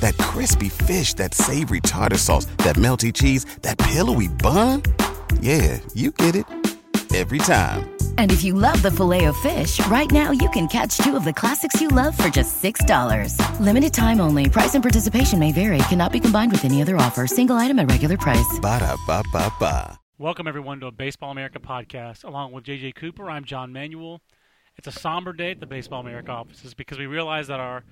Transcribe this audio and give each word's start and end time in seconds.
That 0.00 0.16
crispy 0.18 0.68
fish, 0.68 1.14
that 1.14 1.32
savory 1.32 1.80
tartar 1.80 2.18
sauce, 2.18 2.44
that 2.58 2.76
melty 2.76 3.12
cheese, 3.12 3.46
that 3.62 3.78
pillowy 3.78 4.28
bun. 4.28 4.82
Yeah, 5.40 5.80
you 5.94 6.10
get 6.10 6.36
it 6.36 6.44
every 7.14 7.38
time. 7.38 7.96
And 8.18 8.30
if 8.30 8.44
you 8.44 8.52
love 8.52 8.82
the 8.82 8.90
filet 8.90 9.24
of 9.24 9.36
fish, 9.38 9.84
right 9.86 10.10
now 10.10 10.32
you 10.32 10.50
can 10.50 10.68
catch 10.68 10.98
two 10.98 11.16
of 11.16 11.24
the 11.24 11.32
classics 11.32 11.80
you 11.80 11.88
love 11.88 12.16
for 12.16 12.28
just 12.28 12.62
$6. 12.62 13.60
Limited 13.60 13.94
time 13.94 14.20
only. 14.20 14.50
Price 14.50 14.74
and 14.74 14.82
participation 14.82 15.38
may 15.38 15.52
vary. 15.52 15.78
Cannot 15.88 16.12
be 16.12 16.20
combined 16.20 16.52
with 16.52 16.64
any 16.64 16.82
other 16.82 16.96
offer. 16.96 17.26
Single 17.26 17.56
item 17.56 17.78
at 17.78 17.90
regular 17.90 18.18
price. 18.18 18.58
Ba 18.60 18.80
da 18.80 18.96
ba 19.06 19.22
ba 19.32 19.50
ba. 19.58 19.98
Welcome, 20.18 20.46
everyone, 20.46 20.80
to 20.80 20.86
a 20.86 20.90
Baseball 20.92 21.30
America 21.30 21.58
podcast. 21.58 22.24
Along 22.24 22.52
with 22.52 22.64
JJ 22.64 22.94
Cooper, 22.94 23.30
I'm 23.30 23.44
John 23.44 23.72
Manuel. 23.72 24.22
It's 24.76 24.86
a 24.86 24.92
somber 24.92 25.32
day 25.32 25.52
at 25.52 25.60
the 25.60 25.66
Baseball 25.66 26.00
America 26.00 26.32
offices 26.32 26.74
because 26.74 26.98
we 26.98 27.06
realize 27.06 27.46
that 27.48 27.60
our 27.60 27.84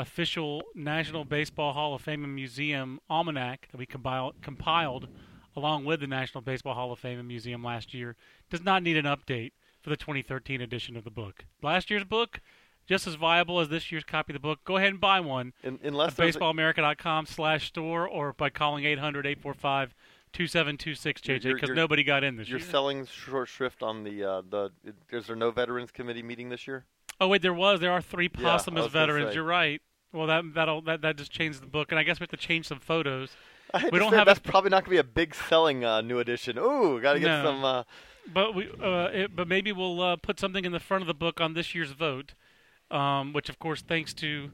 official 0.00 0.62
National 0.74 1.24
Baseball 1.24 1.72
Hall 1.72 1.94
of 1.94 2.02
Fame 2.02 2.24
and 2.24 2.34
Museum 2.34 3.00
almanac 3.08 3.68
that 3.70 3.78
we 3.78 3.86
compiled, 3.86 4.34
compiled 4.42 5.08
along 5.56 5.84
with 5.84 6.00
the 6.00 6.06
National 6.06 6.40
Baseball 6.40 6.74
Hall 6.74 6.92
of 6.92 6.98
Fame 6.98 7.18
and 7.18 7.28
Museum 7.28 7.62
last 7.62 7.92
year 7.92 8.16
does 8.50 8.64
not 8.64 8.82
need 8.82 8.96
an 8.96 9.04
update 9.04 9.52
for 9.80 9.90
the 9.90 9.96
2013 9.96 10.60
edition 10.60 10.96
of 10.96 11.04
the 11.04 11.10
book. 11.10 11.44
Last 11.62 11.90
year's 11.90 12.04
book, 12.04 12.40
just 12.86 13.06
as 13.06 13.14
viable 13.14 13.60
as 13.60 13.68
this 13.68 13.92
year's 13.92 14.04
copy 14.04 14.32
of 14.32 14.34
the 14.34 14.40
book. 14.40 14.60
Go 14.64 14.76
ahead 14.76 14.90
and 14.90 15.00
buy 15.00 15.20
one 15.20 15.52
In, 15.62 15.78
unless 15.82 16.18
at 16.18 16.26
baseballamerica.com 16.26 17.26
slash 17.26 17.68
store 17.68 18.08
or 18.08 18.32
by 18.32 18.50
calling 18.50 18.84
800-845-2726, 18.84 19.90
JJ, 20.34 21.54
because 21.54 21.70
nobody 21.70 22.02
got 22.02 22.24
in 22.24 22.36
this 22.36 22.48
year. 22.48 22.58
You're 22.58 22.66
selling 22.66 23.06
short 23.06 23.48
shrift 23.48 23.82
on 23.82 24.04
the 24.04 24.24
uh, 24.24 24.42
the. 24.48 24.70
Is 25.10 25.26
there 25.26 25.36
no 25.36 25.50
Veterans 25.50 25.90
Committee 25.90 26.22
meeting 26.22 26.48
this 26.48 26.66
year? 26.66 26.84
Oh 27.20 27.28
wait, 27.28 27.42
there 27.42 27.54
was. 27.54 27.80
There 27.80 27.92
are 27.92 28.00
three 28.00 28.30
Yeah, 28.36 28.42
posthumous 28.42 28.84
was 28.84 28.92
veterans. 28.92 29.34
You're 29.34 29.44
right. 29.44 29.80
Well, 30.12 30.26
that 30.26 30.44
that'll 30.54 30.82
that, 30.82 31.02
that 31.02 31.16
just 31.16 31.30
changed 31.30 31.62
the 31.62 31.66
book, 31.66 31.92
and 31.92 31.98
I 31.98 32.02
guess 32.02 32.18
we 32.20 32.24
have 32.24 32.30
to 32.30 32.36
change 32.36 32.66
some 32.66 32.80
photos. 32.80 33.30
We 33.92 33.98
don't 34.00 34.12
have 34.12 34.26
that's 34.26 34.38
a- 34.40 34.42
probably 34.42 34.70
not 34.70 34.84
going 34.84 34.96
to 34.96 35.02
be 35.02 35.08
a 35.08 35.12
big 35.12 35.34
selling 35.34 35.84
uh, 35.84 36.00
new 36.00 36.18
edition. 36.18 36.58
Ooh, 36.58 37.00
got 37.00 37.12
to 37.14 37.20
get 37.20 37.26
No. 37.28 37.44
some. 37.44 37.64
Uh, 37.64 37.82
But 38.32 38.54
we, 38.54 38.68
uh, 38.82 39.04
it, 39.12 39.36
but 39.36 39.46
maybe 39.48 39.70
we'll 39.72 40.00
uh, 40.02 40.16
put 40.16 40.40
something 40.40 40.64
in 40.64 40.72
the 40.72 40.80
front 40.80 41.02
of 41.02 41.06
the 41.08 41.14
book 41.14 41.40
on 41.40 41.54
this 41.54 41.74
year's 41.74 41.92
vote, 41.92 42.34
um, 42.90 43.32
which 43.32 43.48
of 43.48 43.58
course 43.60 43.80
thanks 43.82 44.12
to 44.14 44.50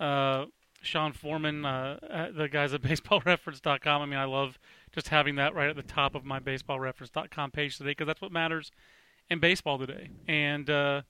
uh, 0.00 0.46
Sean 0.82 1.12
Foreman, 1.12 1.64
uh, 1.64 2.30
the 2.34 2.48
guys 2.48 2.72
at 2.74 2.82
BaseballReference.com. 3.28 4.02
I 4.02 4.06
mean, 4.06 4.18
I 4.18 4.24
love 4.24 4.58
just 4.92 5.08
having 5.08 5.36
that 5.36 5.54
right 5.54 5.68
at 5.68 5.76
the 5.76 5.82
top 5.82 6.14
of 6.14 6.24
my 6.24 6.40
BaseballReference.com 6.40 7.50
page 7.50 7.76
today 7.78 7.90
because 7.90 8.06
that's 8.06 8.20
what 8.22 8.32
matters 8.32 8.70
in 9.30 9.38
baseball 9.40 9.78
today. 9.78 10.08
And 10.26 10.68
uh, 10.70 11.02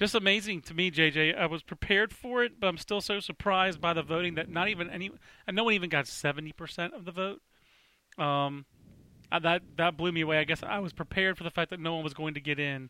just 0.00 0.14
amazing 0.14 0.62
to 0.62 0.72
me, 0.72 0.90
JJ. 0.90 1.38
I 1.38 1.44
was 1.44 1.62
prepared 1.62 2.10
for 2.10 2.42
it, 2.42 2.58
but 2.58 2.68
I'm 2.68 2.78
still 2.78 3.02
so 3.02 3.20
surprised 3.20 3.82
by 3.82 3.92
the 3.92 4.02
voting 4.02 4.34
that 4.36 4.48
not 4.48 4.68
even 4.68 4.88
any, 4.88 5.10
and 5.46 5.54
no 5.54 5.64
one 5.64 5.74
even 5.74 5.90
got 5.90 6.06
70% 6.06 6.94
of 6.94 7.04
the 7.04 7.12
vote. 7.12 7.42
Um, 8.16 8.64
that 9.30 9.62
that 9.76 9.98
blew 9.98 10.10
me 10.10 10.22
away. 10.22 10.38
I 10.38 10.44
guess 10.44 10.62
I 10.62 10.78
was 10.78 10.94
prepared 10.94 11.36
for 11.36 11.44
the 11.44 11.50
fact 11.50 11.70
that 11.70 11.80
no 11.80 11.94
one 11.94 12.02
was 12.02 12.14
going 12.14 12.32
to 12.32 12.40
get 12.40 12.58
in, 12.58 12.88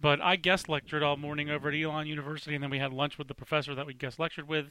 but 0.00 0.20
I 0.20 0.34
guest 0.34 0.68
lectured 0.68 1.04
all 1.04 1.16
morning 1.16 1.48
over 1.50 1.68
at 1.68 1.74
Elon 1.74 2.08
University, 2.08 2.56
and 2.56 2.62
then 2.62 2.70
we 2.70 2.80
had 2.80 2.92
lunch 2.92 3.16
with 3.16 3.28
the 3.28 3.34
professor 3.34 3.74
that 3.76 3.86
we 3.86 3.94
guest 3.94 4.18
lectured 4.18 4.48
with, 4.48 4.66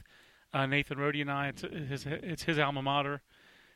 uh, 0.52 0.66
Nathan 0.66 0.98
Rody 0.98 1.22
and 1.22 1.30
I. 1.30 1.48
It's 1.48 1.62
his 1.62 2.06
it's 2.06 2.42
his 2.42 2.58
alma 2.58 2.82
mater, 2.82 3.22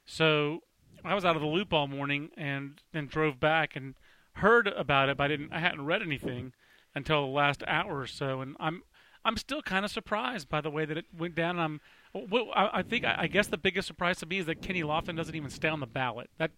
so 0.05 0.61
I 1.03 1.15
was 1.15 1.25
out 1.25 1.37
of 1.37 1.43
the 1.43 1.49
loop 1.49 1.73
all 1.73 1.89
morning, 1.89 2.31
and 2.37 2.83
then 2.93 3.07
drove 3.07 3.41
back 3.41 3.75
and 3.75 3.95
heard 4.35 4.69
about 4.69 5.09
it, 5.09 5.17
but 5.17 5.25
I 5.25 5.29
didn't 5.29 5.53
I 5.55 5.61
hadn't 5.61 5.87
read 5.87 6.03
anything 6.03 6.53
until 6.95 7.23
the 7.23 7.33
last 7.33 7.63
hour 7.67 8.01
or 8.01 8.07
so, 8.07 8.41
and 8.41 8.57
I'm 8.61 8.83
I'm 9.25 9.37
still 9.37 9.63
kind 9.63 9.85
of 9.85 9.91
surprised 9.91 10.49
by 10.49 10.61
the 10.61 10.71
way 10.71 10.85
that 10.85 10.99
it 10.99 11.07
went 11.17 11.35
down. 11.35 11.59
I'm 11.59 11.81
well, 12.13 12.51
I, 12.55 12.81
I 12.81 12.83
think 12.83 13.05
I, 13.05 13.17
I 13.21 13.27
guess 13.27 13.47
the 13.47 13.59
biggest 13.59 13.89
surprise 13.89 14.19
to 14.19 14.27
me 14.27 14.39
is 14.39 14.47
that 14.47 14.63
Kenny 14.63 14.83
Lofton 14.83 15.17
doesn't 15.17 15.35
even 15.35 15.51
stay 15.51 15.69
on 15.69 15.81
the 15.81 15.87
ballot. 15.87 16.31
That 16.39 16.53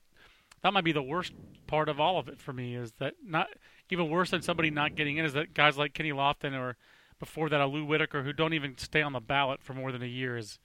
that 0.63 0.73
might 0.73 0.85
be 0.85 0.93
the 0.93 1.03
worst 1.03 1.33
part 1.67 1.89
of 1.89 2.01
all 2.01 2.19
of 2.19 2.29
it 2.29 2.41
for 2.41 2.53
me 2.53 2.75
is 2.75 2.93
that 2.99 3.15
not 3.25 3.49
even 3.91 4.11
worse 4.11 4.31
than 4.31 4.43
somebody 4.43 4.71
not 4.71 4.95
getting 4.95 5.17
in 5.17 5.25
is 5.25 5.33
that 5.35 5.55
guys 5.55 5.77
like 5.79 5.95
Kenny 5.95 6.11
Lofton 6.13 6.59
or 6.59 6.77
before 7.19 7.49
that 7.49 7.61
a 7.61 7.67
Lou 7.67 7.85
Whitaker 7.85 8.23
who 8.23 8.33
don't 8.33 8.53
even 8.53 8.77
stay 8.79 9.03
on 9.03 9.13
the 9.13 9.21
ballot 9.21 9.63
for 9.63 9.75
more 9.75 9.93
than 9.93 10.03
a 10.03 10.07
year 10.07 10.37
is 10.37 10.59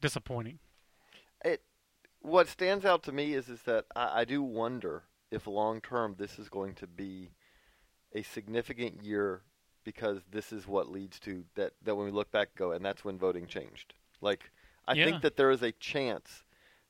disappointing. 0.00 0.58
it. 1.44 1.62
What 2.20 2.48
stands 2.48 2.84
out 2.84 3.02
to 3.04 3.12
me 3.12 3.34
is 3.34 3.48
is 3.48 3.62
that 3.62 3.84
I, 3.94 4.20
I 4.20 4.24
do 4.24 4.42
wonder 4.42 5.04
if 5.30 5.46
long 5.46 5.80
term 5.80 6.14
this 6.18 6.38
is 6.38 6.48
going 6.48 6.74
to 6.76 6.86
be 6.86 7.30
a 8.16 8.22
significant 8.22 9.02
year 9.04 9.42
because 9.84 10.20
this 10.32 10.52
is 10.52 10.66
what 10.66 10.90
leads 10.90 11.20
to 11.20 11.44
that 11.54 11.72
that 11.84 11.94
when 11.94 12.06
we 12.06 12.12
look 12.12 12.30
back 12.32 12.48
go 12.56 12.72
and 12.72 12.84
that's 12.84 13.04
when 13.04 13.18
voting 13.18 13.46
changed. 13.46 13.94
Like 14.20 14.50
I 14.88 14.94
Yeah. 14.94 15.04
think 15.04 15.22
that 15.22 15.36
there 15.36 15.50
is 15.50 15.62
a 15.62 15.72
chance 15.72 16.44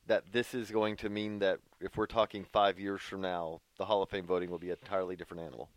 that 0.07 0.23
this 0.31 0.53
is 0.53 0.71
going 0.71 0.95
to 0.97 1.09
mean 1.09 1.39
that 1.39 1.59
if 1.81 1.97
we're 1.97 2.05
talking 2.07 2.45
five 2.45 2.79
years 2.79 3.01
from 3.01 3.21
now, 3.21 3.59
the 3.77 3.85
Hall 3.85 4.01
of 4.01 4.09
Fame 4.09 4.25
voting 4.25 4.49
will 4.49 4.57
be 4.57 4.69
an 4.71 4.77
entirely 4.81 5.15
different 5.15 5.43
animal. 5.43 5.69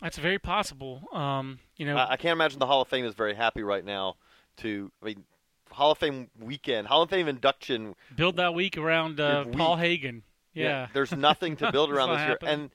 That's 0.00 0.18
very 0.18 0.38
possible. 0.38 1.02
Um, 1.12 1.58
you 1.76 1.86
know, 1.86 1.96
I, 1.96 2.12
I 2.12 2.16
can't 2.16 2.32
imagine 2.32 2.58
the 2.58 2.66
Hall 2.66 2.80
of 2.82 2.88
Fame 2.88 3.04
is 3.04 3.14
very 3.14 3.34
happy 3.34 3.62
right 3.62 3.84
now 3.84 4.14
to. 4.58 4.90
I 5.02 5.06
mean, 5.06 5.24
Hall 5.70 5.90
of 5.92 5.98
Fame 5.98 6.28
weekend, 6.38 6.86
Hall 6.86 7.02
of 7.02 7.10
Fame 7.10 7.28
induction. 7.28 7.94
build 8.14 8.36
that 8.36 8.54
week 8.54 8.76
around 8.78 9.18
uh, 9.20 9.44
Paul 9.46 9.76
week. 9.76 9.84
Hagen. 9.84 10.22
Yeah. 10.54 10.88
there's 10.92 11.12
nothing 11.12 11.56
to 11.56 11.72
build 11.72 11.90
around 11.94 12.10
this 12.10 12.18
year, 12.20 12.28
happened. 12.28 12.50
and 12.50 12.70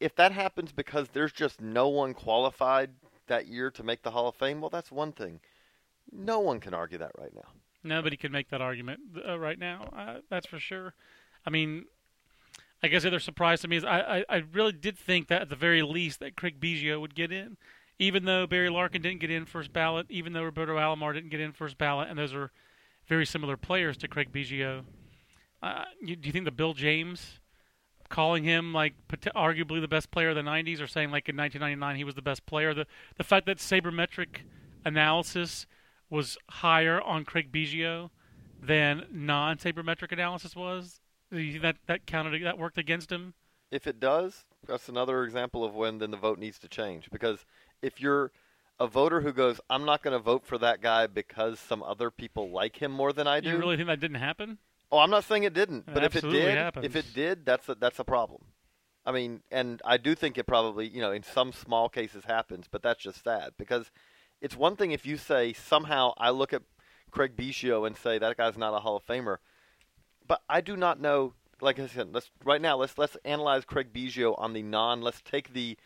if 0.00 0.14
that 0.16 0.32
happens 0.32 0.72
because 0.72 1.08
there's 1.12 1.32
just 1.32 1.60
no 1.60 1.88
one 1.88 2.14
qualified 2.14 2.90
that 3.28 3.46
year 3.46 3.70
to 3.72 3.82
make 3.82 4.02
the 4.02 4.10
Hall 4.10 4.28
of 4.28 4.34
Fame, 4.36 4.60
well, 4.60 4.70
that's 4.70 4.92
one 4.92 5.12
thing. 5.12 5.40
No 6.12 6.40
one 6.40 6.60
can 6.60 6.74
argue 6.74 6.98
that 6.98 7.12
right 7.18 7.34
now. 7.34 7.48
Nobody 7.82 8.16
can 8.16 8.32
make 8.32 8.50
that 8.50 8.60
argument 8.60 9.00
uh, 9.26 9.38
right 9.38 9.58
now. 9.58 9.90
Uh, 9.96 10.20
that's 10.28 10.46
for 10.46 10.58
sure. 10.58 10.94
I 11.44 11.50
mean, 11.50 11.84
I 12.82 12.88
guess 12.88 13.02
the 13.02 13.08
other 13.08 13.20
surprise 13.20 13.60
to 13.62 13.68
me 13.68 13.76
is 13.76 13.84
I, 13.84 14.00
I, 14.28 14.36
I 14.36 14.42
really 14.52 14.72
did 14.72 14.98
think 14.98 15.28
that 15.28 15.42
at 15.42 15.48
the 15.48 15.56
very 15.56 15.82
least 15.82 16.20
that 16.20 16.36
Craig 16.36 16.60
Biggio 16.60 17.00
would 17.00 17.14
get 17.14 17.32
in, 17.32 17.56
even 17.98 18.24
though 18.24 18.46
Barry 18.46 18.68
Larkin 18.68 19.02
didn't 19.02 19.20
get 19.20 19.30
in 19.30 19.46
first 19.46 19.72
ballot, 19.72 20.06
even 20.10 20.32
though 20.32 20.42
Roberto 20.42 20.76
Alomar 20.76 21.14
didn't 21.14 21.30
get 21.30 21.40
in 21.40 21.52
first 21.52 21.78
ballot, 21.78 22.08
and 22.08 22.18
those 22.18 22.34
are 22.34 22.50
very 23.08 23.24
similar 23.24 23.56
players 23.56 23.96
to 23.98 24.08
Craig 24.08 24.32
Biggio. 24.32 24.84
Uh, 25.62 25.84
you, 26.02 26.16
do 26.16 26.26
you 26.26 26.32
think 26.32 26.44
the 26.44 26.50
Bill 26.50 26.74
James 26.74 27.40
calling 28.08 28.44
him 28.44 28.72
like 28.72 28.94
arguably 29.34 29.80
the 29.80 29.88
best 29.88 30.10
player 30.10 30.30
of 30.30 30.36
the 30.36 30.42
90s 30.42 30.80
or 30.80 30.86
saying 30.86 31.10
like 31.10 31.28
in 31.28 31.36
1999 31.36 31.96
he 31.96 32.04
was 32.04 32.14
the 32.14 32.22
best 32.22 32.46
player 32.46 32.74
the 32.74 32.86
the 33.16 33.24
fact 33.24 33.46
that 33.46 33.58
sabermetric 33.58 34.40
analysis 34.84 35.66
was 36.08 36.38
higher 36.48 37.00
on 37.00 37.24
Craig 37.24 37.52
Biggio 37.52 38.10
than 38.62 39.06
non-sabermetric 39.10 40.12
analysis 40.12 40.54
was. 40.56 41.00
Do 41.30 41.38
you 41.38 41.52
think 41.52 41.62
that 41.62 41.76
that 41.86 42.06
counted 42.06 42.42
that 42.44 42.58
worked 42.58 42.78
against 42.78 43.10
him? 43.10 43.34
If 43.70 43.86
it 43.86 43.98
does, 43.98 44.44
that's 44.66 44.88
another 44.88 45.24
example 45.24 45.64
of 45.64 45.74
when 45.74 45.98
then 45.98 46.12
the 46.12 46.16
vote 46.16 46.38
needs 46.38 46.58
to 46.60 46.68
change. 46.68 47.10
Because 47.10 47.44
if 47.82 48.00
you're 48.00 48.30
a 48.78 48.86
voter 48.86 49.20
who 49.20 49.32
goes, 49.32 49.60
I'm 49.68 49.84
not 49.84 50.02
going 50.02 50.12
to 50.12 50.22
vote 50.22 50.46
for 50.46 50.58
that 50.58 50.80
guy 50.80 51.06
because 51.08 51.58
some 51.58 51.82
other 51.82 52.10
people 52.10 52.50
like 52.50 52.80
him 52.80 52.92
more 52.92 53.12
than 53.12 53.26
I 53.26 53.40
do. 53.40 53.50
You 53.50 53.58
really 53.58 53.76
think 53.76 53.88
that 53.88 54.00
didn't 54.00 54.20
happen? 54.20 54.58
Oh, 54.92 54.98
I'm 54.98 55.10
not 55.10 55.24
saying 55.24 55.44
it 55.44 55.52
didn't, 55.54 55.88
It 55.88 55.94
but 55.94 56.04
if 56.04 56.16
it 56.16 56.22
did, 56.22 56.56
happens. 56.56 56.84
if 56.86 56.96
it 56.96 57.06
did, 57.14 57.44
that's 57.44 57.68
a, 57.68 57.74
that's 57.74 57.98
a 57.98 58.04
problem. 58.04 58.42
I 59.04 59.12
mean, 59.12 59.40
and 59.50 59.80
I 59.84 59.96
do 59.98 60.14
think 60.14 60.36
it 60.38 60.46
probably, 60.46 60.88
you 60.88 61.00
know, 61.00 61.12
in 61.12 61.22
some 61.22 61.52
small 61.52 61.88
cases 61.88 62.24
happens, 62.24 62.66
but 62.70 62.82
that's 62.82 63.02
just 63.02 63.22
sad 63.22 63.50
because 63.58 63.90
it's 64.40 64.56
one 64.56 64.76
thing 64.76 64.90
if 64.92 65.06
you 65.06 65.16
say 65.16 65.52
somehow 65.52 66.12
I 66.18 66.30
look 66.30 66.52
at 66.52 66.62
Craig 67.10 67.36
Biggio 67.36 67.86
and 67.86 67.96
say 67.96 68.18
that 68.18 68.36
guy's 68.36 68.58
not 68.58 68.74
a 68.74 68.80
Hall 68.80 68.96
of 68.96 69.06
Famer, 69.06 69.36
but 70.26 70.42
I 70.48 70.60
do 70.60 70.76
not 70.76 71.00
know. 71.00 71.34
Like 71.60 71.78
I 71.78 71.86
said, 71.86 72.12
let's 72.12 72.30
right 72.44 72.60
now 72.60 72.76
let's 72.76 72.98
let's 72.98 73.16
analyze 73.24 73.64
Craig 73.64 73.92
Biggio 73.92 74.34
on 74.38 74.52
the 74.52 74.62
non. 74.62 75.00
Let's 75.00 75.22
take 75.22 75.52
the 75.54 75.78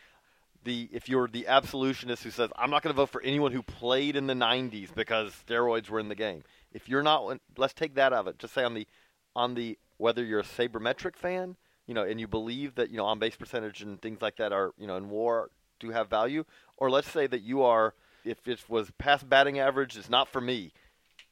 the 0.63 0.89
if 0.91 1.07
you're 1.07 1.27
the 1.27 1.47
absolutionist 1.47 2.23
who 2.23 2.31
says 2.31 2.49
I'm 2.57 2.69
not 2.71 2.81
going 2.83 2.93
to 2.93 2.97
vote 2.97 3.09
for 3.09 3.21
anyone 3.21 3.51
who 3.51 3.61
played 3.63 4.15
in 4.15 4.27
the 4.27 4.33
90s 4.33 4.93
because 4.93 5.31
steroids 5.47 5.89
were 5.89 5.99
in 5.99 6.09
the 6.09 6.15
game. 6.15 6.43
If 6.73 6.87
you're 6.89 7.03
not, 7.03 7.39
let's 7.57 7.73
take 7.73 7.95
that 7.95 8.13
out 8.13 8.19
of 8.21 8.27
it. 8.27 8.39
Just 8.39 8.53
say 8.53 8.63
on 8.63 8.73
the 8.73 8.87
on 9.35 9.55
the 9.55 9.77
whether 9.97 10.23
you're 10.23 10.39
a 10.39 10.43
sabermetric 10.43 11.15
fan, 11.15 11.55
you 11.87 11.93
know, 11.93 12.03
and 12.03 12.19
you 12.19 12.27
believe 12.27 12.75
that 12.75 12.89
you 12.89 12.97
know 12.97 13.05
on 13.05 13.19
base 13.19 13.35
percentage 13.35 13.81
and 13.81 14.01
things 14.01 14.21
like 14.21 14.37
that 14.37 14.51
are 14.53 14.71
you 14.77 14.87
know 14.87 14.95
in 14.97 15.09
WAR 15.09 15.49
do 15.79 15.89
have 15.91 16.09
value, 16.09 16.43
or 16.77 16.89
let's 16.89 17.09
say 17.09 17.27
that 17.27 17.41
you 17.41 17.63
are 17.63 17.93
if 18.23 18.47
it 18.47 18.63
was 18.69 18.91
past 18.97 19.27
batting 19.29 19.57
average, 19.59 19.97
it's 19.97 20.09
not 20.09 20.27
for 20.29 20.39
me. 20.41 20.71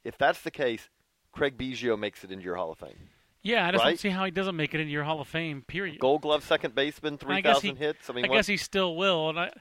If 0.04 0.18
that's 0.18 0.42
the 0.42 0.52
case, 0.52 0.90
Craig 1.32 1.58
Biggio 1.58 1.98
makes 2.00 2.24
it 2.24 2.32
into 2.32 2.44
your 2.44 2.56
Hall 2.56 2.72
of 2.72 2.80
Fame. 2.80 3.10
Yeah, 3.44 3.68
I 3.68 3.72
just 3.72 3.84
Right? 3.84 3.92
don't 3.92 4.00
see 4.00 4.10
how 4.10 4.26
he 4.26 4.32
doesn't 4.32 4.56
make 4.56 4.74
it 4.74 4.80
into 4.82 4.92
your 4.92 5.04
Hall 5.04 5.22
of 5.22 5.28
Fame. 5.28 5.62
Period. 5.62 6.00
Gold 6.00 6.22
Glove 6.24 6.44
second 6.44 6.74
baseman, 6.76 7.18
three 7.18 7.42
thousand 7.42 7.78
hits. 7.78 8.10
I 8.10 8.14
mean, 8.14 8.26
I 8.26 8.30
what- 8.30 8.36
guess 8.38 8.48
he 8.48 8.58
still 8.58 8.96
will, 8.98 9.30
and 9.30 9.40
I, 9.40 9.52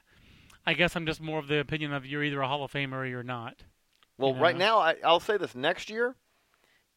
I 0.65 0.73
guess 0.73 0.95
I'm 0.95 1.05
just 1.05 1.21
more 1.21 1.39
of 1.39 1.47
the 1.47 1.59
opinion 1.59 1.93
of 1.93 2.05
you're 2.05 2.23
either 2.23 2.41
a 2.41 2.47
Hall 2.47 2.63
of 2.63 2.71
Famer 2.73 2.93
or 2.93 3.05
you're 3.05 3.23
not. 3.23 3.63
Well, 4.19 4.35
right 4.35 4.55
now, 4.57 4.77
I, 4.79 4.95
I'll 5.03 5.19
say 5.19 5.37
this: 5.37 5.55
next 5.55 5.89
year, 5.89 6.15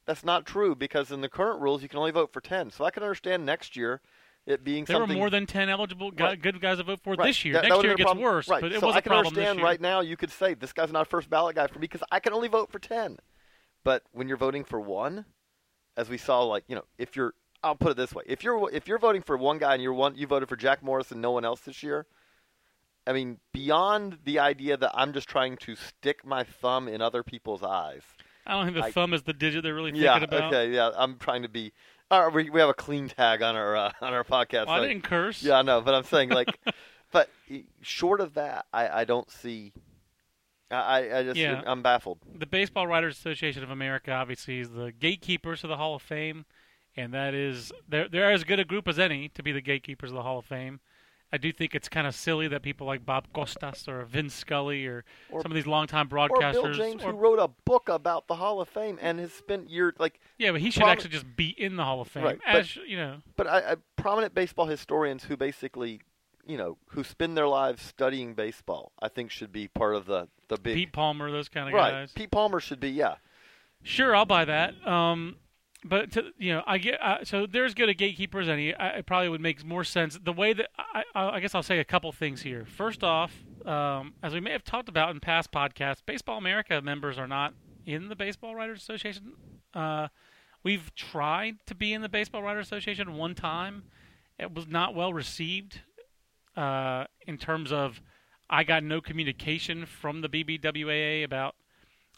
that's 0.07 0.25
not 0.25 0.45
true 0.45 0.75
because 0.75 1.11
in 1.11 1.21
the 1.21 1.29
current 1.29 1.61
rules, 1.61 1.83
you 1.83 1.89
can 1.89 1.99
only 1.99 2.11
vote 2.11 2.33
for 2.33 2.41
ten. 2.41 2.71
So 2.71 2.85
I 2.85 2.91
can 2.91 3.03
understand 3.03 3.47
next 3.47 3.77
year 3.77 4.01
it 4.45 4.65
being 4.65 4.85
There 4.85 4.97
something. 4.97 5.17
were 5.17 5.21
more 5.21 5.31
than 5.31 5.47
ten 5.47 5.69
eligible 5.69 6.11
guy, 6.11 6.25
Right. 6.31 6.43
good 6.43 6.61
guys 6.61 6.79
to 6.79 6.83
vote 6.85 6.99
for 7.05 7.15
Right. 7.15 7.27
this 7.29 7.45
year. 7.45 7.55
That- 7.55 7.63
that 7.63 7.69
Next 7.69 7.77
would've 7.77 7.89
year 7.91 7.95
it 7.95 7.99
gets 8.09 8.15
worse, 8.15 8.49
right. 8.49 8.61
but 8.61 8.73
it 8.73 8.81
so 8.81 8.89
was 8.89 8.97
I 8.97 8.99
a 8.99 9.03
can 9.03 9.11
problem 9.11 9.27
understand 9.29 9.59
this 9.59 9.61
year. 9.61 9.67
right 9.67 9.81
now. 9.81 10.01
You 10.01 10.17
could 10.17 10.33
say 10.33 10.55
this 10.55 10.73
guy's 10.73 10.91
not 10.91 11.03
a 11.03 11.05
first 11.11 11.31
ballot 11.31 11.55
guy 11.55 11.69
for 11.69 11.79
me 11.79 11.83
because 11.83 12.03
I 12.11 12.19
can 12.19 12.33
only 12.33 12.49
vote 12.49 12.71
for 12.73 12.81
ten. 12.81 13.19
But 13.85 14.03
when 14.11 14.27
you're 14.27 14.37
voting 14.37 14.65
for 14.65 14.81
one, 14.81 15.25
as 15.97 16.09
we 16.09 16.19
saw, 16.19 16.43
like 16.43 16.65
you 16.67 16.75
know, 16.75 16.85
if 16.99 17.15
you're, 17.15 17.35
I'll 17.63 17.77
put 17.77 17.93
it 17.93 17.97
this 17.97 18.13
way: 18.13 18.25
if 18.27 18.43
you're 18.43 18.69
if 18.73 18.89
you're 18.89 18.99
voting 18.99 19.23
for 19.23 19.37
one 19.37 19.59
guy 19.59 19.75
and 19.75 19.83
you're 19.83 19.93
one, 19.93 20.17
you 20.17 20.27
voted 20.27 20.49
for 20.49 20.57
Jack 20.57 20.83
Morris 20.83 21.13
and 21.13 21.21
no 21.23 21.31
one 21.31 21.45
else 21.45 21.61
this 21.61 21.85
year. 21.85 22.07
I 23.07 23.13
mean, 23.13 23.39
beyond 23.53 24.19
the 24.25 24.39
idea 24.39 24.77
that 24.77 24.93
I'm 24.95 25.13
just 25.13 25.29
trying 25.29 25.57
to 25.59 25.75
stick 25.75 26.25
my 26.25 26.45
thumb 26.45 26.87
in 26.89 27.01
other 27.03 27.23
people's 27.23 27.63
eyes. 27.63 28.03
I 28.47 28.53
don't 28.53 28.65
think 28.67 28.77
the 28.77 28.85
I- 28.85 28.93
thumb 28.93 29.13
is 29.15 29.23
the 29.23 29.33
digit 29.33 29.63
they're 29.63 29.75
really 29.75 29.93
Yeah. 29.95 30.19
thinking 30.19 30.37
about. 30.39 30.53
Yeah, 30.53 30.59
okay. 30.59 30.73
Yeah. 30.75 30.91
I'm 30.97 31.19
trying 31.19 31.43
to 31.43 31.49
be. 31.49 31.73
Uh, 32.11 32.31
we 32.33 32.51
we 32.51 32.61
have 32.61 32.69
a 32.69 32.75
clean 32.75 33.09
tag 33.09 33.41
on 33.43 33.57
our 33.57 33.75
uh, 33.77 33.93
on 34.03 34.13
our 34.13 34.23
podcast. 34.25 34.67
Well, 34.67 34.83
I 34.83 34.87
didn't 34.87 35.05
curse. 35.05 35.43
Yeah, 35.43 35.59
I 35.59 35.63
know, 35.63 35.81
but 35.81 35.95
I'm 35.95 36.05
saying 36.05 36.29
like, 36.29 36.49
but 37.13 37.29
short 37.81 38.21
of 38.21 38.35
that, 38.35 38.67
I, 38.73 38.89
I 39.01 39.05
don't 39.05 39.31
see. 39.31 39.73
I 40.71 40.77
I 40.77 41.19
I 41.19 41.23
just 41.23 41.37
Yeah. 41.39 41.63
I'm 41.67 41.83
baffled. 41.83 42.19
the 42.35 42.47
Baseball 42.47 42.87
Writers 42.87 43.17
Association 43.19 43.63
of 43.63 43.71
America 43.71 44.13
obviously 44.13 44.59
is 44.61 44.71
the 44.71 44.93
gatekeepers 44.93 45.63
to 45.63 45.67
the 45.69 45.77
Hall 45.77 45.95
of 45.95 46.03
Fame, 46.03 46.45
and 46.97 47.15
that 47.15 47.33
is 47.35 47.73
they're 47.89 48.09
they're 48.09 48.31
as 48.31 48.45
good 48.45 48.61
a 48.61 48.65
group 48.65 48.87
as 48.89 48.99
any 48.99 49.29
to 49.31 49.43
be 49.43 49.53
the 49.53 49.61
gatekeepers 49.63 50.11
of 50.11 50.17
the 50.17 50.23
Hall 50.23 50.39
of 50.39 50.45
Fame. 50.45 50.81
I 51.35 51.39
do 51.39 51.51
think 51.51 51.75
it's 51.75 51.89
kind 51.89 52.07
of 52.07 52.15
silly 52.15 52.47
that 52.49 52.63
people 52.63 52.87
like 52.87 53.07
Bob 53.07 53.27
Costas 53.33 53.89
or 53.89 54.05
Vince 54.05 54.35
Scully 54.35 54.87
or, 54.87 55.03
Or- 55.31 55.41
some 55.43 55.51
of 55.51 55.57
these 55.57 55.67
longtime 55.67 56.09
broadcasters, 56.09 56.57
Or. 56.57 56.63
Bill 56.65 56.75
James, 56.75 57.03
or- 57.03 57.13
who 57.13 57.17
wrote 57.19 57.39
a 57.39 57.49
book 57.65 57.89
about 57.89 58.27
the 58.27 58.35
Hall 58.35 58.61
of 58.61 58.69
Fame 58.69 58.99
and 59.01 59.19
has 59.19 59.33
spent 59.33 59.71
years 59.71 59.95
like. 59.99 60.21
yeah, 60.39 60.53
but 60.53 60.61
he 60.61 60.71
should 60.71 60.83
promi- 60.83 60.89
actually 60.89 61.11
just 61.11 61.35
be 61.37 61.49
in 61.49 61.77
the 61.77 61.85
Hall 61.85 62.01
of 62.03 62.09
Fame. 62.09 62.25
Right, 62.25 62.39
but- 62.45 62.55
as 62.57 62.77
you 62.77 62.97
know, 62.99 63.17
But 63.37 63.47
I, 63.47 63.73
I, 63.73 63.77
prominent 63.97 64.35
baseball 64.35 64.67
historians 64.67 65.25
who 65.25 65.37
basically, 65.39 66.03
you 66.47 66.59
know, 66.59 66.77
who 66.89 67.03
spend 67.03 67.37
their 67.37 67.49
lives 67.49 67.81
studying 67.83 68.35
baseball, 68.35 68.93
I 69.01 69.09
think 69.09 69.31
should 69.31 69.53
be 69.53 69.69
part 69.69 69.95
of 69.95 70.05
the 70.07 70.29
the 70.49 70.59
big. 70.59 70.75
Pete 70.75 70.93
Palmer, 70.93 71.31
those 71.31 71.49
kind 71.49 71.67
of 71.69 71.73
right. 71.75 71.91
guys. 71.93 72.13
Pete 72.13 72.31
Palmer 72.31 72.61
should 72.61 72.79
be. 72.81 72.91
Yeah. 72.91 73.15
Sure, 73.83 74.15
I'll 74.15 74.27
buy 74.27 74.45
that. 74.45 74.75
Um, 74.87 75.37
but 75.85 76.13
to, 76.13 76.33
you 76.39 76.53
know, 76.53 76.63
I 76.67 76.79
get 76.79 77.01
uh, 77.03 77.25
so 77.25 77.47
there's 77.47 77.75
good 77.75 77.89
a 77.89 77.95
gatekeeper 77.95 78.41
as 78.41 78.49
any. 78.49 78.75
I, 78.75 78.99
it 78.99 79.07
probably 79.07 79.29
would 79.29 79.41
make 79.41 79.65
more 79.65 79.85
sense 79.85 80.19
the 80.23 80.33
way 80.33 80.53
that 80.53 80.69
I, 80.79 81.03
I, 81.15 81.29
I 81.31 81.41
guess 81.41 81.55
I'll 81.55 81.63
say 81.63 81.79
a 81.79 81.85
couple 81.85 82.13
things 82.13 82.43
here. 82.43 82.65
First 82.65 83.03
off, 83.03 83.33
um, 83.67 84.15
as 84.23 84.33
we 84.33 84.41
may 84.41 84.53
have 84.53 84.65
talked 84.65 84.89
about 84.89 85.11
in 85.11 85.21
past 85.21 85.51
podcasts, 85.51 86.03
Baseball 86.05 86.39
America 86.39 86.81
members 86.81 87.19
are 87.19 87.27
not 87.27 87.55
in 87.85 88.09
the 88.09 88.17
Baseball 88.17 88.55
Writers 88.55 88.81
Association. 88.81 89.33
Uh, 89.75 90.09
we've 90.63 90.95
tried 90.95 91.57
to 91.67 91.75
be 91.75 91.93
in 91.93 92.03
the 92.03 92.09
Baseball 92.09 92.43
Writers 92.43 92.67
Association 92.67 93.15
one 93.15 93.35
time. 93.35 93.85
It 94.39 94.55
was 94.55 94.67
not 94.69 94.95
well 94.95 95.13
received 95.13 95.81
uh, 96.57 97.05
in 97.27 97.39
terms 97.39 97.73
of 97.73 98.01
I 98.49 98.65
got 98.65 98.85
no 98.85 99.01
communication 99.01 99.87
from 99.87 100.21
the 100.21 100.29
BBWAA 100.29 101.25
about 101.25 101.55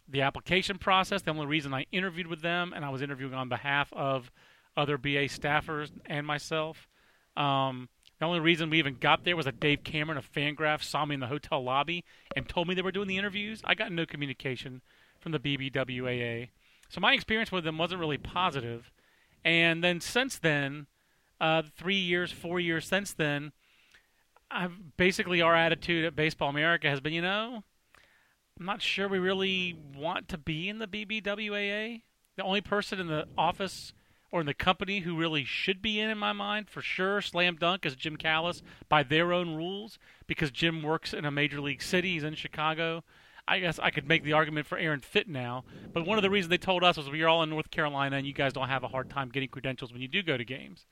the 0.08 0.22
application 0.22 0.78
process. 0.78 1.22
The 1.22 1.30
only 1.30 1.46
reason 1.46 1.74
I 1.74 1.86
interviewed 1.92 2.26
with 2.26 2.42
them, 2.42 2.72
and 2.74 2.84
I 2.84 2.90
was 2.90 3.02
interviewing 3.02 3.34
on 3.34 3.48
behalf 3.48 3.92
of 3.92 4.30
other 4.76 4.98
BA 4.98 5.28
staffers 5.28 5.90
and 6.06 6.26
myself. 6.26 6.88
Um, 7.36 7.88
the 8.18 8.26
only 8.26 8.40
reason 8.40 8.70
we 8.70 8.78
even 8.78 8.96
got 8.96 9.24
there 9.24 9.36
was 9.36 9.46
that 9.46 9.60
Dave 9.60 9.82
Cameron 9.84 10.18
of 10.18 10.30
Fangraph 10.32 10.82
saw 10.82 11.04
me 11.04 11.14
in 11.14 11.20
the 11.20 11.26
hotel 11.26 11.62
lobby 11.62 12.04
and 12.36 12.48
told 12.48 12.68
me 12.68 12.74
they 12.74 12.82
were 12.82 12.92
doing 12.92 13.08
the 13.08 13.18
interviews. 13.18 13.60
I 13.64 13.74
got 13.74 13.92
no 13.92 14.06
communication 14.06 14.82
from 15.20 15.32
the 15.32 15.40
BBWAA. 15.40 16.48
So 16.88 17.00
my 17.00 17.12
experience 17.12 17.50
with 17.50 17.64
them 17.64 17.78
wasn't 17.78 18.00
really 18.00 18.18
positive. 18.18 18.92
And 19.44 19.82
then 19.82 20.00
since 20.00 20.38
then, 20.38 20.86
uh, 21.40 21.62
three 21.76 21.98
years, 21.98 22.30
four 22.30 22.60
years 22.60 22.86
since 22.86 23.12
then, 23.12 23.52
I've 24.50 24.96
basically 24.96 25.42
our 25.42 25.54
attitude 25.54 26.04
at 26.04 26.14
Baseball 26.14 26.48
America 26.48 26.88
has 26.88 27.00
been, 27.00 27.12
you 27.12 27.22
know, 27.22 27.64
I'm 28.58 28.66
not 28.66 28.82
sure 28.82 29.08
we 29.08 29.18
really 29.18 29.76
want 29.96 30.28
to 30.28 30.38
be 30.38 30.68
in 30.68 30.78
the 30.78 30.86
BBWAA. 30.86 32.02
The 32.36 32.42
only 32.42 32.60
person 32.60 33.00
in 33.00 33.08
the 33.08 33.26
office 33.36 33.92
or 34.30 34.40
in 34.40 34.46
the 34.46 34.54
company 34.54 35.00
who 35.00 35.16
really 35.16 35.44
should 35.44 35.80
be 35.82 36.00
in, 36.00 36.10
in 36.10 36.18
my 36.18 36.32
mind, 36.32 36.68
for 36.68 36.80
sure, 36.82 37.20
slam 37.20 37.56
dunk, 37.56 37.84
is 37.84 37.94
Jim 37.96 38.16
Callis 38.16 38.62
by 38.88 39.02
their 39.02 39.32
own 39.32 39.54
rules 39.54 39.98
because 40.26 40.50
Jim 40.50 40.82
works 40.82 41.12
in 41.12 41.24
a 41.24 41.30
major 41.30 41.60
league 41.60 41.82
city. 41.82 42.14
He's 42.14 42.24
in 42.24 42.34
Chicago. 42.34 43.02
I 43.46 43.58
guess 43.58 43.78
I 43.78 43.90
could 43.90 44.08
make 44.08 44.24
the 44.24 44.32
argument 44.32 44.66
for 44.66 44.78
Aaron 44.78 45.00
Fitt 45.00 45.28
now, 45.28 45.64
but 45.92 46.06
one 46.06 46.16
of 46.16 46.22
the 46.22 46.30
reasons 46.30 46.48
they 46.48 46.56
told 46.56 46.82
us 46.82 46.96
was 46.96 47.10
we're 47.10 47.28
all 47.28 47.42
in 47.42 47.50
North 47.50 47.70
Carolina 47.70 48.16
and 48.16 48.26
you 48.26 48.32
guys 48.32 48.54
don't 48.54 48.68
have 48.68 48.84
a 48.84 48.88
hard 48.88 49.10
time 49.10 49.28
getting 49.28 49.50
credentials 49.50 49.92
when 49.92 50.00
you 50.00 50.08
do 50.08 50.22
go 50.22 50.38
to 50.38 50.44
games, 50.46 50.86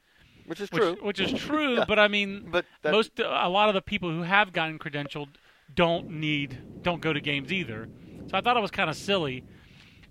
Which 0.46 0.60
is 0.60 0.70
which, 0.70 0.82
true. 0.82 0.96
which 1.00 1.18
is 1.18 1.32
true. 1.32 1.76
Yeah. 1.76 1.84
But 1.88 1.98
I 1.98 2.08
mean, 2.08 2.48
But 2.50 2.66
most 2.84 3.18
a 3.20 3.48
lot 3.48 3.68
of 3.70 3.74
the 3.74 3.80
people 3.80 4.10
who 4.10 4.22
have 4.22 4.52
gotten 4.52 4.78
credentialed 4.78 5.28
don't 5.74 6.10
need 6.10 6.82
don't 6.82 7.00
go 7.00 7.12
to 7.12 7.20
games 7.20 7.52
either. 7.52 7.88
So 8.30 8.36
I 8.36 8.40
thought 8.40 8.56
it 8.56 8.60
was 8.60 8.70
kind 8.70 8.90
of 8.90 8.96
silly. 8.96 9.44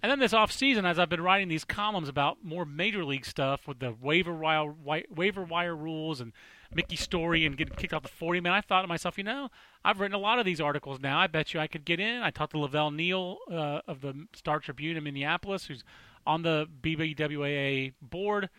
And 0.03 0.11
then 0.11 0.19
this 0.19 0.33
off 0.33 0.51
season, 0.51 0.85
as 0.85 0.97
I've 0.97 1.09
been 1.09 1.21
writing 1.21 1.47
these 1.47 1.63
columns 1.63 2.09
about 2.09 2.43
more 2.43 2.65
major 2.65 3.05
league 3.05 3.25
stuff 3.25 3.67
with 3.67 3.79
the 3.79 3.93
waiver 4.01 4.33
wire 4.33 4.73
waiver 5.09 5.43
wire 5.43 5.75
rules 5.75 6.21
and 6.21 6.33
Mickey 6.73 6.95
Storey 6.95 7.45
and 7.45 7.57
getting 7.57 7.75
kicked 7.75 7.93
off 7.93 8.01
the 8.01 8.09
40 8.09 8.39
man, 8.39 8.53
I 8.53 8.61
thought 8.61 8.81
to 8.81 8.87
myself, 8.87 9.17
you 9.17 9.23
know, 9.23 9.49
I've 9.83 9.99
written 9.99 10.15
a 10.15 10.19
lot 10.19 10.39
of 10.39 10.45
these 10.45 10.61
articles 10.61 10.99
now. 10.99 11.19
I 11.19 11.27
bet 11.27 11.53
you 11.53 11.59
I 11.59 11.67
could 11.67 11.85
get 11.85 11.99
in. 11.99 12.21
I 12.21 12.31
talked 12.31 12.53
to 12.53 12.59
La 12.59 12.67
Velle 12.67 12.91
Neal 12.91 13.37
uh, 13.51 13.81
of 13.87 14.01
the 14.01 14.27
Star 14.33 14.59
Tribune 14.59 14.97
in 14.97 15.03
Minneapolis, 15.03 15.65
who's 15.65 15.83
on 16.25 16.41
the 16.43 16.67
BBWAA 16.81 17.93
board 18.01 18.49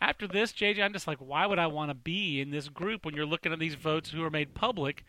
after 0.00 0.26
this, 0.26 0.52
JJ, 0.52 0.82
I'm 0.82 0.92
just 0.92 1.06
like, 1.06 1.18
why 1.18 1.46
would 1.46 1.58
I 1.58 1.66
want 1.66 1.90
to 1.90 1.94
be 1.94 2.40
in 2.40 2.50
this 2.50 2.68
group 2.68 3.04
when 3.04 3.14
you're 3.14 3.26
looking 3.26 3.52
at 3.52 3.58
these 3.58 3.74
votes 3.74 4.10
who 4.10 4.24
are 4.24 4.30
made 4.30 4.54
public? 4.54 5.04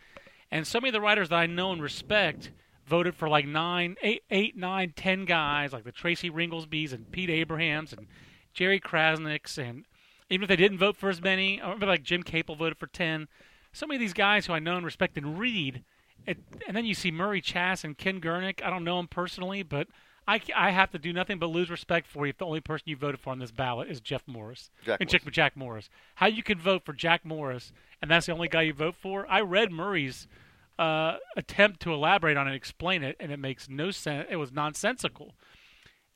And 0.51 0.67
so 0.67 0.79
many 0.79 0.89
of 0.89 0.93
the 0.93 1.01
writers 1.01 1.29
that 1.29 1.39
I 1.39 1.45
know 1.45 1.71
and 1.71 1.81
respect 1.81 2.51
voted 2.85 3.15
for 3.15 3.29
like 3.29 3.47
nine, 3.47 3.95
eight, 4.01 4.23
eight, 4.29 4.57
nine, 4.57 4.93
ten 4.95 5.23
guys, 5.25 5.71
like 5.71 5.85
the 5.85 5.91
Tracy 5.91 6.29
Ringolsbys 6.29 6.91
and 6.91 7.09
Pete 7.11 7.29
Abrahams 7.29 7.93
and 7.93 8.07
Jerry 8.53 8.79
Crasnicks, 8.79 9.57
and 9.57 9.85
even 10.29 10.43
if 10.43 10.49
they 10.49 10.57
didn't 10.57 10.77
vote 10.77 10.97
for 10.97 11.09
as 11.09 11.21
many, 11.21 11.61
I 11.61 11.65
remember 11.65 11.85
like 11.85 12.03
Jim 12.03 12.23
Caple 12.23 12.57
voted 12.57 12.77
for 12.77 12.87
ten. 12.87 13.29
So 13.71 13.87
many 13.87 13.95
of 13.95 14.01
these 14.01 14.13
guys 14.13 14.45
who 14.45 14.53
I 14.53 14.59
know 14.59 14.75
and 14.75 14.85
respect 14.85 15.17
and 15.17 15.39
read, 15.39 15.83
it, 16.27 16.37
and 16.67 16.75
then 16.75 16.85
you 16.85 16.93
see 16.93 17.11
Murray 17.11 17.41
Chass 17.41 17.85
and 17.85 17.97
Ken 17.97 18.19
Gurnick. 18.19 18.61
I 18.61 18.69
don't 18.69 18.83
know 18.83 18.97
them 18.97 19.07
personally, 19.07 19.63
but 19.63 19.87
I, 20.27 20.39
I 20.55 20.71
have 20.71 20.91
to 20.91 20.99
do 20.99 21.11
nothing 21.13 21.39
but 21.39 21.47
lose 21.47 21.69
respect 21.69 22.07
for 22.07 22.25
you 22.25 22.29
if 22.29 22.37
the 22.37 22.45
only 22.45 22.61
person 22.61 22.83
you 22.87 22.95
voted 22.95 23.19
for 23.19 23.31
on 23.31 23.39
this 23.39 23.51
ballot 23.51 23.89
is 23.89 23.99
Jeff 23.99 24.21
Morris 24.27 24.69
Jack 24.85 24.99
and 25.01 25.09
Morris. 25.09 25.23
Jack, 25.23 25.33
Jack 25.33 25.57
Morris. 25.57 25.89
How 26.15 26.27
you 26.27 26.43
can 26.43 26.59
vote 26.59 26.83
for 26.85 26.93
Jack 26.93 27.25
Morris 27.25 27.73
and 28.01 28.09
that's 28.09 28.25
the 28.27 28.31
only 28.33 28.47
guy 28.47 28.61
you 28.63 28.73
vote 28.73 28.95
for? 28.95 29.25
I 29.29 29.41
read 29.41 29.71
Murray's 29.71 30.27
uh, 30.79 31.17
attempt 31.37 31.79
to 31.81 31.93
elaborate 31.93 32.37
on 32.37 32.47
it, 32.47 32.55
explain 32.55 33.03
it, 33.03 33.15
and 33.19 33.31
it 33.31 33.37
makes 33.37 33.69
no 33.69 33.91
sense. 33.91 34.27
It 34.31 34.37
was 34.37 34.51
nonsensical, 34.51 35.35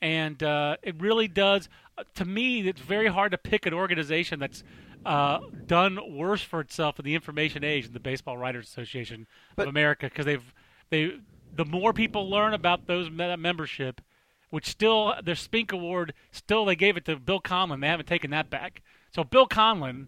and 0.02 0.42
uh, 0.42 0.78
it 0.82 0.96
really 1.00 1.28
does. 1.28 1.70
uh, 1.98 2.04
To 2.16 2.26
me, 2.26 2.68
it's 2.68 2.82
very 2.82 3.08
hard 3.08 3.32
to 3.32 3.38
pick 3.38 3.68
an 3.68 3.74
organization 3.74 4.40
that's 4.40 4.64
uh, 5.06 5.40
done 5.68 6.00
worse 6.16 6.42
for 6.42 6.62
itself 6.62 6.98
in 6.98 7.06
the 7.06 7.14
information 7.14 7.64
age 7.64 7.84
than 7.84 7.94
the 7.94 8.00
Baseball 8.00 8.38
Writers 8.40 8.66
Association 8.68 9.28
But- 9.56 9.64
of 9.64 9.70
America, 9.70 10.08
because 10.08 10.26
they've 10.26 10.54
they 10.90 11.20
the 11.56 11.66
more 11.66 11.94
people 11.94 12.30
learn 12.30 12.54
about 12.54 12.88
those 12.88 13.10
me- 13.10 13.36
membership, 13.36 14.02
which 14.50 14.68
still 14.68 15.16
their 15.24 15.36
Spink 15.36 15.72
Award 15.72 16.14
still 16.32 16.66
they 16.66 16.76
gave 16.76 16.98
it 16.98 17.06
to 17.06 17.18
Bill 17.18 17.40
Conlon. 17.42 17.82
They 17.82 17.88
haven't 17.88 18.08
taken 18.08 18.32
that 18.32 18.50
back. 18.50 18.82
So 19.14 19.24
Bill 19.24 19.48
Conlon, 19.48 20.08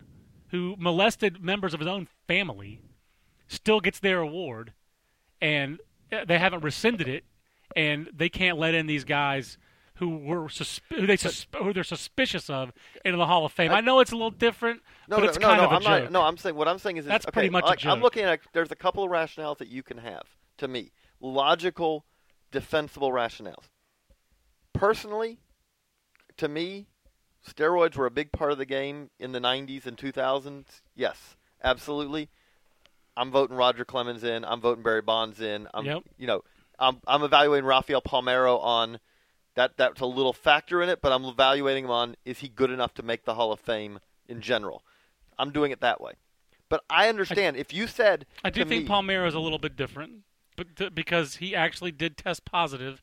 who 0.49 0.75
molested 0.77 1.41
members 1.43 1.73
of 1.73 1.79
his 1.79 1.87
own 1.87 2.07
family, 2.27 2.81
still 3.47 3.79
gets 3.79 3.99
their 3.99 4.19
award, 4.19 4.73
and 5.41 5.79
uh, 6.11 6.25
they 6.25 6.37
haven't 6.39 6.63
rescinded 6.63 7.07
it, 7.07 7.23
and 7.75 8.09
they 8.13 8.29
can't 8.29 8.57
let 8.57 8.73
in 8.73 8.87
these 8.87 9.03
guys 9.05 9.57
who 9.95 10.17
were 10.17 10.43
susp- 10.47 10.81
who 10.89 11.07
they 11.07 11.17
sus- 11.17 11.47
who 11.57 11.73
they're 11.73 11.83
suspicious 11.83 12.49
of 12.49 12.71
into 13.03 13.17
the 13.17 13.25
Hall 13.25 13.45
of 13.45 13.51
Fame. 13.51 13.71
I, 13.71 13.81
know 13.81 13.99
it's 13.99 14.11
a 14.11 14.15
little 14.15 14.29
different, 14.31 14.81
No, 15.07 15.17
but 15.17 15.23
no, 15.23 15.29
it's 15.29 15.39
no, 15.39 15.47
kind 15.47 15.57
no. 15.61 15.65
of 15.65 15.71
a 15.71 15.75
I'm 15.75 15.81
joke. 15.81 16.03
not. 16.03 16.11
No, 16.11 16.21
I'm 16.21 16.37
saying 16.37 16.55
what 16.55 16.67
I'm 16.67 16.77
saying 16.79 16.97
is 16.97 17.05
That's 17.05 17.25
okay, 17.25 17.31
pretty 17.33 17.49
much 17.49 17.63
a 17.63 17.67
like, 17.67 17.85
I'm 17.85 18.01
looking 18.01 18.23
at. 18.23 18.39
There's 18.53 18.71
a 18.71 18.75
couple 18.75 19.03
of 19.03 19.09
rationales 19.09 19.57
that 19.57 19.69
you 19.69 19.81
can 19.83 19.97
have 19.97 20.23
to 20.57 20.67
me, 20.67 20.91
logical, 21.19 22.05
defensible 22.51 23.11
rationales. 23.11 23.65
Personally, 24.73 25.39
to 26.37 26.47
me, 26.47 26.87
steroids 27.47 27.95
were 27.95 28.05
a 28.05 28.11
big 28.11 28.31
part 28.31 28.51
of 28.51 28.57
the 28.57 28.65
game 28.65 29.09
in 29.19 29.31
the 29.31 29.39
90s 29.39 29.85
and 29.85 29.97
2000s, 29.97 30.81
yes, 30.95 31.35
absolutely. 31.63 32.29
I'm 33.15 33.31
voting 33.31 33.57
Roger 33.57 33.83
Clemens 33.83 34.23
in. 34.23 34.45
I'm 34.45 34.61
voting 34.61 34.83
Barry 34.83 35.01
Bonds 35.01 35.41
in. 35.41 35.67
I'm, 35.73 35.85
Yep. 35.85 36.03
you 36.19 36.27
know, 36.27 36.43
I'm, 36.77 37.01
I'm 37.07 37.23
evaluating 37.23 37.65
Rafael 37.65 38.01
Palmeiro 38.01 38.61
on 38.61 38.99
that. 39.55 39.75
That's 39.77 40.01
a 40.01 40.05
little 40.05 40.33
factor 40.33 40.83
in 40.83 40.89
it, 40.89 41.01
but 41.01 41.11
I'm 41.11 41.25
evaluating 41.25 41.85
him 41.85 41.89
on 41.91 42.15
is 42.25 42.39
he 42.39 42.47
good 42.49 42.69
enough 42.69 42.93
to 42.95 43.03
make 43.03 43.25
the 43.25 43.33
Hall 43.33 43.51
of 43.51 43.59
Fame 43.59 43.99
in 44.27 44.41
general. 44.41 44.83
I'm 45.39 45.51
doing 45.51 45.71
it 45.71 45.81
that 45.81 45.99
way. 45.99 46.13
But 46.69 46.83
I 46.89 47.09
understand 47.09 47.57
if 47.57 47.73
you 47.73 47.87
said 47.87 48.27
I 48.43 48.51
do 48.51 48.63
think 48.65 48.83
me, 48.83 48.89
Palmeiro 48.89 49.27
is 49.27 49.33
a 49.33 49.39
little 49.39 49.57
bit 49.57 49.75
different, 49.75 50.23
because 50.93 51.37
he 51.37 51.55
actually 51.55 51.91
did 51.91 52.17
test 52.17 52.45
positive, 52.45 53.01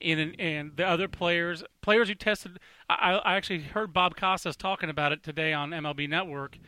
and 0.00 0.34
and 0.38 0.76
the 0.76 0.86
other 0.86 1.08
players 1.08 1.62
players 1.80 2.08
who 2.08 2.14
tested, 2.14 2.58
I, 2.88 3.14
I 3.24 3.36
actually 3.36 3.60
heard 3.60 3.92
Bob 3.92 4.16
Costas 4.16 4.56
talking 4.56 4.90
about 4.90 5.12
it 5.12 5.22
today 5.22 5.52
on 5.52 5.70
MLB 5.70 6.08
Network, 6.08 6.58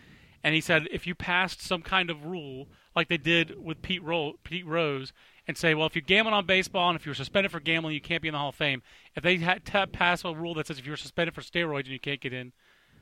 and 0.42 0.54
he 0.54 0.60
said 0.60 0.88
if 0.90 1.06
you 1.06 1.14
passed 1.14 1.60
some 1.60 1.82
kind 1.82 2.10
of 2.10 2.24
rule 2.24 2.68
like 2.94 3.08
they 3.08 3.18
did 3.18 3.62
with 3.62 3.82
Pete 3.82 4.02
Ro- 4.02 4.38
Pete 4.44 4.66
Rose. 4.66 5.12
And 5.48 5.56
say, 5.56 5.74
well, 5.74 5.86
if 5.86 5.94
you're 5.94 6.02
gambling 6.02 6.34
on 6.34 6.44
baseball 6.44 6.90
and 6.90 6.98
if 6.98 7.06
you're 7.06 7.14
suspended 7.14 7.52
for 7.52 7.60
gambling, 7.60 7.94
you 7.94 8.00
can't 8.00 8.20
be 8.20 8.26
in 8.26 8.32
the 8.32 8.38
Hall 8.38 8.48
of 8.48 8.56
Fame. 8.56 8.82
If 9.14 9.22
they 9.22 9.36
had 9.36 9.64
to 9.66 9.86
pass 9.86 10.24
a 10.24 10.34
rule 10.34 10.54
that 10.54 10.66
says 10.66 10.80
if 10.80 10.84
you're 10.84 10.96
suspended 10.96 11.36
for 11.36 11.40
steroids 11.40 11.84
and 11.84 11.90
you 11.90 12.00
can't 12.00 12.20
get 12.20 12.32
in, 12.32 12.52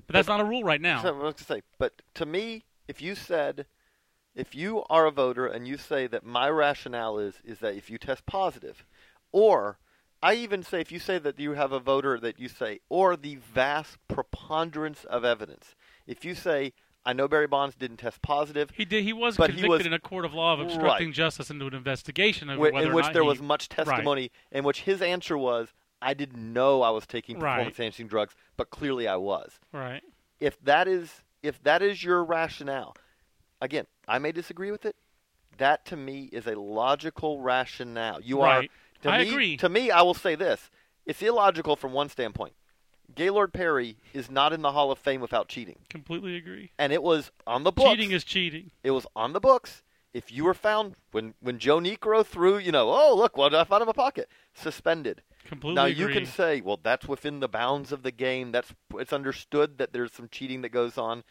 but 0.07 0.13
that's 0.13 0.29
not 0.29 0.41
a 0.41 0.45
rule 0.45 0.63
right 0.63 0.81
now. 0.81 0.99
I 0.99 1.11
was 1.11 1.23
going 1.23 1.33
to 1.33 1.45
say, 1.45 1.63
but 1.79 2.03
to 2.17 2.27
me, 2.27 2.65
if 2.87 3.01
you 3.01 3.15
said, 3.15 3.65
if 4.35 4.55
you 4.55 4.85
are 4.91 5.07
a 5.07 5.11
voter 5.11 5.47
and 5.47 5.67
you 5.69 5.77
say 5.77 6.07
that 6.09 6.25
my 6.25 6.49
rationale 6.49 7.19
is 7.19 7.35
is 7.45 7.59
that 7.61 7.75
if 7.77 7.91
you 7.91 7.99
test 7.99 8.27
positive, 8.27 8.85
or 9.33 9.79
I 10.23 10.35
even 10.35 10.63
say 10.63 10.81
if 10.81 10.91
you 10.91 10.99
say 10.99 11.19
that 11.19 11.39
you 11.39 11.53
have 11.53 11.73
a 11.73 11.79
voter 11.81 12.19
that 12.21 12.39
you 12.39 12.49
say, 12.49 12.81
or 12.89 13.17
the 13.17 13.37
vast 13.37 13.99
preponderance 14.09 15.05
of 15.05 15.25
evidence, 15.25 15.75
if 16.07 16.25
you 16.25 16.35
say 16.35 16.73
I 17.07 17.13
know 17.13 17.29
Barry 17.29 17.47
Bonds 17.47 17.75
didn't 17.77 17.99
test 17.99 18.23
positive, 18.23 18.71
He 18.75 18.87
did. 18.87 19.05
He 19.05 19.13
was 19.13 19.37
But 19.37 19.51
he 19.51 19.57
convicted 19.61 19.69
was- 19.81 19.87
in 19.87 19.93
a 19.93 19.99
court 19.99 20.25
of 20.25 20.33
law 20.33 20.55
of 20.55 20.61
obstructing 20.61 21.09
Right. 21.09 21.15
justice 21.15 21.51
into 21.51 21.67
an 21.67 21.75
investigation 21.75 22.49
of 22.49 22.59
whi- 22.59 22.71
whether 22.71 22.87
in 22.87 22.93
or 22.93 22.95
which 22.95 23.05
not 23.05 23.13
there 23.13 23.23
he- 23.23 23.29
was 23.29 23.43
much 23.43 23.69
testimony, 23.69 24.31
in 24.51 24.65
which 24.65 24.83
his 24.83 25.03
answer 25.03 25.37
was, 25.37 25.75
I 26.01 26.15
didn't 26.15 26.53
know 26.55 26.81
I 26.81 26.89
was 26.91 27.07
taking 27.07 27.37
performance-enhancing 27.37 28.07
drugs, 28.09 28.35
but 28.57 28.71
clearly 28.71 29.07
I 29.07 29.17
was. 29.17 29.59
Right. 29.71 30.03
if 30.41 30.59
that 30.65 30.89
is 30.89 31.23
if 31.43 31.63
that 31.63 31.83
is 31.83 32.03
your 32.03 32.25
rationale, 32.25 32.97
again, 33.65 33.87
I 34.07 34.19
may 34.19 34.33
disagree 34.33 34.71
with 34.71 34.85
it. 34.85 34.97
That 35.59 35.85
to 35.87 35.97
me 35.97 36.29
is 36.33 36.47
a 36.47 36.59
logical 36.59 37.41
rationale. 37.41 38.21
You 38.21 38.41
Right. 38.43 38.71
are 38.71 39.03
to 39.03 39.11
I 39.11 39.19
me, 39.25 39.29
agree. 39.31 39.57
To 39.59 39.69
me, 39.69 39.91
I 39.91 40.03
will 40.03 40.15
say 40.15 40.35
this: 40.35 40.71
it's 41.07 41.23
illogical 41.23 41.77
from 41.77 41.93
one 41.93 42.09
standpoint. 42.09 42.55
Gaylord 43.15 43.53
Perry 43.53 43.97
is 44.13 44.31
not 44.31 44.53
in 44.53 44.63
the 44.63 44.73
Hall 44.73 44.91
of 44.91 44.99
Fame 44.99 45.21
without 45.21 45.47
cheating, 45.49 45.77
Completely 45.91 46.37
agree. 46.37 46.71
and 46.79 46.93
it 46.93 47.03
was 47.03 47.31
on 47.47 47.63
the 47.63 47.71
books. 47.71 47.91
Cheating 47.91 48.13
is 48.13 48.25
cheating. 48.25 48.71
it 48.83 48.91
was 48.93 49.07
on 49.15 49.33
the 49.35 49.41
books. 49.41 49.83
If 50.15 50.33
you 50.33 50.45
were 50.45 50.55
found 50.55 50.95
when 51.13 51.35
when 51.41 51.59
Joe 51.59 51.79
Niekro 51.81 52.25
threw, 52.25 52.57
you 52.59 52.73
know, 52.73 52.91
oh 52.91 53.15
look, 53.15 53.37
what 53.37 53.51
did 53.51 53.59
I 53.61 53.65
find 53.65 53.83
in 53.83 53.87
my 53.87 53.93
pocket? 53.93 54.29
Suspended. 54.55 55.23
Completely 55.45 55.75
Now 55.75 55.85
agree. 55.85 56.01
you 56.01 56.09
can 56.09 56.25
say, 56.25 56.63
well, 56.63 56.81
that's 56.83 57.07
within 57.07 57.41
the 57.41 57.49
bounds 57.49 57.93
of 57.93 58.03
the 58.03 58.11
game. 58.11 58.51
That's 58.53 58.73
it's 58.99 59.13
understood 59.13 59.77
that 59.79 59.93
there's 59.93 60.13
some 60.13 60.29
cheating 60.31 60.63
that 60.63 60.71
goes 60.71 60.97
on. 60.97 61.23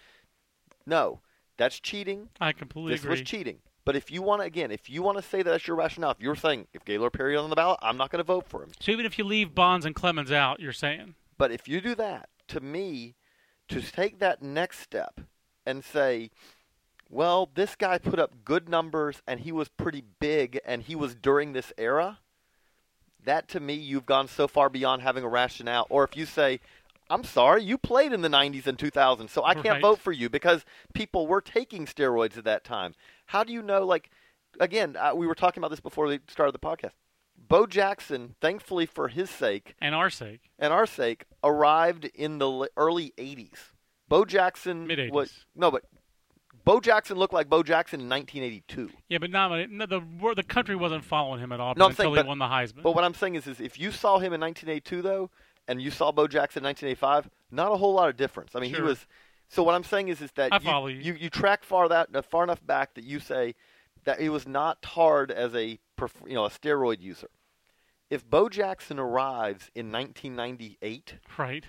No, 0.85 1.21
that's 1.57 1.79
cheating. 1.79 2.29
I 2.39 2.51
completely 2.51 2.93
this 2.93 3.01
agree. 3.01 3.15
This 3.15 3.21
was 3.21 3.29
cheating. 3.29 3.57
But 3.85 3.95
if 3.95 4.11
you 4.11 4.21
want 4.21 4.41
to, 4.41 4.45
again, 4.45 4.71
if 4.71 4.89
you 4.89 5.03
want 5.03 5.17
to 5.17 5.23
say 5.23 5.41
that 5.41 5.51
that's 5.51 5.67
your 5.67 5.75
rationale, 5.75 6.11
if 6.11 6.21
you're 6.21 6.35
saying 6.35 6.67
if 6.73 6.85
Gaylord 6.85 7.13
Perry 7.13 7.35
on 7.35 7.49
the 7.49 7.55
ballot, 7.55 7.79
I'm 7.81 7.97
not 7.97 8.11
going 8.11 8.19
to 8.19 8.23
vote 8.23 8.47
for 8.47 8.63
him. 8.63 8.71
So 8.79 8.91
even 8.91 9.05
if 9.05 9.17
you 9.17 9.25
leave 9.25 9.53
Bonds 9.53 9.85
and 9.85 9.93
Clemens 9.93 10.31
out, 10.31 10.59
you're 10.59 10.71
saying 10.71 11.15
But 11.37 11.51
if 11.51 11.67
you 11.67 11.81
do 11.81 11.93
that, 11.95 12.29
to 12.49 12.61
me, 12.61 13.15
to 13.67 13.81
take 13.81 14.19
that 14.19 14.41
next 14.41 14.79
step 14.79 15.19
and 15.65 15.83
say, 15.83 16.31
well, 17.09 17.49
this 17.53 17.75
guy 17.75 17.97
put 17.97 18.19
up 18.19 18.45
good 18.45 18.69
numbers 18.69 19.21
and 19.27 19.41
he 19.41 19.51
was 19.51 19.67
pretty 19.67 20.03
big 20.19 20.59
and 20.65 20.83
he 20.83 20.95
was 20.95 21.13
during 21.13 21.53
this 21.53 21.73
era, 21.77 22.19
that 23.23 23.47
to 23.49 23.59
me, 23.59 23.73
you've 23.73 24.05
gone 24.05 24.27
so 24.27 24.47
far 24.47 24.69
beyond 24.69 25.01
having 25.01 25.23
a 25.23 25.29
rationale. 25.29 25.87
Or 25.89 26.03
if 26.03 26.15
you 26.15 26.25
say, 26.25 26.59
I'm 27.13 27.23
sorry, 27.23 27.63
you 27.63 27.77
played 27.77 28.11
in 28.11 28.21
the 28.21 28.27
90s 28.29 28.65
and 28.67 28.77
2000s, 28.77 29.29
so 29.29 29.43
I 29.43 29.53
can't 29.53 29.67
Right. 29.67 29.81
vote 29.81 29.99
for 29.99 30.11
you 30.11 30.29
because 30.29 30.65
people 30.93 31.27
were 31.27 31.41
taking 31.41 31.85
steroids 31.85 32.37
at 32.37 32.43
that 32.45 32.63
time. 32.63 32.95
How 33.27 33.43
do 33.43 33.53
you 33.53 33.61
know, 33.61 33.85
like, 33.85 34.09
again, 34.59 34.95
uh, 34.97 35.13
we 35.15 35.27
were 35.27 35.35
talking 35.35 35.61
about 35.61 35.69
this 35.69 35.79
before 35.79 36.05
we 36.07 36.19
started 36.27 36.53
the 36.53 36.59
podcast. 36.59 36.93
Bo 37.37 37.65
Jackson, 37.67 38.35
thankfully 38.41 38.85
for 38.85 39.09
his 39.09 39.29
sake, 39.29 39.75
and 39.79 39.93
our 39.93 40.09
sake, 40.09 40.49
and 40.57 40.73
our 40.73 40.85
sake, 40.85 41.25
arrived 41.43 42.05
in 42.05 42.37
the 42.39 42.69
early 42.77 43.13
'80s. 43.17 43.73
Bo 44.07 44.23
Jackson 44.25 44.87
Mid-eighties. 44.87 45.11
was 45.11 45.45
no, 45.55 45.69
but 45.71 45.83
Bo 46.65 46.79
Jackson 46.79 47.17
looked 47.17 47.33
like 47.33 47.49
Bo 47.49 47.61
Jackson 47.63 47.99
in 47.99 48.07
1982. 48.09 48.91
yeah, 49.09 49.17
but 49.17 49.29
not 49.29 49.69
no, 49.69 49.85
the 49.85 50.01
the 50.35 50.43
country 50.43 50.75
wasn't 50.75 51.03
following 51.03 51.39
him 51.41 51.51
at 51.51 51.59
all 51.59 51.73
No, 51.75 51.85
I'm 51.85 51.91
until 51.91 52.03
saying, 52.05 52.15
he 52.15 52.19
but- 52.21 52.27
won 52.27 52.39
the 52.39 52.45
Heisman. 52.45 52.81
But 52.83 52.95
what 52.95 53.03
I'm 53.03 53.13
saying 53.13 53.35
is, 53.35 53.45
is 53.47 53.59
if 53.59 53.77
you 53.79 53.91
saw 53.91 54.19
him 54.19 54.31
in 54.33 54.39
1982 54.39 55.01
though, 55.01 55.29
and 55.67 55.81
you 55.81 55.91
saw 55.91 56.11
Bo 56.11 56.27
Jackson 56.27 56.63
in 56.63 56.67
1985, 56.67 57.29
not 57.51 57.71
a 57.71 57.77
whole 57.77 57.93
lot 57.93 58.09
of 58.09 58.17
difference. 58.17 58.55
I 58.55 58.59
mean, 58.59 58.73
he 58.73 58.81
was. 58.81 59.05
So 59.49 59.61
what 59.63 59.75
I'm 59.75 59.83
saying 59.83 60.07
is, 60.07 60.21
is 60.21 60.31
that 60.31 60.51
you, 60.63 60.67
you. 60.89 61.13
you 61.13 61.29
track 61.29 61.63
far 61.63 61.87
that 61.89 62.09
uh, 62.13 62.21
far 62.21 62.43
enough 62.43 62.65
back 62.65 62.95
that 62.95 63.03
you 63.03 63.19
say 63.19 63.53
that 64.03 64.19
he 64.19 64.27
was 64.29 64.47
not 64.47 64.81
tarred 64.81 65.29
as 65.31 65.53
a 65.53 65.79
you 66.27 66.33
know 66.33 66.45
a 66.45 66.49
steroid 66.49 67.01
user. 67.01 67.29
If 68.09 68.27
Bo 68.29 68.49
Jackson 68.49 68.99
arrives 68.99 69.71
in 69.75 69.91
1998, 69.91 71.15
right? 71.37 71.65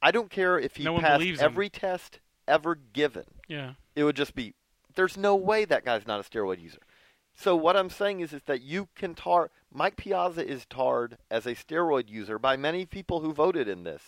I 0.00 0.10
don't 0.10 0.30
care 0.30 0.58
if 0.58 0.76
he 0.76 0.84
No 0.84 0.98
passed 0.98 1.18
believes 1.20 1.40
him. 1.40 1.46
every 1.46 1.68
test 1.70 2.20
ever 2.48 2.74
given. 2.74 3.24
Yeah. 3.48 3.74
It 3.94 4.04
would 4.04 4.16
just 4.16 4.34
be 4.34 4.54
there's 4.94 5.16
no 5.16 5.34
way 5.36 5.64
that 5.64 5.84
guy's 5.84 6.06
not 6.06 6.20
a 6.20 6.28
steroid 6.28 6.60
user. 6.60 6.78
So 7.34 7.56
what 7.56 7.76
I'm 7.76 7.90
saying 7.90 8.20
is 8.20 8.32
is 8.32 8.42
that 8.46 8.62
you 8.62 8.88
can 8.94 9.14
tar 9.14 9.50
Mike 9.72 9.96
Piazza 9.96 10.46
is 10.46 10.66
tarred 10.66 11.16
as 11.30 11.46
a 11.46 11.54
steroid 11.54 12.08
user 12.08 12.38
by 12.38 12.56
many 12.56 12.84
people 12.84 13.20
who 13.20 13.32
voted 13.32 13.68
in 13.68 13.84
this 13.84 14.02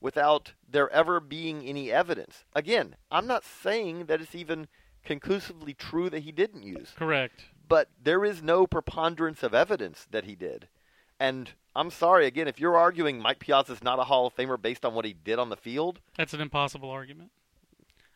without 0.00 0.52
there 0.68 0.90
ever 0.90 1.18
being 1.20 1.64
any 1.64 1.90
evidence. 1.90 2.44
Again, 2.54 2.94
I'm 3.10 3.26
not 3.26 3.44
saying 3.44 4.06
that 4.06 4.20
it's 4.20 4.34
even 4.34 4.68
conclusively 5.04 5.74
true 5.74 6.08
that 6.10 6.22
he 6.22 6.32
didn't 6.32 6.62
use 6.62 6.92
Correct. 6.96 7.44
but 7.68 7.88
there 8.02 8.24
is 8.24 8.42
no 8.42 8.66
preponderance 8.66 9.42
of 9.42 9.54
evidence 9.54 10.06
that 10.10 10.24
he 10.24 10.34
did. 10.34 10.68
And 11.20 11.52
I'm 11.76 11.90
sorry 11.90 12.26
again 12.26 12.48
if 12.48 12.60
you're 12.60 12.76
arguing 12.76 13.18
Mike 13.18 13.38
Piazza's 13.40 13.82
not 13.82 13.98
a 13.98 14.04
Hall 14.04 14.26
of 14.26 14.36
Famer 14.36 14.60
based 14.60 14.84
on 14.84 14.94
what 14.94 15.04
he 15.04 15.12
did 15.12 15.38
on 15.38 15.48
the 15.48 15.56
field. 15.56 16.00
That's 16.16 16.34
an 16.34 16.40
impossible 16.40 16.90
argument. 16.90 17.30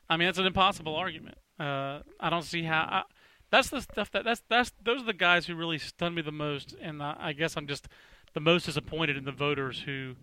I 0.08 0.16
mean, 0.16 0.28
that's 0.28 0.38
an 0.38 0.46
impossible 0.46 0.94
argument. 0.94 1.36
Uh, 1.60 2.00
I 2.18 2.30
don't 2.30 2.42
see 2.42 2.62
how. 2.62 2.80
I, 2.80 3.02
that's 3.50 3.70
the 3.70 3.80
stuff 3.80 4.10
that 4.12 4.24
that's 4.24 4.42
that's 4.48 4.72
those 4.82 5.02
are 5.02 5.06
the 5.06 5.12
guys 5.12 5.46
who 5.46 5.54
really 5.54 5.78
stun 5.78 6.14
me 6.14 6.22
the 6.22 6.32
most, 6.32 6.74
and 6.80 7.02
I, 7.02 7.16
I 7.18 7.32
guess 7.32 7.56
I'm 7.56 7.66
just 7.66 7.88
the 8.34 8.40
most 8.40 8.66
disappointed 8.66 9.16
in 9.16 9.24
the 9.24 9.32
voters 9.32 9.82
who 9.86 10.16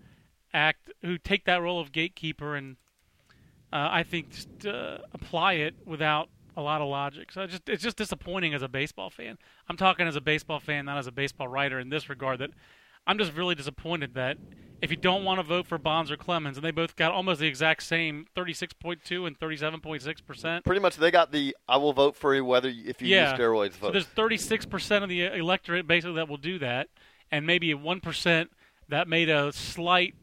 act 0.53 0.91
who 1.01 1.17
take 1.17 1.46
that 1.46 1.62
role 1.62 1.79
of 1.79 1.91
gatekeeper 1.91 2.55
and 2.55 2.77
uh, 3.74 3.89
I 3.91 4.03
think 4.03 4.29
just, 4.29 4.65
uh, 4.65 5.00
apply 5.13 5.53
it 5.53 5.75
without 5.86 6.29
a 6.55 6.62
lot 6.62 6.82
of 6.82 6.88
logic. 6.88 7.32
So 7.32 7.41
it's 7.41 7.51
just 7.51 7.70
it's 7.70 7.84
just 7.84 7.98
disappointing 7.98 8.53
as 8.53 8.62
a 8.62 8.67
baseball 8.67 9.10
fan. 9.10 9.38
I'm 9.67 9.77
talking 9.77 10.08
as 10.08 10.15
a 10.15 10.22
baseball 10.22 10.60
fan, 10.60 10.86
not 10.86 10.98
as 10.98 11.08
a 11.08 11.12
baseball 11.12 11.48
writer 11.48 11.79
in 11.79 11.89
this 11.89 12.10
regard. 12.10 12.39
That 12.39 12.51
I'm 13.08 13.18
just 13.18 13.34
really 13.34 13.56
disappointed 13.56 14.14
that 14.16 14.38
if 14.82 14.92
you 14.92 14.98
don't 14.98 15.24
want 15.24 15.40
to 15.40 15.44
vote 15.44 15.66
for 15.68 15.78
Bonds 15.78 16.12
or 16.12 16.18
Clemens, 16.18 16.58
and 16.58 16.66
they 16.66 16.72
both 16.72 16.96
got 16.96 17.12
almost 17.12 17.40
the 17.40 17.48
exact 17.48 17.84
same 17.84 18.28
36.2 18.36 19.26
and 19.26 19.40
37.6 19.40 20.26
percent. 20.26 20.66
Pretty 20.66 20.82
much 20.82 20.98
they 20.98 21.12
got 21.12 21.32
the 21.32 21.56
I 21.68 21.78
will 21.78 21.94
vote 21.94 22.16
for 22.16 22.36
you 22.36 22.44
whether 22.46 22.70
if 22.70 23.02
you 23.02 23.08
Yeah. 23.08 23.32
use 23.32 23.40
steroids 23.40 23.80
So 23.80 23.92
there's 23.92 24.06
36 24.06 24.66
percent 24.66 25.04
of 25.04 25.10
the 25.10 25.26
electorate 25.26 25.88
basically 25.88 26.16
that 26.16 26.28
will 26.30 26.38
do 26.38 26.60
that, 26.60 26.90
and 27.32 27.46
maybe 27.48 27.74
one 27.74 28.00
percent 28.00 28.52
that 28.90 29.08
made 29.08 29.30
a 29.30 29.52
slight 29.52 30.14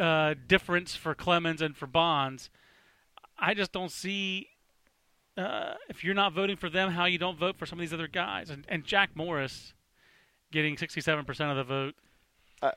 uh, 0.00 0.34
difference 0.46 0.94
for 0.94 1.14
Clemens 1.14 1.60
and 1.60 1.76
for 1.76 1.86
Bonds. 1.86 2.50
I 3.38 3.52
just 3.54 3.72
don't 3.72 3.90
see 3.92 4.48
uh, 5.36 5.74
if 5.90 6.02
you're 6.02 6.14
not 6.14 6.32
voting 6.32 6.56
for 6.56 6.70
them, 6.70 6.92
how 6.92 7.04
you 7.04 7.18
don't 7.18 7.38
vote 7.38 7.58
for 7.58 7.66
some 7.66 7.78
of 7.78 7.80
these 7.82 7.92
other 7.92 8.08
guys. 8.08 8.48
And, 8.48 8.64
and 8.68 8.84
Jack 8.84 9.10
Morris 9.14 9.74
getting 10.52 10.78
67 10.78 11.24
percent 11.24 11.50
of 11.50 11.56
the 11.56 11.64
vote 11.64 11.94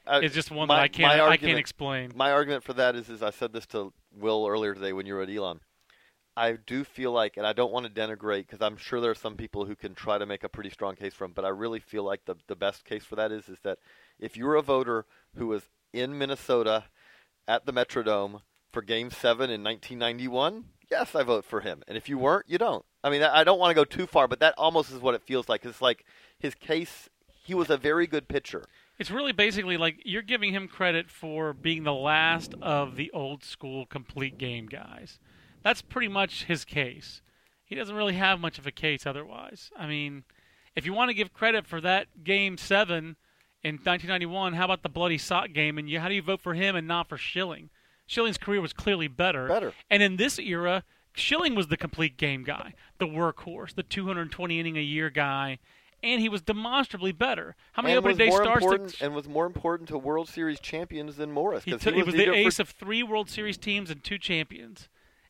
I, 0.08 0.18
I, 0.18 0.20
is 0.22 0.34
just 0.34 0.52
one 0.52 0.68
my- 0.68 0.76
that 0.78 0.82
I 0.84 0.88
can't 0.88 1.08
my 1.08 1.14
I 1.14 1.18
can't 1.18 1.30
argument- 1.32 1.60
explain. 1.60 2.12
My 2.16 2.32
argument 2.32 2.64
for 2.64 2.74
that 2.74 2.96
is, 2.96 3.10
is 3.10 3.22
I 3.24 3.30
said 3.32 3.54
this 3.54 3.66
to 3.68 3.94
Will 4.18 4.48
earlier 4.48 4.74
today 4.74 4.94
when 4.94 5.06
you 5.06 5.14
were 5.16 5.22
at 5.22 5.30
Elon. 5.30 5.60
I 6.38 6.54
do 6.54 6.84
feel 6.86 7.12
like, 7.12 7.36
and 7.36 7.46
I 7.46 7.52
don't 7.52 7.72
want 7.74 7.86
to 7.86 7.92
denigrate 7.92 8.48
because 8.48 8.62
I'm 8.62 8.78
sure 8.78 9.02
there 9.02 9.12
are 9.12 9.16
some 9.16 9.36
people 9.36 9.66
who 9.66 9.76
can 9.76 9.94
try 9.94 10.18
to 10.18 10.26
make 10.26 10.44
a 10.46 10.50
pretty 10.50 10.70
strong 10.70 10.96
case 10.96 11.14
for 11.14 11.26
him, 11.26 11.34
but 11.36 11.44
I 11.44 11.50
really 11.50 11.80
feel 11.80 12.04
like 12.04 12.26
the 12.26 12.36
the 12.48 12.56
best 12.56 12.86
case 12.86 13.04
for 13.04 13.16
that 13.18 13.32
is 13.32 13.50
is 13.50 13.58
that 13.64 13.78
if 14.20 14.38
you're 14.38 14.56
a 14.56 14.62
voter 14.62 15.06
who 15.36 15.48
was 15.48 15.64
in 15.92 16.18
Minnesota 16.18 16.86
at 17.48 17.66
the 17.66 17.74
Metrodome 17.74 18.42
for 18.72 18.82
Game 18.82 19.10
Seven 19.12 19.50
in 19.50 19.64
1991, 19.64 20.66
yes, 20.90 21.14
I 21.14 21.24
vote 21.24 21.44
for 21.44 21.60
him, 21.62 21.84
and 21.88 21.98
if 21.98 22.08
you 22.08 22.18
weren't, 22.18 22.46
you 22.48 22.58
don't. 22.58 22.86
I 23.04 23.10
mean, 23.10 23.22
I 23.24 23.40
I 23.40 23.44
don't 23.44 23.60
want 23.60 23.72
to 23.72 23.76
go 23.76 23.84
too 23.84 24.08
far, 24.08 24.28
but 24.30 24.40
that 24.40 24.54
almost 24.58 24.92
is 24.92 25.00
what 25.02 25.16
it 25.16 25.24
feels 25.24 25.50
like. 25.50 25.66
It's 25.66 25.82
like 25.82 26.06
his 26.40 26.56
case. 26.56 27.10
He 27.44 27.54
was 27.54 27.70
a 27.70 27.78
very 27.78 28.08
good 28.08 28.28
pitcher. 28.30 28.66
It's 29.00 29.10
really 29.10 29.32
basically 29.32 29.78
like 29.78 30.02
you're 30.04 30.22
giving 30.22 30.54
him 30.54 30.68
credit 30.68 31.10
for 31.10 31.54
being 31.54 31.84
the 31.84 31.94
last 31.94 32.54
of 32.62 32.98
the 32.98 33.10
old 33.12 33.44
school 33.44 33.86
complete 33.86 34.38
game 34.38 34.68
guys. 34.68 35.20
That's 35.64 35.82
pretty 35.82 36.10
much 36.10 36.44
his 36.44 36.66
case. 36.66 37.22
He 37.64 37.76
doesn't 37.76 37.96
really 37.96 38.16
have 38.16 38.40
much 38.40 38.58
of 38.58 38.68
a 38.68 38.72
case 38.72 39.06
otherwise. 39.06 39.72
I 39.78 39.88
mean, 39.88 40.24
if 40.76 40.86
you 40.86 40.94
want 40.94 41.10
to 41.10 41.14
give 41.14 41.34
credit 41.34 41.66
for 41.66 41.80
that 41.82 42.24
game 42.24 42.58
seven 42.58 43.16
in 43.64 43.76
1991, 43.76 44.54
how 44.54 44.66
about 44.66 44.84
the 44.84 44.90
bloody 44.90 45.18
sock 45.18 45.54
game? 45.54 45.78
And 45.78 45.90
you, 45.90 46.00
how 46.00 46.10
do 46.10 46.16
you 46.16 46.22
vote 46.22 46.42
for 46.42 46.54
him 46.54 46.76
and 46.76 46.88
not 46.88 47.08
for 47.08 47.18
Schilling? 47.18 47.70
Schilling's 48.06 48.38
career 48.38 48.60
was 48.60 48.74
clearly 48.74 49.08
better. 49.08 49.48
Better. 49.48 49.74
And 49.90 50.02
in 50.02 50.16
this 50.18 50.40
era, 50.40 50.84
Schilling 51.14 51.56
was 51.56 51.68
the 51.68 51.78
complete 51.78 52.18
game 52.18 52.44
guy, 52.44 52.74
the 52.98 53.06
workhorse, 53.06 53.76
the 53.76 53.84
220 53.84 54.60
inning 54.60 54.78
a 54.78 54.82
year 54.82 55.10
guy, 55.10 55.60
and 56.04 56.22
he 56.22 56.30
was 56.30 56.42
demonstrably 56.42 57.12
better. 57.12 57.56
How 57.74 57.82
many 57.82 57.94
and 57.96 58.00
opening 58.06 58.18
was 58.18 58.40
day 58.40 58.44
starts? 58.44 58.64
important, 58.64 59.02
and 59.02 59.14
was 59.16 59.28
more 59.28 59.46
important 59.46 59.90
to 59.90 59.98
World 59.98 60.30
Series 60.30 60.60
champions 60.60 61.18
than 61.18 61.32
Morris. 61.32 61.64
he, 61.64 61.72
'cause 61.72 61.82
took, 61.82 61.96
he 61.96 62.04
was 62.04 62.14
the 62.16 62.26
for- 62.26 62.34
ace 62.34 62.60
of 62.60 62.70
three 62.70 63.04
World 63.04 63.30
Series 63.30 63.58
teams 63.58 63.90
and 63.90 64.04
two 64.04 64.18
champions. 64.18 64.88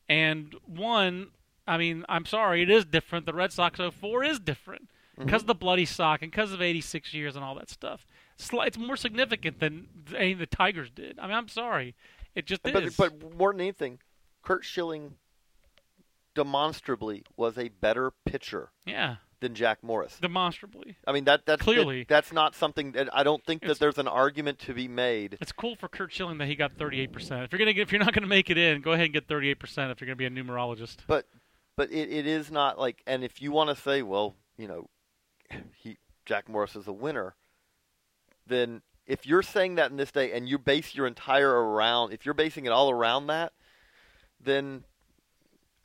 And 0.08 0.54
one, 0.66 1.30
I 1.66 1.76
mean, 1.76 2.04
I'm 2.08 2.24
sorry, 2.26 2.62
it 2.62 2.70
is 2.70 2.84
different. 2.84 3.26
The 3.26 3.32
Red 3.32 3.52
Sox 3.52 3.78
04 3.78 4.24
is 4.24 4.38
different 4.40 4.88
Mm-hmm. 5.16 5.24
because 5.26 5.42
of 5.42 5.48
the 5.48 5.54
bloody 5.54 5.84
sock 5.84 6.22
and 6.22 6.30
because 6.30 6.52
of 6.52 6.62
86 6.62 7.12
years 7.12 7.34
and 7.36 7.44
all 7.44 7.54
that 7.56 7.68
stuff. 7.68 8.06
It's 8.38 8.78
more 8.78 8.96
significant 8.96 9.58
than 9.60 9.88
any 10.16 10.32
the 10.34 10.46
Tigers 10.46 10.88
did. 10.90 11.18
I 11.18 11.26
mean, 11.26 11.36
I'm 11.36 11.48
sorry. 11.48 11.94
It 12.34 12.46
just 12.46 12.62
But, 12.62 12.82
is. 12.84 12.96
but 12.96 13.34
more 13.36 13.52
than 13.52 13.60
anything, 13.60 13.98
Curt 14.42 14.64
Schilling 14.64 15.16
demonstrably 16.34 17.24
was 17.36 17.58
a 17.58 17.68
better 17.68 18.12
pitcher 18.24 18.70
yeah, 18.86 19.16
than 19.40 19.54
Jack 19.54 19.82
Morris. 19.82 20.18
demonstrably. 20.20 20.96
I 21.06 21.12
mean 21.12 21.24
that 21.24 21.46
that's 21.46 21.62
Clearly. 21.62 22.04
that's 22.08 22.32
not 22.32 22.54
something 22.54 22.92
that 22.92 23.08
I 23.12 23.22
don't 23.22 23.44
think 23.44 23.62
that 23.62 23.78
there's 23.78 23.98
an 23.98 24.08
argument 24.08 24.58
to 24.60 24.74
be 24.74 24.86
made. 24.88 25.38
It's 25.40 25.52
cool 25.52 25.76
for 25.76 25.88
Curt 25.88 26.12
Schilling 26.12 26.38
that 26.38 26.46
he 26.46 26.54
got 26.54 26.76
38%. 26.76 27.44
If 27.44 27.52
you're 27.52 27.58
gonna 27.58 27.72
get, 27.72 27.82
if 27.82 27.92
you're 27.92 28.04
not 28.04 28.12
gonna 28.12 28.26
make 28.26 28.50
it 28.50 28.58
in, 28.58 28.80
go 28.82 28.92
ahead 28.92 29.06
and 29.06 29.12
get 29.14 29.26
38% 29.28 29.90
if 29.90 30.00
you're 30.00 30.06
gonna 30.06 30.16
be 30.16 30.26
a 30.26 30.30
numerologist. 30.30 30.98
But 31.06 31.26
but 31.76 31.90
it, 31.90 32.10
it 32.12 32.26
is 32.26 32.50
not 32.50 32.78
like 32.78 33.02
and 33.06 33.24
if 33.24 33.40
you 33.40 33.52
want 33.52 33.70
to 33.70 33.76
say, 33.76 34.02
well, 34.02 34.36
you 34.56 34.68
know, 34.68 34.88
he 35.74 35.96
Jack 36.26 36.48
Morris 36.48 36.76
is 36.76 36.86
a 36.86 36.92
winner, 36.92 37.34
then 38.46 38.82
if 39.06 39.26
you're 39.26 39.42
saying 39.42 39.76
that 39.76 39.90
in 39.90 39.96
this 39.96 40.12
day 40.12 40.32
and 40.32 40.48
you 40.48 40.58
base 40.58 40.94
your 40.94 41.06
entire 41.06 41.50
around 41.50 42.12
if 42.12 42.24
you're 42.24 42.34
basing 42.34 42.66
it 42.66 42.72
all 42.72 42.90
around 42.90 43.26
that, 43.28 43.52
then 44.40 44.84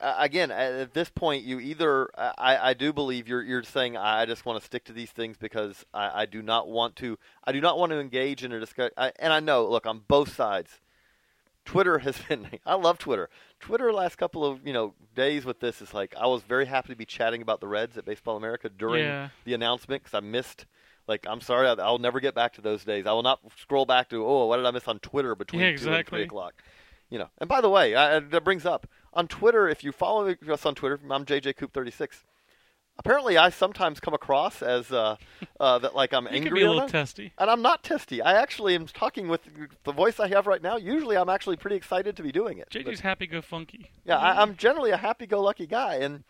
uh, 0.00 0.14
again 0.18 0.50
at, 0.50 0.92
this 0.94 1.08
point 1.08 1.42
you 1.44 1.58
either 1.58 2.10
I, 2.18 2.70
I 2.70 2.74
do 2.74 2.92
believe 2.92 3.28
you're 3.28 3.42
you're 3.42 3.62
saying 3.62 3.96
I 3.96 4.26
just 4.26 4.44
want 4.44 4.58
to 4.60 4.64
stick 4.66 4.84
to 4.84 4.92
these 4.92 5.10
things 5.10 5.36
because 5.38 5.84
I, 5.94 6.22
I 6.22 6.26
do 6.26 6.42
not 6.42 6.68
want 6.68 6.96
to 6.96 7.18
I 7.44 7.52
do 7.52 7.60
not 7.60 7.78
want 7.78 7.92
to 7.92 7.98
engage 8.00 8.44
in 8.44 8.52
a 8.52 8.60
discussion 8.60 8.92
and 9.18 9.32
I 9.32 9.40
know 9.40 9.66
look 9.66 9.86
on 9.86 10.02
both 10.06 10.34
sides 10.34 10.80
Twitter 11.64 11.98
has 11.98 12.18
been 12.28 12.46
I 12.64 12.74
love 12.74 12.98
Twitter. 12.98 13.28
Twitter 13.58 13.92
last 13.92 14.16
couple 14.16 14.44
of, 14.44 14.64
you 14.66 14.72
know, 14.72 14.94
days 15.14 15.44
with 15.44 15.60
this 15.60 15.80
is 15.82 15.92
like 15.94 16.14
I 16.20 16.26
was 16.26 16.42
very 16.42 16.66
happy 16.66 16.88
to 16.90 16.96
be 16.96 17.06
chatting 17.06 17.42
about 17.42 17.60
the 17.60 17.66
Reds 17.66 17.96
at 17.96 18.04
Baseball 18.04 18.36
America 18.36 18.68
during 18.68 19.04
Yeah. 19.04 19.28
the 19.44 19.54
announcement 19.54 20.04
cuz 20.04 20.14
I 20.14 20.20
missed 20.20 20.66
like 21.08 21.26
I'm 21.28 21.40
sorry 21.40 21.68
I, 21.68 21.72
I'll 21.74 21.98
never 21.98 22.20
get 22.20 22.34
back 22.34 22.52
to 22.54 22.60
those 22.60 22.84
days. 22.84 23.06
I 23.06 23.12
will 23.12 23.22
not 23.22 23.40
scroll 23.58 23.86
back 23.86 24.08
to 24.10 24.24
oh 24.24 24.46
what 24.46 24.58
did 24.58 24.66
I 24.66 24.70
miss 24.70 24.86
on 24.88 24.98
Twitter 25.00 25.34
between 25.34 25.62
Yeah, 25.62 25.76
two 25.76 25.92
and 25.92 26.06
three 26.06 26.22
o'clock. 26.22 26.54
You 27.08 27.20
know, 27.20 27.28
and 27.38 27.48
by 27.48 27.60
the 27.60 27.70
way, 27.70 27.94
I- 27.94 28.18
that 28.18 28.42
brings 28.44 28.66
up 28.66 28.86
on 29.16 29.26
Twitter. 29.26 29.68
If 29.68 29.82
you 29.82 29.90
follow 29.90 30.34
us 30.48 30.64
on 30.66 30.74
Twitter, 30.76 31.00
I'm 31.10 31.24
JJCoop36. 31.24 32.22
Apparently, 32.98 33.36
I 33.36 33.50
sometimes 33.50 34.00
come 34.00 34.14
across 34.14 34.62
as 34.62 34.90
uh, 34.90 35.16
uh, 35.60 35.78
that 35.80 35.94
like 35.94 36.14
I'm 36.14 36.24
You 36.24 36.30
angry. 36.30 36.48
can 36.50 36.54
be 36.54 36.62
a 36.62 36.70
little 36.72 36.88
testy. 36.88 37.32
And 37.38 37.50
I'm 37.50 37.60
not 37.60 37.82
testy. 37.82 38.22
I 38.22 38.34
actually 38.40 38.74
am 38.74 38.86
talking 38.86 39.28
with 39.28 39.40
the 39.84 39.92
voice 39.92 40.18
I 40.18 40.28
have 40.28 40.46
right 40.46 40.62
now. 40.62 40.76
Usually, 40.76 41.16
I'm 41.16 41.28
actually 41.28 41.56
pretty 41.56 41.76
excited 41.76 42.16
to 42.16 42.22
be 42.22 42.32
doing 42.32 42.58
it. 42.58 42.68
JJ's 42.70 43.00
happy 43.00 43.26
go 43.26 43.42
funky. 43.42 43.90
yeah, 44.04 44.16
I, 44.18 44.40
I'm 44.40 44.56
generally 44.56 44.92
a 44.92 44.96
happy-go-lucky 44.96 45.66
guy, 45.66 45.96
and 45.96 46.24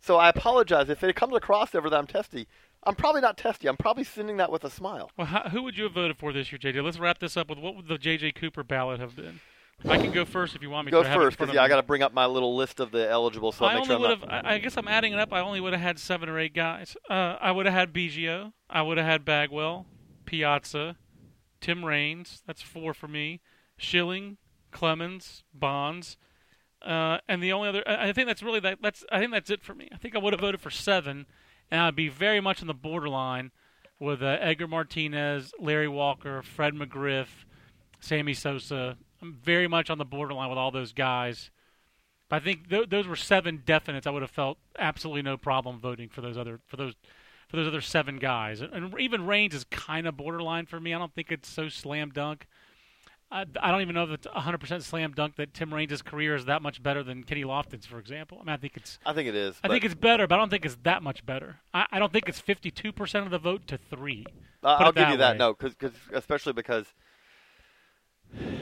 so 0.00 0.16
I 0.16 0.28
apologize 0.28 0.88
if 0.88 1.02
it 1.02 1.16
comes 1.16 1.34
across 1.34 1.74
ever 1.74 1.90
that 1.90 1.96
I'm 1.98 2.06
testy. 2.06 2.46
I'm 2.86 2.94
probably 2.94 3.22
not 3.22 3.38
testy. 3.38 3.66
I'm 3.66 3.78
probably 3.78 4.04
sending 4.04 4.36
that 4.36 4.52
with 4.52 4.62
a 4.62 4.68
smile. 4.70 5.10
Well, 5.16 5.26
how, 5.26 5.48
who 5.48 5.62
would 5.62 5.76
you 5.78 5.84
have 5.84 5.94
voted 5.94 6.18
for 6.18 6.32
this 6.34 6.52
year, 6.52 6.58
JJ? 6.58 6.84
Let's 6.84 6.98
wrap 6.98 7.18
this 7.18 7.34
up 7.36 7.48
with 7.48 7.58
what 7.58 7.74
would 7.76 7.88
the 7.88 7.96
JJ 7.96 8.34
Cooper 8.34 8.62
ballot 8.62 9.00
have 9.00 9.16
been? 9.16 9.40
I 9.86 9.98
can 9.98 10.12
go 10.12 10.24
first 10.24 10.54
if 10.54 10.62
you 10.62 10.70
want 10.70 10.86
me 10.86 10.92
Go 10.92 11.02
to. 11.02 11.08
I 11.08 11.12
have 11.12 11.20
it 11.20 11.24
in 11.24 11.26
first, 11.28 11.38
because 11.38 11.54
yeah, 11.54 11.62
I 11.62 11.68
got 11.68 11.76
to 11.76 11.82
bring 11.82 12.02
up 12.02 12.14
my 12.14 12.26
little 12.26 12.56
list 12.56 12.80
of 12.80 12.90
the 12.90 13.08
eligible. 13.08 13.52
So 13.52 13.66
I 13.66 13.74
only 13.74 13.86
sure 13.86 13.98
would 13.98 14.10
have. 14.10 14.24
I 14.24 14.54
I 14.54 14.58
guess 14.58 14.76
I'm 14.76 14.88
adding 14.88 15.12
it 15.12 15.18
up. 15.18 15.32
I 15.32 15.40
only 15.40 15.60
would 15.60 15.72
have 15.72 15.82
had 15.82 15.98
seven 15.98 16.28
or 16.28 16.38
eight 16.38 16.54
guys. 16.54 16.96
Uh, 17.08 17.36
I 17.40 17.50
would 17.52 17.66
have 17.66 17.74
had 17.74 17.92
Biggio. 17.92 18.52
I 18.70 18.82
would 18.82 18.96
have 18.96 19.06
had 19.06 19.24
Bagwell, 19.24 19.86
Piazza, 20.24 20.96
Tim 21.60 21.84
Raines. 21.84 22.42
That's 22.46 22.62
four 22.62 22.94
for 22.94 23.08
me. 23.08 23.40
Schilling, 23.76 24.38
Clemens, 24.70 25.42
Bonds, 25.52 26.16
uh, 26.80 27.18
and 27.28 27.42
the 27.42 27.52
only 27.52 27.68
other. 27.68 27.82
I 27.86 28.08
I 28.08 28.12
think 28.12 28.26
that's 28.26 28.42
really 28.42 28.60
that. 28.60 28.78
That's. 28.82 29.04
I 29.12 29.18
think 29.18 29.32
that's 29.32 29.50
it 29.50 29.62
for 29.62 29.74
me. 29.74 29.88
I 29.92 29.96
think 29.96 30.14
I 30.14 30.18
would 30.18 30.32
have 30.32 30.40
voted 30.40 30.60
for 30.60 30.70
seven, 30.70 31.26
and 31.70 31.80
I'd 31.80 31.96
be 31.96 32.08
very 32.08 32.40
much 32.40 32.62
on 32.62 32.68
the 32.68 32.74
borderline 32.74 33.50
with 34.00 34.22
uh, 34.22 34.38
Edgar 34.40 34.66
Martinez, 34.68 35.52
Larry 35.58 35.88
Walker, 35.88 36.42
Fred 36.42 36.74
McGriff, 36.74 37.28
Sammy 38.00 38.34
Sosa. 38.34 38.96
I'm 39.24 39.38
very 39.42 39.68
much 39.68 39.90
on 39.90 39.98
the 39.98 40.04
borderline 40.04 40.50
with 40.50 40.58
all 40.58 40.70
those 40.70 40.92
guys. 40.92 41.50
But 42.28 42.36
I 42.36 42.44
think 42.44 42.68
th- 42.68 42.88
those 42.88 43.06
were 43.06 43.16
seven 43.16 43.62
definites. 43.64 44.06
I 44.06 44.10
would 44.10 44.22
have 44.22 44.30
felt 44.30 44.58
absolutely 44.78 45.22
no 45.22 45.36
problem 45.36 45.78
voting 45.78 46.08
for 46.08 46.20
those 46.20 46.36
other 46.36 46.60
for 46.66 46.76
those 46.76 46.94
for 47.48 47.56
those 47.56 47.66
other 47.66 47.80
seven 47.80 48.18
guys. 48.18 48.60
And, 48.60 48.94
even 48.98 49.26
Raines 49.26 49.54
is 49.54 49.64
kind 49.64 50.06
of 50.06 50.16
borderline 50.16 50.66
for 50.66 50.80
me. 50.80 50.94
I 50.94 50.98
don't 50.98 51.14
think 51.14 51.30
it's 51.30 51.48
so 51.48 51.68
slam 51.68 52.10
dunk. 52.10 52.46
I, 53.30 53.46
I 53.60 53.70
don't 53.70 53.80
even 53.80 53.94
know 53.94 54.04
if 54.04 54.10
it's 54.10 54.26
100% 54.26 54.82
slam 54.82 55.12
dunk 55.12 55.36
that 55.36 55.54
Tim 55.54 55.72
Raines' 55.72 56.02
career 56.02 56.36
is 56.36 56.44
that 56.44 56.62
much 56.62 56.82
better 56.82 57.02
than 57.02 57.24
Kenny 57.24 57.42
Lofton's, 57.42 57.86
for 57.86 57.98
example. 57.98 58.38
I 58.40 58.44
mean, 58.44 58.54
I 58.54 58.56
think 58.58 58.76
it's 58.76 58.98
I 59.04 59.12
think 59.12 59.28
it 59.28 59.34
is. 59.34 59.56
I 59.64 59.68
think 59.68 59.84
it's 59.84 59.94
better, 59.94 60.26
but 60.26 60.36
I 60.36 60.38
don't 60.38 60.50
think 60.50 60.64
it's 60.64 60.78
that 60.82 61.02
much 61.02 61.24
better. 61.24 61.56
I, 61.72 61.86
I 61.90 61.98
don't 61.98 62.12
think 62.12 62.28
it's 62.28 62.40
52% 62.40 63.24
of 63.24 63.30
the 63.30 63.38
vote 63.38 63.66
to 63.68 63.78
three. 63.78 64.24
Uh, 64.62 64.76
Put 64.76 64.86
I'll 64.86 64.92
give 64.92 65.08
you 65.10 65.16
that. 65.18 65.32
way. 65.32 65.38
No, 65.38 65.54
because 65.54 65.92
especially 66.12 66.52
because 66.52 66.86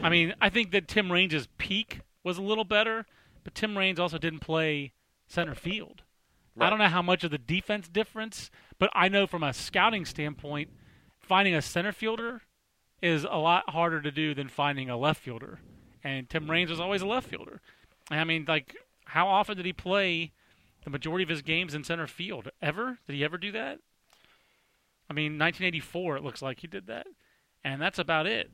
I 0.03 0.09
mean, 0.09 0.35
I 0.41 0.49
think 0.49 0.73
that 0.73 0.89
Tim 0.89 1.11
Raines' 1.11 1.49
peak 1.59 2.01
was 2.25 2.39
a 2.39 2.43
little 2.43 2.65
better, 2.65 3.07
but 3.45 3.55
Tim 3.55 3.77
Raines 3.77 4.01
also 4.01 4.19
didn't 4.19 4.41
play 4.41 4.93
center 5.27 5.55
field. 5.55 6.03
I 6.61 6.69
don't 6.69 6.79
know 6.79 6.89
how 6.89 7.03
much 7.03 7.25
of 7.25 7.31
the 7.31 7.39
defense 7.39 7.89
difference, 7.89 8.51
but 8.79 8.91
I 8.93 9.09
know 9.09 9.27
from 9.27 9.43
a 9.43 9.55
scouting 9.55 10.05
standpoint, 10.05 10.69
finding 11.19 11.55
a 11.55 11.63
center 11.63 11.93
fielder 11.93 12.43
is 13.01 13.25
a 13.25 13.39
lot 13.39 13.71
harder 13.71 14.03
to 14.03 14.11
do 14.11 14.35
than 14.35 14.49
finding 14.49 14.91
a 14.91 14.99
left 14.99 15.23
fielder. 15.23 15.61
And 16.05 16.29
Tim 16.29 16.51
Raines 16.51 16.71
was 16.71 16.81
always 16.81 17.01
a 17.01 17.07
left 17.07 17.29
fielder. 17.29 17.61
I 18.11 18.25
mean, 18.25 18.45
like, 18.47 18.77
how 19.07 19.29
often 19.29 19.57
did 19.57 19.67
he 19.67 19.73
play 19.73 20.33
the 20.85 20.91
majority 20.91 21.23
of 21.23 21.31
his 21.31 21.43
games 21.43 21.75
in 21.75 21.85
center 21.85 22.07
field? 22.07 22.51
Ever? 22.61 22.99
Did 23.07 23.17
he 23.17 23.25
ever 23.25 23.39
do 23.39 23.53
that? 23.53 23.79
I 25.09 25.15
mean, 25.15 25.39
1984, 25.39 26.19
it 26.19 26.25
looks 26.25 26.43
like 26.43 26.61
he 26.61 26.67
did 26.67 26.87
that. 26.87 27.07
And 27.65 27.81
that's 27.81 27.99
about 27.99 28.27
it. 28.27 28.51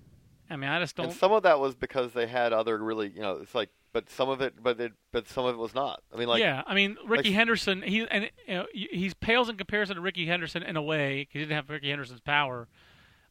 I 0.50 0.56
mean, 0.56 0.70
I 0.70 0.80
just 0.80 0.96
don't. 0.96 1.06
and 1.06 1.14
some 1.14 1.32
of 1.32 1.42
that 1.42 1.61
was 1.61 1.74
because 1.74 2.12
they 2.12 2.26
had 2.26 2.52
other 2.52 2.78
really, 2.78 3.08
you 3.08 3.20
know, 3.20 3.38
it's 3.42 3.54
like, 3.54 3.68
but 3.92 4.08
some 4.11 4.28
of 4.28 4.40
it, 4.40 4.54
but 4.62 4.80
it, 4.80 4.92
but 5.12 5.28
some 5.28 5.44
of 5.44 5.54
it 5.54 5.58
was 5.58 5.74
not. 5.74 6.02
I 6.12 6.16
mean, 6.18 6.28
like, 6.28 6.40
yeah, 6.40 6.62
I 6.66 6.74
mean 6.74 6.96
Rickey 7.06 7.28
like- 7.30 7.37
Henderson. 7.37 7.82
He 7.82 8.06
and 8.11 8.30
you 8.46 8.54
know, 8.54 8.66
he 8.72 8.88
he's 8.92 9.14
pales 9.14 9.48
in 9.48 9.56
comparison 9.56 9.96
to 9.96 10.02
Rickey 10.02 10.26
Henderson 10.26 10.62
in 10.62 10.76
a 10.76 10.82
way. 10.82 11.24
'cause 11.26 11.32
He 11.34 11.38
didn't 11.40 11.52
have 11.56 11.68
Rickey 11.70 11.90
Henderson's 11.90 12.20
power, 12.20 12.68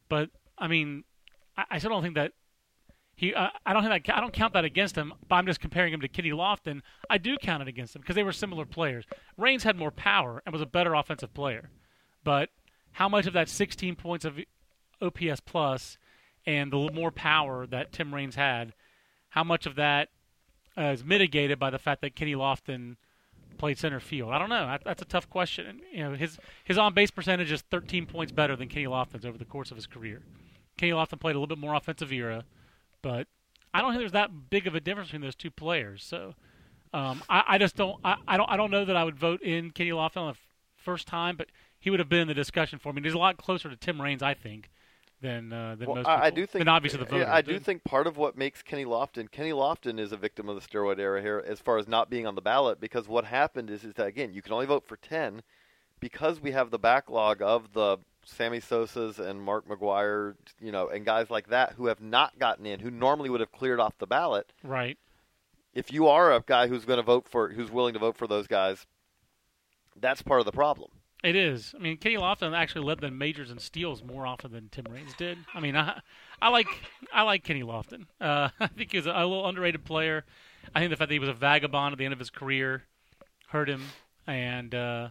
but 0.09 0.29
I 0.57 0.67
mean, 0.67 1.03
I, 1.55 1.65
I 1.71 1.77
still 1.79 1.89
don't 1.91 2.03
think 2.03 2.15
that 2.15 2.33
he. 3.15 3.33
Uh, 3.33 3.49
I 3.65 3.73
don't 3.73 3.83
think 3.83 4.05
that 4.05 4.17
I 4.17 4.21
don't 4.21 4.33
count 4.33 4.53
that 4.53 4.65
against 4.65 4.95
him. 4.95 5.13
But 5.27 5.35
I'm 5.35 5.45
just 5.47 5.59
comparing 5.59 5.93
him 5.93 6.01
to 6.01 6.07
Kenny 6.07 6.31
Lofton. 6.31 6.81
I 7.09 7.17
do 7.17 7.37
count 7.37 7.61
it 7.61 7.67
against 7.67 7.95
him 7.95 8.01
because 8.01 8.15
they 8.15 8.23
were 8.23 8.31
similar 8.33 8.65
players. 8.65 9.05
Raines 9.37 9.63
had 9.63 9.75
more 9.75 9.91
power 9.91 10.41
and 10.45 10.53
was 10.53 10.61
a 10.61 10.65
better 10.67 10.93
offensive 10.93 11.33
player, 11.33 11.69
but 12.23 12.49
how 12.93 13.07
much 13.09 13.27
of 13.27 13.33
that 13.33 13.47
16 13.49 13.95
points 13.95 14.25
of 14.25 14.39
OPS 15.01 15.39
plus 15.41 15.97
and 16.47 16.71
the 16.71 16.89
more 16.93 17.11
power 17.11 17.67
that 17.67 17.91
Tim 17.91 18.15
Raines 18.15 18.35
had, 18.35 18.73
how 19.29 19.43
much 19.43 19.65
of 19.65 19.75
that 19.75 20.07
uh, 20.77 20.85
is 20.85 21.03
mitigated 21.03 21.59
by 21.59 21.69
the 21.69 21.77
fact 21.77 22.01
that 22.01 22.15
Kenny 22.15 22.33
Lofton 22.33 22.95
played 23.57 23.77
center 23.77 23.99
field? 23.99 24.31
I 24.31 24.39
don't 24.39 24.49
know. 24.49 24.65
That, 24.65 24.81
that's 24.85 25.01
a 25.01 25.05
tough 25.05 25.29
question. 25.29 25.67
And, 25.67 25.81
you 25.91 26.03
know, 26.03 26.15
his 26.15 26.39
his 26.63 26.77
on 26.77 26.93
base 26.93 27.11
percentage 27.11 27.51
is 27.51 27.61
13 27.69 28.05
points 28.05 28.31
better 28.31 28.55
than 28.55 28.69
Kenny 28.69 28.87
Lofton's 28.87 29.25
over 29.25 29.37
the 29.37 29.45
course 29.45 29.69
of 29.71 29.77
his 29.77 29.85
career. 29.85 30.23
Kenny 30.77 30.93
Lofton 30.93 31.19
played 31.19 31.35
a 31.35 31.39
little 31.39 31.53
bit 31.53 31.59
more 31.59 31.75
offensive 31.75 32.13
era, 32.13 32.45
but 33.01 33.27
I 33.73 33.81
don't 33.81 33.91
think 33.91 33.99
there's 33.99 34.11
that 34.13 34.49
big 34.49 34.67
of 34.67 34.73
a 34.73 34.79
difference 34.79 35.09
between 35.09 35.23
those 35.23 35.35
two 35.35 35.51
players. 35.51 36.03
So 36.03 36.35
um, 36.93 37.21
I, 37.29 37.43
I 37.47 37.57
just 37.57 37.75
don't. 37.75 37.99
I, 38.05 38.15
I 38.25 38.37
don't. 38.37 38.49
I 38.49 38.55
don't 38.55 38.71
know 38.71 38.85
that 38.85 38.95
I 38.95 39.03
would 39.03 39.19
vote 39.19 39.41
in 39.41 39.71
Kenny 39.71 39.89
Lofton 39.89 40.17
on 40.17 40.27
the 40.27 40.31
f- 40.31 40.47
first 40.77 41.07
time, 41.07 41.35
but 41.35 41.47
he 41.77 41.89
would 41.89 41.99
have 41.99 42.07
been 42.07 42.21
in 42.21 42.27
the 42.29 42.33
discussion 42.33 42.79
for 42.79 42.93
me. 42.93 43.01
He's 43.01 43.13
a 43.13 43.17
lot 43.17 43.35
closer 43.37 43.69
to 43.69 43.75
Tim 43.75 44.01
Raines, 44.01 44.23
I 44.23 44.33
think, 44.33 44.69
than 45.21 45.51
uh, 45.51 45.75
than 45.75 45.87
well, 45.87 45.97
most. 45.97 46.07
I, 46.07 46.15
I 46.15 46.29
people. 46.29 46.35
do 46.35 46.45
think, 46.47 46.61
than 46.61 46.67
obviously 46.67 47.03
the 47.03 47.17
yeah. 47.17 47.33
I 47.33 47.41
do 47.41 47.59
think 47.59 47.83
part 47.83 48.07
of 48.07 48.17
what 48.17 48.37
makes 48.37 48.61
Kenny 48.61 48.85
Lofton, 48.85 49.31
Kenny 49.31 49.51
Lofton 49.51 49.99
is 49.99 50.11
a 50.11 50.17
victim 50.17 50.49
of 50.49 50.55
the 50.55 50.61
steroid 50.61 50.99
era 50.99 51.21
here, 51.21 51.43
as 51.45 51.59
far 51.59 51.77
as 51.77 51.87
not 51.87 52.09
being 52.09 52.27
on 52.27 52.35
the 52.35 52.41
ballot, 52.41 52.79
because 52.79 53.07
what 53.07 53.25
happened 53.25 53.69
is, 53.69 53.83
is 53.83 53.93
that 53.95 54.07
again, 54.07 54.33
you 54.33 54.41
can 54.41 54.53
only 54.53 54.65
vote 54.65 54.85
for 54.87 54.97
ten, 54.97 55.41
because 55.99 56.39
we 56.39 56.51
have 56.51 56.69
the 56.69 56.79
backlog 56.79 57.41
of 57.41 57.73
the 57.73 57.97
Sammy 58.23 58.59
Sosa's 58.59 59.19
and 59.19 59.41
Mark 59.41 59.67
McGwire, 59.69 60.35
you 60.59 60.71
know, 60.71 60.89
and 60.89 61.05
guys 61.05 61.29
like 61.29 61.47
that 61.47 61.73
who 61.77 61.87
have 61.87 62.01
not 62.01 62.37
gotten 62.37 62.65
in, 62.65 62.81
who 62.81 62.91
normally 62.91 63.29
would 63.29 63.39
have 63.39 63.51
cleared 63.51 63.79
off 63.79 63.97
the 63.97 64.07
ballot. 64.07 64.51
Right. 64.63 64.97
If 65.73 65.93
you 65.93 66.07
are 66.07 66.33
a 66.33 66.43
guy 66.45 66.67
who's 66.67 66.85
going 66.85 66.97
to 66.97 67.03
vote 67.03 67.27
for, 67.29 67.49
who's 67.49 67.71
willing 67.71 67.93
to 67.93 67.99
vote 67.99 68.17
for 68.17 68.27
those 68.27 68.47
guys, 68.47 68.85
that's 69.95 70.21
part 70.21 70.41
of 70.41 70.45
the 70.45 70.51
problem. 70.51 70.91
It 71.23 71.35
is. 71.35 71.73
I 71.75 71.81
mean, 71.81 71.97
Kenny 71.97 72.15
Lofton 72.15 72.55
actually 72.55 72.85
led 72.85 72.99
the 72.99 73.09
majors 73.09 73.49
in 73.49 73.57
steals 73.57 74.03
more 74.03 74.27
often 74.27 74.51
than 74.51 74.69
Tim 74.69 74.85
Raines 74.89 75.13
did. 75.15 75.37
I 75.53 75.59
mean, 75.59 75.75
I, 75.75 75.99
I 76.41 76.49
like 76.49 76.67
I 77.11 77.23
like 77.23 77.43
Kenny 77.43 77.63
Lofton. 77.63 78.05
Uh, 78.21 78.49
I 78.59 78.67
think 78.67 78.91
he 78.91 78.97
was 78.97 79.07
a, 79.07 79.11
a 79.11 79.25
little 79.25 79.47
underrated 79.47 79.83
player. 79.83 80.25
I 80.75 80.79
think 80.79 80.91
the 80.91 80.95
fact 80.95 81.09
that 81.09 81.15
he 81.15 81.19
was 81.19 81.29
a 81.29 81.33
vagabond 81.33 81.93
at 81.93 81.97
the 81.97 82.05
end 82.05 82.13
of 82.13 82.19
his 82.19 82.29
career 82.29 82.83
hurt 83.49 83.67
him, 83.69 83.81
and 84.27 84.75
uh, 84.75 85.09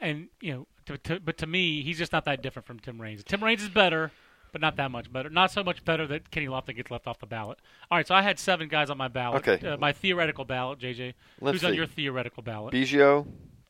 and, 0.00 0.28
you 0.40 0.52
know, 0.52 0.66
to, 0.86 0.98
to, 0.98 1.20
but 1.20 1.38
to 1.38 1.46
me, 1.46 1.82
he's 1.82 1.98
just 1.98 2.12
not 2.12 2.24
that 2.24 2.42
different 2.42 2.66
from 2.66 2.78
Tim 2.78 3.00
Raines. 3.00 3.22
Tim 3.24 3.42
Raines 3.42 3.62
is 3.62 3.68
better, 3.68 4.10
but 4.52 4.60
not 4.60 4.76
that 4.76 4.90
much 4.90 5.12
better. 5.12 5.30
Not 5.30 5.50
so 5.50 5.62
much 5.62 5.84
better 5.84 6.06
that 6.08 6.30
Kenny 6.30 6.46
Lofton 6.46 6.76
gets 6.76 6.90
left 6.90 7.06
off 7.06 7.18
the 7.18 7.26
ballot. 7.26 7.58
All 7.90 7.98
right, 7.98 8.06
so 8.06 8.14
I 8.14 8.22
had 8.22 8.38
seven 8.38 8.68
guys 8.68 8.90
on 8.90 8.98
my 8.98 9.08
ballot. 9.08 9.46
Okay. 9.46 9.66
Uh, 9.66 9.76
my 9.76 9.92
theoretical 9.92 10.44
ballot, 10.44 10.78
JJ. 10.78 11.14
Let's 11.40 11.56
Who's 11.56 11.64
on 11.64 11.74
your 11.74 11.86
theoretical 11.86 12.42
ballot? 12.42 12.74
Biggio, 12.74 13.26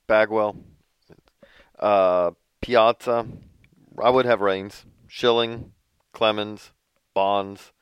Bagwell, 0.07 0.57
uh, 1.81 2.31
Piazza. 2.61 3.27
I 4.03 4.11
would 4.11 4.25
have 4.27 4.41
Raines, 4.41 4.87
Schilling, 5.09 5.73
Clemens, 6.13 6.73
Bonds, 7.15 7.73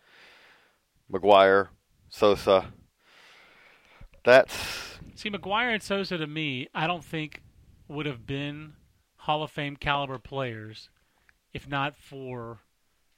McGwire, 1.13 1.69
Sosa. 2.09 2.73
That's 4.25 4.99
See, 5.15 5.31
McGwire 5.31 5.73
and 5.73 5.83
Sosa 5.83 6.19
to 6.19 6.27
me, 6.27 6.69
I 6.75 6.87
don't 6.87 7.05
think 7.05 7.43
would 7.89 8.07
have 8.07 8.27
been 8.27 8.75
Hall 9.17 9.43
of 9.43 9.51
Fame 9.51 9.77
caliber 9.77 10.19
players 10.19 10.91
if 11.55 11.67
not 11.69 11.97
for 11.97 12.59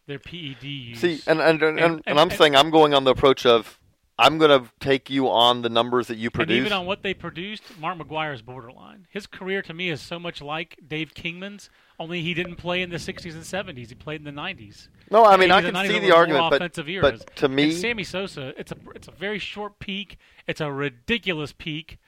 their 0.07 0.19
PED 0.19 0.63
use. 0.63 1.01
see, 1.01 1.21
and 1.27 1.41
and 1.41 1.63
and, 1.63 1.79
and, 1.81 2.03
And- 2.07 2.21
I'm 2.21 2.31
saying 2.31 2.55
I'm 2.57 2.71
going 2.71 2.95
on 2.95 3.05
the 3.05 3.11
approach 3.11 3.45
of 3.45 3.80
I'm 4.21 4.37
going 4.37 4.63
to 4.63 4.71
take 4.81 5.09
you 5.09 5.31
on 5.31 5.63
the 5.63 5.71
numbers 5.71 6.09
that 6.09 6.19
you 6.19 6.31
and 6.39 6.51
even 6.51 6.73
on 6.73 6.85
what 6.85 7.03
they 7.03 7.15
produced, 7.15 7.63
Mark 7.79 7.99
McGwire 7.99 8.35
is 8.35 8.43
borderline. 8.43 9.07
His 9.09 9.27
career 9.27 9.63
to 9.63 9.73
me 9.73 9.89
is 9.89 10.01
so 10.03 10.19
much 10.19 10.43
like 10.43 10.79
Dave 10.87 11.15
Kingman's, 11.15 11.71
only 11.99 12.23
he 12.23 12.33
didn't 12.35 12.57
play 12.57 12.83
in 12.83 12.91
the 12.91 12.97
60s 12.97 13.33
and 13.33 13.43
70s. 13.43 13.89
He 13.89 13.95
played 13.95 14.21
in 14.21 14.25
the 14.25 14.41
90s. 14.41 14.89
no, 15.11 15.25
I 15.25 15.37
mean 15.37 15.51
I 15.51 15.61
can 15.61 15.75
see 15.87 15.99
the 15.99 16.15
argument, 16.15 16.51
but 16.51 16.89
eras. 16.89 17.25
but 17.25 17.37
to 17.37 17.49
me, 17.49 17.65
And 17.65 17.73
Sammy 17.75 18.05
Sosa, 18.05 18.55
it's 18.59 18.73
a 18.73 18.77
it's 18.95 19.09
a 19.09 19.13
very 19.13 19.39
short 19.39 19.79
peak. 19.79 20.19
It's 20.47 20.63
a 20.63 20.73
ridiculous 20.73 21.53
peak, 21.53 21.99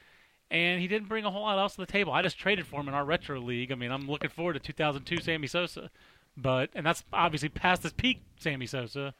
and 0.51 0.81
he 0.81 0.89
didn't 0.89 1.09
bring 1.09 1.27
a 1.27 1.31
whole 1.31 1.43
lot 1.43 1.59
else 1.59 1.75
to 1.75 1.83
the 1.83 1.87
table. 1.87 2.13
I 2.13 2.23
just 2.23 2.39
traded 2.39 2.67
for 2.67 2.81
him 2.81 2.89
in 2.89 2.95
our 2.95 3.05
retro 3.05 3.39
league. 3.39 3.71
I 3.71 3.75
mean, 3.75 3.91
I'm 3.91 4.09
looking 4.09 4.31
forward 4.31 4.55
to 4.55 4.61
2002 4.61 5.21
Sammy 5.23 5.47
Sosa, 5.47 5.91
but 6.39 6.71
and 6.75 6.87
that's 6.87 7.05
obviously 7.13 7.51
past 7.51 7.83
his 7.83 7.93
peak 7.93 8.23
Sammy 8.39 8.67
Sosa, 8.67 9.15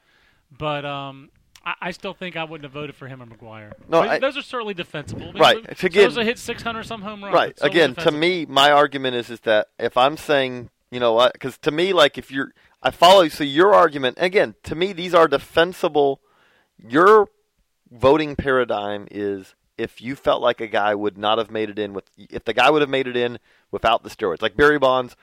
but 0.51 0.85
um. 0.85 1.29
I 1.65 1.73
I 1.81 1.91
still 1.91 2.13
think 2.13 2.35
I 2.35 2.43
wouldn't 2.43 2.63
have 2.63 2.73
voted 2.73 2.95
for 2.95 3.07
him 3.07 3.21
or 3.21 3.25
McGwire. 3.25 3.73
No, 3.87 4.01
I- 4.01 4.19
those 4.19 4.37
are 4.37 4.41
certainly 4.41 4.73
defensible. 4.73 5.23
I 5.29 5.31
mean, 5.31 5.41
Right. 5.41 5.65
Sosa 5.77 5.85
Again- 5.87 6.25
hit 6.25 6.39
600 6.39 6.83
some 6.83 7.01
home 7.01 7.23
runs. 7.23 7.33
Right. 7.33 7.57
Again, 7.61 7.95
to 7.95 8.11
me, 8.11 8.45
my 8.45 8.71
argument 8.71 9.15
is 9.15 9.29
is 9.29 9.39
that 9.41 9.67
if 9.79 9.95
I'm 9.97 10.17
saying, 10.17 10.69
you 10.91 10.99
know 10.99 11.13
what, 11.13 11.33
because 11.33 11.57
to 11.59 11.71
me, 11.71 11.93
like 11.93 12.17
if 12.17 12.31
you're, 12.31 12.53
I 12.81 12.91
follow. 12.91 13.27
So 13.29 13.43
your 13.43 13.73
argument, 13.73 14.17
again, 14.19 14.55
to 14.63 14.75
me, 14.75 14.93
these 14.93 15.13
are 15.15 15.27
defensible. 15.27 16.19
Your 16.77 17.29
voting 17.91 18.35
paradigm 18.35 19.07
is 19.11 19.55
if 19.77 20.01
you 20.01 20.15
felt 20.15 20.41
like 20.41 20.59
a 20.61 20.67
guy 20.67 20.93
would 20.93 21.17
not 21.17 21.37
have 21.37 21.49
made 21.49 21.69
it 21.69 21.79
in 21.79 21.93
with, 21.93 22.05
if 22.17 22.43
the 22.43 22.53
guy 22.53 22.69
would 22.69 22.81
have 22.81 22.89
made 22.89 23.07
it 23.07 23.15
in 23.15 23.39
without 23.71 24.03
the 24.03 24.09
steroids, 24.09 24.41
like 24.41 24.55
Barry 24.55 24.77
Bonds, 24.77 25.15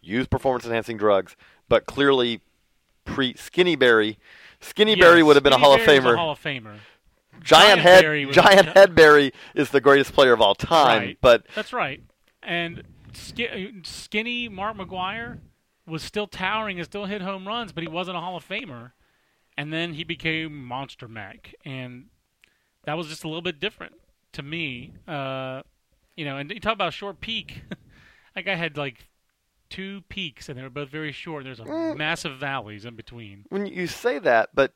used 0.00 0.30
performance 0.30 0.64
enhancing 0.64 0.96
drugs, 0.96 1.36
but 1.68 1.86
clearly 1.86 2.40
pre 3.04 3.34
Skinny 3.34 3.76
Barry. 3.76 4.18
Skinny 4.64 4.92
Yes, 4.92 5.00
Barry 5.00 5.22
would 5.22 5.36
have 5.36 5.42
been 5.42 5.52
a 5.52 5.58
Hall 5.58 5.74
of 5.74 5.80
Famer. 5.80 6.16
Hall 6.16 6.32
of 6.32 6.42
Famer. 6.42 6.76
Giant, 7.40 7.44
Giant 7.44 7.80
Head, 7.80 8.02
Barry 8.02 8.26
Giant 8.26 8.68
Head 8.68 8.94
Barry 8.94 9.32
is 9.54 9.70
the 9.70 9.80
greatest 9.80 10.12
player 10.12 10.32
of 10.32 10.40
all 10.40 10.54
time. 10.54 10.98
Right. 10.98 11.18
But 11.20 11.44
That's 11.54 11.72
right. 11.72 12.02
And 12.42 12.84
skinny 13.12 14.48
Mark 14.48 14.76
McGwire 14.76 15.38
was 15.86 16.02
still 16.02 16.26
towering 16.26 16.78
and 16.78 16.86
still 16.86 17.04
hit 17.04 17.20
home 17.20 17.46
runs, 17.46 17.72
but 17.72 17.82
he 17.82 17.88
wasn't 17.88 18.16
a 18.16 18.20
Hall 18.20 18.36
of 18.36 18.48
Famer. 18.48 18.92
And 19.56 19.72
then 19.72 19.94
he 19.94 20.04
became 20.04 20.64
Monster 20.64 21.06
Mac, 21.06 21.54
and 21.64 22.06
that 22.84 22.96
was 22.96 23.06
just 23.06 23.22
a 23.22 23.28
little 23.28 23.42
bit 23.42 23.60
different 23.60 23.94
to 24.32 24.42
me. 24.42 24.94
Uh, 25.06 25.62
you 26.16 26.24
know, 26.24 26.38
and 26.38 26.50
you 26.50 26.58
talk 26.58 26.72
about 26.72 26.88
a 26.88 26.92
short 26.92 27.20
peak. 27.20 27.62
that 28.34 28.44
guy 28.44 28.56
had 28.56 28.76
like 28.76 29.06
two 29.74 30.02
peaks, 30.08 30.48
and 30.48 30.56
they 30.58 30.62
were 30.62 30.70
both 30.70 30.88
very 30.90 31.12
short. 31.12 31.44
And 31.44 31.46
There's 31.46 31.60
a 31.60 31.70
Mm. 31.70 31.96
massive 31.96 32.38
valleys 32.38 32.84
in 32.84 32.94
between. 32.96 33.44
when 33.48 33.66
you 33.66 33.86
say 33.86 34.18
that, 34.20 34.50
but 34.54 34.72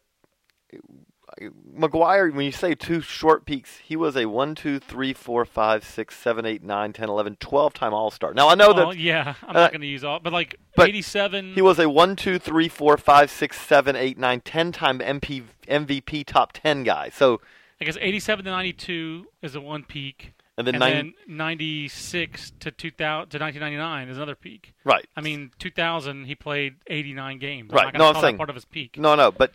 McGwire, 1.78 2.32
when 2.34 2.46
you 2.46 2.52
say 2.52 2.74
two 2.74 3.00
short 3.00 3.44
peaks, 3.44 3.78
he 3.84 3.96
was 3.96 4.16
a 4.16 4.26
1, 4.26 4.54
2, 4.54 4.78
3, 4.78 5.12
4, 5.12 5.44
5, 5.44 5.84
6, 5.84 6.16
7, 6.16 6.46
8, 6.46 6.62
9, 6.62 6.92
10, 6.92 7.08
11, 7.08 7.36
12 7.38 7.74
time 7.74 7.94
All 7.94 8.10
Star. 8.10 8.32
Now, 8.34 8.48
I 8.48 8.54
know 8.54 8.70
Oh 8.70 8.74
that 8.92 8.98
yeah, 8.98 9.34
I'm 9.42 9.50
uh, 9.56 9.60
not 9.60 9.72
going 9.72 9.82
to 9.82 9.86
use 9.86 10.02
all, 10.04 10.18
but 10.20 10.32
like 10.32 10.56
but 10.74 10.88
87. 10.88 11.52
he 11.54 11.60
was 11.62 11.78
a 11.78 11.88
1, 11.88 12.16
2, 12.16 12.38
3, 12.38 12.68
4, 12.68 12.96
5, 12.96 13.30
6, 13.30 13.60
7, 13.60 13.94
8, 13.96 14.18
9, 14.18 14.40
10 14.40 14.72
time 14.72 14.98
MP, 15.00 15.44
MVP 15.68 16.24
top 16.26 16.52
10 16.52 16.82
guy. 16.82 17.10
So, 17.10 17.40
I 17.80 17.84
guess 17.84 17.96
87 18.00 18.44
to 18.46 18.50
92 18.50 19.26
is 19.42 19.52
the 19.52 19.60
one 19.60 19.84
peak. 19.84 20.32
And 20.58 20.66
then, 20.66 20.74
and 20.74 20.82
then 20.82 21.14
96 21.28 22.52
to 22.60 22.70
2000 22.70 23.30
to 23.30 23.38
1999 23.38 24.08
is 24.08 24.16
another 24.18 24.34
peak. 24.34 24.74
right. 24.84 25.06
I 25.16 25.20
mean, 25.22 25.52
2000 25.58 26.24
he 26.26 26.34
played 26.34 26.74
89 26.88 27.38
games. 27.38 27.72
Right. 27.72 27.86
I'm 27.94 27.98
No, 27.98 28.08
I'm 28.10 28.20
saying- 28.20 28.36
part 28.36 28.50
of 28.50 28.56
his 28.56 28.64
peak. 28.66 28.98
No, 28.98 29.14
no, 29.14 29.30
but 29.32 29.52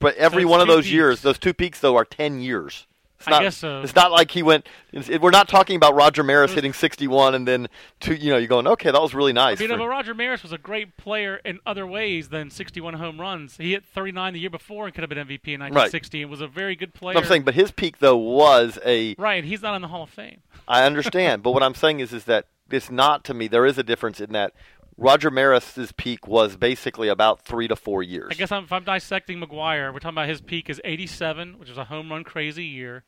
but 0.00 0.16
every 0.16 0.42
it's 0.42 0.50
one 0.50 0.60
of 0.60 0.66
those 0.66 0.90
years, 0.90 1.20
those 1.22 1.38
two 1.38 1.54
peaks 1.54 1.78
though 1.80 1.94
are 1.96 2.04
10 2.04 2.40
years. 2.40 2.86
It's 3.18 3.26
I 3.26 3.32
not, 3.32 3.42
guess 3.42 3.56
so. 3.56 3.82
It's 3.82 3.96
not 3.96 4.12
like 4.12 4.30
he 4.30 4.44
went. 4.44 4.68
It, 4.92 5.20
we're 5.20 5.30
not 5.30 5.48
talking 5.48 5.74
about 5.74 5.96
Roger 5.96 6.22
Maris 6.22 6.50
was- 6.50 6.54
hitting 6.54 6.72
61 6.72 7.34
and 7.34 7.48
then 7.48 7.68
two. 7.98 8.14
You 8.14 8.30
know, 8.30 8.36
you're 8.36 8.46
going, 8.46 8.68
okay, 8.68 8.92
that 8.92 9.02
was 9.02 9.12
really 9.12 9.32
nice. 9.32 9.58
I 9.58 9.62
mean, 9.62 9.70
for- 9.70 9.78
but 9.78 9.88
Roger 9.88 10.14
Maris 10.14 10.42
was 10.42 10.52
a 10.52 10.58
great 10.58 10.96
player 10.96 11.40
in 11.44 11.58
other 11.66 11.84
ways 11.84 12.28
than 12.28 12.48
61 12.50 12.94
home 12.94 13.20
runs. 13.20 13.56
He 13.56 13.72
hit 13.72 13.84
39 13.84 14.34
the 14.34 14.38
year 14.38 14.50
before 14.50 14.86
and 14.86 14.94
could 14.94 15.02
have 15.02 15.08
been 15.08 15.18
MVP 15.18 15.48
in 15.54 15.60
1960. 15.60 16.22
and 16.22 16.30
was 16.30 16.40
a 16.40 16.46
very 16.46 16.76
good 16.76 16.94
player. 16.94 17.18
I'm 17.18 17.24
saying, 17.24 17.42
but 17.42 17.54
his 17.54 17.72
peak 17.72 17.98
though 17.98 18.16
was 18.16 18.78
a. 18.84 19.16
right, 19.18 19.42
he's 19.42 19.62
not 19.62 19.74
in 19.74 19.82
the 19.82 19.88
Hall 19.88 20.04
of 20.04 20.10
Fame. 20.10 20.40
I 20.68 20.84
understand, 20.84 21.42
but 21.42 21.50
what 21.52 21.62
I'm 21.64 21.74
saying 21.74 21.98
is, 22.00 22.12
is 22.12 22.24
that 22.24 22.46
it's 22.70 22.90
not 22.90 23.24
to 23.24 23.34
me. 23.34 23.48
There 23.48 23.66
is 23.66 23.78
a 23.78 23.82
difference 23.82 24.20
in 24.20 24.32
that. 24.32 24.52
Roger 25.00 25.30
Maris's 25.30 25.92
peak 25.92 26.26
was 26.26 26.56
basically 26.56 27.08
about 27.08 27.40
three 27.40 27.68
to 27.68 27.76
four 27.76 28.02
years. 28.02 28.28
I 28.32 28.34
guess 28.34 28.50
I'm, 28.50 28.64
if 28.64 28.72
I'm 28.72 28.82
dissecting 28.82 29.40
McGwire, 29.40 29.92
we're 29.92 30.00
talking 30.00 30.16
about 30.16 30.28
his 30.28 30.40
peak 30.40 30.68
is 30.68 30.80
87, 30.84 31.56
which 31.58 31.68
was 31.68 31.78
a 31.78 31.84
home 31.84 32.10
run 32.10 32.24
crazy 32.24 32.64
year. 32.64 33.04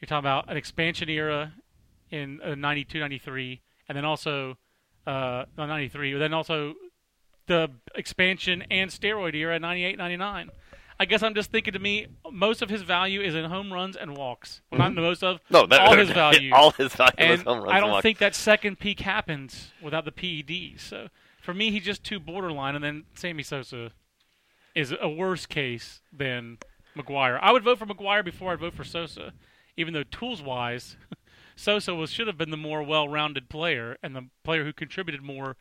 You're 0.00 0.06
talking 0.06 0.20
about 0.20 0.50
an 0.50 0.56
expansion 0.56 1.10
era 1.10 1.52
in 2.10 2.40
uh, 2.42 2.54
92, 2.54 2.98
93, 2.98 3.60
and 3.90 3.96
then 3.96 4.06
also 4.06 4.56
uh, 5.06 5.44
93, 5.58 6.14
but 6.14 6.18
then 6.18 6.32
also 6.32 6.74
the 7.46 7.70
expansion 7.94 8.64
and 8.70 8.90
steroid 8.90 9.34
era, 9.34 9.56
in 9.56 9.62
98, 9.62 9.98
99. 9.98 10.50
I 10.98 11.04
guess 11.04 11.22
I'm 11.22 11.34
just 11.34 11.50
thinking 11.50 11.72
to 11.74 11.78
me, 11.78 12.06
most 12.32 12.62
of 12.62 12.70
his 12.70 12.82
value 12.82 13.20
is 13.20 13.34
in 13.34 13.44
home 13.46 13.72
runs 13.72 13.96
and 13.96 14.16
walks. 14.16 14.62
Well, 14.70 14.78
not 14.78 14.94
most 14.94 15.22
of, 15.22 15.36
Mm-hmm. 15.36 15.52
no, 15.54 15.66
that, 15.66 15.80
all 15.80 15.96
his 15.98 16.10
value. 16.10 16.54
all 16.54 16.70
his 16.70 16.94
value 16.94 17.12
and 17.18 17.42
home 17.42 17.58
runs 17.58 17.72
I 17.72 17.80
don't 17.80 18.00
think 18.02 18.18
that 18.18 18.34
second 18.34 18.78
peak 18.78 19.00
happens 19.00 19.72
without 19.82 20.04
the 20.06 20.12
PEDs. 20.12 20.80
So 20.80 21.08
for 21.40 21.52
me, 21.52 21.70
he's 21.70 21.84
just 21.84 22.02
too 22.02 22.18
borderline, 22.18 22.74
and 22.74 22.82
then 22.84 23.04
Sammy 23.14 23.42
Sosa 23.42 23.90
is 24.74 24.94
a 25.00 25.08
worse 25.08 25.46
case 25.46 26.00
than 26.12 26.58
McGwire. 26.96 27.38
I 27.42 27.52
would 27.52 27.62
vote 27.62 27.78
for 27.78 27.86
McGwire 27.86 28.24
before 28.24 28.52
I'd 28.52 28.60
vote 28.60 28.74
for 28.74 28.84
Sosa, 28.84 29.32
even 29.76 29.92
though 29.94 30.02
tools 30.04 30.42
wise, 30.42 30.96
Sosa 31.56 31.94
was 31.94 32.10
should 32.10 32.26
have 32.26 32.36
been 32.38 32.50
the 32.50 32.56
more 32.56 32.82
well-rounded 32.82 33.48
player 33.48 33.96
and 34.02 34.14
the 34.16 34.28
player 34.44 34.64
who 34.64 34.72
contributed 34.72 35.22
more 35.22 35.56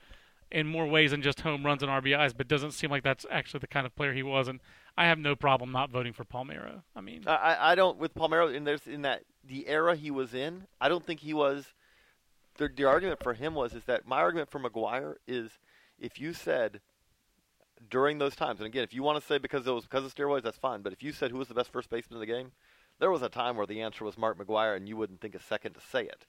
in 0.52 0.67
more 0.67 0.86
ways 0.86 1.12
than 1.12 1.21
just 1.21 1.41
home 1.41 1.65
runs 1.65 1.82
and 1.84 1.91
RBIs. 1.91 2.34
But 2.36 2.48
doesn't 2.48 2.71
seem 2.71 2.89
like 2.89 3.04
that's 3.04 3.26
actually 3.32 3.60
the 3.60 3.67
kind 3.67 3.86
of 3.86 3.95
player 3.95 4.13
he 4.13 4.24
was, 4.24 4.48
and 4.48 4.60
I 4.97 5.05
have 5.08 5.19
no 5.19 5.36
problem 5.36 5.71
not 5.71 5.89
voting 5.89 6.13
for 6.13 6.23
Palmeiro. 6.23 6.81
I 6.95 7.01
mean, 7.01 7.23
I, 7.27 7.58
I- 7.71 7.75
don't 7.75 7.97
with 7.97 8.13
Palmeiro 8.15 8.53
in 8.53 8.63
there's 8.63 8.88
in 8.88 9.01
that 9.03 9.23
the 9.43 9.67
era 9.67 9.95
he 9.95 10.10
was 10.12 10.34
in. 10.34 10.65
I 10.79 10.88
don't 10.89 11.05
think 11.05 11.19
he 11.19 11.34
was. 11.34 11.73
The, 12.58 12.69
the 12.69 12.86
argument 12.86 13.21
for 13.21 13.34
him 13.34 13.53
was 13.53 13.73
is 13.73 13.84
that 13.86 14.08
my 14.08 14.17
argument 14.19 14.49
for 14.49 14.60
McGwire 14.60 15.15
is 15.27 15.51
if 15.99 16.19
you 16.21 16.31
said 16.34 16.79
during 17.89 18.17
those 18.17 18.36
times, 18.36 18.60
and 18.62 18.67
again, 18.67 18.84
if 18.84 18.93
you 18.93 19.03
want 19.03 19.19
to 19.19 19.25
say 19.25 19.38
because 19.38 19.67
it 19.67 19.71
was 19.71 19.84
because 19.84 20.05
of 20.05 20.15
steroids, 20.15 20.43
that's 20.43 20.58
fine. 20.58 20.81
But 20.81 20.93
if 20.93 21.03
you 21.03 21.12
said 21.12 21.31
who 21.31 21.38
was 21.38 21.47
the 21.49 21.53
best 21.53 21.71
first 21.71 21.89
baseman 21.89 22.15
in 22.21 22.27
the 22.27 22.34
game, 22.34 22.51
there 22.99 23.12
was 23.12 23.21
a 23.21 23.29
time 23.29 23.58
where 23.58 23.65
the 23.67 23.81
answer 23.81 24.05
was 24.05 24.17
Mark 24.17 24.38
McGwire, 24.38 24.75
and 24.77 24.88
you 24.88 24.95
wouldn't 24.95 25.19
think 25.19 25.36
a 25.36 25.39
second 25.41 25.73
to 25.73 25.81
say 25.81 26.03
it. 26.03 26.25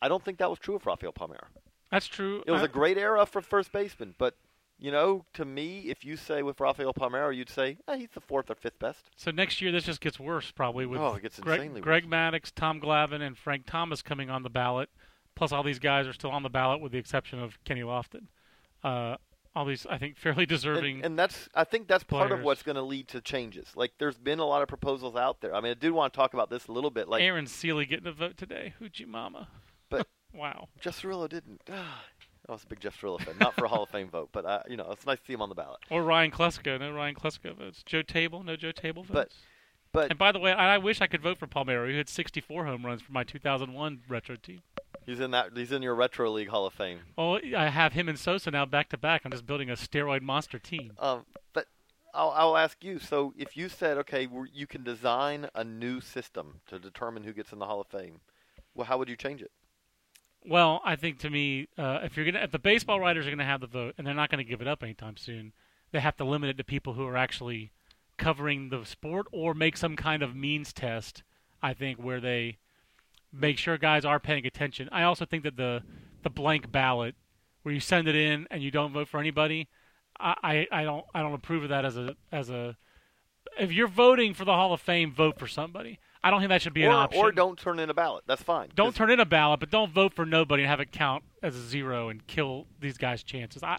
I 0.00 0.08
don't 0.08 0.22
think 0.24 0.38
that 0.38 0.48
was 0.50 0.58
true 0.58 0.76
of 0.76 0.86
Rafael 0.86 1.12
Palmeiro. 1.12 1.44
that's 1.90 2.06
true. 2.06 2.42
It 2.46 2.50
was 2.50 2.62
I- 2.62 2.66
a 2.66 2.68
great 2.68 2.96
era 2.98 3.26
for 3.26 3.42
first 3.42 3.72
baseman, 3.72 4.14
but 4.16 4.34
you 4.78 4.90
know, 4.90 5.24
to 5.34 5.44
me, 5.44 5.80
if 5.86 6.04
you 6.04 6.16
say 6.16 6.42
with 6.42 6.60
Rafael 6.60 6.92
Palmeiro, 6.92 7.34
you'd 7.34 7.48
say 7.48 7.78
eh, 7.88 7.96
he's 7.96 8.10
the 8.14 8.20
fourth 8.20 8.50
or 8.50 8.54
fifth 8.54 8.78
best. 8.78 9.10
So 9.16 9.30
next 9.30 9.60
year, 9.62 9.72
this 9.72 9.84
just 9.84 10.00
gets 10.00 10.20
worse, 10.20 10.50
probably 10.50 10.86
with 10.86 11.00
Oh, 11.00 11.14
it 11.14 11.22
gets 11.22 11.40
Greg, 11.40 11.60
insanely 11.60 11.80
Greg 11.80 12.08
Maddux, 12.08 12.52
Tom 12.54 12.80
Glavine, 12.80 13.22
and 13.22 13.36
Frank 13.36 13.64
Thomas 13.66 14.02
coming 14.02 14.30
on 14.30 14.42
the 14.42 14.50
ballot. 14.50 14.90
Plus, 15.34 15.52
all 15.52 15.62
these 15.62 15.78
guys 15.78 16.06
are 16.06 16.12
still 16.12 16.30
on 16.30 16.42
the 16.42 16.48
ballot, 16.48 16.80
with 16.80 16.92
the 16.92 16.98
exception 16.98 17.42
of 17.42 17.62
Kenny 17.64 17.82
Lofton. 17.82 18.26
Uh, 18.82 19.16
all 19.54 19.64
these, 19.64 19.86
I 19.88 19.98
think, 19.98 20.16
fairly 20.18 20.46
deserving. 20.46 20.96
And, 20.96 21.04
and 21.06 21.18
that's 21.18 21.48
I 21.54 21.64
think 21.64 21.88
that's 21.88 22.04
part 22.04 22.30
of 22.30 22.42
what's 22.42 22.62
going 22.62 22.76
to 22.76 22.82
lead 22.82 23.08
to 23.08 23.20
changes. 23.20 23.72
Like 23.74 23.92
there's 23.98 24.18
been 24.18 24.38
a 24.38 24.44
lot 24.44 24.62
of 24.62 24.68
proposals 24.68 25.16
out 25.16 25.40
there. 25.40 25.54
I 25.54 25.60
mean, 25.60 25.72
I 25.72 25.74
do 25.74 25.94
want 25.94 26.12
to 26.12 26.16
talk 26.16 26.34
about 26.34 26.50
this 26.50 26.66
a 26.68 26.72
little 26.72 26.90
bit. 26.90 27.08
Like 27.08 27.22
Aaron 27.22 27.46
Sele 27.46 27.86
getting 27.86 28.06
a 28.06 28.12
vote 28.12 28.36
today. 28.36 28.74
Hoochie 28.80 29.06
mama. 29.06 29.48
But- 29.88 30.06
wow. 30.34 30.68
Jeff 30.80 31.00
Cirillo 31.00 31.28
didn't. 31.28 31.62
I 32.48 32.52
was 32.52 32.62
a 32.64 32.66
big 32.66 32.80
Jeff 32.80 33.00
Cirillo 33.00 33.20
fan, 33.20 33.34
not 33.40 33.54
for 33.54 33.64
a 33.64 33.68
Hall 33.68 33.82
of 33.82 33.88
Fame 33.90 34.08
vote, 34.08 34.28
but 34.32 34.44
uh, 34.44 34.62
you 34.68 34.76
know 34.76 34.88
it's 34.92 35.04
nice 35.06 35.18
to 35.18 35.24
see 35.26 35.32
him 35.32 35.42
on 35.42 35.48
the 35.48 35.54
ballot. 35.54 35.80
Or 35.90 36.02
Ryan 36.02 36.30
Klesko. 36.30 36.78
No 36.78 36.92
Ryan 36.92 37.14
Klesko 37.14 37.56
votes. 37.56 37.82
Joe 37.84 38.02
Table. 38.02 38.42
No 38.42 38.56
Joe 38.56 38.72
Table 38.72 39.02
votes. 39.02 39.12
But- 39.12 39.32
But 39.92 40.10
and 40.10 40.18
by 40.18 40.30
the 40.32 40.38
way, 40.38 40.52
I, 40.52 40.74
I 40.74 40.78
wish 40.78 41.00
I 41.00 41.06
could 41.06 41.22
vote 41.22 41.38
for 41.38 41.46
Palmeiro. 41.46 41.88
He 41.88 41.96
had 41.96 42.08
64 42.08 42.66
home 42.66 42.84
runs 42.84 43.00
for 43.02 43.12
my 43.12 43.24
2001 43.24 44.00
retro 44.08 44.36
team. 44.36 44.60
he's 45.06 45.20
in 45.20 45.30
that. 45.30 45.56
He's 45.56 45.72
in 45.72 45.80
your 45.82 45.94
retro 45.94 46.30
league 46.30 46.48
Hall 46.48 46.66
of 46.66 46.74
Fame. 46.74 46.98
Well, 47.16 47.38
I 47.56 47.68
have 47.68 47.94
him 47.94 48.08
and 48.08 48.18
Sosa 48.18 48.50
now 48.50 48.66
back 48.66 48.90
to 48.90 48.98
back. 48.98 49.22
I'm 49.24 49.30
just 49.32 49.46
building 49.46 49.70
a 49.70 49.74
steroid 49.74 50.20
monster 50.22 50.58
team. 50.58 50.92
Um, 50.98 51.24
but 51.54 51.66
I'll, 52.12 52.30
I'll 52.30 52.56
ask 52.58 52.84
you. 52.84 52.98
So 52.98 53.32
if 53.38 53.56
you 53.56 53.68
said, 53.70 53.96
okay, 53.98 54.28
you 54.52 54.66
can 54.66 54.82
design 54.82 55.48
a 55.54 55.64
new 55.64 56.00
system 56.02 56.60
to 56.66 56.78
determine 56.78 57.24
who 57.24 57.32
gets 57.32 57.52
in 57.52 57.58
the 57.58 57.66
Hall 57.66 57.80
of 57.80 57.86
Fame, 57.86 58.20
well, 58.74 58.86
how 58.86 58.98
would 58.98 59.08
you 59.08 59.16
change 59.16 59.40
it? 59.40 59.50
Well, 60.48 60.80
I 60.84 60.94
think 60.94 61.18
to 61.20 61.30
me, 61.30 61.66
uh, 61.76 62.00
if 62.04 62.16
you're 62.16 62.24
gonna, 62.24 62.44
if 62.44 62.52
the 62.52 62.58
baseball 62.58 63.00
writers 63.00 63.26
are 63.26 63.30
gonna 63.30 63.44
have 63.44 63.60
the 63.60 63.66
vote, 63.66 63.94
and 63.98 64.06
they're 64.06 64.14
not 64.14 64.30
gonna 64.30 64.44
give 64.44 64.60
it 64.60 64.68
up 64.68 64.82
anytime 64.82 65.16
soon, 65.16 65.52
they 65.90 65.98
have 65.98 66.16
to 66.18 66.24
limit 66.24 66.50
it 66.50 66.56
to 66.58 66.64
people 66.64 66.92
who 66.92 67.06
are 67.06 67.16
actually 67.16 67.72
covering 68.16 68.68
the 68.68 68.84
sport 68.84 69.26
or 69.32 69.54
make 69.54 69.76
some 69.76 69.96
kind 69.96 70.22
of 70.22 70.36
means 70.36 70.72
test. 70.72 71.24
I 71.62 71.74
think 71.74 71.98
where 71.98 72.20
they 72.20 72.58
make 73.32 73.58
sure 73.58 73.76
guys 73.76 74.04
are 74.04 74.20
paying 74.20 74.46
attention. 74.46 74.88
I 74.92 75.02
also 75.02 75.24
think 75.24 75.42
that 75.42 75.56
the 75.56 75.82
the 76.22 76.30
blank 76.30 76.70
ballot, 76.70 77.16
where 77.62 77.74
you 77.74 77.80
send 77.80 78.06
it 78.06 78.14
in 78.14 78.46
and 78.50 78.62
you 78.62 78.70
don't 78.70 78.92
vote 78.92 79.08
for 79.08 79.18
anybody, 79.18 79.68
I, 80.18 80.66
I, 80.70 80.80
I 80.80 80.84
don't 80.84 81.04
I 81.12 81.22
don't 81.22 81.34
approve 81.34 81.64
of 81.64 81.70
that 81.70 81.84
as 81.84 81.96
a 81.96 82.14
as 82.30 82.50
a. 82.50 82.76
If 83.58 83.72
you're 83.72 83.88
voting 83.88 84.32
for 84.32 84.44
the 84.44 84.52
Hall 84.52 84.72
of 84.72 84.80
Fame, 84.80 85.12
vote 85.12 85.40
for 85.40 85.48
somebody. 85.48 85.98
I 86.26 86.30
don't 86.30 86.40
think 86.40 86.48
that 86.48 86.60
should 86.62 86.74
be 86.74 86.84
or, 86.84 86.88
an 86.90 86.94
option. 86.96 87.20
or 87.20 87.30
don't 87.32 87.56
turn 87.58 87.78
in 87.78 87.88
a 87.88 87.94
ballot. 87.94 88.24
That's 88.26 88.42
fine. 88.42 88.68
Don't 88.74 88.96
turn 88.96 89.10
in 89.10 89.20
a 89.20 89.24
ballot, 89.24 89.60
but 89.60 89.70
don't 89.70 89.92
vote 89.92 90.12
for 90.12 90.26
nobody 90.26 90.64
and 90.64 90.70
have 90.70 90.80
it 90.80 90.90
count 90.90 91.22
as 91.42 91.54
a 91.54 91.60
zero 91.62 92.08
and 92.08 92.26
kill 92.26 92.66
these 92.80 92.98
guys' 92.98 93.22
chances. 93.22 93.62
I, 93.62 93.78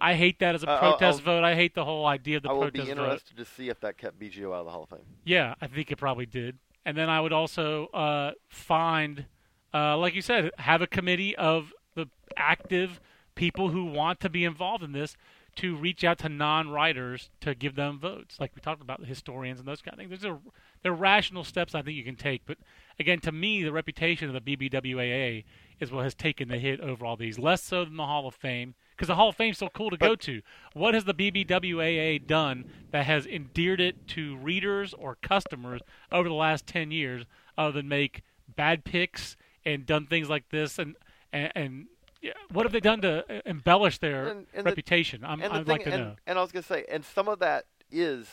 I 0.00 0.14
hate 0.14 0.38
that 0.38 0.54
as 0.54 0.62
a 0.62 0.68
Uh, 0.70 0.78
protest 0.78 1.18
I'll- 1.20 1.24
vote. 1.24 1.44
I 1.44 1.54
hate 1.56 1.74
the 1.74 1.84
whole 1.84 2.06
idea 2.06 2.36
of 2.36 2.44
the 2.44 2.48
protest 2.50 2.60
vote. 2.60 2.62
I 2.62 2.64
would 2.66 2.72
be 2.86 2.94
vote. 2.94 3.02
interested 3.08 3.36
to 3.36 3.44
see 3.44 3.68
if 3.68 3.80
that 3.80 3.98
kept 3.98 4.18
Biggio 4.20 4.54
out 4.54 4.60
of 4.60 4.66
the 4.66 4.70
Hall 4.70 4.84
of 4.84 4.90
Fame. 4.90 5.06
Yeah, 5.24 5.54
I 5.60 5.66
think 5.66 5.90
it 5.90 5.96
probably 5.96 6.26
did. 6.26 6.58
And 6.86 6.96
then 6.96 7.10
I 7.10 7.20
would 7.20 7.32
also 7.32 7.86
uh, 7.88 8.30
find, 8.48 9.26
uh, 9.74 9.96
like 9.98 10.14
you 10.14 10.22
said, 10.22 10.50
have 10.58 10.80
a 10.82 10.86
committee 10.86 11.34
of 11.36 11.72
the 11.96 12.06
active 12.36 13.00
people 13.34 13.70
who 13.70 13.84
want 13.86 14.20
to 14.20 14.28
be 14.28 14.44
involved 14.44 14.82
in 14.84 14.92
this 14.92 15.16
to 15.56 15.74
reach 15.76 16.04
out 16.04 16.18
to 16.18 16.28
non-writers 16.28 17.30
to 17.40 17.54
give 17.54 17.74
them 17.74 17.98
votes, 17.98 18.38
like 18.38 18.52
we 18.54 18.60
talked 18.60 18.80
about 18.82 19.00
the 19.00 19.06
historians 19.06 19.58
and 19.58 19.66
those 19.66 19.82
kind 19.82 19.94
of 19.94 19.98
things. 19.98 20.10
There's 20.20 20.32
a, 20.32 20.38
there 20.82 20.92
are 20.92 20.94
rational 20.96 21.44
steps 21.44 21.74
I 21.74 21.82
think 21.82 21.96
you 21.96 22.04
can 22.04 22.16
take, 22.16 22.42
but 22.46 22.58
again, 22.98 23.20
to 23.20 23.32
me, 23.32 23.62
the 23.62 23.72
reputation 23.72 24.34
of 24.34 24.44
the 24.44 24.56
BBWAA 24.56 25.44
is 25.80 25.90
what 25.92 26.04
has 26.04 26.14
taken 26.14 26.48
the 26.48 26.58
hit 26.58 26.80
over 26.80 27.04
all 27.06 27.16
these, 27.16 27.38
less 27.38 27.62
so 27.62 27.84
than 27.84 27.96
the 27.96 28.06
Hall 28.06 28.26
of 28.26 28.34
Fame, 28.34 28.74
because 28.96 29.08
the 29.08 29.14
Hall 29.14 29.28
of 29.28 29.36
Fame's 29.36 29.56
still 29.56 29.70
cool 29.70 29.90
to 29.90 29.96
go 29.96 30.14
to. 30.16 30.42
What 30.74 30.94
has 30.94 31.04
the 31.04 31.14
BBWAA 31.14 32.26
done 32.26 32.64
that 32.90 33.06
has 33.06 33.26
endeared 33.26 33.80
it 33.80 34.06
to 34.08 34.36
readers 34.36 34.92
or 34.94 35.16
customers 35.22 35.80
over 36.10 36.28
the 36.28 36.34
last 36.34 36.66
ten 36.66 36.90
years, 36.90 37.24
other 37.56 37.72
than 37.72 37.88
make 37.88 38.22
bad 38.56 38.84
picks 38.84 39.36
and 39.64 39.84
done 39.86 40.06
things 40.06 40.28
like 40.28 40.48
this 40.50 40.78
and 40.78 40.96
and, 41.32 41.52
and 41.54 41.86
yeah, 42.22 42.32
what 42.50 42.64
have 42.64 42.72
they 42.72 42.80
done 42.80 43.00
to 43.02 43.24
uh, 43.32 43.40
embellish 43.46 43.98
their 43.98 44.26
And- 44.28 44.46
and 44.52 44.64
the- 44.66 44.70
reputation? 44.70 45.22
I'm, 45.24 45.38
the 45.40 45.46
I'd 45.52 45.52
thing, 45.58 45.66
like 45.66 45.84
to 45.84 45.92
and, 45.92 46.02
know. 46.04 46.16
and 46.26 46.38
I 46.38 46.42
was 46.42 46.50
going 46.50 46.62
to 46.64 46.68
say, 46.68 46.84
and 46.90 47.04
some 47.04 47.28
of 47.28 47.38
that 47.40 47.66
is 47.92 48.26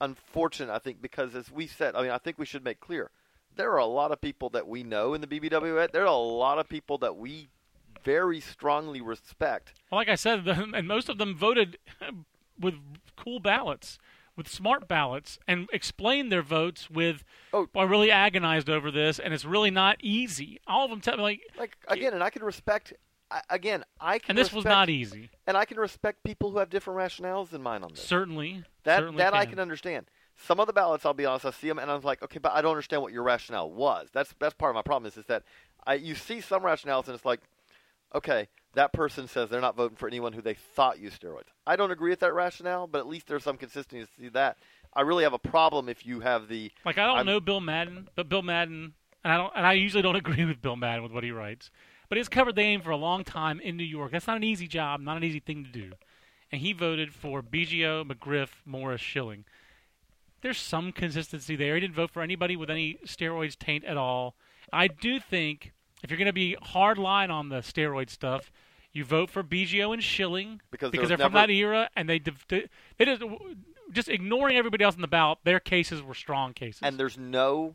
unfortunate, 0.00 0.72
I 0.72 0.78
think, 0.78 1.02
because 1.02 1.34
as 1.34 1.50
we 1.50 1.66
said, 1.66 1.94
I 1.94 2.02
mean, 2.02 2.10
I 2.10 2.18
think 2.18 2.38
we 2.38 2.46
should 2.46 2.64
make 2.64 2.80
clear 2.80 3.10
there 3.56 3.72
are 3.72 3.78
a 3.78 3.86
lot 3.86 4.12
of 4.12 4.20
people 4.20 4.48
that 4.50 4.68
we 4.68 4.82
know 4.82 5.12
in 5.14 5.20
the 5.20 5.26
BBWA. 5.26 5.90
There 5.90 6.02
are 6.02 6.06
a 6.06 6.12
lot 6.14 6.58
of 6.58 6.68
people 6.68 6.98
that 6.98 7.16
we 7.16 7.48
very 8.04 8.40
strongly 8.40 9.00
respect. 9.00 9.74
Well, 9.90 9.98
like 10.00 10.08
I 10.08 10.14
said, 10.14 10.46
and 10.46 10.86
most 10.86 11.08
of 11.08 11.18
them 11.18 11.36
voted 11.36 11.78
with 12.58 12.74
cool 13.16 13.40
ballots, 13.40 13.98
with 14.36 14.48
smart 14.48 14.88
ballots, 14.88 15.38
and 15.46 15.68
explained 15.72 16.30
their 16.30 16.42
votes 16.42 16.88
with, 16.88 17.24
Oh. 17.52 17.68
"I 17.74 17.82
really 17.82 18.10
agonized 18.10 18.70
over 18.70 18.90
this, 18.90 19.18
and 19.18 19.34
it's 19.34 19.44
really 19.44 19.70
not 19.70 19.96
easy." 20.00 20.60
All 20.66 20.84
of 20.84 20.90
them 20.90 21.00
tell 21.00 21.16
me 21.16 21.22
like, 21.22 21.40
Like 21.58 21.76
again, 21.88 22.14
and 22.14 22.22
I 22.22 22.30
can 22.30 22.42
respect. 22.44 22.92
I, 23.30 23.42
again, 23.50 23.84
I 24.00 24.18
can. 24.18 24.30
and 24.30 24.38
this 24.38 24.52
was 24.52 24.64
not 24.64 24.88
easy. 24.90 25.30
And 25.46 25.56
I 25.56 25.64
can 25.64 25.78
respect 25.78 26.22
people 26.24 26.50
who 26.50 26.58
have 26.58 26.70
different 26.70 26.98
rationales 26.98 27.50
than 27.50 27.62
mine 27.62 27.82
on 27.84 27.90
this. 27.90 28.02
Certainly, 28.02 28.64
That 28.84 28.98
certainly 28.98 29.18
that 29.18 29.34
I 29.34 29.44
can. 29.44 29.52
can 29.54 29.60
understand. 29.60 30.06
Some 30.42 30.58
of 30.58 30.66
the 30.66 30.72
ballots, 30.72 31.04
I'll 31.04 31.12
be 31.14 31.26
honest, 31.26 31.44
I 31.44 31.50
see 31.50 31.68
them 31.68 31.78
and 31.78 31.90
I'm 31.90 32.00
like, 32.00 32.22
okay, 32.22 32.38
but 32.38 32.52
I 32.52 32.62
don't 32.62 32.70
understand 32.72 33.02
what 33.02 33.12
your 33.12 33.22
rationale 33.22 33.70
was. 33.70 34.08
That's 34.12 34.34
that's 34.40 34.54
part 34.54 34.70
of 34.70 34.74
my 34.74 34.82
problem 34.82 35.06
is, 35.06 35.16
is 35.18 35.26
that 35.26 35.42
I 35.86 35.94
you 35.94 36.14
see 36.14 36.40
some 36.40 36.62
rationales 36.62 37.06
and 37.06 37.14
it's 37.14 37.24
like, 37.26 37.40
okay, 38.14 38.48
that 38.74 38.92
person 38.92 39.28
says 39.28 39.50
they're 39.50 39.60
not 39.60 39.76
voting 39.76 39.96
for 39.96 40.06
anyone 40.08 40.32
who 40.32 40.42
they 40.42 40.54
thought 40.54 40.98
used 40.98 41.20
steroids. 41.20 41.48
I 41.66 41.76
don't 41.76 41.90
agree 41.90 42.10
with 42.10 42.20
that 42.20 42.32
rationale, 42.34 42.86
but 42.86 42.98
at 43.00 43.06
least 43.06 43.26
there's 43.26 43.44
some 43.44 43.56
consistency 43.56 44.06
to 44.06 44.22
see 44.22 44.28
that. 44.30 44.56
I 44.94 45.02
really 45.02 45.24
have 45.24 45.32
a 45.34 45.38
problem 45.38 45.88
if 45.88 46.04
you 46.06 46.20
have 46.20 46.48
the 46.48 46.70
Like 46.84 46.98
I 46.98 47.06
don't 47.06 47.18
I'm- 47.18 47.26
know 47.26 47.38
Bill 47.40 47.60
Madden, 47.60 48.08
but 48.16 48.28
Bill 48.28 48.42
Madden, 48.42 48.94
and 49.22 49.32
I 49.32 49.36
don't, 49.36 49.52
and 49.54 49.66
I 49.66 49.74
usually 49.74 50.02
don't 50.02 50.16
agree 50.24 50.44
with 50.46 50.60
Bill 50.62 50.76
Madden 50.76 51.02
with 51.02 51.12
what 51.12 51.22
he 51.22 51.30
writes, 51.32 51.70
but 52.10 52.18
he's 52.18 52.28
covered 52.28 52.56
the 52.56 52.62
game 52.62 52.82
for 52.82 52.90
a 52.90 52.96
long 52.96 53.24
time 53.24 53.58
in 53.60 53.78
New 53.78 53.84
York. 53.84 54.12
That's 54.12 54.26
not 54.26 54.36
an 54.36 54.44
easy 54.44 54.66
job, 54.68 55.00
not 55.00 55.16
an 55.16 55.24
easy 55.24 55.40
thing 55.40 55.64
to 55.64 55.70
do, 55.70 55.92
and 56.52 56.60
he 56.60 56.74
voted 56.74 57.14
for 57.14 57.42
Biggio, 57.42 58.04
McGriff, 58.06 58.50
Morris, 58.66 59.00
Schilling. 59.00 59.44
There's 60.42 60.58
some 60.58 60.92
consistency 60.92 61.56
there. 61.56 61.74
He 61.74 61.80
didn't 61.80 61.94
vote 61.94 62.10
for 62.10 62.22
anybody 62.22 62.56
with 62.56 62.68
any 62.70 62.98
steroids 63.06 63.58
taint 63.58 63.84
at 63.84 63.96
all. 63.96 64.34
I 64.72 64.88
do 64.88 65.20
think 65.20 65.72
if 66.02 66.10
you're 66.10 66.18
going 66.18 66.26
to 66.26 66.32
be 66.32 66.56
hard 66.62 66.98
line 66.98 67.30
on 67.30 67.48
the 67.50 67.56
steroid 67.58 68.10
stuff, 68.10 68.50
you 68.92 69.04
vote 69.04 69.30
for 69.30 69.42
Biggio 69.42 69.92
and 69.92 70.02
Schilling 70.02 70.60
Because 70.70 70.90
because 70.90 71.08
they're 71.08 71.18
from 71.18 71.32
that 71.34 71.50
era, 71.50 71.90
and 71.94 72.08
they 72.08 72.18
div- 72.18 72.44
they 72.48 72.68
just 73.04 73.22
just 73.92 74.08
ignoring 74.08 74.56
everybody 74.56 74.82
else 74.84 74.94
in 74.94 75.00
the 75.02 75.08
ballot. 75.08 75.38
Their 75.44 75.60
cases 75.60 76.02
were 76.02 76.14
strong 76.14 76.54
cases. 76.54 76.80
and 76.82 76.98
there's 76.98 77.18
no 77.18 77.74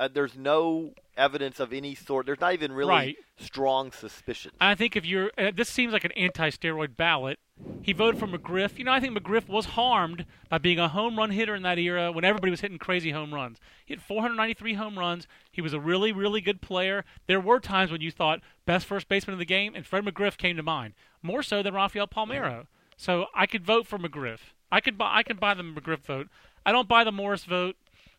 uh, 0.00 0.08
there's 0.12 0.36
no 0.36 0.92
evidence 1.16 1.60
of 1.60 1.72
any 1.72 1.94
sort. 1.94 2.24
There's 2.26 2.40
not 2.40 2.54
even 2.54 2.72
really 2.72 2.88
Right. 2.90 3.16
strong 3.38 3.92
suspicion. 3.92 4.50
I 4.60 4.74
think 4.74 4.96
if 4.96 5.04
you're, 5.04 5.30
uh, 5.36 5.52
this 5.54 5.68
seems 5.68 5.92
like 5.92 6.04
an 6.04 6.12
anti-steroid 6.12 6.96
ballot. 6.96 7.38
He 7.82 7.92
voted 7.92 8.18
for 8.18 8.26
McGriff. 8.26 8.78
You 8.78 8.84
know, 8.84 8.92
I 8.92 9.00
think 9.00 9.16
McGriff 9.16 9.46
was 9.46 9.66
harmed 9.66 10.24
by 10.48 10.56
being 10.56 10.78
a 10.78 10.88
home 10.88 11.18
run 11.18 11.30
hitter 11.30 11.54
in 11.54 11.62
that 11.64 11.78
era 11.78 12.10
when 12.10 12.24
everybody 12.24 12.50
was 12.50 12.62
hitting 12.62 12.78
crazy 12.78 13.10
home 13.10 13.34
runs. 13.34 13.58
He 13.84 13.92
had 13.92 14.02
493 14.02 14.74
home 14.74 14.98
runs. 14.98 15.28
He 15.52 15.60
was 15.60 15.74
a 15.74 15.80
really, 15.80 16.10
really 16.10 16.40
good 16.40 16.62
player. 16.62 17.04
There 17.26 17.38
were 17.40 17.60
times 17.60 17.92
when 17.92 18.00
you 18.00 18.10
thought 18.10 18.40
best 18.64 18.86
first 18.86 19.08
baseman 19.08 19.34
of 19.34 19.38
the 19.38 19.44
game, 19.44 19.74
and 19.74 19.86
Fred 19.86 20.04
McGriff 20.06 20.38
came 20.38 20.56
to 20.56 20.62
mind 20.62 20.94
more 21.22 21.42
so 21.42 21.62
than 21.62 21.74
Rafael 21.74 22.06
Palmeiro. 22.08 22.66
So 22.96 23.26
I 23.34 23.44
could 23.44 23.64
vote 23.66 23.86
for 23.86 23.98
McGriff. 23.98 24.40
I 24.72 24.80
could 24.80 24.96
buy, 24.96 25.16
I 25.16 25.22
could 25.22 25.38
buy 25.38 25.52
the 25.52 25.62
McGriff 25.62 26.00
vote. 26.00 26.28
I 26.64 26.72
don't 26.72 26.88
buy 26.88 27.04
the 27.04 27.12
Morris 27.12 27.44
vote. 27.44 27.76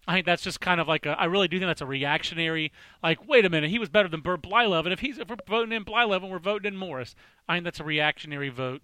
I 0.08 0.14
think 0.16 0.26
that's 0.26 0.42
just 0.42 0.60
kind 0.60 0.82
of 0.82 0.88
like 0.88 1.06
a. 1.06 1.12
I 1.12 1.26
really 1.26 1.48
do 1.48 1.58
think 1.60 1.70
that's 1.70 1.82
a 1.82 1.86
reactionary. 1.86 2.72
Like, 3.04 3.28
wait 3.28 3.46
a 3.46 3.50
minute, 3.50 3.70
he 3.70 3.80
was 3.80 3.90
better 3.90 4.08
than 4.10 4.22
Bert 4.22 4.42
Blyleven. 4.42 4.92
If 4.92 5.00
he's 5.00 5.18
if 5.20 5.30
we're 5.30 5.38
voting 5.48 5.72
in 5.72 5.86
Blyleven, 5.86 6.30
we're 6.30 6.40
voting 6.40 6.74
in 6.74 6.78
Morris. 6.78 7.16
I 7.48 7.56
think 7.56 7.66
that's 7.66 7.80
a 7.80 7.84
reactionary 7.84 8.50
vote. 8.50 8.82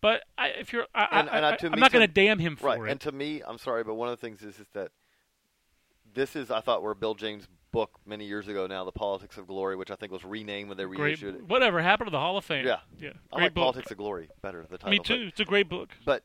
But 0.00 0.22
I, 0.38 0.48
if 0.48 0.72
you're, 0.72 0.86
I, 0.94 1.08
And- 1.20 1.28
I, 1.28 1.36
and, 1.36 1.44
uh, 1.44 1.56
I, 1.62 1.66
I'm 1.72 1.78
not 1.80 1.92
going 1.92 2.06
to 2.06 2.12
damn 2.12 2.38
him 2.38 2.56
for 2.56 2.68
right. 2.68 2.80
it. 2.80 2.90
And 2.90 3.00
to 3.02 3.12
me, 3.12 3.42
I'm 3.46 3.58
sorry, 3.58 3.84
but 3.84 3.94
one 3.96 4.08
of 4.08 4.18
the 4.18 4.26
things 4.26 4.40
is 4.42 4.58
is 4.58 4.66
that 4.72 4.92
this 6.14 6.36
is 6.36 6.50
I 6.50 6.60
thought 6.60 6.82
were 6.82 6.94
Bill 6.94 7.14
James' 7.14 7.46
book 7.72 7.98
many 8.06 8.24
years 8.24 8.48
ago. 8.48 8.66
Now, 8.66 8.84
the 8.84 8.92
Politics 8.92 9.36
of 9.38 9.46
Glory, 9.46 9.76
which 9.76 9.90
I 9.90 9.96
think 9.96 10.10
was 10.12 10.24
renamed 10.24 10.68
when 10.68 10.78
they 10.78 10.84
great. 10.84 10.98
reissued 11.00 11.34
it. 11.36 11.44
Whatever 11.46 11.80
happened 11.82 12.06
to 12.08 12.10
the 12.12 12.18
Hall 12.18 12.36
of 12.36 12.44
Fame? 12.44 12.66
Yeah. 12.66 12.78
yeah. 12.98 13.10
I 13.32 13.42
like 13.42 13.54
book. 13.54 13.62
Politics 13.62 13.90
of 13.90 13.98
Glory 13.98 14.28
better. 14.42 14.62
At 14.62 14.70
the 14.70 14.78
title. 14.78 14.90
Me 14.90 14.98
but- 14.98 15.06
too. 15.06 15.26
It's 15.28 15.40
a 15.40 15.44
great 15.44 15.68
book. 15.68 15.90
But 16.04 16.22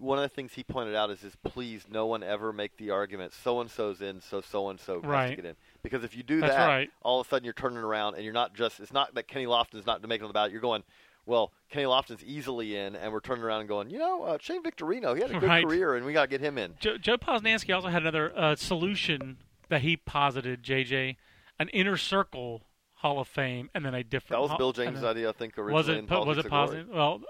one 0.00 0.18
of 0.18 0.22
the 0.22 0.28
things 0.28 0.52
he 0.54 0.64
pointed 0.64 0.94
out 0.96 1.10
is, 1.10 1.22
is 1.22 1.36
please, 1.44 1.84
no 1.90 2.06
one 2.06 2.22
ever 2.22 2.52
make 2.52 2.76
the 2.78 2.90
argument 2.90 3.32
so 3.32 3.60
and 3.60 3.70
so's 3.70 4.00
in, 4.00 4.20
so 4.20 4.40
so 4.40 4.68
and 4.70 4.80
so 4.80 5.00
has 5.02 5.30
to 5.30 5.36
get 5.36 5.44
in. 5.44 5.54
Because 5.82 6.02
if 6.04 6.16
you 6.16 6.22
do 6.22 6.40
That's 6.40 6.54
that, 6.54 6.66
right. 6.66 6.90
all 7.02 7.20
of 7.20 7.26
a 7.26 7.30
sudden 7.30 7.44
you're 7.44 7.52
turning 7.54 7.78
around 7.78 8.14
and 8.14 8.24
you're 8.24 8.32
not 8.32 8.54
just. 8.54 8.80
It's 8.80 8.92
not 8.92 9.14
that 9.14 9.28
Kenny 9.28 9.46
Lofton's 9.46 9.86
not 9.86 10.00
making 10.02 10.08
make 10.08 10.28
the 10.28 10.32
ballot. 10.32 10.52
You're 10.52 10.60
going, 10.60 10.82
well, 11.26 11.52
Kenny 11.70 11.84
Lofton's 11.84 12.24
easily 12.24 12.76
in, 12.76 12.96
and 12.96 13.12
we're 13.12 13.20
turning 13.20 13.44
around 13.44 13.60
and 13.60 13.68
going, 13.68 13.90
you 13.90 13.98
know, 13.98 14.24
uh, 14.24 14.38
Shane 14.40 14.62
Victorino, 14.62 15.14
he 15.14 15.20
had 15.22 15.30
a 15.30 15.34
good 15.38 15.42
Right. 15.48 15.64
career, 15.64 15.94
and 15.94 16.04
we 16.06 16.12
got 16.12 16.22
to 16.22 16.28
get 16.28 16.40
him 16.40 16.58
in. 16.58 16.74
Joe, 16.80 16.96
Joe 16.96 17.16
Posnanski 17.18 17.74
also 17.74 17.88
had 17.88 18.02
another 18.02 18.32
uh, 18.36 18.56
solution 18.56 19.36
that 19.68 19.82
he 19.82 19.96
posited. 19.96 20.62
JJ, 20.62 21.16
an 21.58 21.68
inner 21.68 21.96
circle 21.96 22.62
Hall 22.94 23.20
of 23.20 23.28
Fame, 23.28 23.70
and 23.74 23.84
then 23.84 23.94
a 23.94 24.02
different. 24.02 24.42
That 24.42 24.48
was 24.50 24.58
Bill 24.58 24.72
James' 24.72 25.00
then- 25.02 25.10
idea, 25.10 25.28
I 25.28 25.32
think, 25.32 25.56
originally 25.58 25.74
was 25.74 25.88
it 25.88 26.10
was 26.10 26.38
it 26.38 26.48
positive? 26.48 26.88
Well, 26.88 27.20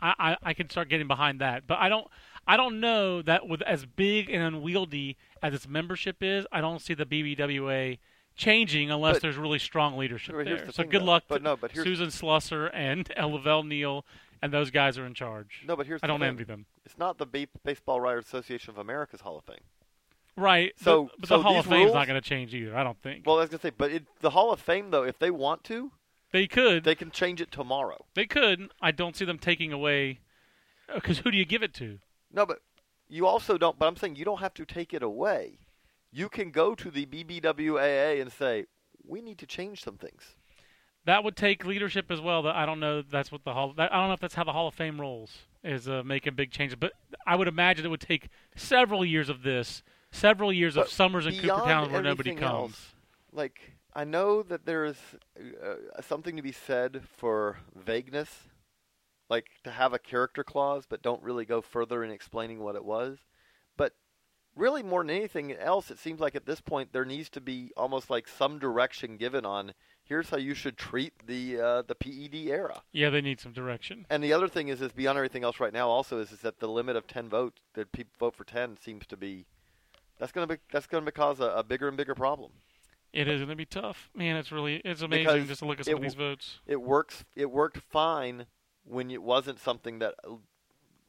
I, 0.00 0.14
I 0.18 0.36
I 0.50 0.54
can 0.54 0.68
start 0.70 0.88
getting 0.88 1.06
behind 1.08 1.40
that, 1.40 1.66
but 1.66 1.78
I 1.78 1.88
don't 1.88 2.06
I 2.46 2.56
don't 2.56 2.80
know 2.80 3.20
that 3.22 3.46
with 3.48 3.62
as 3.62 3.84
big 3.84 4.30
and 4.30 4.42
unwieldy 4.42 5.16
as 5.42 5.54
its 5.54 5.68
membership 5.68 6.16
is, 6.22 6.46
I 6.52 6.60
don't 6.60 6.80
see 6.80 6.94
the 6.94 7.04
BBWA 7.06 7.98
changing 8.36 8.90
unless 8.90 9.16
But- 9.16 9.22
there's 9.22 9.36
really 9.36 9.58
strong 9.58 9.96
leadership 9.98 10.34
there. 10.44 10.64
the 10.66 10.72
So 10.72 10.82
thing, 10.82 10.90
good 10.90 11.02
though. 11.02 11.06
luck 11.06 11.24
But 11.28 11.38
to 11.38 11.44
no, 11.44 11.56
but 11.56 11.72
here's- 11.72 11.84
Susan 11.86 12.08
Slusser 12.08 12.70
and 12.72 13.10
La 13.18 13.38
Velle 13.38 13.64
Neal 13.64 14.04
and 14.40 14.52
those 14.52 14.70
guys 14.70 14.96
are 14.98 15.04
in 15.06 15.14
charge. 15.14 15.64
No, 15.66 15.74
but 15.74 15.86
here's 15.86 16.00
I 16.02 16.06
don't 16.06 16.20
thing. 16.20 16.28
envy 16.28 16.44
them. 16.44 16.66
It's 16.86 16.96
not 16.96 17.18
the 17.18 17.26
Ba- 17.26 17.48
Baseball 17.64 18.00
Writers 18.00 18.24
Association 18.26 18.70
of 18.70 18.78
America's 18.78 19.20
Hall 19.22 19.36
of 19.36 19.44
Fame. 19.44 19.56
Right. 20.36 20.72
So- 20.80 21.06
but, 21.06 21.20
but 21.22 21.28
so 21.28 21.36
the 21.38 21.42
Hall 21.42 21.58
of 21.58 21.66
Fame's 21.66 21.86
rules- 21.86 21.94
not 21.94 22.06
going 22.06 22.20
to 22.22 22.26
change 22.28 22.54
either. 22.54 22.76
I 22.76 22.84
don't 22.84 23.00
think. 23.02 23.26
Well, 23.26 23.36
I 23.38 23.40
was 23.40 23.50
gonna 23.50 23.60
say, 23.60 23.70
but 23.76 23.90
it, 23.90 24.04
the 24.20 24.30
Hall 24.30 24.52
of 24.52 24.60
Fame 24.60 24.90
though, 24.92 25.02
if 25.02 25.18
they 25.18 25.30
want 25.32 25.64
to, 25.64 25.90
they 26.32 26.46
could. 26.46 26.84
they 26.84 26.94
can 26.94 27.10
change 27.10 27.40
it 27.40 27.50
tomorrow. 27.50 28.04
They 28.14 28.26
could. 28.26 28.70
I 28.80 28.90
don't 28.90 29.16
see 29.16 29.24
them 29.24 29.38
taking 29.38 29.72
away. 29.72 30.20
Because 30.92 31.18
who 31.18 31.30
do 31.30 31.36
you 31.36 31.44
give 31.44 31.62
it 31.62 31.74
to? 31.74 31.98
No, 32.32 32.46
but 32.46 32.60
you 33.08 33.26
also 33.26 33.58
don't. 33.58 33.78
But 33.78 33.86
I'm 33.86 33.96
saying 33.96 34.16
you 34.16 34.24
don't 34.24 34.40
have 34.40 34.54
to 34.54 34.64
take 34.64 34.94
it 34.94 35.02
away. 35.02 35.58
You 36.10 36.28
can 36.28 36.50
go 36.50 36.74
to 36.74 36.90
the 36.90 37.06
BBWAA 37.06 38.20
and 38.20 38.32
say 38.32 38.66
we 39.06 39.20
need 39.20 39.38
to 39.38 39.46
change 39.46 39.82
some 39.82 39.96
things. 39.96 40.34
That 41.04 41.24
would 41.24 41.36
take 41.36 41.64
leadership 41.64 42.10
as 42.10 42.20
well. 42.20 42.42
That 42.42 42.56
I 42.56 42.66
don't 42.66 42.80
know. 42.80 43.02
That's 43.02 43.32
what 43.32 43.44
the 43.44 43.52
hall. 43.52 43.72
That, 43.76 43.92
I 43.92 43.96
don't 43.96 44.08
know 44.08 44.14
if 44.14 44.20
that's 44.20 44.34
how 44.34 44.44
the 44.44 44.52
Hall 44.52 44.68
of 44.68 44.74
Fame 44.74 45.00
rolls. 45.00 45.38
Is 45.64 45.88
uh, 45.88 46.02
making 46.04 46.34
big 46.34 46.52
changes. 46.52 46.76
But 46.76 46.92
I 47.26 47.34
would 47.34 47.48
imagine 47.48 47.84
it 47.84 47.88
would 47.88 48.00
take 48.00 48.28
several 48.54 49.04
years 49.04 49.28
of 49.28 49.42
this, 49.42 49.82
several 50.12 50.52
years 50.52 50.76
of 50.76 50.88
summers 50.88 51.26
in 51.26 51.34
Cooperstown 51.34 51.90
where 51.90 52.02
nobody 52.02 52.34
comes. 52.34 52.42
else, 52.44 52.94
like 53.32 53.77
I 53.98 54.04
know 54.04 54.44
that 54.44 54.64
there 54.64 54.84
is 54.84 54.96
uh, 55.36 56.00
something 56.02 56.36
to 56.36 56.42
be 56.42 56.52
said 56.52 57.02
for 57.16 57.58
vagueness, 57.74 58.44
like 59.28 59.46
to 59.64 59.72
have 59.72 59.92
a 59.92 59.98
character 59.98 60.44
clause, 60.44 60.84
but 60.88 61.02
don't 61.02 61.20
really 61.20 61.44
go 61.44 61.60
further 61.60 62.04
in 62.04 62.12
explaining 62.12 62.60
what 62.60 62.76
it 62.76 62.84
was. 62.84 63.18
But 63.76 63.94
really, 64.54 64.84
more 64.84 65.02
than 65.02 65.10
anything 65.10 65.50
else, 65.52 65.90
it 65.90 65.98
seems 65.98 66.20
like 66.20 66.36
at 66.36 66.46
this 66.46 66.60
point 66.60 66.92
there 66.92 67.04
needs 67.04 67.28
to 67.30 67.40
be 67.40 67.72
almost 67.76 68.08
like 68.08 68.28
some 68.28 68.60
direction 68.60 69.16
given 69.16 69.44
on 69.44 69.74
here's 70.04 70.30
how 70.30 70.36
you 70.36 70.54
should 70.54 70.78
treat 70.78 71.12
the 71.26 71.60
uh, 71.60 71.82
the 71.82 71.96
PED 71.96 72.36
era. 72.52 72.82
Yeah, 72.92 73.10
they 73.10 73.20
need 73.20 73.40
some 73.40 73.52
direction. 73.52 74.06
And 74.08 74.22
the 74.22 74.32
other 74.32 74.46
thing 74.46 74.68
is, 74.68 74.80
is 74.80 74.92
beyond 74.92 75.18
everything 75.18 75.42
else 75.42 75.58
right 75.58 75.72
now, 75.72 75.88
also 75.88 76.20
is, 76.20 76.30
is 76.30 76.42
that 76.42 76.60
the 76.60 76.68
limit 76.68 76.94
of 76.94 77.08
ten 77.08 77.28
votes 77.28 77.62
that 77.74 77.90
people 77.90 78.12
vote 78.20 78.36
for 78.36 78.44
ten 78.44 78.76
seems 78.80 79.08
to 79.08 79.16
be 79.16 79.46
that's 80.20 80.30
going 80.30 80.46
to 80.46 80.54
be 80.54 80.60
that's 80.70 80.86
going 80.86 81.04
to 81.04 81.10
cause 81.10 81.40
a, 81.40 81.46
a 81.46 81.64
bigger 81.64 81.88
and 81.88 81.96
bigger 81.96 82.14
problem. 82.14 82.52
It 83.12 83.26
is 83.28 83.38
going 83.38 83.48
to 83.50 83.56
be 83.56 83.64
tough, 83.64 84.10
man. 84.14 84.36
It's 84.36 84.52
really 84.52 84.76
it's 84.84 85.02
amazing 85.02 85.24
Because 85.24 85.48
just 85.48 85.58
to 85.60 85.66
look 85.66 85.80
at 85.80 85.86
some 85.86 85.96
of 85.96 86.02
these 86.02 86.14
votes. 86.14 86.60
It 86.66 86.80
works. 86.80 87.24
It 87.34 87.50
worked 87.50 87.78
fine 87.90 88.46
when 88.84 89.10
it 89.10 89.22
wasn't 89.22 89.60
something 89.60 90.00
that 90.00 90.14
uh, 90.24 90.34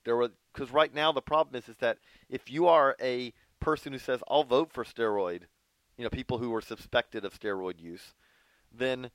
there 0.06 0.16
was. 0.16 0.32
Because 0.54 0.72
right 0.72 0.94
now 0.94 1.12
the 1.12 1.22
problem 1.22 1.56
is 1.56 1.68
is 1.70 1.78
that 1.78 1.98
if 2.30 2.50
you 2.50 2.68
are 2.68 2.96
a 3.02 3.34
person 3.60 3.94
who 3.94 4.00
says 4.00 4.22
I'll 4.30 4.44
vote 4.44 4.72
for 4.72 4.84
steroid, 4.84 5.42
you 5.98 6.04
know, 6.04 6.10
people 6.10 6.38
who 6.38 6.54
are 6.56 6.62
suspected 6.62 7.26
of 7.26 7.38
steroid 7.38 7.80
use, 7.80 8.14
then 8.74 9.12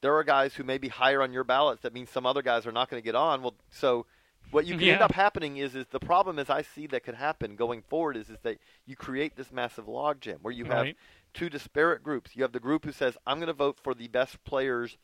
there 0.00 0.14
are 0.14 0.24
guys 0.24 0.54
who 0.54 0.64
may 0.64 0.78
be 0.78 0.88
higher 0.88 1.22
on 1.22 1.32
your 1.32 1.44
ballots. 1.44 1.82
That 1.82 1.92
means 1.92 2.10
some 2.10 2.26
other 2.26 2.42
guys 2.42 2.66
are 2.66 2.72
not 2.72 2.90
going 2.90 3.02
to 3.02 3.04
get 3.04 3.14
on. 3.14 3.42
Well, 3.42 3.54
so 3.70 4.06
what 4.50 4.66
you 4.66 4.76
can 4.78 4.88
end 4.88 5.02
up 5.02 5.12
happening 5.12 5.56
is 5.56 5.74
is 5.74 5.86
the 5.88 5.98
problem 6.00 6.38
as 6.38 6.48
I 6.50 6.62
see 6.62 6.86
that 6.88 7.02
could 7.04 7.14
happen 7.16 7.56
going 7.56 7.82
forward 7.82 8.16
is 8.16 8.30
is 8.30 8.38
that 8.42 8.58
you 8.86 8.96
create 8.96 9.36
this 9.36 9.50
massive 9.52 9.86
logjam 9.86 10.38
where 10.42 10.52
you 10.52 10.64
have 10.66 10.84
Right. 10.86 10.96
two 11.32 11.48
disparate 11.50 12.02
groups. 12.02 12.36
You 12.36 12.42
have 12.42 12.52
the 12.52 12.60
group 12.60 12.84
who 12.84 12.92
says 12.92 13.16
I'm 13.26 13.38
going 13.38 13.48
to 13.48 13.52
vote 13.52 13.78
for 13.82 13.94
the 13.94 14.08
best 14.08 14.42
players 14.44 14.96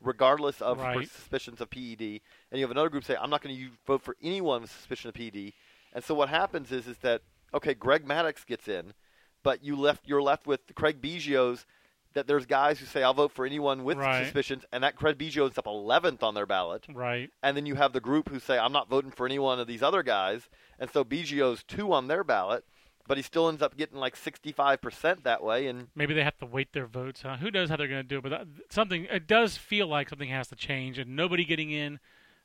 regardless 0.00 0.60
of 0.60 0.78
Right. 0.78 1.08
suspicions 1.08 1.60
of 1.60 1.70
PED, 1.70 2.20
and 2.50 2.58
you 2.58 2.60
have 2.60 2.70
another 2.70 2.88
group 2.90 3.04
say 3.04 3.16
I'm 3.16 3.30
not 3.30 3.42
going 3.42 3.56
to 3.56 3.70
vote 3.86 4.02
for 4.02 4.16
anyone 4.22 4.62
with 4.62 4.70
suspicion 4.70 5.08
of 5.08 5.14
PED. 5.14 5.52
And 5.92 6.02
so 6.04 6.14
what 6.14 6.28
happens 6.28 6.70
is 6.72 6.86
is 6.86 6.98
that 6.98 7.22
okay, 7.52 7.74
Greg 7.74 8.06
Maddox 8.06 8.44
gets 8.44 8.68
in, 8.68 8.94
but 9.42 9.64
you 9.64 9.76
left 9.76 10.06
you're 10.06 10.22
left 10.22 10.46
with 10.46 10.60
Craig 10.74 11.00
Biggio's 11.00 11.66
that 12.14 12.26
there's 12.26 12.46
guys 12.46 12.78
who 12.78 12.86
say 12.86 13.02
I'll 13.02 13.12
vote 13.14 13.32
for 13.32 13.44
anyone 13.44 13.84
with 13.84 13.98
Right. 13.98 14.24
suspicions, 14.24 14.64
and 14.72 14.82
that 14.82 14.96
Craig 14.96 15.18
Biggio 15.18 15.44
ends 15.44 15.58
up 15.58 15.66
11th 15.66 16.22
on 16.22 16.34
their 16.34 16.46
ballot. 16.46 16.86
Right. 16.92 17.30
And 17.42 17.56
then 17.56 17.66
you 17.66 17.74
have 17.74 17.92
the 17.92 18.00
group 18.00 18.28
who 18.30 18.38
say 18.38 18.58
I'm 18.58 18.72
not 18.72 18.88
voting 18.88 19.10
for 19.10 19.26
any 19.26 19.38
one 19.38 19.60
of 19.60 19.66
these 19.66 19.82
other 19.82 20.02
guys, 20.02 20.48
and 20.78 20.90
so 20.90 21.04
Biggio's 21.04 21.62
two 21.62 21.92
on 21.92 22.06
their 22.08 22.24
ballot, 22.24 22.64
but 23.06 23.16
he 23.18 23.22
still 23.22 23.48
ends 23.48 23.60
up 23.62 23.76
getting 23.76 23.98
like 23.98 24.16
65% 24.16 25.24
that 25.24 25.42
way, 25.42 25.66
and 25.66 25.88
Maybe 25.94 26.14
they 26.14 26.24
have 26.24 26.38
to 26.38 26.46
wait 26.46 26.72
their 26.72 26.86
votes. 26.86 27.22
Huh? 27.22 27.36
Who 27.36 27.50
knows 27.50 27.68
how 27.68 27.76
they're 27.76 27.88
going 27.88 28.02
to 28.02 28.08
do 28.08 28.18
it? 28.18 28.22
But 28.22 28.28
that, 28.30 28.46
something 28.70 29.04
it 29.06 29.26
does 29.26 29.56
feel 29.56 29.86
like 29.86 30.08
something 30.08 30.30
has 30.30 30.48
to 30.48 30.56
change, 30.56 30.98
and 30.98 31.14
nobody 31.16 31.44
getting 31.44 31.70
in 31.70 31.98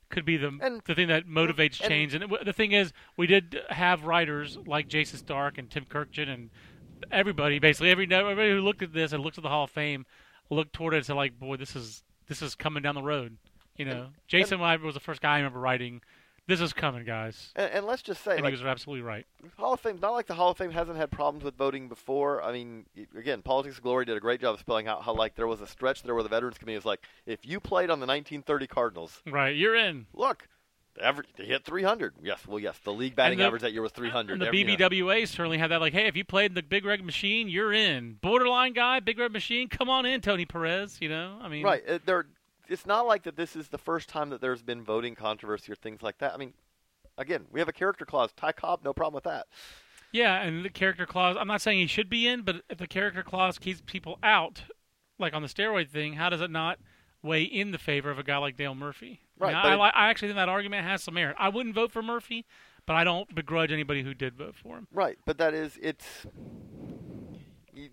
could 0.10 0.26
be 0.26 0.38
the 0.38 0.58
And- 0.60 0.82
the 0.86 0.96
thing 0.96 1.08
that 1.10 1.28
motivates 1.28 1.80
and- 1.80 1.88
change. 1.90 2.14
And 2.16 2.24
it, 2.24 2.44
the 2.46 2.52
thing 2.54 2.72
is, 2.72 2.92
we 3.16 3.28
did 3.28 3.62
have 3.70 4.06
writers 4.06 4.58
like 4.66 4.88
Jayson 4.88 5.20
Stark 5.20 5.58
and 5.60 5.70
Tim 5.70 5.86
Kurkjian 5.86 6.28
and 6.28 6.50
everybody, 7.12 7.60
basically 7.60 7.90
every 7.92 8.12
everybody 8.12 8.52
who 8.52 8.62
looked 8.62 8.82
at 8.82 8.94
this 8.94 9.12
and 9.14 9.24
looked 9.24 9.38
at 9.38 9.44
the 9.44 9.50
Hall 9.50 9.64
of 9.66 9.70
Fame, 9.72 10.06
looked 10.50 10.74
toward 10.74 10.94
it 10.94 10.98
and 10.98 11.06
said, 11.06 11.16
like, 11.16 11.40
boy, 11.40 11.58
this 11.58 11.76
is 11.76 12.04
this 12.28 12.42
is 12.42 12.56
coming 12.56 12.84
down 12.84 12.96
the 12.96 13.02
road. 13.04 13.38
You 13.78 13.86
know, 13.86 14.08
Jason 14.28 14.60
Wyber 14.60 14.82
was 14.84 14.94
the 14.96 15.00
first 15.00 15.22
guy 15.22 15.36
I 15.36 15.38
remember 15.38 15.60
writing. 15.60 16.02
This 16.48 16.62
is 16.62 16.74
coming, 16.74 17.06
guys. 17.06 17.52
and, 17.56 17.72
and 17.72 17.86
let's 17.86 18.02
just 18.02 18.24
say 18.24 18.32
And 18.34 18.42
like, 18.42 18.50
he 18.52 18.60
was 18.60 18.66
absolutely 18.66 19.04
right. 19.04 19.24
Hall 19.58 19.74
of 19.74 19.80
Fame, 19.82 20.00
not 20.02 20.14
like 20.14 20.26
the 20.26 20.34
Hall 20.34 20.50
of 20.50 20.58
Fame 20.58 20.72
hasn't 20.72 20.98
had 20.98 21.12
problems 21.12 21.44
with 21.44 21.56
voting 21.56 21.88
before. 21.88 22.42
I 22.44 22.52
mean, 22.52 22.88
again, 23.16 23.44
Politics 23.44 23.78
of 23.78 23.84
Glory 23.84 24.04
did 24.06 24.18
a 24.18 24.20
great 24.20 24.42
job 24.42 24.56
of 24.56 24.60
spelling 24.60 24.88
out 24.88 25.04
how, 25.04 25.14
like, 25.14 25.36
there 25.36 25.46
was 25.46 25.62
a 25.62 25.68
stretch 25.68 26.02
there 26.02 26.16
where 26.16 26.24
the 26.24 26.30
Veterans 26.30 26.58
Committee 26.58 26.76
was 26.78 26.86
like, 26.86 27.04
if 27.28 27.46
you 27.46 27.60
played 27.60 27.92
on 27.92 28.00
the 28.00 28.08
1930 28.08 28.66
Cardinals, 28.66 29.22
Right, 29.28 29.56
you're 29.56 29.76
in. 29.76 30.08
look, 30.12 30.48
average, 31.02 31.28
they 31.38 31.46
hit 31.46 31.64
300. 31.66 32.16
Yes, 32.22 32.46
well, 32.48 32.60
yes, 32.60 32.78
the 32.84 32.92
league 32.94 33.16
batting 33.16 33.40
the- 33.40 33.46
average 33.46 33.62
that 33.62 33.74
year 33.74 33.82
was 33.82 33.92
300. 33.92 34.34
And 34.34 34.42
the 34.42 34.48
Every-. 34.48 34.64
BBWA 34.66 35.28
certainly 35.28 35.58
had 35.58 35.72
that. 35.72 35.82
Like, 35.82 35.94
hey, 35.94 36.08
if 36.08 36.16
you 36.16 36.24
played 36.26 36.52
in 36.52 36.56
the 36.56 36.64
Big 36.64 36.86
Red 36.86 37.04
Machine, 37.04 37.48
you're 37.50 37.74
in. 37.74 38.14
Borderline 38.22 38.74
guy, 38.74 39.00
Big 39.00 39.18
Red 39.20 39.32
Machine, 39.32 39.68
come 39.70 39.90
on 39.90 40.06
in, 40.06 40.22
Tony 40.22 40.46
Perez. 40.46 40.98
You 41.02 41.10
know, 41.10 41.38
I 41.42 41.48
mean, 41.48 41.64
Right. 41.64 41.84
It, 41.88 42.06
there, 42.06 42.26
it's 42.68 42.86
not 42.86 43.08
like 43.08 43.24
that 43.24 43.36
this 43.36 43.56
is 43.56 43.68
the 43.70 43.78
first 43.78 44.10
time 44.10 44.30
that 44.30 44.42
there's 44.42 44.62
been 44.62 44.84
voting 44.84 45.16
controversy 45.16 45.72
or 45.72 45.76
things 45.76 46.02
like 46.02 46.18
that. 46.20 46.34
I 46.34 46.38
mean, 46.38 46.54
again, 47.18 47.46
we 47.52 47.60
have 47.60 47.70
a 47.70 47.74
character 47.74 48.06
clause. 48.06 48.32
Ty 48.36 48.52
Cobb, 48.54 48.82
no 48.84 48.94
problem 48.94 49.16
with 49.16 49.24
that. 49.26 49.48
Yeah, 50.12 50.42
and 50.42 50.66
the 50.66 50.70
character 50.70 51.06
clause. 51.06 51.38
I'm 51.40 51.48
not 51.48 51.62
saying 51.62 51.80
he 51.80 51.88
should 51.88 52.10
be 52.10 52.28
in, 52.28 52.42
but 52.42 52.64
if 52.70 52.80
the 52.80 52.88
character 52.88 53.22
clause 53.24 53.60
keeps 53.60 53.82
people 53.86 54.18
out, 54.24 54.64
like 55.20 55.34
on 55.36 55.42
the 55.44 55.48
steroid 55.48 55.90
thing, 55.90 56.14
how 56.14 56.30
does 56.30 56.42
it 56.42 56.50
not 56.50 56.80
weigh 57.22 57.44
in 57.44 57.72
the 57.72 57.78
favor 57.78 58.10
of 58.10 58.20
a 58.20 58.24
guy 58.24 58.38
like 58.38 58.58
Dale 58.58 58.76
Murphy? 58.76 59.22
Right, 59.38 59.56
I, 59.56 59.76
I, 59.76 59.88
it- 59.88 59.94
I 59.96 60.10
actually 60.10 60.30
think 60.30 60.38
that 60.38 60.50
argument 60.50 60.86
has 60.86 61.04
some 61.04 61.14
merit. 61.14 61.36
I 61.40 61.50
wouldn't 61.50 61.76
vote 61.76 61.92
for 61.92 62.02
Murphy, 62.02 62.46
but 62.86 62.96
I 62.96 63.04
don't 63.04 63.34
begrudge 63.34 63.72
anybody 63.72 64.04
who 64.04 64.14
did 64.14 64.36
vote 64.36 64.56
for 64.56 64.78
him. 64.78 64.88
Right, 64.92 65.18
but 65.26 65.38
that 65.38 65.54
is 65.54 65.78
it's. 65.82 66.06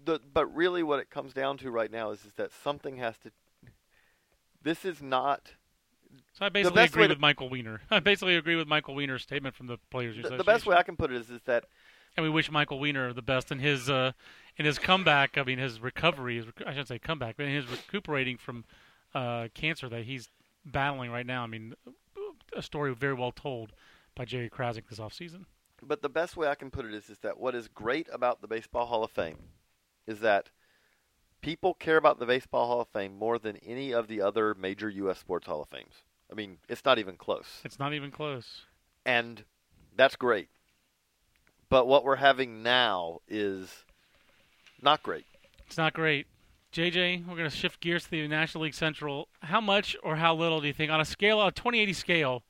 The, 0.05 0.21
but 0.33 0.47
really, 0.47 0.83
what 0.83 0.99
it 0.99 1.11
comes 1.11 1.33
down 1.33 1.59
to 1.59 1.71
right 1.71 1.91
now 1.93 2.11
is 2.11 2.25
is 2.25 2.33
that 2.37 2.51
something 2.65 2.97
has 2.97 3.17
to. 3.19 3.31
This 4.63 4.85
is 4.85 5.01
not 5.01 5.53
So 6.33 6.45
I 6.45 6.49
basically 6.49 6.83
agree 6.83 7.05
to- 7.05 7.09
with 7.11 7.21
Michael 7.21 7.49
Weiner. 7.49 7.83
I 7.91 8.01
basically 8.01 8.37
agree 8.37 8.57
with 8.57 8.67
Michael 8.67 8.97
Weiner's 8.97 9.23
statement 9.23 9.55
from 9.55 9.69
the 9.69 9.79
Players 9.91 10.17
the, 10.17 10.21
Association. 10.23 10.39
the 10.39 10.45
best 10.45 10.67
way 10.67 10.75
I 10.77 10.83
can 10.83 10.97
put 10.97 11.13
it 11.13 11.17
is 11.17 11.31
is 11.31 11.43
that 11.43 11.67
and 12.17 12.25
we 12.25 12.31
wish 12.31 12.51
Michael 12.51 12.81
Weiner 12.81 13.13
the 13.13 13.23
best 13.23 13.53
in 13.53 13.59
his 13.59 13.89
uh, 13.91 14.13
in 14.57 14.65
his 14.65 14.79
comeback. 14.79 15.37
I 15.39 15.43
mean, 15.45 15.59
his 15.59 15.81
recovery. 15.81 16.37
His, 16.37 16.47
I 16.67 16.71
shouldn't 16.71 16.89
say 16.89 16.99
comeback, 16.99 17.37
but 17.37 17.47
in 17.47 17.55
his 17.55 17.67
recuperating 17.69 18.39
from 18.39 18.65
uh, 19.15 19.49
cancer 19.55 19.89
that 19.89 20.05
he's 20.05 20.29
battling 20.65 21.11
right 21.11 21.27
now. 21.27 21.43
I 21.43 21.47
mean, 21.47 21.75
a 22.55 22.63
story 22.63 22.95
very 22.95 23.15
well 23.15 23.33
told 23.33 23.73
by 24.15 24.25
Jerry 24.25 24.49
Crasnick 24.51 24.89
this 24.89 24.99
offseason. 24.99 25.45
but 25.83 26.03
the 26.03 26.09
best 26.09 26.37
way 26.37 26.49
I 26.49 26.55
can 26.55 26.71
put 26.71 26.85
it 26.87 26.95
is 26.95 27.09
is 27.11 27.19
that 27.19 27.39
what 27.39 27.55
is 27.55 27.69
great 27.69 28.09
about 28.13 28.41
the 28.41 28.49
Baseball 28.49 28.87
Hall 28.87 29.05
of 29.05 29.11
Fame 29.11 29.39
is 30.07 30.21
that 30.21 30.51
people 31.43 31.75
care 31.75 31.97
about 31.99 32.19
the 32.19 32.27
Baseball 32.27 32.67
Hall 32.67 32.81
of 32.81 32.89
Fame 32.89 33.17
more 33.19 33.39
than 33.39 33.57
any 33.59 33.93
of 33.93 34.09
the 34.09 34.21
other 34.23 34.55
major 34.55 34.89
U.S. 34.89 35.19
sports 35.19 35.47
Hall 35.47 35.63
of 35.63 35.69
Fames. 35.69 36.03
I 36.31 36.35
mean, 36.35 36.59
it's 36.69 36.85
not 36.85 36.99
even 36.99 37.17
close. 37.17 37.61
It's 37.65 37.79
not 37.79 37.93
even 37.93 38.11
close. 38.11 38.63
and 39.05 39.45
that's 39.97 40.17
great. 40.17 40.49
But 41.69 41.87
what 41.87 42.05
we're 42.05 42.17
having 42.17 42.63
now 42.63 43.21
is 43.29 43.85
not 44.83 45.03
great. 45.03 45.25
It's 45.67 45.77
not 45.79 45.95
great. 45.95 46.27
JJ, 46.77 47.27
we're 47.27 47.37
going 47.37 47.49
to 47.49 47.57
shift 47.57 47.81
gears 47.81 48.05
to 48.05 48.11
the 48.11 48.29
National 48.29 48.65
League 48.65 48.75
Central. 48.75 49.29
How 49.41 49.63
much 49.63 49.97
or 50.03 50.17
how 50.17 50.35
little 50.35 50.61
do 50.61 50.67
you 50.67 50.75
think, 50.75 50.93
on 50.93 51.01
a 51.01 51.07
scale, 51.07 51.41
a 51.41 51.51
2080 51.51 51.95
scale, 51.95 52.43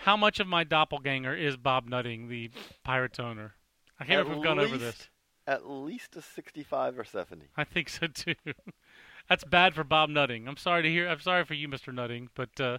how 0.00 0.16
much 0.16 0.40
of 0.40 0.46
my 0.46 0.64
doppelganger 0.64 1.34
is 1.34 1.58
Bob 1.58 1.86
Nutting, 1.86 2.28
the 2.28 2.50
Pirates 2.84 3.20
owner? 3.20 3.52
I 4.00 4.06
can't 4.06 4.26
remember 4.26 4.32
if 4.32 4.36
we've 4.38 4.44
gone 4.44 4.58
over 4.60 4.78
this. 4.78 5.10
At 5.46 5.68
least 5.68 6.16
a 6.16 6.22
65 6.22 6.98
or 6.98 7.04
70. 7.04 7.48
I 7.54 7.64
think 7.64 7.90
so 7.90 8.06
too. 8.06 8.34
That's 9.28 9.44
bad 9.44 9.74
for 9.74 9.84
Bob 9.84 10.08
Nutting. 10.08 10.48
I'm 10.48 10.56
sorry 10.56 10.82
to 10.82 10.88
hear. 10.88 11.06
I'm 11.06 11.20
sorry 11.20 11.44
for 11.44 11.52
you, 11.52 11.68
Mr. 11.68 11.92
Nutting, 11.92 12.30
but 12.34 12.58
uh, 12.58 12.78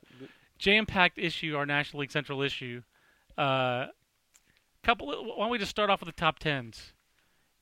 jam-packed 0.58 1.20
issue, 1.20 1.56
our 1.56 1.68
National 1.68 2.02
League 2.02 2.12
Central 2.12 2.42
issue. 2.42 2.82
Uh, 3.38 3.86
couple. 4.82 5.10
Why 5.10 5.44
don't 5.44 5.52
we 5.52 5.60
just 5.60 5.70
start 5.70 5.92
off 5.92 6.00
with 6.00 6.08
the 6.08 6.20
top 6.20 6.40
tens? 6.40 6.94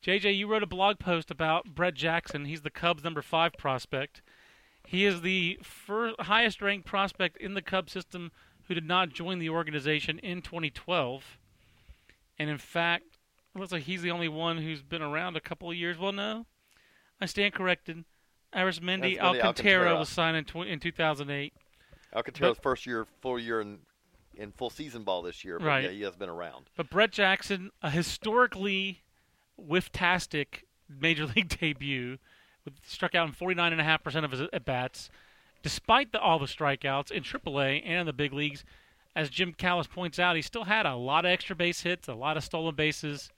JJ, 0.05 0.37
you 0.37 0.45
wrote 0.45 0.61
a 0.61 0.67
blog 0.67 0.99
post 0.99 1.31
about 1.31 1.73
Brett 1.73 1.95
Jackson. 1.95 2.45
He's 2.45 2.61
the 2.61 2.69
Cubs' 2.69 3.03
number 3.03 3.23
five 3.23 3.53
prospect. 3.53 4.21
He 4.85 5.03
is 5.03 5.21
the 5.21 5.57
fir- 5.63 6.13
highest-ranked 6.19 6.85
prospect 6.85 7.37
in 7.37 7.55
the 7.55 7.61
Cubs 7.63 7.91
system 7.91 8.31
who 8.67 8.75
did 8.75 8.85
not 8.85 9.09
join 9.09 9.39
the 9.39 9.49
organization 9.49 10.19
in 10.19 10.43
2012, 10.43 11.39
and 12.37 12.49
in 12.51 12.59
fact, 12.59 13.17
it 13.55 13.59
looks 13.59 13.71
like 13.71 13.83
he's 13.83 14.03
the 14.03 14.11
only 14.11 14.27
one 14.27 14.57
who's 14.59 14.83
been 14.83 15.01
around 15.01 15.37
a 15.37 15.41
couple 15.41 15.71
of 15.71 15.75
years. 15.75 15.97
Well, 15.97 16.11
no. 16.11 16.45
I 17.19 17.25
stand 17.25 17.53
corrected. 17.55 18.03
Arismendy 18.55 19.17
Alcantara, 19.17 19.47
Alcantara. 19.47 19.95
was 19.97 20.09
signed 20.09 20.37
in, 20.37 20.45
tw- 20.45 20.67
in 20.67 20.79
2008. 20.79 21.53
Alcantara's 22.15 22.57
first 22.61 22.85
year, 22.85 23.07
full 23.21 23.39
year 23.39 23.59
in 23.61 23.79
in 24.37 24.51
full 24.51 24.69
season 24.69 25.03
ball 25.03 25.21
this 25.21 25.45
year. 25.45 25.57
But 25.57 25.65
Right. 25.65 25.83
Yeah, 25.85 25.91
he 25.91 26.01
has 26.01 26.15
been 26.15 26.29
around. 26.29 26.69
But 26.75 26.89
Brett 26.89 27.11
Jackson, 27.11 27.71
a 27.81 27.89
historically 27.89 29.01
whiff-tastic 29.57 30.65
major 30.89 31.25
league 31.35 31.57
debut, 31.59 32.17
with, 32.63 32.73
struck 32.85 33.15
out 33.15 33.27
in 33.27 33.33
49.5% 33.33 34.23
of 34.23 34.31
his 34.31 34.41
at 34.53 34.65
bats, 34.65 35.09
despite 35.63 36.11
the, 36.11 36.19
all 36.19 36.39
the 36.39 36.45
strikeouts 36.45 37.11
in 37.11 37.23
AAA 37.23 37.81
and 37.85 38.01
in 38.01 38.05
the 38.05 38.13
big 38.13 38.33
leagues. 38.33 38.63
As 39.15 39.29
Jim 39.29 39.53
Callis 39.53 39.87
points 39.87 40.19
out, 40.19 40.35
he 40.35 40.41
still 40.41 40.65
had 40.65 40.85
a 40.85 40.95
lot 40.95 41.25
of 41.25 41.31
extra 41.31 41.55
base 41.55 41.81
hits, 41.81 42.07
a 42.07 42.13
lot 42.13 42.35
of 42.35 42.43
stolen 42.43 42.75
bases. 42.75 43.31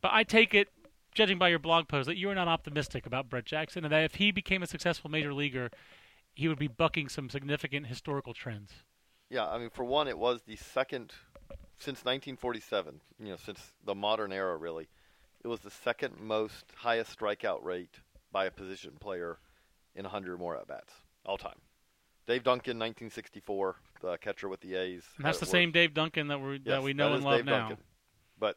But 0.00 0.12
I 0.12 0.22
take 0.22 0.54
it, 0.54 0.68
judging 1.12 1.38
by 1.38 1.48
your 1.48 1.58
blog 1.58 1.88
post, 1.88 2.06
that 2.06 2.16
you 2.16 2.30
are 2.30 2.34
not 2.34 2.46
optimistic 2.48 3.04
about 3.04 3.28
Brett 3.28 3.44
Jackson, 3.44 3.84
and 3.84 3.92
that 3.92 4.04
if 4.04 4.14
he 4.14 4.30
became 4.30 4.62
a 4.62 4.66
successful 4.66 5.10
major 5.10 5.34
leaguer, 5.34 5.70
he 6.34 6.48
would 6.48 6.58
be 6.58 6.68
bucking 6.68 7.08
some 7.08 7.28
significant 7.28 7.86
historical 7.86 8.32
trends. 8.32 8.72
Yeah, 9.28 9.48
I 9.48 9.58
mean, 9.58 9.70
for 9.70 9.84
one, 9.84 10.08
it 10.08 10.18
was 10.18 10.42
the 10.42 10.56
second 10.56 11.12
since 11.78 12.04
1947. 12.04 13.00
You 13.18 13.30
know, 13.30 13.36
since 13.36 13.72
the 13.84 13.94
modern 13.94 14.32
era, 14.32 14.56
really, 14.56 14.88
it 15.44 15.48
was 15.48 15.60
the 15.60 15.70
second 15.70 16.20
most 16.20 16.64
highest 16.76 17.18
strikeout 17.18 17.64
rate 17.64 17.96
by 18.30 18.46
a 18.46 18.50
position 18.50 18.92
player 19.00 19.38
in 19.94 20.04
100 20.04 20.34
or 20.34 20.38
more 20.38 20.56
at 20.56 20.66
bats 20.66 20.92
all 21.24 21.36
time. 21.36 21.58
Dave 22.26 22.44
Duncan, 22.44 22.78
1964, 22.78 23.76
the 24.00 24.16
catcher 24.18 24.48
with 24.48 24.60
the 24.60 24.76
A's. 24.76 25.04
And 25.16 25.26
that's 25.26 25.40
the 25.40 25.46
same 25.46 25.70
worse. 25.70 25.74
Dave 25.74 25.94
Duncan 25.94 26.28
that 26.28 26.40
we 26.40 26.58
that 26.58 26.66
Yes, 26.66 26.82
we 26.82 26.92
know 26.92 27.10
that 27.10 27.16
and 27.16 27.24
love 27.24 27.36
Dave 27.38 27.44
now. 27.46 27.58
Duncan. 27.58 27.84
But 28.38 28.56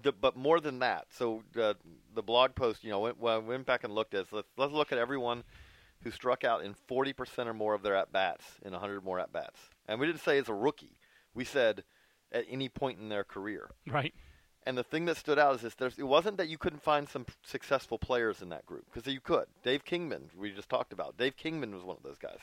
the, 0.00 0.12
but 0.12 0.36
more 0.36 0.60
than 0.60 0.80
that, 0.80 1.06
so 1.10 1.42
uh, 1.60 1.74
the 2.14 2.22
blog 2.22 2.54
post, 2.54 2.82
you 2.82 2.90
know, 2.90 3.00
went, 3.00 3.20
well, 3.20 3.36
I 3.36 3.38
went 3.38 3.66
back 3.66 3.84
and 3.84 3.94
looked 3.94 4.14
at. 4.14 4.32
Let's 4.32 4.48
let's 4.56 4.72
look 4.72 4.90
at 4.90 4.98
everyone 4.98 5.44
who 6.02 6.10
struck 6.10 6.42
out 6.42 6.64
in 6.64 6.74
40% 6.90 7.46
or 7.46 7.54
more 7.54 7.74
of 7.74 7.82
their 7.82 7.94
at 7.94 8.10
bats 8.12 8.44
in 8.64 8.72
100 8.72 9.04
more 9.04 9.20
at 9.20 9.32
bats, 9.32 9.60
and 9.86 10.00
we 10.00 10.06
didn't 10.06 10.22
say 10.22 10.38
as 10.38 10.48
a 10.48 10.54
rookie. 10.54 10.96
We 11.34 11.44
said 11.44 11.84
at 12.32 12.44
any 12.50 12.68
point 12.68 12.98
in 12.98 13.08
their 13.08 13.24
career. 13.24 13.70
Right. 13.86 14.14
And 14.64 14.78
the 14.78 14.84
thing 14.84 15.06
that 15.06 15.16
stood 15.16 15.38
out 15.38 15.56
is 15.56 15.62
this: 15.62 15.74
there's, 15.74 15.98
it 15.98 16.04
wasn't 16.04 16.36
that 16.36 16.48
you 16.48 16.56
couldn't 16.56 16.82
find 16.82 17.08
some 17.08 17.26
successful 17.44 17.98
players 17.98 18.42
in 18.42 18.50
that 18.50 18.64
group 18.64 18.84
because 18.92 19.12
you 19.12 19.20
could. 19.20 19.46
Dave 19.62 19.84
Kingman, 19.84 20.30
we 20.36 20.52
just 20.52 20.68
talked 20.68 20.92
about. 20.92 21.16
Dave 21.16 21.36
Kingman 21.36 21.74
was 21.74 21.82
one 21.82 21.96
of 21.96 22.02
those 22.02 22.18
guys. 22.18 22.38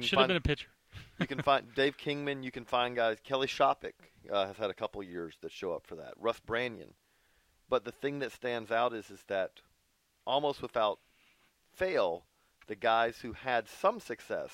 Should 0.00 0.18
have 0.18 0.28
been 0.28 0.36
a 0.36 0.40
pitcher. 0.40 0.68
you 1.20 1.26
can 1.26 1.42
find 1.42 1.66
Dave 1.74 1.96
Kingman. 1.96 2.42
You 2.42 2.50
can 2.50 2.64
find 2.64 2.94
guys. 2.94 3.18
Kelly 3.24 3.46
Shoppach 3.46 3.92
uh, 4.30 4.46
has 4.46 4.56
had 4.56 4.70
a 4.70 4.74
couple 4.74 5.02
years 5.02 5.36
that 5.40 5.52
show 5.52 5.72
up 5.72 5.86
for 5.86 5.96
that. 5.96 6.14
Russ 6.20 6.40
Branyan. 6.46 6.92
But 7.68 7.84
the 7.84 7.92
thing 7.92 8.20
that 8.20 8.32
stands 8.32 8.70
out 8.70 8.92
is 8.92 9.10
is 9.10 9.24
that 9.28 9.52
almost 10.26 10.62
without 10.62 10.98
fail, 11.72 12.24
the 12.66 12.76
guys 12.76 13.18
who 13.18 13.32
had 13.32 13.68
some 13.68 14.00
success, 14.00 14.50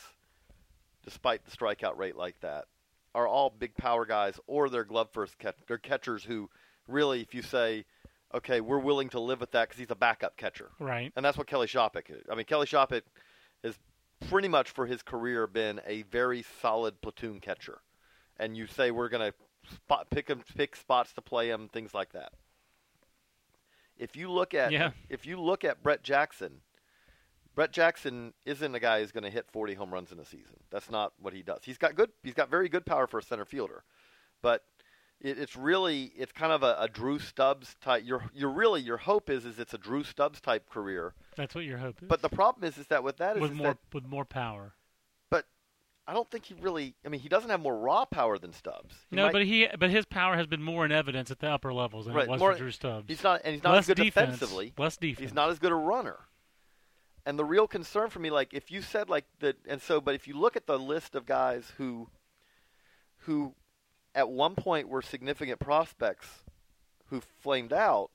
despite 1.04 1.44
the 1.44 1.50
strikeout 1.50 1.96
rate 1.96 2.16
like 2.16 2.40
that, 2.40 2.66
are 3.14 3.26
all 3.26 3.50
big 3.50 3.76
power 3.76 4.04
guys 4.06 4.38
or 4.46 4.68
they're 4.68 4.84
glove 4.84 5.10
first 5.12 5.38
catch- 5.38 5.56
they're 5.66 5.78
catchers 5.78 6.24
who 6.24 6.48
really, 6.88 7.20
if 7.20 7.34
you 7.34 7.42
say, 7.42 7.84
okay, 8.34 8.60
we're 8.60 8.78
willing 8.78 9.08
to 9.10 9.20
live 9.20 9.40
with 9.40 9.50
that 9.52 9.68
because 9.68 9.78
he's 9.78 9.90
a 9.90 9.94
backup 9.96 10.36
catcher. 10.36 10.70
Right. 10.78 11.12
And 11.16 11.24
that's 11.24 11.36
what 11.36 11.46
Kelly 11.46 11.66
Shoppach 11.66 12.08
is. 12.10 12.24
I 12.30 12.34
mean, 12.34 12.46
Kelly 12.46 12.66
Shoppach 12.66 13.02
has 13.62 13.78
pretty 14.28 14.48
much 14.48 14.70
for 14.70 14.86
his 14.86 15.02
career 15.02 15.46
been 15.46 15.80
a 15.86 16.02
very 16.02 16.44
solid 16.60 17.00
platoon 17.02 17.40
catcher. 17.40 17.78
And 18.38 18.56
you 18.56 18.66
say 18.66 18.90
we're 18.90 19.10
going 19.10 19.30
to 19.32 19.74
spot 19.74 20.08
pick 20.10 20.28
him, 20.28 20.42
pick 20.56 20.74
spots 20.76 21.12
to 21.12 21.20
play 21.20 21.50
him, 21.50 21.68
things 21.68 21.92
like 21.94 22.12
that. 22.12 22.32
If 23.98 24.16
you 24.16 24.30
look 24.30 24.54
at 24.54 24.72
Yeah. 24.72 24.92
if 25.08 25.26
you 25.26 25.40
look 25.40 25.64
at 25.64 25.82
Brett 25.82 26.02
Jackson, 26.02 26.62
Brett 27.54 27.72
Jackson 27.72 28.32
isn't 28.46 28.74
a 28.74 28.80
guy 28.80 29.00
who's 29.00 29.12
going 29.12 29.24
to 29.24 29.30
hit 29.30 29.46
40 29.50 29.74
home 29.74 29.92
runs 29.92 30.10
in 30.10 30.18
a 30.18 30.24
season. 30.24 30.56
That's 30.70 30.90
not 30.90 31.12
what 31.20 31.34
he 31.34 31.42
does. 31.42 31.60
He's 31.64 31.78
got 31.78 31.94
good. 31.94 32.10
He's 32.22 32.34
got 32.34 32.50
very 32.50 32.68
good 32.68 32.86
power 32.86 33.06
for 33.06 33.18
a 33.18 33.22
center 33.22 33.44
fielder, 33.44 33.84
but 34.40 34.64
it, 35.20 35.38
it's 35.38 35.56
really 35.56 36.12
it's 36.16 36.32
kind 36.32 36.52
of 36.52 36.62
a, 36.62 36.76
a 36.78 36.88
Drew 36.88 37.18
Stubbs 37.18 37.76
type. 37.80 38.04
Your 38.06 38.24
your 38.34 38.50
really 38.50 38.80
your 38.80 38.96
hope 38.96 39.30
is 39.30 39.44
is 39.44 39.58
it's 39.58 39.74
a 39.74 39.78
Drew 39.78 40.02
Stubbs 40.02 40.40
type 40.40 40.68
career. 40.68 41.14
That's 41.36 41.54
what 41.54 41.64
your 41.64 41.78
hope 41.78 42.02
is. 42.02 42.08
But 42.08 42.22
the 42.22 42.28
problem 42.28 42.64
is 42.68 42.78
is 42.78 42.86
that 42.88 43.04
with 43.04 43.18
that 43.18 43.36
is, 43.36 43.42
with 43.42 43.52
is 43.52 43.56
more 43.56 43.66
that, 43.68 43.78
with 43.92 44.06
more 44.06 44.24
power. 44.24 44.72
but 45.30 45.44
I 46.06 46.14
don't 46.14 46.30
think 46.30 46.46
he 46.46 46.54
really. 46.54 46.94
I 47.04 47.08
mean, 47.08 47.20
he 47.20 47.28
doesn't 47.28 47.50
have 47.50 47.60
more 47.60 47.76
raw 47.76 48.06
power 48.06 48.38
than 48.38 48.52
Stubbs. 48.52 48.94
He 49.10 49.16
no, 49.16 49.24
might- 49.24 49.32
but 49.32 49.44
he 49.44 49.68
but 49.78 49.90
his 49.90 50.06
power 50.06 50.36
has 50.36 50.46
been 50.46 50.62
more 50.62 50.84
in 50.84 50.92
evidence 50.92 51.30
at 51.30 51.38
the 51.38 51.48
upper 51.48 51.72
levels 51.72 52.06
than 52.06 52.14
Right, 52.14 52.24
it 52.24 52.30
was 52.30 52.40
more- 52.40 52.52
for 52.52 52.58
Drew 52.58 52.70
Stubbs. 52.70 53.04
He's 53.08 53.22
not, 53.22 53.42
and 53.44 53.54
he's 53.54 53.62
not 53.62 53.74
less 53.74 53.84
as 53.84 53.88
good 53.88 54.02
defense, 54.02 54.38
defensively. 54.38 54.72
Less 54.78 54.96
defense. 54.96 55.20
He's 55.20 55.34
not 55.34 55.50
as 55.50 55.58
good 55.58 55.72
a 55.72 55.76
runner. 55.76 56.18
And 57.24 57.38
the 57.38 57.44
real 57.44 57.66
concern 57.66 58.10
for 58.10 58.18
me, 58.18 58.30
like 58.30 58.52
if 58.52 58.70
you 58.70 58.82
said 58.82 59.08
like 59.08 59.26
that, 59.40 59.56
and 59.68 59.80
so, 59.80 60.00
but 60.00 60.14
if 60.14 60.26
you 60.26 60.36
look 60.36 60.56
at 60.56 60.66
the 60.66 60.78
list 60.78 61.14
of 61.14 61.24
guys 61.24 61.72
who, 61.76 62.08
who, 63.18 63.54
at 64.14 64.28
one 64.28 64.54
point 64.54 64.88
were 64.88 65.02
significant 65.02 65.60
prospects, 65.60 66.26
who 67.06 67.20
flamed 67.40 67.72
out, 67.72 68.10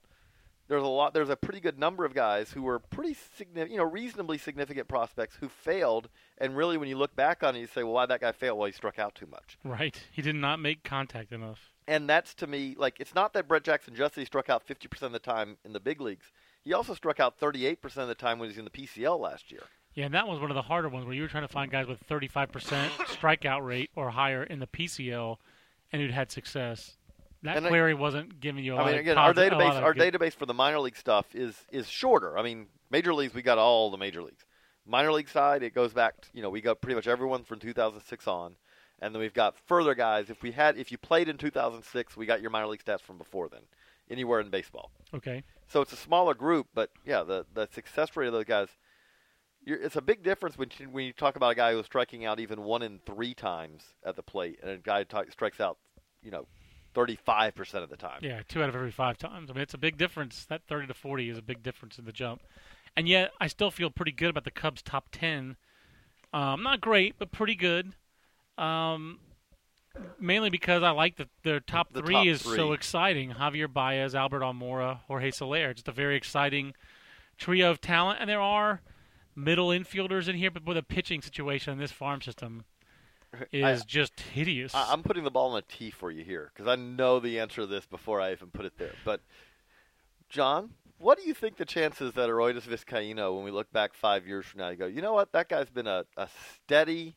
there's 0.68 0.84
a 0.84 0.88
lot. 0.88 1.14
There's 1.14 1.30
a 1.30 1.36
pretty 1.36 1.60
good 1.60 1.80
number 1.80 2.04
of 2.04 2.14
guys 2.14 2.52
who 2.52 2.62
were 2.62 2.80
pretty 2.80 3.16
significant, 3.38 3.72
you 3.72 3.78
know, 3.78 3.86
reasonably 3.86 4.38
significant 4.38 4.88
prospects 4.88 5.38
who 5.40 5.48
failed. 5.48 6.10
And 6.38 6.58
really, 6.58 6.78
when 6.78 6.90
you 6.90 6.98
look 6.98 7.16
back 7.16 7.42
on 7.42 7.56
it, 7.56 7.60
you 7.60 7.68
say, 7.68 7.84
well, 7.84 7.94
why 7.94 8.06
that 8.06 8.22
guy 8.22 8.34
fail? 8.34 8.58
Well, 8.58 8.66
he 8.66 8.74
struck 8.74 9.00
out 9.00 9.16
too 9.16 9.28
much. 9.28 9.58
Right. 9.64 9.98
He 10.12 10.22
did 10.22 10.36
not 10.36 10.60
make 10.60 10.84
contact 10.84 11.32
enough. 11.32 11.72
And 11.88 12.10
that's 12.10 12.34
to 12.36 12.48
me 12.48 12.76
like 12.78 13.00
it's 13.00 13.16
not 13.16 13.34
that 13.34 13.48
Brett 13.48 13.64
Jackson 13.64 13.96
just 13.96 14.16
he 14.16 14.26
struck 14.26 14.50
out 14.50 14.68
50% 14.68 15.02
of 15.04 15.14
the 15.14 15.20
time 15.20 15.58
in 15.64 15.72
the 15.72 15.80
big 15.80 16.02
leagues. 16.02 16.34
He 16.68 16.74
also 16.74 16.94
struck 16.94 17.22
out 17.22 17.40
38% 17.40 17.78
of 17.98 18.10
the 18.10 18.14
time 18.16 18.40
when 18.40 18.50
he 18.50 18.52
was 18.52 18.58
in 18.58 18.66
the 18.66 18.70
PCL 18.72 19.18
last 19.22 19.54
year. 19.54 19.64
Yeah, 19.94 20.06
and 20.06 20.14
that 20.14 20.28
was 20.28 20.42
one 20.42 20.52
of 20.52 20.56
the 20.56 20.62
harder 20.64 20.90
ones 20.90 21.06
where 21.06 21.16
you 21.16 21.22
were 21.22 21.30
trying 21.30 21.48
to 21.48 21.52
find 21.54 21.72
guys 21.72 21.88
with 21.88 22.06
35% 22.10 22.50
strikeout 22.52 23.66
rate 23.66 23.90
or 23.96 24.10
higher 24.10 24.44
in 24.44 24.60
the 24.60 24.68
PCL 24.68 25.38
and 25.94 26.02
who'd 26.02 26.12
had 26.12 26.30
success. 26.30 26.98
That 27.44 27.56
And 27.56 27.66
I- 27.66 27.70
query 27.70 27.94
wasn't 27.94 28.42
giving 28.42 28.66
you 28.66 28.74
a 28.74 28.76
I 28.76 28.80
lot 28.80 28.86
mean, 28.88 28.96
of 28.96 29.00
again, 29.02 29.18
our 29.18 29.32
a 29.32 29.34
lot 29.34 29.38
database 29.38 29.78
of 29.78 29.84
our 29.86 29.94
good- 29.94 30.14
database 30.14 30.34
for 30.34 30.46
the 30.46 30.54
minor 30.54 30.80
league 30.80 30.98
stuff 30.98 31.34
is 31.34 31.56
is 31.72 31.88
shorter. 31.90 32.38
I 32.38 32.44
mean, 32.44 32.68
major 32.92 33.14
leagues 33.14 33.34
we 33.34 33.42
got 33.42 33.58
all 33.58 33.90
the 33.90 33.98
major 33.98 34.22
leagues. 34.22 34.44
Minor 34.86 35.14
league 35.14 35.30
side, 35.30 35.64
it 35.64 35.74
goes 35.74 35.94
back. 35.94 36.20
To, 36.22 36.28
you 36.34 36.42
know, 36.42 36.50
we 36.50 36.60
got 36.60 36.82
pretty 36.82 36.96
much 36.96 37.08
everyone 37.08 37.44
from 37.46 37.60
2006 37.60 38.28
on, 38.28 38.56
and 39.00 39.16
then 39.16 39.22
we've 39.22 39.34
got 39.34 39.56
further 39.68 39.96
guys. 39.96 40.30
If 40.30 40.42
we 40.44 40.52
had, 40.52 40.78
if 40.78 40.92
you 40.92 40.98
played 40.98 41.30
in 41.30 41.38
2006, 41.38 42.18
we 42.18 42.26
got 42.26 42.42
your 42.42 42.50
minor 42.52 42.68
league 42.68 42.84
stats 42.84 43.02
from 43.02 43.18
before 43.18 43.48
then, 43.50 43.62
anywhere 44.10 44.40
in 44.40 44.50
baseball. 44.50 44.92
Okay. 45.14 45.44
So 45.68 45.82
it's 45.82 45.94
a 45.94 45.98
smaller 45.98 46.34
group, 46.34 46.68
but 46.74 46.90
yeah, 47.06 47.24
the 47.24 47.46
the 47.54 47.68
success 47.74 48.16
rate 48.16 48.28
of 48.28 48.34
those 48.34 48.46
guys, 48.46 48.70
you're, 49.64 49.78
it's 49.82 49.96
a 49.96 50.02
big 50.02 50.24
difference 50.24 50.58
when 50.58 50.70
you, 50.80 50.90
when 50.90 51.06
you 51.06 51.14
talk 51.14 51.36
about 51.36 51.52
a 51.52 51.56
guy 51.56 51.74
who's 51.74 51.86
striking 51.86 52.26
out 52.26 52.40
even 52.40 52.64
one 52.64 52.82
in 52.82 53.00
three 53.06 53.34
times 53.34 53.84
at 54.06 54.16
the 54.16 54.24
plate, 54.24 54.60
and 54.62 54.72
a 54.72 54.78
guy 54.78 55.04
talk, 55.04 55.32
strikes 55.32 55.60
out, 55.60 55.78
you 56.24 56.32
know, 56.32 56.48
thirty 56.94 57.18
five 57.18 57.54
percent 57.56 57.84
of 57.84 57.90
the 57.90 57.98
time. 57.98 58.20
Yeah, 58.22 58.42
two 58.48 58.64
out 58.64 58.70
of 58.70 58.76
every 58.76 58.92
five 58.92 59.18
times. 59.18 59.50
I 59.50 59.54
mean, 59.54 59.62
it's 59.62 59.74
a 59.74 59.80
big 59.80 59.98
difference. 59.98 60.46
That 60.46 60.62
30 60.68 60.88
to 60.88 60.94
40 60.94 61.30
is 61.30 61.38
a 61.38 61.42
big 61.42 61.64
difference 61.64 62.00
in 62.00 62.06
the 62.06 62.14
jump. 62.14 62.42
And 62.96 63.08
yet, 63.08 63.32
I 63.40 63.48
still 63.48 63.70
feel 63.70 63.92
pretty 63.92 64.12
good 64.12 64.30
about 64.32 64.44
the 64.44 64.52
Cubs' 64.52 64.82
top 64.82 65.10
10. 65.12 65.56
Um, 66.34 66.64
not 66.64 66.82
great, 66.82 67.16
but 67.20 67.32
pretty 67.32 67.54
good. 67.54 67.94
Um, 68.58 69.20
mainly 70.20 70.50
because 70.50 70.84
I 70.84 70.92
like 70.92 71.18
that 71.18 71.30
their 71.44 71.60
top 71.60 71.92
The 71.94 72.02
three 72.02 72.14
top 72.14 72.28
is 72.28 72.42
so 72.42 72.74
exciting. 72.74 73.32
Javier 73.32 73.72
Baez, 73.72 74.16
Albert 74.16 74.42
Almora, 74.42 75.02
Jorge 75.08 75.32
Soler. 75.32 75.74
Just 75.74 75.88
a 75.88 75.92
very 75.92 76.16
exciting 76.16 76.74
trio 77.38 77.72
of 77.72 77.82
talent. 77.82 78.20
And 78.22 78.30
there 78.30 78.42
are 78.42 78.82
middle 79.36 79.70
infielders 79.70 80.28
in 80.28 80.36
here, 80.36 80.52
but 80.52 80.66
with 80.66 80.78
a 80.78 80.84
pitching 80.84 81.22
situation 81.22 81.74
in 81.74 81.80
this 81.80 81.92
farm 81.92 82.22
system 82.22 82.66
is 83.52 83.84
just 83.86 84.20
hideous. 84.20 84.74
I, 84.74 84.92
I'm 84.92 85.04
putting 85.04 85.24
the 85.24 85.32
ball 85.32 85.52
on 85.52 85.60
a 85.60 85.62
tee 85.62 85.92
for 85.92 86.12
you 86.12 86.24
here 86.24 86.52
because 86.54 86.68
I 86.68 86.76
know 86.76 87.20
the 87.20 87.40
answer 87.40 87.62
to 87.62 87.68
this 87.68 87.86
before 87.86 88.20
I 88.22 88.32
even 88.32 88.50
put 88.50 88.66
it 88.66 88.78
there. 88.78 88.94
But 89.06 89.22
John, 90.30 90.72
what 90.98 91.18
do 91.18 91.28
you 91.28 91.34
think 91.34 91.58
the 91.58 91.66
chances 91.66 92.14
that 92.14 92.30
Arodys 92.30 92.64
Vizcaino, 92.64 93.36
when 93.36 93.44
we 93.44 93.52
look 93.52 93.72
back 93.72 93.94
five 93.94 94.26
years 94.26 94.46
from 94.46 94.60
now, 94.60 94.70
you 94.70 94.78
go, 94.78 94.88
you 94.88 95.02
know 95.02 95.14
what, 95.14 95.32
that 95.34 95.50
guy's 95.50 95.70
been 95.70 95.88
a, 95.88 96.06
a 96.16 96.28
steady 96.56 97.16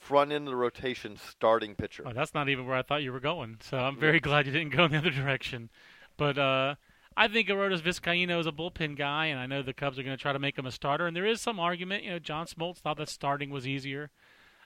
front 0.00 0.32
end 0.32 0.48
of 0.48 0.52
the 0.52 0.56
rotation 0.56 1.16
starting 1.16 1.74
pitcher. 1.74 2.02
Oh, 2.06 2.12
that's 2.12 2.34
not 2.34 2.48
even 2.48 2.66
where 2.66 2.76
I 2.76 2.82
thought 2.82 3.02
you 3.02 3.12
were 3.12 3.20
going. 3.20 3.58
So 3.62 3.78
I'm 3.78 3.98
very 3.98 4.18
glad 4.18 4.46
you 4.46 4.52
didn't 4.52 4.74
go 4.74 4.84
in 4.86 4.92
the 4.92 4.98
other 4.98 5.10
direction. 5.10 5.70
But 6.16 6.38
uh, 6.38 6.74
I 7.16 7.28
think 7.28 7.48
Arodys 7.48 7.82
Vizcaino 7.82 8.40
is 8.40 8.46
a 8.46 8.52
bullpen 8.52 8.96
guy, 8.96 9.26
and 9.26 9.38
I 9.38 9.46
know 9.46 9.62
the 9.62 9.74
Cubs 9.74 9.98
are 9.98 10.02
going 10.02 10.16
to 10.16 10.20
try 10.20 10.32
to 10.32 10.38
make 10.38 10.58
him 10.58 10.66
a 10.66 10.72
starter. 10.72 11.06
And 11.06 11.14
there 11.14 11.26
is 11.26 11.40
some 11.40 11.60
argument. 11.60 12.02
You 12.02 12.10
know, 12.12 12.18
John 12.18 12.46
Smoltz 12.46 12.78
thought 12.78 12.96
that 12.96 13.08
starting 13.08 13.50
was 13.50 13.68
easier. 13.68 14.10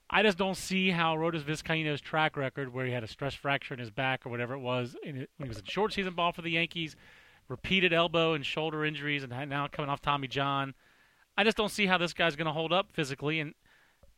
I 0.09 0.23
just 0.23 0.39
don't 0.39 0.57
see 0.57 0.91
how 0.91 1.17
Arodys 1.17 1.43
Vizcaino's 1.43 2.01
track 2.01 2.37
record, 2.37 2.73
where 2.73 2.87
he 2.87 2.93
had 2.93 3.03
a 3.03 3.09
stress 3.09 3.35
fracture 3.35 3.75
in 3.75 3.81
his 3.81 3.91
back 3.91 4.25
or 4.25 4.31
whatever 4.31 4.55
it 4.55 4.61
was 4.61 4.97
when 5.03 5.27
he 5.39 5.49
was 5.49 5.59
in 5.59 5.65
short 5.65 5.93
season 5.93 6.15
ball 6.15 6.33
for 6.33 6.43
the 6.43 6.51
Yankees, 6.51 6.95
repeated 7.49 7.93
elbow 7.93 8.35
and 8.35 8.45
shoulder 8.47 8.85
injuries, 8.85 9.25
and 9.25 9.51
now 9.51 9.67
coming 9.67 9.91
off 9.91 10.01
Tommy 10.01 10.29
John. 10.29 10.75
I 11.37 11.43
just 11.43 11.57
don't 11.57 11.71
see 11.71 11.87
how 11.87 11.99
this 11.99 12.13
guy's 12.13 12.37
going 12.37 12.47
to 12.47 12.53
hold 12.53 12.73
up 12.73 12.93
physically. 12.93 13.41
And 13.41 13.55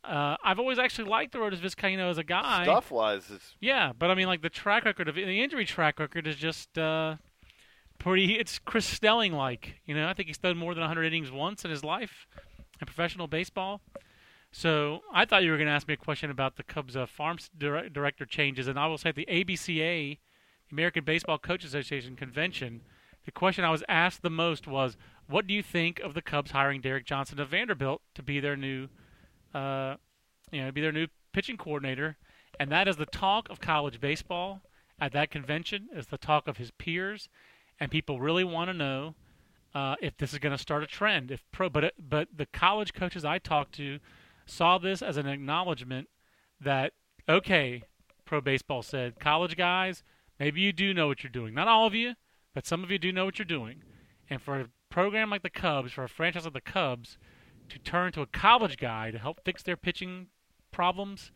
uh, 0.07 0.37
I've 0.43 0.59
always 0.59 0.79
actually 0.79 1.09
liked 1.09 1.33
Arodys 1.33 1.59
Vizcaino 1.59 2.09
as 2.09 2.17
a 2.17 2.23
guy. 2.23 2.63
Stuff 2.63 2.91
wise, 2.91 3.29
Yeah, 3.59 3.91
but 3.97 4.09
I 4.09 4.15
mean, 4.15 4.27
like 4.27 4.41
the 4.41 4.49
track 4.49 4.85
record 4.85 5.07
of 5.07 5.15
the 5.15 5.43
injury 5.43 5.65
track 5.65 5.99
record 5.99 6.25
is 6.27 6.35
just 6.35 6.77
uh, 6.77 7.17
pretty. 7.99 8.39
It's 8.39 8.59
Chris 8.59 8.85
Snelling 8.85 9.33
like. 9.33 9.75
You 9.85 9.95
know, 9.95 10.07
I 10.07 10.13
think 10.13 10.27
he's 10.27 10.37
thrown 10.37 10.57
more 10.57 10.73
than 10.73 10.81
100 10.81 11.03
innings 11.03 11.31
once 11.31 11.65
in 11.65 11.71
his 11.71 11.83
life 11.83 12.27
in 12.79 12.85
professional 12.85 13.27
baseball. 13.27 13.81
So 14.51 15.01
I 15.13 15.25
thought 15.25 15.43
you 15.43 15.51
were 15.51 15.57
going 15.57 15.67
to 15.67 15.73
ask 15.73 15.87
me 15.87 15.93
a 15.93 15.97
question 15.97 16.31
about 16.31 16.55
the 16.55 16.63
Cubs 16.63 16.95
uh, 16.95 17.05
farm 17.05 17.37
dire- 17.57 17.89
director 17.89 18.25
changes, 18.25 18.67
and 18.67 18.79
I 18.79 18.87
will 18.87 18.97
say 18.97 19.09
at 19.09 19.15
the 19.15 19.27
ABCA, 19.29 20.17
the 20.69 20.71
American 20.71 21.03
Baseball 21.03 21.37
Coaches 21.37 21.75
Association 21.75 22.15
convention, 22.15 22.81
the 23.25 23.31
question 23.31 23.65
I 23.65 23.71
was 23.71 23.83
asked 23.89 24.21
the 24.21 24.29
most 24.29 24.67
was, 24.67 24.95
"What 25.27 25.47
do 25.47 25.53
you 25.53 25.61
think 25.61 25.99
of 25.99 26.13
the 26.13 26.21
Cubs 26.21 26.51
hiring 26.51 26.79
Derek 26.79 27.05
Johnson 27.05 27.39
of 27.41 27.49
Vanderbilt 27.49 28.01
to 28.15 28.23
be 28.23 28.39
their 28.39 28.55
new, 28.55 28.87
uh, 29.53 29.95
you 30.51 30.63
know, 30.63 30.71
be 30.71 30.81
their 30.81 30.91
new 30.91 31.07
pitching 31.33 31.57
coordinator?" 31.57 32.17
And 32.59 32.71
that 32.71 32.87
is 32.87 32.97
the 32.97 33.05
talk 33.05 33.49
of 33.49 33.59
college 33.59 33.99
baseball 33.99 34.61
at 34.99 35.11
that 35.13 35.29
convention. 35.31 35.89
Is 35.93 36.07
the 36.07 36.17
talk 36.17 36.47
of 36.47 36.57
his 36.57 36.71
peers, 36.71 37.29
and 37.79 37.91
people 37.91 38.19
really 38.19 38.43
want 38.43 38.69
to 38.69 38.73
know 38.73 39.15
uh, 39.73 39.95
if 40.01 40.17
this 40.17 40.33
is 40.33 40.39
going 40.39 40.55
to 40.55 40.61
start 40.61 40.83
a 40.83 40.87
trend. 40.87 41.31
If 41.31 41.43
pro, 41.51 41.69
but 41.69 41.93
but 41.97 42.29
the 42.35 42.47
college 42.47 42.93
coaches 42.93 43.23
I 43.23 43.37
talked 43.37 43.73
to 43.75 43.99
saw 44.45 44.77
this 44.77 45.01
as 45.01 45.17
an 45.17 45.27
acknowledgement 45.27 46.09
that 46.59 46.93
okay, 47.29 47.83
pro 48.25 48.41
baseball 48.41 48.81
said, 48.81 49.19
college 49.19 49.55
guys, 49.55 50.03
maybe 50.39 50.61
you 50.61 50.73
do 50.73 50.93
know 50.93 51.07
what 51.07 51.23
you're 51.23 51.31
doing. 51.31 51.53
Not 51.53 51.67
all 51.67 51.85
of 51.85 51.93
you, 51.93 52.13
but 52.53 52.65
some 52.65 52.83
of 52.83 52.91
you 52.91 52.97
do 52.97 53.11
know 53.11 53.25
what 53.25 53.37
you're 53.37 53.45
doing. 53.45 53.83
And 54.29 54.41
for 54.41 54.59
a 54.59 54.69
program 54.89 55.29
like 55.29 55.43
the 55.43 55.49
Cubs, 55.49 55.91
for 55.91 56.03
a 56.03 56.09
franchise 56.09 56.45
like 56.45 56.53
the 56.53 56.61
Cubs, 56.61 57.17
to 57.69 57.79
turn 57.79 58.11
to 58.13 58.21
a 58.21 58.25
college 58.25 58.77
guy 58.77 59.11
to 59.11 59.19
help 59.19 59.43
fix 59.43 59.63
their 59.63 59.77
pitching 59.77 60.27
problems, 60.71 61.31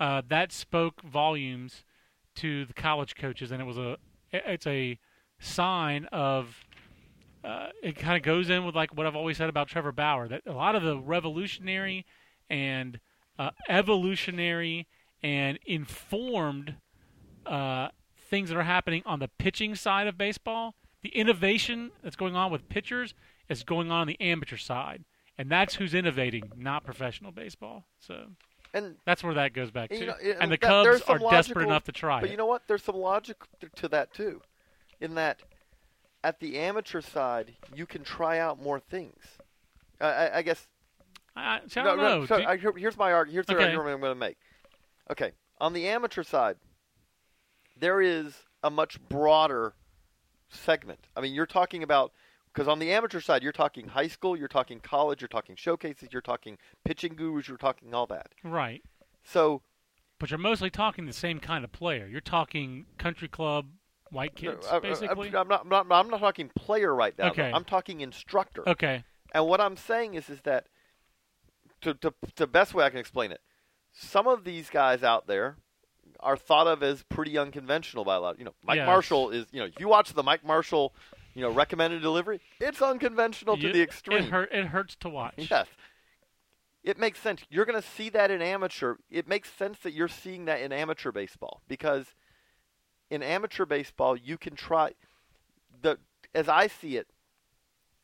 uh, 0.00 0.22
that 0.28 0.52
spoke 0.52 1.02
volumes 1.02 1.84
to 2.36 2.64
the 2.64 2.72
college 2.72 3.16
coaches, 3.16 3.50
and 3.50 3.60
it 3.60 3.64
was 3.64 3.78
a 3.78 3.96
it's 4.32 4.66
a 4.66 4.98
sign 5.40 6.04
of 6.06 6.64
uh, 7.44 7.68
it 7.82 7.96
kind 7.96 8.16
of 8.16 8.22
goes 8.22 8.50
in 8.50 8.64
with 8.64 8.74
like 8.74 8.94
what 8.96 9.06
I've 9.06 9.16
always 9.16 9.36
said 9.36 9.48
about 9.48 9.68
Trevor 9.68 9.92
Bauer 9.92 10.28
that 10.28 10.42
a 10.46 10.52
lot 10.52 10.74
of 10.74 10.82
the 10.82 10.98
revolutionary 10.98 12.04
and 12.50 13.00
uh, 13.38 13.50
evolutionary 13.68 14.86
and 15.22 15.58
informed 15.66 16.76
uh, 17.46 17.88
things 18.28 18.50
that 18.50 18.58
are 18.58 18.64
happening 18.64 19.02
on 19.06 19.18
the 19.18 19.28
pitching 19.38 19.74
side 19.74 20.06
of 20.06 20.18
baseball, 20.18 20.74
the 21.02 21.08
innovation 21.10 21.90
that's 22.02 22.16
going 22.16 22.36
on 22.36 22.50
with 22.50 22.68
pitchers 22.68 23.14
is 23.48 23.62
going 23.64 23.90
on 23.90 24.02
on 24.02 24.06
the 24.06 24.20
amateur 24.20 24.56
side, 24.56 25.04
and 25.38 25.48
that's 25.50 25.74
who's 25.76 25.94
innovating, 25.94 26.50
not 26.56 26.84
professional 26.84 27.30
baseball. 27.32 27.84
So 28.00 28.26
And 28.74 28.96
that's 29.06 29.22
where 29.22 29.34
that 29.34 29.52
goes 29.54 29.70
back 29.70 29.90
And, 29.90 30.00
to. 30.00 30.04
you 30.04 30.10
know, 30.10 30.16
and 30.20 30.42
and 30.42 30.52
the 30.52 30.56
that- 30.56 30.60
Cubs 30.60 31.02
are 31.02 31.18
desperate 31.30 31.64
enough 31.64 31.84
to 31.84 31.92
try 31.92 32.20
But 32.20 32.28
it. 32.28 32.32
you 32.32 32.36
know 32.36 32.46
what? 32.46 32.62
There's 32.66 32.82
some 32.82 32.96
logic 32.96 33.36
to 33.76 33.88
that 33.88 34.12
too, 34.12 34.42
in 35.00 35.14
that 35.14 35.40
at 36.24 36.40
the 36.40 36.58
amateur 36.58 37.00
side 37.00 37.54
you 37.74 37.86
can 37.86 38.02
try 38.04 38.38
out 38.38 38.60
more 38.60 38.80
things. 38.80 39.22
I, 40.00 40.06
I, 40.06 40.36
I 40.38 40.42
guess. 40.42 40.66
I, 41.36 41.56
I 41.56 41.60
don't 41.68 41.96
no, 41.96 42.20
know. 42.20 42.26
so 42.26 42.34
I, 42.44 42.56
here's 42.56 42.96
my 42.96 43.12
argument. 43.12 43.34
Here's 43.34 43.46
the 43.46 43.54
Okay. 43.54 43.64
argument 43.64 43.94
I'm 43.94 44.00
going 44.00 44.10
to 44.14 44.18
make. 44.18 44.36
Okay, 45.10 45.32
on 45.60 45.72
the 45.72 45.86
amateur 45.88 46.22
side, 46.24 46.56
there 47.78 48.00
is 48.00 48.34
a 48.62 48.70
much 48.70 49.00
broader 49.08 49.74
segment. 50.50 50.98
I 51.16 51.20
mean, 51.20 51.32
you're 51.34 51.46
talking 51.46 51.82
about 51.82 52.12
because 52.58 52.66
on 52.68 52.80
the 52.80 52.90
amateur 52.90 53.20
side, 53.20 53.44
you're 53.44 53.52
talking 53.52 53.86
high 53.86 54.08
school, 54.08 54.36
you're 54.36 54.48
talking 54.48 54.80
college, 54.80 55.20
you're 55.20 55.28
talking 55.28 55.54
showcases, 55.54 56.08
you're 56.10 56.20
talking 56.20 56.58
pitching 56.84 57.14
gurus, 57.14 57.46
you're 57.46 57.56
talking 57.56 57.94
all 57.94 58.08
that. 58.08 58.32
right. 58.42 58.82
So 59.22 59.62
But 60.18 60.30
you're 60.32 60.38
mostly 60.38 60.68
talking 60.68 61.06
the 61.06 61.12
same 61.12 61.38
kind 61.38 61.62
of 61.64 61.70
player. 61.70 62.08
You're 62.10 62.20
talking 62.20 62.86
country 62.98 63.28
club 63.28 63.66
white 64.10 64.34
kids, 64.34 64.66
I- 64.66 64.76
I- 64.76 64.80
basically. 64.80 65.28
I'm 65.36 65.46
not, 65.46 65.60
I'm 65.62 65.68
not, 65.68 65.86
I'm 65.88 66.08
not 66.10 66.18
talking 66.18 66.50
player 66.56 66.92
right 66.92 67.16
now. 67.16 67.30
Okay. 67.30 67.48
I'm 67.54 67.64
talking 67.64 68.00
instructor. 68.00 68.68
okay. 68.68 69.04
And 69.32 69.46
what 69.46 69.60
I'm 69.60 69.76
saying 69.76 70.14
is, 70.14 70.28
is 70.28 70.40
that 70.40 70.66
to, 71.82 71.94
to 71.94 72.12
the 72.34 72.48
best 72.48 72.74
way 72.74 72.84
I 72.84 72.90
can 72.90 72.98
explain 72.98 73.30
it, 73.30 73.40
some 73.92 74.26
of 74.26 74.42
these 74.42 74.68
guys 74.68 75.04
out 75.04 75.28
there 75.28 75.58
are 76.18 76.36
thought 76.36 76.66
of 76.66 76.82
as 76.82 77.04
pretty 77.04 77.38
unconventional 77.38 78.04
by 78.04 78.16
a 78.16 78.20
lot. 78.20 78.38
You 78.38 78.46
know, 78.46 78.54
Mike 78.64 78.78
Yes. 78.78 78.86
Marshall 78.86 79.30
is. 79.30 79.46
You 79.52 79.60
know, 79.60 79.66
if 79.66 79.78
you 79.78 79.86
watch 79.86 80.12
the 80.14 80.22
Mike 80.24 80.44
Marshall, 80.44 80.92
you 81.38 81.44
know, 81.44 81.50
recommended 81.50 82.02
delivery, 82.02 82.40
it's 82.58 82.82
unconventional 82.82 83.56
to 83.56 83.72
the 83.72 83.80
extreme. 83.80 84.24
It, 84.24 84.30
hurt, 84.30 84.52
it 84.52 84.66
hurts 84.66 84.96
to 84.96 85.08
watch. 85.08 85.34
Yes. 85.36 85.68
It 86.82 86.98
makes 86.98 87.20
sense. 87.20 87.42
You're 87.48 87.64
going 87.64 87.80
to 87.80 87.88
see 87.88 88.08
that 88.08 88.32
in 88.32 88.42
amateur. 88.42 88.96
It 89.08 89.28
makes 89.28 89.48
sense 89.52 89.78
that 89.84 89.92
you're 89.92 90.08
seeing 90.08 90.46
that 90.46 90.60
in 90.60 90.72
amateur 90.72 91.12
baseball 91.12 91.62
because 91.68 92.06
in 93.08 93.22
amateur 93.22 93.66
baseball 93.66 94.16
you 94.16 94.36
can 94.36 94.56
try 94.56 94.94
the 95.80 95.98
as 96.34 96.48
I 96.48 96.66
see 96.66 96.96
it 96.96 97.06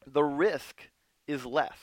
the 0.07 0.22
risk 0.22 0.91
is 1.26 1.45
less. 1.45 1.78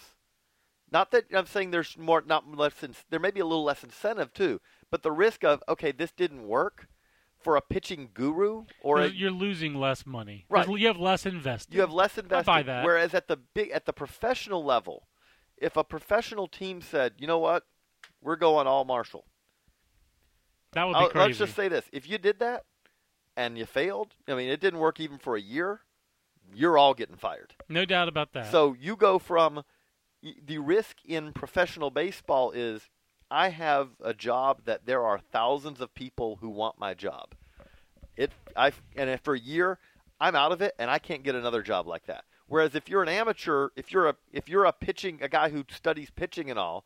Not 0.90 1.12
that 1.12 1.26
I'm 1.34 1.48
saying 1.48 1.72
there's 1.72 1.98
more 1.98 2.24
not 2.26 2.50
less 2.56 2.82
in, 2.82 2.96
there 3.10 3.20
may 3.20 3.32
be 3.32 3.42
a 3.42 3.46
little 3.46 3.66
less 3.66 3.84
incentive 3.84 4.32
too, 4.32 4.62
but 4.90 5.04
the 5.04 5.12
risk 5.12 5.44
of 5.44 5.62
okay, 5.68 5.92
this 5.92 6.12
didn't 6.12 6.48
work 6.48 6.88
for 7.44 7.56
a 7.56 7.62
pitching 7.62 8.10
guru 8.14 8.66
or 8.82 9.00
You're- 9.02 9.16
you're 9.18 9.32
losing 9.32 9.76
less 9.76 10.06
money. 10.06 10.46
Right. 10.50 10.68
You 10.68 10.88
have 10.88 10.98
less 10.98 11.26
invested. 11.26 11.74
you 11.74 11.82
have 11.82 11.92
less 11.94 12.18
invested. 12.18 12.50
I 12.50 12.58
buy 12.58 12.64
that. 12.64 12.86
Whereas 12.86 13.14
at 13.14 13.28
the 13.28 13.38
big 13.38 13.70
at 13.72 13.86
the 13.86 13.94
professional 13.94 14.64
level, 14.64 15.08
if 15.58 15.76
a 15.78 15.84
professional 15.84 16.48
team 16.48 16.82
said, 16.82 17.14
you 17.18 17.28
know 17.28 17.40
what, 17.40 17.66
we're 18.22 18.36
going 18.36 18.68
all 18.68 18.86
Marshall. 18.86 19.26
that 20.74 20.86
would 20.86 20.94
be 20.94 21.00
I'll- 21.00 21.10
crazy. 21.10 21.28
let's 21.28 21.38
just 21.40 21.56
say 21.56 21.68
this: 21.68 21.90
if 21.92 22.08
you 22.08 22.18
did 22.18 22.40
that 22.40 22.66
and 23.36 23.58
you 23.58 23.66
failed, 23.66 24.16
I 24.28 24.36
mean, 24.36 24.50
it 24.50 24.60
didn't 24.60 24.80
work 24.80 25.00
even 25.00 25.18
for 25.18 25.36
a 25.36 25.42
year, 25.42 25.82
you're 26.54 26.78
all 26.78 26.94
getting 26.94 27.16
fired. 27.18 27.56
no 27.70 27.86
doubt 27.86 28.08
about 28.08 28.34
that. 28.34 28.52
So 28.52 28.74
you 28.80 28.96
go 28.96 29.20
from 29.20 29.64
the 30.22 30.60
risk 30.60 30.98
in 31.06 31.34
professional 31.34 31.90
baseball 31.90 32.52
is 32.52 32.90
I 33.32 33.50
have 33.50 33.90
a 34.04 34.14
job 34.14 34.64
that 34.66 34.86
there 34.86 35.04
are 35.04 35.18
thousands 35.18 35.80
of 35.80 35.94
people 35.96 36.38
who 36.42 36.50
want 36.50 36.78
my 36.78 36.94
job. 36.94 37.34
It 38.18 38.32
I 38.58 38.74
and 38.98 39.10
if 39.10 39.22
for 39.22 39.34
a 39.34 39.40
year 39.40 39.80
I'm 40.20 40.36
out 40.36 40.52
of 40.52 40.62
it 40.62 40.76
and 40.78 40.92
I 40.92 41.00
can't 41.00 41.24
get 41.24 41.34
another 41.34 41.62
job 41.62 41.88
like 41.88 42.06
that. 42.08 42.26
Whereas 42.48 42.76
if 42.76 42.90
you're 42.90 43.02
an 43.02 43.08
amateur, 43.10 43.70
if 43.78 43.94
you're 43.94 44.10
a 44.10 44.16
if 44.34 44.50
you're 44.50 44.66
a 44.66 44.74
pitching 44.74 45.20
a 45.22 45.30
guy 45.30 45.50
who 45.50 45.64
studies 45.72 46.10
pitching 46.14 46.50
and 46.50 46.60
all, 46.60 46.84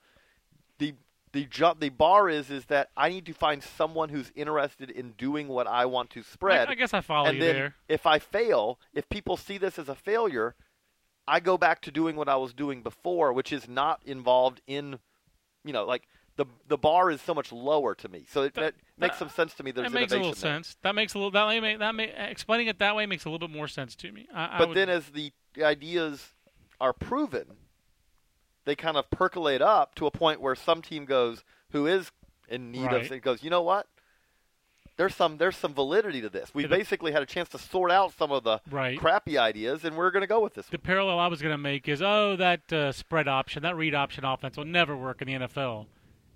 the 0.77 0.93
the 1.33 1.45
job 1.45 1.79
the 1.79 1.89
bar 1.89 2.29
is 2.29 2.51
is 2.51 2.65
that 2.65 2.89
I 2.95 3.09
need 3.09 3.25
to 3.25 3.33
find 3.33 3.63
someone 3.63 4.09
who's 4.09 4.31
interested 4.35 4.91
in 4.91 5.13
doing 5.17 5.47
what 5.47 5.65
I 5.65 5.87
want 5.87 6.11
to 6.11 6.21
spread. 6.21 6.67
I, 6.67 6.73
I 6.73 6.75
guess 6.75 6.93
I 6.93 7.01
follow 7.01 7.27
and 7.27 7.37
you 7.37 7.43
then 7.43 7.55
there. 7.55 7.75
if 7.89 8.05
I 8.05 8.19
fail, 8.19 8.79
if 8.93 9.09
people 9.09 9.35
see 9.35 9.57
this 9.57 9.79
as 9.79 9.89
a 9.89 9.95
failure, 9.95 10.53
I 11.27 11.39
go 11.39 11.57
back 11.57 11.81
to 11.81 11.91
doing 11.91 12.15
what 12.15 12.29
I 12.29 12.35
was 12.35 12.53
doing 12.53 12.83
before, 12.83 13.33
which 13.33 13.51
is 13.51 13.67
not 13.67 13.99
involved 14.05 14.61
in, 14.67 14.99
you 15.63 15.73
know, 15.73 15.85
like 15.85 16.03
the 16.37 16.45
the 16.67 16.77
bar 16.77 17.09
is 17.11 17.21
so 17.21 17.33
much 17.33 17.51
lower 17.51 17.95
to 17.95 18.09
me. 18.09 18.25
So 18.29 18.43
it, 18.43 18.53
That- 18.55 18.75
makes 18.97 19.13
that- 19.15 19.19
some 19.19 19.29
sense 19.29 19.53
to 19.55 19.63
me. 19.63 19.71
There's 19.71 19.91
That 19.91 19.97
makes 19.99 20.11
a 20.11 20.15
little 20.17 20.31
there. 20.31 20.35
sense. 20.35 20.77
That 20.81 20.95
makes 20.95 21.13
a 21.13 21.17
little 21.17 21.31
that 21.31 21.61
may 21.61 21.75
that 21.77 21.95
may 21.95 22.09
explaining 22.29 22.67
it 22.67 22.79
that 22.79 22.95
way 22.95 23.05
makes 23.05 23.25
a 23.25 23.29
little 23.29 23.47
bit 23.47 23.55
more 23.55 23.67
sense 23.67 23.95
to 23.97 24.11
me. 24.11 24.27
I, 24.33 24.55
I 24.55 24.57
But 24.57 24.69
would- 24.69 24.77
then 24.77 24.89
as 24.89 25.09
the 25.09 25.31
ideas 25.61 26.33
are 26.81 26.91
proven, 26.93 27.55
they 28.65 28.75
kind 28.75 28.97
of 28.97 29.09
percolate 29.09 29.61
up 29.61 29.95
to 29.95 30.07
a 30.07 30.11
point 30.11 30.41
where 30.41 30.55
some 30.55 30.81
team 30.81 31.05
goes 31.05 31.43
who 31.71 31.87
is 31.87 32.11
in 32.49 32.71
need 32.71 32.85
Right. 32.87 33.05
of 33.05 33.11
it 33.11 33.19
goes, 33.21 33.43
you 33.43 33.49
know 33.49 33.61
what? 33.61 33.87
There's 34.97 35.13
some 35.13 35.37
there's 35.37 35.57
some 35.57 35.73
validity 35.73 36.21
to 36.21 36.29
this. 36.29 36.53
We 36.53 36.63
the- 36.63 36.69
basically 36.69 37.11
had 37.11 37.21
a 37.21 37.25
chance 37.25 37.49
to 37.49 37.57
sort 37.57 37.91
out 37.91 38.13
some 38.13 38.31
of 38.31 38.43
the 38.45 38.61
Right. 38.69 38.97
crappy 38.97 39.37
ideas, 39.37 39.83
and 39.83 39.95
we're 39.97 40.09
going 40.11 40.21
to 40.21 40.27
go 40.27 40.39
with 40.41 40.53
this. 40.53 40.67
the 40.67 40.77
one. 40.77 40.83
parallel 40.83 41.19
I 41.19 41.27
was 41.27 41.41
going 41.41 41.51
to 41.53 41.57
make 41.57 41.87
is 41.89 42.01
oh 42.01 42.35
that 42.37 42.71
uh, 42.71 42.91
spread 42.93 43.27
option, 43.27 43.61
that 43.63 43.75
read 43.75 43.93
option 43.93 44.23
offense 44.23 44.55
will 44.55 44.63
never 44.65 44.95
work 44.95 45.21
in 45.21 45.27
the 45.27 45.33
NFL, 45.33 45.87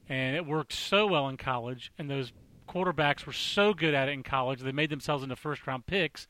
and 0.10 0.36
it 0.36 0.46
worked 0.46 0.74
so 0.74 1.08
well 1.08 1.30
in 1.30 1.38
college, 1.38 1.92
and 1.98 2.10
those 2.10 2.34
quarterbacks 2.68 3.26
were 3.26 3.32
so 3.34 3.74
good 3.74 3.94
at 3.94 4.10
it 4.10 4.12
in 4.12 4.22
college 4.24 4.60
they 4.60 4.72
made 4.72 4.90
themselves 4.90 5.24
into 5.24 5.36
first 5.36 5.66
round 5.66 5.86
picks, 5.86 6.28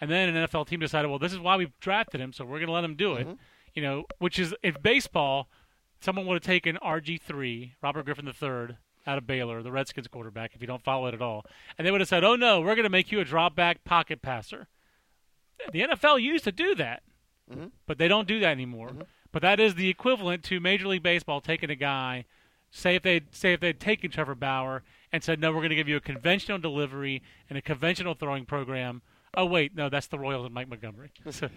and 0.00 0.10
then 0.10 0.34
an 0.34 0.46
NFL 0.46 0.66
team 0.68 0.78
decided 0.80 1.08
well 1.08 1.18
this 1.18 1.32
is 1.32 1.38
why 1.40 1.56
we 1.56 1.72
drafted 1.80 2.20
him, 2.20 2.32
so 2.32 2.44
we're 2.44 2.58
going 2.58 2.66
to 2.66 2.72
let 2.72 2.84
him 2.84 2.94
do 2.94 3.10
Mm-hmm. 3.14 3.30
it, 3.30 3.38
you 3.74 3.82
know, 3.82 4.04
which 4.18 4.38
is 4.38 4.54
if 4.62 4.80
baseball, 4.82 5.48
someone 6.00 6.26
would 6.26 6.34
have 6.34 6.42
taken 6.42 6.76
RG 6.84 7.20
three 7.20 7.74
Robert 7.82 8.04
Griffin 8.04 8.26
III 8.26 8.76
out 9.06 9.18
of 9.18 9.26
Baylor, 9.26 9.62
the 9.62 9.72
Redskins 9.72 10.06
quarterback, 10.08 10.54
if 10.54 10.60
you 10.60 10.66
don't 10.66 10.82
follow 10.84 11.06
it 11.08 11.14
at 11.14 11.22
all, 11.22 11.44
and 11.76 11.86
they 11.86 11.90
would 11.90 12.00
have 12.00 12.08
said 12.08 12.22
oh 12.24 12.36
no 12.36 12.60
we're 12.60 12.74
going 12.74 12.84
to 12.84 12.90
make 12.90 13.10
you 13.10 13.18
a 13.20 13.24
drop 13.24 13.56
back 13.56 13.82
pocket 13.84 14.22
passer. 14.22 14.68
The 15.72 15.80
NFL 15.80 16.20
used 16.22 16.44
to 16.44 16.52
do 16.52 16.74
that 16.76 17.02
but 17.86 17.98
they 17.98 18.08
don't 18.08 18.26
do 18.26 18.40
that 18.40 18.50
anymore. 18.52 18.92
But 19.30 19.42
that 19.42 19.60
is 19.60 19.74
the 19.74 19.88
equivalent 19.90 20.42
to 20.44 20.58
Major 20.60 20.88
League 20.88 21.02
Baseball 21.02 21.40
taking 21.42 21.68
a 21.70 21.74
guy, 21.74 22.24
say 22.72 22.96
if 22.96 23.02
they 23.02 23.20
say 23.30 23.52
if 23.52 23.60
they'd 23.60 23.78
taken 23.78 24.10
Trevor 24.10 24.34
Bauer 24.34 24.82
and 25.12 25.22
said, 25.22 25.38
no, 25.38 25.50
we're 25.52 25.58
going 25.58 25.70
to 25.70 25.76
give 25.76 25.88
you 25.88 25.96
a 25.96 26.00
conventional 26.00 26.58
delivery 26.58 27.22
and 27.48 27.56
a 27.56 27.62
conventional 27.62 28.14
throwing 28.14 28.44
program. 28.44 29.02
Oh 29.34 29.46
wait, 29.46 29.76
no, 29.76 29.88
that's 29.88 30.08
the 30.08 30.18
Royals 30.18 30.44
and 30.44 30.52
Mike 30.52 30.68
Montgomery. 30.68 31.12
so 31.30 31.48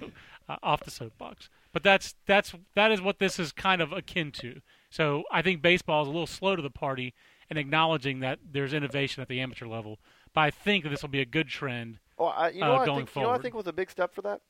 uh, 0.47 0.57
off 0.61 0.84
the 0.84 0.91
soapbox. 0.91 1.49
But 1.74 1.82
that's 1.82 2.13
that's 2.28 2.53
that 2.76 2.91
is 2.91 3.01
what 3.01 3.18
this 3.18 3.39
is 3.39 3.51
kind 3.51 3.82
of 3.82 3.91
akin 3.91 4.32
to. 4.34 4.61
So 4.91 5.24
I 5.32 5.41
think 5.41 5.63
baseball 5.63 6.03
is 6.03 6.07
a 6.07 6.11
little 6.11 6.28
slow 6.28 6.55
to 6.55 6.61
the 6.61 6.70
party 6.70 7.16
in 7.49 7.57
acknowledging 7.57 8.20
that 8.20 8.39
there's 8.51 8.74
innovation 8.74 9.22
at 9.24 9.28
the 9.28 9.39
amateur 9.39 9.66
level. 9.66 9.99
But 10.34 10.41
I 10.41 10.51
think 10.51 10.84
that 10.84 10.89
this 10.91 11.01
will 11.01 11.09
be 11.09 11.22
a 11.22 11.26
good 11.26 11.47
trend 11.47 11.99
Oh, 12.18 12.26
I, 12.26 12.49
you 12.49 12.61
know, 12.61 12.72
uh, 12.72 12.74
what 12.74 12.82
I 12.82 12.86
going 12.86 13.05
think, 13.05 13.16
you 13.16 13.22
know, 13.24 13.28
what 13.30 13.39
I 13.39 13.41
think 13.41 13.55
was 13.55 13.68
a 13.68 13.74
big 13.74 13.91
step 13.91 14.13
for 14.13 14.22
that. 14.22 14.41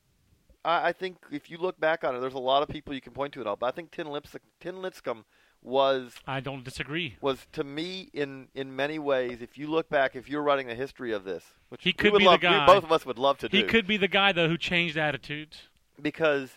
I, 0.64 0.88
I 0.88 0.92
think 0.92 1.16
if 1.32 1.50
you 1.50 1.58
look 1.58 1.78
back 1.80 2.04
on 2.04 2.14
it, 2.14 2.20
there's 2.20 2.34
a 2.34 2.38
lot 2.38 2.62
of 2.62 2.68
people 2.68 2.94
you 2.94 3.00
can 3.00 3.12
point 3.12 3.32
to 3.34 3.40
it 3.40 3.46
all, 3.46 3.56
but 3.56 3.66
I 3.66 3.70
think 3.72 3.90
Tim, 3.90 4.08
Lips- 4.08 4.36
Tim 4.60 4.76
Lincecum 4.76 5.24
was 5.66 6.14
I 6.26 6.38
don't 6.40 6.62
disagree. 6.64 7.16
was 7.20 7.46
to 7.52 7.64
me 7.64 8.08
in 8.14 8.48
in 8.54 8.74
many 8.76 8.98
ways. 8.98 9.42
If 9.42 9.58
you 9.58 9.66
look 9.66 9.88
back, 9.88 10.14
if 10.16 10.28
you're 10.28 10.42
writing 10.42 10.68
the 10.68 10.74
history 10.76 11.12
of 11.12 11.24
this, 11.24 11.44
which 11.70 11.82
He 11.82 11.90
we 11.90 11.92
could 11.94 12.12
be 12.12 12.18
the 12.20 12.24
love, 12.30 12.40
we- 12.40 12.48
guy. 12.48 12.64
both 12.66 12.84
of 12.84 12.92
us 12.92 13.04
would 13.04 13.18
love 13.18 13.38
to 13.38 13.48
He 13.50 13.62
do, 13.62 13.66
could 13.68 13.86
be 13.86 13.96
the 13.96 14.08
guy 14.08 14.32
though 14.32 14.48
who 14.48 14.56
changed 14.56 14.96
attitudes. 14.96 15.68
because 16.00 16.52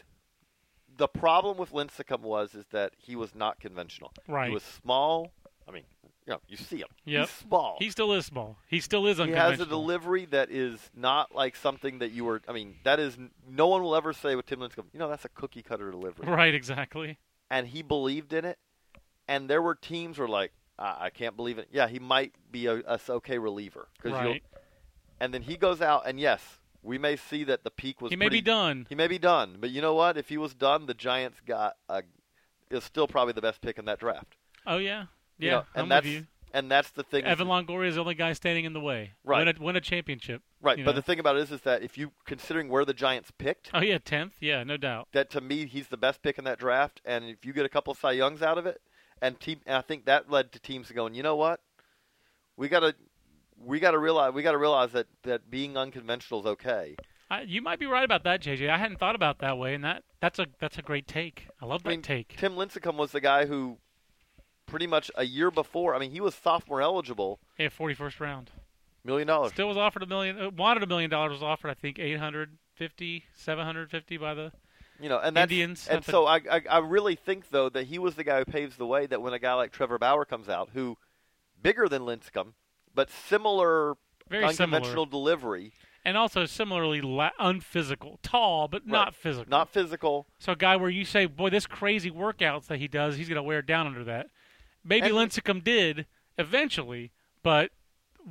the 0.95 1.07
problem 1.07 1.57
with 1.57 1.72
Lincecum 1.72 2.22
was 2.22 2.53
is 2.53 2.66
that 2.72 2.93
he 2.97 3.16
was 3.16 3.34
not 3.34 3.60
conventional. 3.60 4.12
Right. 4.28 4.49
He 4.49 4.53
was 4.53 4.64
small. 4.64 5.32
I 5.68 5.72
mean, 5.72 5.84
you 6.28 6.34
know, 6.34 6.41
you 6.47 6.57
see 6.57 6.78
him. 6.78 6.88
Yep. 7.05 7.22
He's 7.28 7.36
small. 7.38 7.76
He 7.80 7.89
still 7.89 8.12
is 8.14 8.26
small. 8.26 8.57
He 8.68 8.80
still 8.82 9.07
is 9.07 9.18
he 9.18 9.30
has 9.32 9.60
a 9.60 9.66
delivery 9.66 10.26
that 10.26 10.51
is 10.51 10.78
not 10.95 11.34
like 11.34 11.55
something 11.55 11.99
that 11.99 12.12
you 12.12 12.26
were. 12.26 12.41
I 12.47 12.51
mean, 12.53 12.76
that 12.84 12.99
is 12.99 13.18
no 13.49 13.68
one 13.68 13.82
will 13.82 13.95
ever 13.95 14.14
say 14.14 14.36
with 14.36 14.45
Tim 14.45 14.60
Lincecum. 14.60 14.86
You 14.93 14.99
know, 14.99 15.10
that's 15.10 15.26
a 15.26 15.30
cookie 15.30 15.62
cutter 15.64 15.89
delivery. 15.89 16.28
Right, 16.28 16.53
exactly. 16.53 17.18
And 17.49 17.68
he 17.68 17.82
believed 17.82 18.34
in 18.34 18.45
it. 18.45 18.60
And 19.30 19.49
there 19.49 19.61
were 19.61 19.75
teams 19.75 20.17
were 20.17 20.27
like, 20.27 20.51
I, 20.77 21.05
I 21.05 21.09
can't 21.11 21.36
believe 21.36 21.57
it. 21.59 21.69
Yeah, 21.71 21.88
he 21.88 21.99
might 21.99 22.34
be 22.51 22.65
a 22.65 22.82
okay 23.09 23.38
reliever. 23.38 23.88
'cause 24.01 24.11
you'll- 24.11 24.32
Right. 24.34 24.43
And 25.21 25.34
then 25.34 25.41
he 25.43 25.57
goes 25.57 25.82
out, 25.82 26.03
and 26.07 26.19
yes, 26.19 26.41
we 26.82 26.97
may 26.97 27.15
see 27.17 27.43
that 27.43 27.63
the 27.65 27.71
peak 27.71 28.01
was. 28.01 28.09
He 28.09 28.15
may 28.15 28.30
be 28.30 28.41
done. 28.41 28.86
He 28.89 28.95
may 28.95 29.07
be 29.07 29.19
done, 29.19 29.57
but 29.59 29.69
you 29.69 29.82
know 29.82 29.93
what? 29.93 30.17
If 30.17 30.30
he 30.30 30.38
was 30.38 30.53
done, 30.53 30.86
the 30.86 30.93
Giants 30.93 31.39
got 31.45 31.75
a. 31.89 32.03
Is 32.71 32.84
still 32.84 33.07
probably 33.07 33.34
the 33.34 33.41
best 33.41 33.61
pick 33.61 33.77
in 33.80 33.86
that 33.86 33.99
draft. 33.99 34.38
Oh 34.67 34.77
yeah, 34.77 35.07
You 35.39 35.47
yeah. 35.47 35.51
know, 35.51 35.65
and 35.75 35.84
I'm 35.84 35.89
that's 35.89 36.05
with 36.05 36.13
you. 36.13 36.27
and 36.53 36.69
that's 36.71 36.91
the 36.91 37.03
thing. 37.03 37.25
Evan 37.25 37.47
Longoria 37.47 37.88
is 37.88 37.95
the 37.95 38.01
only 38.01 38.13
guy 38.13 38.32
standing 38.34 38.63
in 38.63 38.73
the 38.73 38.80
way. 38.80 39.11
Right. 39.23 39.45
Win 39.45 39.55
a, 39.57 39.61
win 39.63 39.75
a 39.75 39.82
championship. 39.82 40.41
right, 40.61 40.77
but 40.77 40.91
know? 40.91 40.93
the 40.93 41.01
thing 41.01 41.19
about 41.19 41.36
it 41.36 41.41
is, 41.41 41.51
is 41.51 41.61
that 41.61 41.82
if 41.82 41.97
you 41.97 42.11
considering 42.25 42.69
where 42.69 42.86
the 42.86 42.93
Giants 42.93 43.32
picked, 43.38 43.71
Oh 43.73 43.82
yeah, 43.82 43.97
tenth. 43.97 44.34
Yeah, 44.39 44.63
no 44.63 44.77
doubt. 44.77 45.07
that 45.13 45.30
to 45.32 45.41
me 45.41 45.65
he's 45.65 45.88
the 45.88 45.97
best 45.97 46.21
pick 46.21 46.38
in 46.38 46.43
that 46.45 46.59
draft. 46.59 47.01
And 47.03 47.25
if 47.25 47.43
you 47.43 47.51
get 47.53 47.65
a 47.65 47.69
couple 47.69 47.91
of 47.91 47.97
Cy 47.99 48.11
Youngs 48.11 48.41
out 48.43 48.57
of 48.59 48.65
it, 48.67 48.80
and 49.22 49.39
team, 49.39 49.59
and 49.65 49.76
I 49.78 49.82
think 49.82 50.05
that 50.05 50.30
led 50.30 50.51
to 50.53 50.59
teams 50.59 50.91
going, 50.91 51.13
you 51.13 51.24
know 51.24 51.36
what, 51.36 51.59
we 52.57 52.67
gotta, 52.70 52.95
we 53.63 53.80
gotta 53.80 53.99
realize, 53.99 54.34
we 54.34 54.41
gotta 54.43 54.57
realize 54.57 54.91
that 54.93 55.07
that 55.24 55.49
being 55.49 55.78
unconventional 55.78 56.39
is 56.41 56.45
okay. 56.45 56.95
I, 57.32 57.41
you 57.41 57.61
might 57.61 57.80
be 57.80 57.86
right 57.86 58.03
about 58.03 58.24
that, 58.24 58.41
JJ. 58.41 58.70
I 58.70 58.78
hadn't 58.78 58.99
thought 58.99 59.15
about 59.15 59.36
it 59.36 59.41
that 59.41 59.57
way, 59.57 59.76
and 59.76 59.84
that 59.84 60.03
that's 60.20 60.39
a 60.39 60.47
that's 60.59 60.78
a 60.80 60.82
great 60.82 61.07
take. 61.07 61.47
I 61.61 61.65
love 61.65 61.84
that 61.84 61.89
I 61.89 61.93
mean, 61.93 62.01
take. 62.01 62.36
Tim 62.38 62.55
Lincecum 62.55 62.95
was 62.95 63.11
the 63.11 63.22
guy 63.22 63.45
who, 63.45 63.78
pretty 64.65 64.88
much 64.88 65.11
a 65.15 65.26
year 65.26 65.51
before, 65.51 65.93
I 65.95 65.99
mean, 65.99 66.09
he 66.11 66.22
was 66.22 66.34
sophomore 66.34 66.82
eligible, 66.82 67.39
Yeah, 67.59 67.70
forty 67.70 67.93
first 67.93 68.20
round. 68.20 68.49
million 69.03 69.28
dollars. 69.28 69.51
Still 69.51 69.67
was 69.67 69.78
offered 69.78 70.01
a 70.01 70.07
million. 70.07 70.39
Uh, 70.41 70.49
wanted 70.49 70.82
a 70.82 70.88
million 70.88 71.09
dollars. 71.11 71.34
Was 71.34 71.43
offered, 71.43 71.70
I 71.70 71.76
think, 71.76 71.99
eight 71.99 72.17
hundred 72.17 72.57
fifty, 72.74 73.26
seven 73.36 73.63
hundred 73.63 73.91
fifty 73.91 74.17
by 74.17 74.34
the. 74.34 74.51
You 75.02 75.08
know, 75.10 75.20
and 75.20 75.36
that's, 75.36 75.50
Indians 75.52 75.88
and 75.89 76.04
so 76.04 76.26
I, 76.26 76.38
I, 76.52 76.62
I 76.70 76.78
really 76.80 77.16
think 77.16 77.50
though 77.52 77.70
that 77.70 77.86
he 77.88 78.00
was 78.00 78.16
the 78.16 78.24
guy 78.24 78.39
who 78.39 78.45
paves 78.45 78.76
the 78.76 78.86
way. 78.86 79.06
That 79.06 79.22
when 79.22 79.34
a 79.34 79.39
guy 79.39 79.54
like 79.54 79.72
Trevor 79.72 79.97
Bauer 79.97 80.26
comes 80.26 80.50
out, 80.50 80.70
who 80.74 80.97
bigger 81.62 81.88
than 81.88 82.02
Lincecum, 82.02 82.54
but 82.93 83.10
similar 83.10 83.95
Very 84.30 84.43
unconventional 84.45 85.06
similar. 85.06 85.10
delivery, 85.10 85.72
And 86.04 86.18
also 86.18 86.45
similarly 86.45 87.00
la- 87.02 87.30
unphysical, 87.39 88.20
tall 88.24 88.68
but 88.68 88.86
not 88.88 89.16
physical. 89.16 89.50
not 89.50 89.70
physical. 89.70 90.28
So 90.38 90.52
a 90.52 90.56
guy 90.58 90.76
where 90.76 90.89
you 90.89 91.06
say, 91.06 91.26
boy, 91.28 91.50
this 91.50 91.66
crazy 91.66 92.12
workouts 92.12 92.66
that 92.68 92.80
he 92.80 92.88
does, 92.89 93.16
he's 93.16 93.30
going 93.30 93.38
to 93.38 93.43
wear 93.43 93.62
down 93.62 93.88
under 93.88 94.04
that. 94.06 94.28
Maybe 94.84 95.08
And- 95.08 95.16
Lincecum 95.16 95.64
did 95.64 96.08
eventually, 96.38 97.12
but 97.43 97.72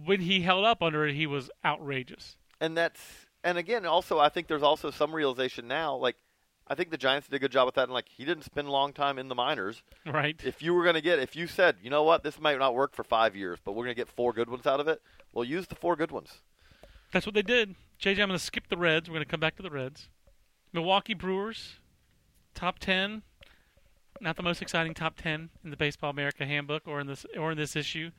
when 0.05 0.21
he 0.21 0.41
held 0.43 0.64
up 0.64 0.83
under 0.83 1.07
it, 1.07 1.14
he 1.14 1.27
was 1.27 1.51
outrageous. 1.64 2.37
and 2.61 2.77
that's 2.77 3.01
and 3.45 3.57
again 3.57 3.87
also 3.87 4.19
I 4.19 4.29
think 4.29 4.49
there's 4.49 4.62
also 4.62 4.91
some 4.91 5.14
realization 5.14 5.69
now 5.69 5.95
like 5.97 6.16
I 6.69 6.75
think 6.75 6.91
the 6.91 6.99
Giants 6.99 7.29
did 7.29 7.37
a 7.37 7.39
good 7.39 7.51
job 7.51 7.66
with 7.66 7.77
that 7.77 7.85
and 7.85 7.93
like 7.93 8.09
he 8.09 8.25
didn't 8.25 8.45
spend 8.45 8.69
a 8.69 8.71
long 8.71 8.93
time 8.93 9.19
in 9.19 9.29
the 9.29 9.35
minors. 9.35 9.83
Right. 10.07 10.41
If 10.45 10.62
you 10.62 10.75
were 10.75 10.83
going 10.83 10.97
to 10.97 11.01
get 11.01 11.19
if 11.19 11.35
you 11.35 11.47
said, 11.47 11.77
"You 11.83 11.91
know 11.91 12.03
what? 12.03 12.23
This 12.23 12.41
might 12.41 12.59
not 12.59 12.75
work 12.75 12.95
for 12.95 13.05
5 13.05 13.35
years, 13.35 13.59
but 13.64 13.73
we're 13.73 13.85
going 13.85 13.97
to 13.97 14.01
get 14.01 14.09
four 14.09 14.33
good 14.33 14.51
ones 14.51 14.66
out 14.66 14.81
of 14.81 14.89
it." 14.89 15.01
Well, 15.33 15.45
use 15.45 15.66
the 15.66 15.75
four 15.75 15.97
good 15.97 16.11
ones. 16.11 16.43
That's 17.12 17.27
what 17.27 17.35
they 17.35 17.43
did. 17.43 17.75
JJ, 18.01 18.21
I'm 18.21 18.29
going 18.29 18.31
to 18.31 18.39
skip 18.39 18.69
the 18.69 18.77
Reds. 18.77 19.09
We're 19.09 19.14
going 19.14 19.25
to 19.25 19.31
come 19.31 19.41
back 19.41 19.57
to 19.57 19.62
the 19.62 19.71
Reds. 19.71 20.09
Milwaukee 20.73 21.14
Brewers, 21.14 21.77
top 22.55 22.79
10. 22.79 23.23
Not 24.21 24.37
the 24.37 24.43
most 24.43 24.61
exciting 24.61 24.95
top 24.95 25.16
10 25.16 25.51
in 25.62 25.71
the 25.71 25.77
Baseball 25.77 26.11
America 26.11 26.45
handbook 26.45 26.83
or 26.87 27.01
in 27.01 27.07
this 27.07 27.25
or 27.39 27.53
in 27.53 27.57
this 27.57 27.77
issue. 27.77 28.11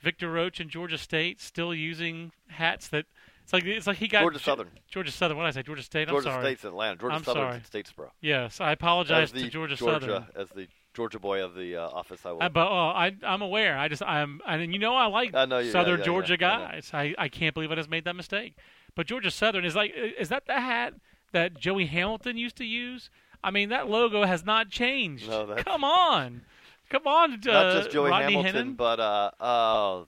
Victor 0.00 0.28
Roache 0.28 0.60
and 0.60 0.70
Georgia 0.70 0.98
State 0.98 1.40
still 1.40 1.74
using 1.74 2.32
hats 2.48 2.86
that 2.88 3.06
it's 3.48 3.52
like 3.54 3.64
it's 3.64 3.86
like 3.86 3.96
he 3.96 4.08
got 4.08 4.20
Georgia 4.20 4.38
Southern. 4.38 4.68
Georgia 4.90 5.10
Southern. 5.10 5.38
What 5.38 5.44
did 5.44 5.48
I 5.48 5.52
say? 5.52 5.62
Georgia 5.62 5.82
State. 5.82 6.08
Georgia 6.08 6.28
I'm 6.28 6.34
sorry. 6.34 6.44
State's 6.44 6.64
Atlanta. 6.64 6.96
Georgia 6.96 7.14
I'm 7.16 7.24
Southern's 7.24 7.64
sorry. 7.64 7.80
in 7.80 7.84
Statesboro. 7.84 8.10
Yes, 8.20 8.60
I 8.60 8.72
apologize 8.72 9.32
to 9.32 9.48
Georgia, 9.48 9.74
Georgia 9.74 10.00
Southern. 10.00 10.26
as 10.36 10.50
the 10.50 10.68
Georgia 10.92 11.18
boy 11.18 11.42
of 11.42 11.54
the 11.54 11.76
uh, 11.76 11.88
office 11.88 12.26
I 12.26 12.32
will. 12.32 12.42
I, 12.42 12.48
but 12.48 12.68
oh, 12.68 12.88
I, 12.88 13.12
I'm 13.22 13.40
aware. 13.40 13.78
I 13.78 13.88
just 13.88 14.02
I'm 14.02 14.40
and 14.46 14.70
you 14.72 14.78
know 14.78 14.94
I 14.94 15.06
like 15.06 15.34
I 15.34 15.46
know 15.46 15.58
you- 15.60 15.66
yeah, 15.66 15.72
Southern 15.72 16.00
yeah, 16.00 16.04
Georgia 16.04 16.32
yeah, 16.38 16.68
guys. 16.70 16.90
I, 16.92 17.14
I 17.16 17.28
can't 17.28 17.54
believe 17.54 17.72
I 17.72 17.74
just 17.76 17.88
made 17.88 18.04
that 18.04 18.16
mistake. 18.16 18.54
But 18.94 19.06
Georgia 19.06 19.30
Southern 19.30 19.64
is 19.64 19.74
like 19.74 19.94
is 19.96 20.28
that 20.28 20.44
the 20.46 20.60
hat 20.60 20.92
that 21.32 21.58
Joey 21.58 21.86
Hamilton 21.86 22.36
used 22.36 22.56
to 22.56 22.64
use? 22.66 23.08
I 23.42 23.50
mean 23.50 23.70
that 23.70 23.88
logo 23.88 24.24
has 24.26 24.44
not 24.44 24.68
changed. 24.68 25.26
No, 25.30 25.46
that's- 25.46 25.64
Come 25.64 25.84
on, 25.84 26.42
come 26.90 27.06
on. 27.06 27.32
Uh, 27.34 27.52
Not 27.52 27.72
just 27.76 27.90
Joey 27.92 28.10
Rodney 28.10 28.34
Hamilton, 28.34 28.72
Hennon. 28.72 28.76
but 28.76 29.00
uh, 29.00 29.30
uh, 29.40 30.04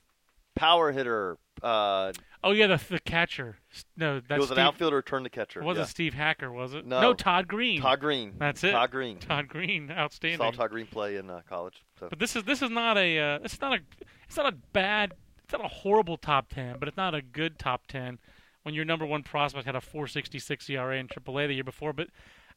power 0.55 0.91
hitter. 0.91 1.37
Uh, 1.63 2.11
oh 2.43 2.51
yeah, 2.51 2.67
the 2.67 2.81
the 2.89 2.99
catcher. 2.99 3.57
No, 3.95 4.19
that's 4.19 4.29
he 4.29 4.39
was 4.39 4.47
Steve, 4.47 4.57
an 4.57 4.63
outfielder 4.63 5.01
turned 5.01 5.25
to 5.25 5.29
catcher. 5.29 5.61
It 5.61 5.65
wasn't 5.65 5.87
yeah. 5.87 5.89
Steve 5.89 6.13
Hacker, 6.13 6.51
was 6.51 6.73
it? 6.73 6.85
No. 6.85 7.13
Todd 7.13 7.47
Greene. 7.47 7.81
Todd 7.81 7.99
Greene. 7.99 8.33
That's 8.37 8.63
it. 8.63 8.71
Todd 8.71 8.91
Greene. 8.91 9.19
Todd 9.19 9.47
Greene, 9.47 9.91
outstanding. 9.97 10.39
Saw 10.39 10.51
Todd 10.51 10.71
Greene 10.71 10.87
play 10.87 11.17
in 11.17 11.29
uh, 11.29 11.41
college. 11.47 11.83
So. 11.99 12.07
But 12.09 12.19
this 12.19 12.35
is 12.35 12.43
this 12.43 12.61
is 12.61 12.69
not 12.69 12.97
a 12.97 13.19
uh, 13.19 13.39
it's 13.43 13.59
not 13.61 13.73
a 13.73 13.79
it's 14.27 14.37
not 14.37 14.51
a 14.51 14.57
bad 14.73 15.13
it's 15.43 15.53
not 15.53 15.65
a 15.65 15.67
horrible 15.67 16.17
top 16.17 16.49
ten, 16.49 16.77
but 16.79 16.87
it's 16.87 16.97
not 16.97 17.13
a 17.13 17.21
good 17.21 17.59
top 17.59 17.87
ten 17.87 18.19
when 18.63 18.75
your 18.75 18.85
number 18.85 19.05
one 19.05 19.23
prospect 19.23 19.65
had 19.65 19.75
a 19.75 19.79
4.66 19.79 20.69
ERA 20.69 20.97
in 20.97 21.07
AAA 21.07 21.47
the 21.47 21.55
year 21.55 21.63
before. 21.63 21.93
But 21.93 22.09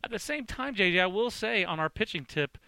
at 0.03 0.11
the 0.11 0.19
same 0.19 0.45
time, 0.45 0.75
JJ, 0.75 1.01
I 1.01 1.07
will 1.07 1.31
say 1.31 1.65
on 1.65 1.81
our 1.81 1.89
pitching 1.89 2.25
tip, 2.25 2.59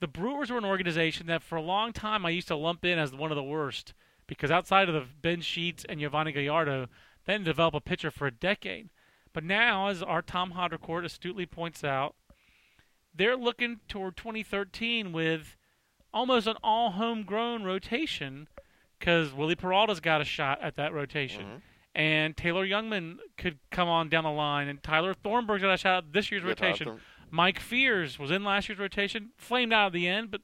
the 0.00 0.06
Brewers 0.06 0.50
were 0.50 0.58
an 0.58 0.64
organization 0.64 1.26
that 1.26 1.42
for 1.42 1.56
a 1.56 1.62
long 1.62 1.92
time 1.92 2.24
I 2.26 2.30
used 2.30 2.48
to 2.48 2.56
lump 2.56 2.84
in 2.84 2.98
as 2.98 3.12
one 3.12 3.30
of 3.30 3.36
the 3.36 3.42
worst 3.42 3.94
because 4.32 4.50
outside 4.50 4.88
of 4.88 4.94
the 4.94 5.06
Ben 5.20 5.40
Sheets 5.40 5.84
and 5.88 6.00
Yovani 6.00 6.32
Gallardo, 6.34 6.88
they 7.24 7.34
didn't 7.34 7.44
develop 7.44 7.74
a 7.74 7.80
pitcher 7.80 8.10
for 8.10 8.26
a 8.26 8.32
decade. 8.32 8.90
But 9.32 9.44
now, 9.44 9.88
as 9.88 10.02
our 10.02 10.22
Tom 10.22 10.52
Haudricourt 10.52 11.04
astutely 11.04 11.46
points 11.46 11.82
out, 11.82 12.14
they're 13.14 13.36
looking 13.36 13.80
toward 13.88 14.16
2013 14.16 15.12
with 15.12 15.56
almost 16.12 16.46
an 16.46 16.56
all 16.62 16.92
homegrown 16.92 17.64
rotation 17.64 18.48
because 18.98 19.32
Wily 19.32 19.56
Peralta's 19.56 20.00
got 20.00 20.20
a 20.20 20.24
shot 20.24 20.60
at 20.62 20.76
that 20.76 20.92
rotation. 20.92 21.44
Mm-hmm. 21.44 21.56
And 21.94 22.36
Taylor 22.36 22.66
Jungmann 22.66 23.18
could 23.36 23.58
come 23.70 23.88
on 23.88 24.08
down 24.08 24.24
the 24.24 24.30
line, 24.30 24.68
and 24.68 24.82
Tyler 24.82 25.12
Thornburg's 25.12 25.62
got 25.62 25.74
a 25.74 25.76
shot 25.76 26.04
at 26.04 26.12
this 26.12 26.30
year's 26.30 26.42
rotation. 26.42 27.00
Mike 27.30 27.58
Fiers 27.58 28.18
was 28.18 28.30
in 28.30 28.44
last 28.44 28.68
year's 28.68 28.78
rotation, 28.78 29.30
flamed 29.36 29.72
out 29.72 29.86
at 29.86 29.92
the 29.92 30.06
end, 30.06 30.30
but 30.30 30.40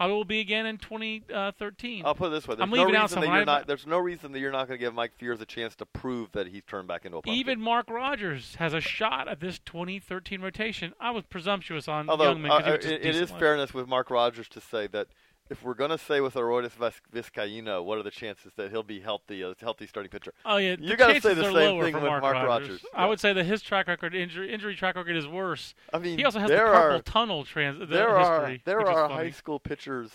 probably 0.00 0.16
will 0.16 0.24
be 0.24 0.40
again 0.40 0.66
in 0.66 0.78
2013. 0.78 2.04
I'll 2.06 2.14
put 2.14 2.28
it 2.28 2.30
this 2.30 2.48
way: 2.48 2.54
there's 2.54 2.64
I'm 2.64 2.70
no 2.70 2.76
leaving 2.76 2.86
reason 2.86 2.96
out 3.02 3.10
that 3.10 3.14
someone. 3.14 3.36
you're 3.36 3.44
not. 3.44 3.66
There's 3.66 3.86
no 3.86 3.98
reason 3.98 4.32
that 4.32 4.38
you're 4.38 4.52
not 4.52 4.66
going 4.66 4.78
to 4.78 4.84
give 4.84 4.94
Mike 4.94 5.12
Fiers 5.18 5.40
a 5.40 5.46
chance 5.46 5.74
to 5.76 5.86
prove 5.86 6.32
that 6.32 6.46
he's 6.46 6.62
turned 6.66 6.88
back 6.88 7.04
into 7.04 7.18
a 7.18 7.22
pumpkin. 7.22 7.38
Even 7.38 7.60
Mark 7.60 7.90
Rogers 7.90 8.54
has 8.56 8.72
a 8.72 8.80
shot 8.80 9.28
at 9.28 9.40
this 9.40 9.58
2013 9.58 10.40
rotation. 10.40 10.94
I 10.98 11.10
was 11.10 11.24
presumptuous 11.24 11.86
on 11.86 12.08
Although 12.08 12.34
Jungmann 12.34 12.50
uh, 12.50 12.72
it, 12.72 12.84
it 12.84 13.16
is 13.16 13.30
fairness 13.30 13.74
with 13.74 13.88
Mark 13.88 14.10
Rogers 14.10 14.48
to 14.48 14.60
say 14.60 14.86
that 14.88 15.08
if 15.50 15.62
we're 15.64 15.74
going 15.74 15.90
to 15.90 15.98
say 15.98 16.20
with 16.20 16.34
Aroldis 16.34 16.70
Vis- 16.70 17.00
Vizcaíno, 17.12 17.84
what 17.84 17.98
are 17.98 18.02
the 18.02 18.10
chances 18.10 18.52
that 18.56 18.70
he'll 18.70 18.82
be 18.84 19.00
healthy, 19.00 19.42
a 19.42 19.54
healthy 19.60 19.86
starting 19.86 20.08
pitcher? 20.10 20.32
Oh 20.44 20.56
yeah, 20.56 20.76
You 20.78 20.96
gotta 20.96 21.20
say 21.20 21.34
the 21.34 21.42
same 21.52 21.80
thing 21.82 21.94
with 21.94 22.02
Mark, 22.02 22.22
Mark 22.22 22.34
Rogers. 22.34 22.46
Rogers. 22.48 22.84
I 22.94 23.02
Yeah. 23.02 23.08
would 23.08 23.20
say 23.20 23.32
that 23.32 23.44
his 23.44 23.60
track 23.60 23.88
record, 23.88 24.14
injury, 24.14 24.52
injury 24.52 24.76
track 24.76 24.94
record, 24.96 25.16
is 25.16 25.26
worse. 25.26 25.74
I 25.92 25.98
mean, 25.98 26.16
He 26.18 26.24
also 26.24 26.38
has 26.38 26.48
the 26.48 26.56
purple 26.56 26.96
are 26.98 27.02
tunnel 27.02 27.44
trans. 27.44 27.80
The 27.80 27.86
there 27.86 28.16
history, 28.16 28.54
are 28.54 28.58
there 28.64 28.80
are 28.88 29.08
high 29.08 29.30
school 29.30 29.58
pitchers. 29.58 30.10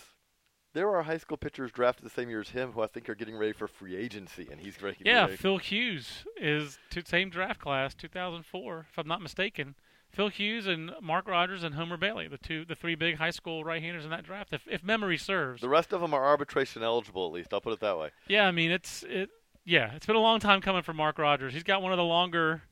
There 0.72 0.90
are 0.94 1.02
high 1.02 1.16
school 1.18 1.38
pitchers 1.38 1.70
drafted 1.72 2.04
the 2.04 2.10
same 2.10 2.28
year 2.28 2.40
as 2.40 2.50
him 2.50 2.72
who 2.72 2.82
I 2.82 2.86
think 2.86 3.08
are 3.08 3.14
getting 3.14 3.36
ready 3.36 3.52
for 3.52 3.66
free 3.66 3.96
agency, 3.96 4.48
and 4.50 4.60
he's. 4.60 4.76
Yeah, 5.00 5.22
ready. 5.24 5.36
Phil 5.36 5.56
Hughes 5.58 6.24
is 6.36 6.78
to 6.90 7.02
same 7.06 7.30
draft 7.30 7.60
class, 7.60 7.94
2004, 7.94 8.86
if 8.90 8.98
I'm 8.98 9.08
not 9.08 9.22
mistaken. 9.22 9.74
Phil 10.12 10.28
Hughes 10.28 10.66
and 10.66 10.92
Mark 11.02 11.28
Rogers 11.28 11.62
and 11.62 11.74
Homer 11.74 11.96
Bailey, 11.96 12.26
the 12.28 12.38
two, 12.38 12.64
the 12.64 12.74
three 12.74 12.94
big 12.94 13.16
high 13.16 13.30
school 13.30 13.64
right-handers 13.64 14.04
in 14.04 14.10
that 14.10 14.24
draft, 14.24 14.52
if, 14.52 14.62
if 14.68 14.82
memory 14.82 15.18
serves. 15.18 15.60
The 15.60 15.68
rest 15.68 15.92
of 15.92 16.00
them 16.00 16.14
are 16.14 16.24
arbitration 16.24 16.82
eligible, 16.82 17.26
at 17.26 17.32
least. 17.32 17.52
I'll 17.52 17.60
put 17.60 17.72
it 17.74 17.80
that 17.80 17.98
way. 17.98 18.10
Yeah, 18.28 18.46
I 18.46 18.50
mean 18.50 18.70
it's 18.70 19.04
it. 19.08 19.30
Yeah, 19.64 19.92
it's 19.94 20.06
been 20.06 20.16
a 20.16 20.20
long 20.20 20.40
time 20.40 20.60
coming 20.60 20.82
for 20.82 20.92
Mark 20.92 21.18
Rogers. 21.18 21.52
He's 21.52 21.64
got 21.64 21.82
one 21.82 21.92
of 21.92 21.98
the 21.98 22.04
longer 22.04 22.62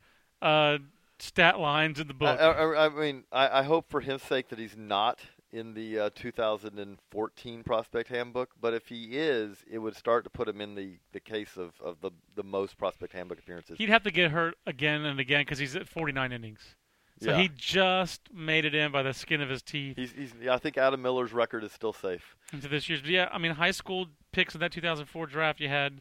uh, 0.40 0.78
stat 1.18 1.58
lines 1.58 1.98
in 1.98 2.06
the 2.06 2.14
book. 2.14 2.40
I, 2.40 2.44
I, 2.44 2.86
I 2.86 2.88
mean, 2.88 3.24
I, 3.32 3.60
I 3.60 3.62
hope 3.64 3.90
for 3.90 4.00
his 4.00 4.22
sake 4.22 4.48
that 4.48 4.58
he's 4.58 4.76
not 4.76 5.18
in 5.52 5.74
the 5.74 5.98
uh, 5.98 6.10
2014 6.14 7.62
prospect 7.62 8.08
handbook, 8.08 8.50
but 8.60 8.74
if 8.74 8.88
he 8.88 9.10
is, 9.12 9.58
it 9.70 9.78
would 9.78 9.96
start 9.96 10.24
to 10.24 10.30
put 10.30 10.48
him 10.48 10.60
in 10.60 10.74
the, 10.74 10.98
the 11.12 11.20
case 11.20 11.56
of, 11.56 11.72
of 11.82 12.00
the 12.00 12.10
the 12.34 12.42
most 12.42 12.76
prospect 12.76 13.12
handbook 13.12 13.38
appearances. 13.38 13.78
He'd 13.78 13.88
have 13.88 14.02
to 14.02 14.10
get 14.10 14.32
hurt 14.32 14.56
again 14.66 15.04
and 15.04 15.20
again 15.20 15.42
because 15.42 15.58
he's 15.58 15.76
at 15.76 15.88
49 15.88 16.32
innings. 16.32 16.74
So 17.22 17.30
Yeah. 17.30 17.38
he 17.42 17.48
just 17.54 18.32
made 18.32 18.64
it 18.64 18.74
in 18.74 18.90
by 18.92 19.02
the 19.02 19.14
skin 19.14 19.40
of 19.40 19.48
his 19.48 19.62
teeth 19.62 19.96
He's, 19.96 20.12
he's 20.12 20.32
I 20.48 20.58
think 20.58 20.76
Adam 20.76 21.00
Miller's 21.00 21.32
record 21.32 21.62
is 21.64 21.72
still 21.72 21.92
safe. 21.92 22.34
into 22.52 22.68
this 22.68 22.88
year's. 22.88 23.00
But 23.02 23.10
yeah, 23.10 23.28
I 23.32 23.38
mean, 23.38 23.52
high 23.52 23.70
school 23.70 24.08
picks 24.32 24.54
in 24.54 24.60
that 24.60 24.72
2004 24.72 25.26
draft, 25.26 25.60
you 25.60 25.68
had 25.68 26.00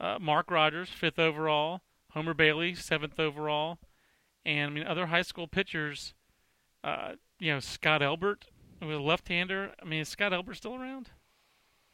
uh, 0.00 0.18
Mark 0.20 0.50
Rogers, 0.50 0.88
fifth 0.88 1.18
overall, 1.18 1.82
Homer 2.12 2.34
Bailey, 2.34 2.74
seventh 2.74 3.18
overall, 3.18 3.78
and 4.44 4.70
I 4.70 4.74
mean, 4.74 4.86
other 4.86 5.06
high 5.06 5.22
school 5.22 5.46
pitchers. 5.48 6.14
Uh, 6.84 7.12
you 7.38 7.52
know, 7.52 7.60
Scott 7.60 8.02
Elbert 8.02 8.46
was 8.80 8.96
a 8.96 9.00
left-hander. 9.00 9.72
I 9.80 9.84
mean, 9.84 10.00
is 10.00 10.08
Scott 10.08 10.32
Elbert 10.32 10.56
still 10.56 10.74
around? 10.74 11.10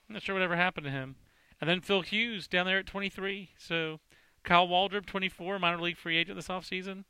I'm 0.08 0.14
not 0.14 0.22
sure 0.22 0.34
whatever 0.34 0.56
happened 0.56 0.84
to 0.84 0.90
him. 0.90 1.16
And 1.60 1.70
then 1.70 1.80
Phil 1.80 2.02
Hughes 2.02 2.48
down 2.48 2.66
there 2.66 2.78
at 2.78 2.86
23. 2.86 3.50
So 3.58 4.00
Kyle 4.42 4.66
Waldrop, 4.66 5.06
24, 5.06 5.58
minor 5.58 5.80
league 5.80 5.96
free 5.96 6.16
agent 6.16 6.36
this 6.36 6.48
offseason. 6.48 7.04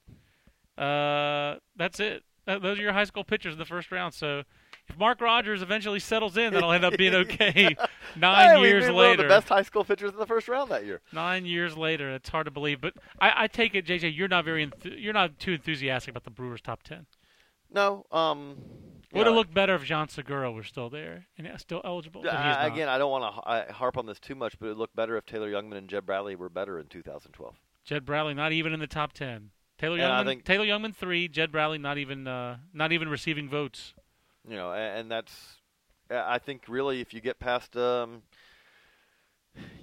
Uh, 0.83 1.57
that's 1.77 2.01
it. 2.01 2.23
Those 2.47 2.79
are 2.79 2.83
your 2.83 2.93
high 2.93 3.05
school 3.05 3.23
pitchers 3.23 3.53
in 3.53 3.59
the 3.59 3.65
first 3.65 3.93
round. 3.93 4.15
So 4.15 4.43
if 4.89 4.99
Mark 4.99 5.21
Rogers 5.21 5.63
eventually 5.63 6.01
settles 6.01 6.37
in, 6.37 6.53
that'll 6.53 6.73
end 6.73 6.85
up 6.85 6.97
being 6.97 7.15
okay. 7.27 7.77
Nine 8.17 8.57
Hey, 8.57 8.63
years 8.63 8.87
made 8.87 8.93
one 8.95 9.05
of 9.05 9.11
later. 9.11 9.23
the 9.25 9.29
best 9.29 9.49
high 9.49 9.63
school 9.63 9.85
pitchers 9.85 10.11
in 10.11 10.17
the 10.19 10.27
first 10.27 10.49
round 10.49 10.71
that 10.71 10.85
year. 10.85 11.01
Nine 11.13 11.45
years 11.47 11.77
later, 11.77 12.11
it's 12.11 12.29
hard 12.29 12.47
to 12.47 12.51
believe. 12.51 12.81
But 12.81 12.95
I, 13.21 13.45
I 13.45 13.47
take 13.47 13.75
it, 13.75 13.87
JJ, 13.87 14.17
you're 14.17 14.27
not 14.27 14.45
very 14.45 14.67
enth- 14.67 15.01
you're 15.01 15.13
not 15.13 15.39
too 15.39 15.53
enthusiastic 15.53 16.11
about 16.13 16.25
the 16.25 16.31
Brewers' 16.31 16.61
top 16.61 16.83
ten. 16.83 17.07
No, 17.73 18.05
um, 18.11 18.57
Would 19.13 19.27
yeah, 19.27 19.33
it 19.33 19.35
look 19.35 19.55
better 19.55 19.77
if 19.77 19.85
Jean 19.85 20.09
Segura 20.09 20.51
were 20.51 20.65
still 20.65 20.91
there 20.91 21.27
and 21.39 21.49
still 21.61 21.81
eligible? 21.85 22.23
But 22.23 22.33
he 22.33 22.37
is 22.39 22.43
not. 22.57 22.67
again, 22.67 22.89
I 22.89 22.99
don't 22.99 23.13
want 23.13 23.33
to 23.69 23.73
harp 23.73 23.97
on 23.97 24.07
this 24.07 24.19
too 24.19 24.35
much, 24.35 24.59
but 24.59 24.67
it 24.67 24.69
would 24.71 24.79
look 24.79 24.95
better 24.97 25.17
if 25.17 25.25
Taylor 25.25 25.53
Jungmann 25.53 25.77
and 25.77 25.89
Jed 25.89 26.05
Bradley 26.05 26.35
were 26.35 26.49
better 26.49 26.81
in 26.81 26.87
2012. 26.89 27.55
Jed 27.85 28.05
Bradley 28.05 28.35
not 28.35 28.51
even 28.51 28.73
in 28.73 28.81
the 28.81 28.89
top 28.89 29.13
ten. 29.13 29.51
Taylor 29.81 29.95
And 29.99 30.03
Jungmann, 30.03 30.25
think- 30.27 30.45
Taylor 30.45 30.67
Jungmann 30.67 30.95
three. 30.95 31.27
Jed 31.27 31.51
Bradley 31.51 31.79
not 31.79 31.97
even 31.99 32.27
uh, 32.29 32.59
not 32.75 32.93
even 32.93 33.09
receiving 33.09 33.49
votes. 33.49 33.95
You 34.49 34.57
know, 34.57 34.73
and, 34.73 35.01
and 35.01 35.11
that's 35.11 35.57
I 36.11 36.39
think 36.39 36.63
really 36.69 37.01
if 37.01 37.15
you 37.15 37.21
get 37.21 37.39
past 37.39 37.77
um, 37.77 38.23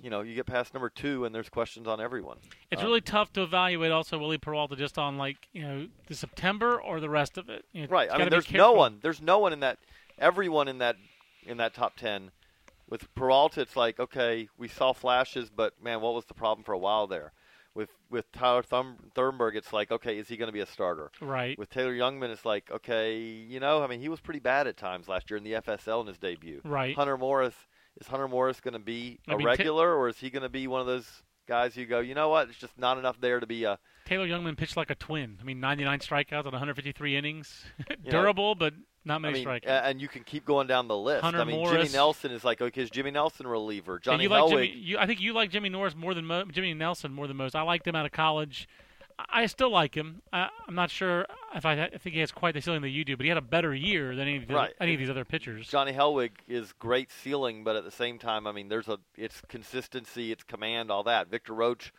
you 0.01 0.09
know, 0.09 0.21
you 0.21 0.35
get 0.35 0.45
past 0.45 0.73
number 0.73 0.89
two, 0.89 1.25
and 1.25 1.33
there's 1.33 1.49
questions 1.49 1.87
on 1.87 1.99
everyone. 1.99 2.37
It's 2.71 2.81
Um, 2.81 2.87
really 2.87 3.01
tough 3.01 3.33
to 3.33 3.43
evaluate 3.43 3.91
also 3.91 4.17
Wily 4.17 4.37
Peralta 4.37 4.75
just 4.75 4.97
on 4.97 5.17
like 5.17 5.47
you 5.51 5.61
know 5.63 5.87
the 6.07 6.15
September 6.15 6.79
or 6.79 6.99
the 6.99 7.09
rest 7.09 7.37
of 7.37 7.49
it. 7.49 7.65
You 7.73 7.83
know, 7.83 7.87
Right. 7.89 8.09
I 8.11 8.17
mean, 8.17 8.29
there's 8.29 8.51
no 8.51 8.73
one. 8.73 8.99
There's 9.01 9.21
no 9.21 9.39
one 9.39 9.51
in 9.53 9.59
that. 9.61 9.79
Everyone 10.19 10.67
in 10.67 10.77
that 10.79 10.95
in 11.45 11.57
that 11.57 11.73
top 11.73 11.95
ten. 11.95 12.31
With 12.89 13.13
Peralta, 13.15 13.61
it's 13.61 13.75
like 13.75 13.99
okay, 13.99 14.47
we 14.57 14.67
saw 14.67 14.93
flashes, 14.93 15.49
but 15.49 15.73
man, 15.83 16.01
what 16.01 16.13
was 16.13 16.25
the 16.25 16.33
problem 16.33 16.63
for 16.63 16.71
a 16.73 16.77
while 16.77 17.07
there? 17.07 17.33
With 17.77 17.91
with 18.09 18.31
Tyler 18.31 18.63
Thum- 18.63 18.97
Thunberg, 19.15 19.55
it's 19.55 19.71
like 19.71 19.91
okay, 19.91 20.17
is 20.17 20.27
he 20.27 20.35
going 20.35 20.47
to 20.47 20.51
be 20.53 20.61
a 20.61 20.65
starter? 20.65 21.11
Right. 21.21 21.57
With 21.59 21.69
Taylor 21.69 21.93
Jungmann, 21.93 22.31
it's 22.31 22.43
like 22.43 22.71
okay, 22.71 23.17
you 23.19 23.59
know, 23.59 23.83
I 23.83 23.87
mean, 23.87 23.99
he 24.01 24.09
was 24.09 24.19
pretty 24.19 24.39
bad 24.39 24.65
at 24.65 24.77
times 24.77 25.07
last 25.07 25.29
year 25.29 25.37
in 25.37 25.43
the 25.43 25.53
FSL 25.53 26.01
in 26.01 26.07
his 26.07 26.17
debut. 26.17 26.59
Right. 26.63 26.95
Hunter 26.95 27.17
Morris 27.17 27.53
is 28.01 28.07
Hunter 28.07 28.27
Morris 28.27 28.59
going 28.59 28.73
to 28.73 28.79
be 28.79 29.19
I 29.27 29.33
a 29.33 29.37
mean, 29.37 29.45
Ta- 29.45 29.51
regular, 29.51 29.95
or 29.95 30.09
is 30.09 30.17
he 30.17 30.31
going 30.31 30.41
to 30.41 30.49
be 30.49 30.65
one 30.67 30.81
of 30.81 30.87
those 30.87 31.21
guys 31.47 31.75
who 31.75 31.85
go, 31.85 31.99
you 31.99 32.15
know 32.15 32.29
what, 32.29 32.49
it's 32.49 32.57
just 32.57 32.77
not 32.79 32.97
enough 32.97 33.21
there 33.21 33.39
to 33.39 33.47
be 33.47 33.63
a 33.63 33.77
Taylor 34.05 34.27
Jungmann 34.27 34.57
pitched 34.57 34.75
like 34.77 34.89
a 34.89 34.95
twin. 34.95 35.37
I 35.39 35.43
mean, 35.43 35.59
99 35.59 35.99
strikeouts 35.99 36.45
on 36.45 36.51
153 36.53 37.15
innings. 37.15 37.63
know, 37.89 38.09
Durable, 38.09 38.55
but 38.55 38.73
not 39.07 39.15
I 39.15 39.19
many 39.19 39.33
mean, 39.39 39.47
strikeouts. 39.47 39.81
and 39.85 39.99
you 40.01 40.07
can 40.07 40.23
keep 40.23 40.45
going 40.45 40.67
down 40.67 40.87
the 40.87 40.97
list. 40.97 41.21
Hunter 41.23 41.41
I 41.41 41.43
mean, 41.45 41.55
Morris. 41.57 41.71
Jimmy 41.87 41.93
Nelson 41.97 42.31
is 42.31 42.43
like, 42.43 42.61
okay, 42.61 42.81
is 42.81 42.89
Jimmy 42.89 43.11
Nelson 43.11 43.45
a 43.45 43.49
reliever? 43.49 43.95
And 43.95 44.03
Johnny 44.03 44.23
you 44.23 44.29
like. 44.29 44.49
Jimmy, 44.49 44.67
you, 44.67 44.97
I 44.99 45.05
think 45.07 45.19
you 45.21 45.33
like 45.33 45.49
Jimmy 45.49 45.69
Norris 45.69 45.95
more 45.95 46.13
than 46.13 46.25
mo- 46.25 46.45
Jimmy 46.45 46.73
Nelson 46.73 47.11
more 47.13 47.27
than 47.27 47.37
most. 47.37 47.55
I 47.55 47.61
liked 47.63 47.87
him 47.87 47.95
out 47.95 48.05
of 48.05 48.11
college. 48.11 48.67
I, 49.17 49.43
I 49.43 49.45
still 49.47 49.71
like 49.71 49.95
him. 49.95 50.21
I, 50.31 50.49
I'm 50.67 50.75
not 50.75 50.91
sure 50.91 51.25
if 51.55 51.65
I, 51.65 51.81
I 51.85 51.89
think 51.97 52.13
he 52.13 52.19
has 52.19 52.31
quite 52.31 52.53
the 52.53 52.61
ceiling 52.61 52.81
that 52.83 52.89
you 52.89 53.03
do, 53.03 53.17
but 53.17 53.23
he 53.23 53.29
had 53.29 53.37
a 53.37 53.41
better 53.41 53.73
year 53.73 54.09
than 54.15 54.27
any 54.27 54.37
of, 54.37 54.47
the, 54.47 54.53
Right. 54.53 54.73
any 54.79 54.93
of 54.93 54.99
these 54.99 55.09
other 55.09 55.25
pitchers. 55.25 55.67
Johnny 55.67 55.93
Hellweg 55.93 56.31
is 56.47 56.73
great 56.73 57.09
ceiling, 57.11 57.63
but 57.63 57.75
at 57.75 57.83
the 57.83 57.91
same 57.91 58.19
time, 58.19 58.45
I 58.45 58.51
mean, 58.51 58.67
there's 58.69 58.87
a 58.87 58.99
it's 59.15 59.41
consistency, 59.47 60.31
it's 60.31 60.43
command, 60.43 60.91
all 60.91 61.03
that. 61.03 61.29
Victor 61.29 61.53
Roache, 61.53 61.91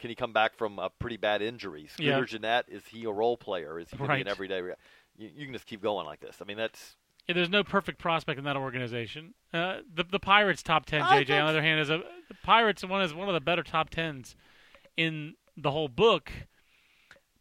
can 0.00 0.10
he 0.10 0.16
come 0.16 0.32
back 0.32 0.56
from 0.56 0.78
a 0.80 0.90
pretty 0.90 1.16
bad 1.16 1.40
injury? 1.42 1.86
Scooter 1.88 2.08
Yeah. 2.10 2.24
Gennett, 2.24 2.64
is 2.68 2.82
he 2.86 3.04
a 3.04 3.10
role 3.10 3.36
player? 3.36 3.78
Is 3.78 3.88
he 3.90 3.96
going 3.96 4.10
to 4.10 4.16
be 4.16 4.20
an 4.22 4.28
everyday? 4.28 4.60
Re- 4.60 4.74
you, 5.16 5.30
you 5.34 5.44
can 5.46 5.52
just 5.52 5.66
keep 5.66 5.82
going 5.82 6.06
like 6.06 6.20
this. 6.20 6.36
I 6.40 6.44
mean, 6.44 6.56
that's 6.56 6.96
Yeah, 7.28 7.34
there's 7.34 7.48
no 7.48 7.64
perfect 7.64 7.98
prospect 7.98 8.38
in 8.38 8.44
that 8.44 8.56
organization. 8.56 9.34
Uh, 9.52 9.78
the 9.92 10.04
the 10.04 10.18
Pirates 10.18 10.62
top 10.62 10.86
ten, 10.86 11.02
JJ. 11.02 11.30
On 11.40 11.46
the 11.46 11.50
other 11.50 11.62
hand, 11.62 11.80
is 11.80 11.90
a 11.90 11.98
the 12.28 12.34
Pirates 12.42 12.84
one 12.84 13.02
is 13.02 13.14
one 13.14 13.28
of 13.28 13.34
the 13.34 13.40
better 13.40 13.62
top 13.62 13.90
tens 13.90 14.36
in 14.96 15.34
the 15.56 15.70
whole 15.70 15.88
book. 15.88 16.32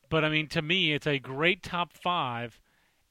But 0.10 0.24
I 0.24 0.30
mean, 0.30 0.48
to 0.50 0.62
me, 0.62 0.94
it's 0.94 1.08
a 1.08 1.18
great 1.18 1.64
top 1.64 1.94
five, 1.94 2.60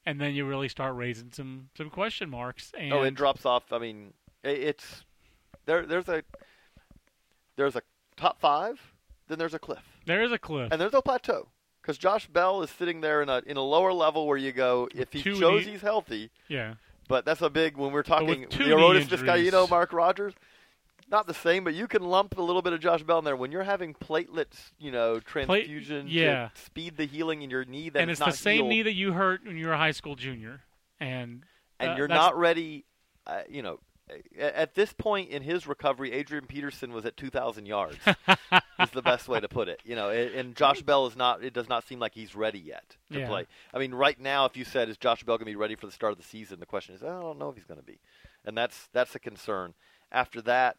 and 0.05 0.21
then 0.21 0.33
you 0.33 0.45
really 0.45 0.69
start 0.69 0.95
raising 0.95 1.31
some 1.31 1.69
some 1.75 1.89
question 1.89 2.29
marks. 2.29 2.71
And 2.77 2.93
oh, 2.93 3.03
it 3.03 3.15
drops 3.15 3.45
off. 3.45 3.73
I 3.73 3.79
mean, 3.79 4.13
it's 4.43 5.03
there. 5.65 5.85
There's 5.85 6.07
a 6.07 6.23
there's 7.57 7.75
a 7.75 7.81
top 8.15 8.39
five, 8.39 8.93
then 9.27 9.37
there's 9.37 9.53
a 9.53 9.59
cliff. 9.59 9.83
there 10.05 10.23
is 10.23 10.31
a 10.31 10.39
cliff. 10.39 10.69
and 10.71 10.79
there's 10.79 10.93
no 10.93 11.01
plateau 11.01 11.47
because 11.83 11.97
Josh 11.97 12.27
Bell 12.27 12.63
is 12.63 12.69
sitting 12.71 13.01
there 13.01 13.21
in 13.21 13.29
a 13.29 13.41
in 13.45 13.57
a 13.57 13.61
lower 13.61 13.93
level 13.93 14.25
where 14.25 14.37
you 14.37 14.51
go 14.51 14.87
if 14.95 15.11
he 15.11 15.21
Two 15.21 15.35
shows 15.35 15.65
knee- 15.65 15.73
he's 15.73 15.81
healthy. 15.81 16.31
yeah, 16.47 16.75
But 17.07 17.25
that's 17.25 17.41
a 17.41 17.49
big 17.49 17.77
when 17.77 17.91
we're 17.91 18.03
talking 18.03 18.47
the 18.49 18.57
knee 18.57 18.71
Arodys 18.71 19.05
Vizcaíno, 19.05 19.69
Mark 19.69 19.93
Rogers. 19.93 20.33
Not 21.11 21.27
the 21.27 21.33
same, 21.33 21.63
but 21.63 21.73
you 21.75 21.87
can 21.87 22.01
lump 22.01 22.37
a 22.37 22.41
little 22.41 22.61
bit 22.61 22.73
of 22.73 22.79
Josh 22.79 23.03
Bell 23.03 23.19
in 23.19 23.25
there 23.25 23.35
when 23.35 23.51
you're 23.51 23.63
having 23.63 23.93
platelets, 23.93 24.71
you 24.79 24.91
know, 24.91 25.19
transfusion 25.19 26.07
yeah. 26.07 26.49
to 26.55 26.61
speed 26.61 26.97
the 26.97 27.05
healing 27.05 27.41
in 27.43 27.49
your 27.49 27.65
knee. 27.65 27.89
That 27.89 28.01
and 28.01 28.09
it's 28.09 28.19
the 28.19 28.31
same 28.31 28.55
healed, 28.55 28.69
knee 28.69 28.81
that 28.83 28.93
you 28.93 29.11
hurt 29.11 29.45
when 29.45 29.57
you 29.57 29.67
were 29.67 29.73
a 29.73 29.77
high 29.77 29.91
school 29.91 30.15
junior, 30.15 30.61
and 30.99 31.43
and 31.79 31.91
uh, 31.91 31.95
you're 31.97 32.07
not 32.07 32.37
ready. 32.37 32.85
Uh, 33.27 33.41
you 33.49 33.61
know, 33.61 33.79
at 34.37 34.75
this 34.75 34.93
point 34.93 35.29
in 35.29 35.43
his 35.43 35.67
recovery, 35.67 36.11
Adrian 36.11 36.45
Peterson 36.45 36.91
was 36.93 37.05
at 37.05 37.17
2,000 37.17 37.65
yards. 37.65 37.97
is 38.79 38.89
the 38.91 39.01
best 39.01 39.27
way 39.27 39.39
to 39.39 39.47
put 39.47 39.67
it. 39.67 39.81
You 39.85 39.95
know, 39.95 40.09
and 40.09 40.55
Josh 40.55 40.81
Bell 40.81 41.05
is 41.07 41.15
not. 41.15 41.43
It 41.43 41.53
does 41.53 41.69
not 41.69 41.87
seem 41.87 41.99
like 41.99 42.13
he's 42.13 42.35
ready 42.35 42.59
yet 42.59 42.97
to 43.11 43.19
Yeah. 43.19 43.27
play. 43.27 43.45
I 43.73 43.79
mean, 43.79 43.93
right 43.93 44.19
now, 44.19 44.45
if 44.45 44.57
you 44.57 44.65
said 44.65 44.89
is 44.89 44.97
Josh 44.97 45.23
Bell 45.23 45.37
going 45.37 45.45
to 45.45 45.51
be 45.51 45.55
ready 45.55 45.75
for 45.75 45.85
the 45.85 45.91
start 45.91 46.11
of 46.11 46.17
the 46.17 46.23
season, 46.23 46.59
the 46.59 46.65
question 46.65 46.95
is, 46.95 47.03
I 47.03 47.19
don't 47.19 47.39
know 47.39 47.49
if 47.49 47.55
he's 47.55 47.65
going 47.65 47.79
to 47.79 47.85
be, 47.85 47.99
and 48.45 48.57
that's 48.57 48.89
that's 48.93 49.15
a 49.15 49.19
concern. 49.19 49.73
After 50.11 50.41
that, 50.43 50.77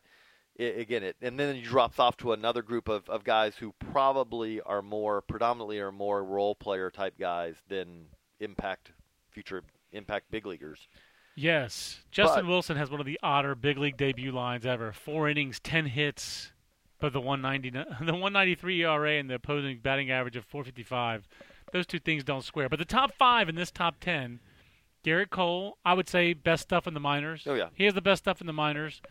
i 0.58 0.62
again, 0.64 1.02
it 1.02 1.16
and 1.20 1.38
then 1.38 1.54
he 1.56 1.62
drops 1.62 1.98
off 1.98 2.16
to 2.18 2.32
another 2.32 2.62
group 2.62 2.88
of, 2.88 3.08
of 3.08 3.24
guys 3.24 3.56
who 3.56 3.74
probably 3.92 4.60
are 4.60 4.82
more 4.82 5.20
predominantly 5.20 5.78
are 5.78 5.92
more 5.92 6.22
role 6.24 6.54
player 6.54 6.90
type 6.90 7.18
guys 7.18 7.56
than 7.68 8.06
impact 8.40 8.92
future 9.30 9.62
impact 9.92 10.30
big 10.30 10.46
leaguers. 10.46 10.88
Yes, 11.36 12.00
Justin 12.10 12.44
But- 12.44 12.50
Wilson 12.50 12.76
has 12.76 12.90
one 12.90 13.00
of 13.00 13.06
the 13.06 13.18
odder 13.22 13.54
big 13.54 13.76
league 13.78 13.96
debut 13.96 14.30
lines 14.32 14.64
ever. 14.64 14.92
Four 14.92 15.28
innings, 15.28 15.58
ten 15.60 15.86
hits, 15.86 16.52
but 17.00 17.12
the 17.12 17.20
190, 17.20 17.70
the 18.04 18.12
193 18.12 18.82
ERA 18.84 19.12
and 19.18 19.28
the 19.28 19.34
opposing 19.34 19.78
batting 19.78 20.10
average 20.10 20.36
of 20.36 20.44
455. 20.44 21.26
Those 21.72 21.86
two 21.86 21.98
things 21.98 22.22
don't 22.22 22.44
square. 22.44 22.68
But 22.68 22.78
the 22.78 22.84
top 22.84 23.12
five 23.14 23.48
in 23.48 23.56
this 23.56 23.72
top 23.72 23.96
ten, 24.00 24.38
Gerrit 25.04 25.30
Cole, 25.30 25.76
I 25.84 25.94
would 25.94 26.08
say 26.08 26.32
best 26.32 26.62
stuff 26.62 26.86
in 26.86 26.94
the 26.94 27.00
minors. 27.00 27.42
Oh, 27.46 27.54
yeah. 27.54 27.68
he 27.74 27.84
has 27.84 27.94
the 27.94 28.00
best 28.00 28.22
stuff 28.22 28.40
in 28.40 28.46
the 28.46 28.52
minors. 28.52 29.02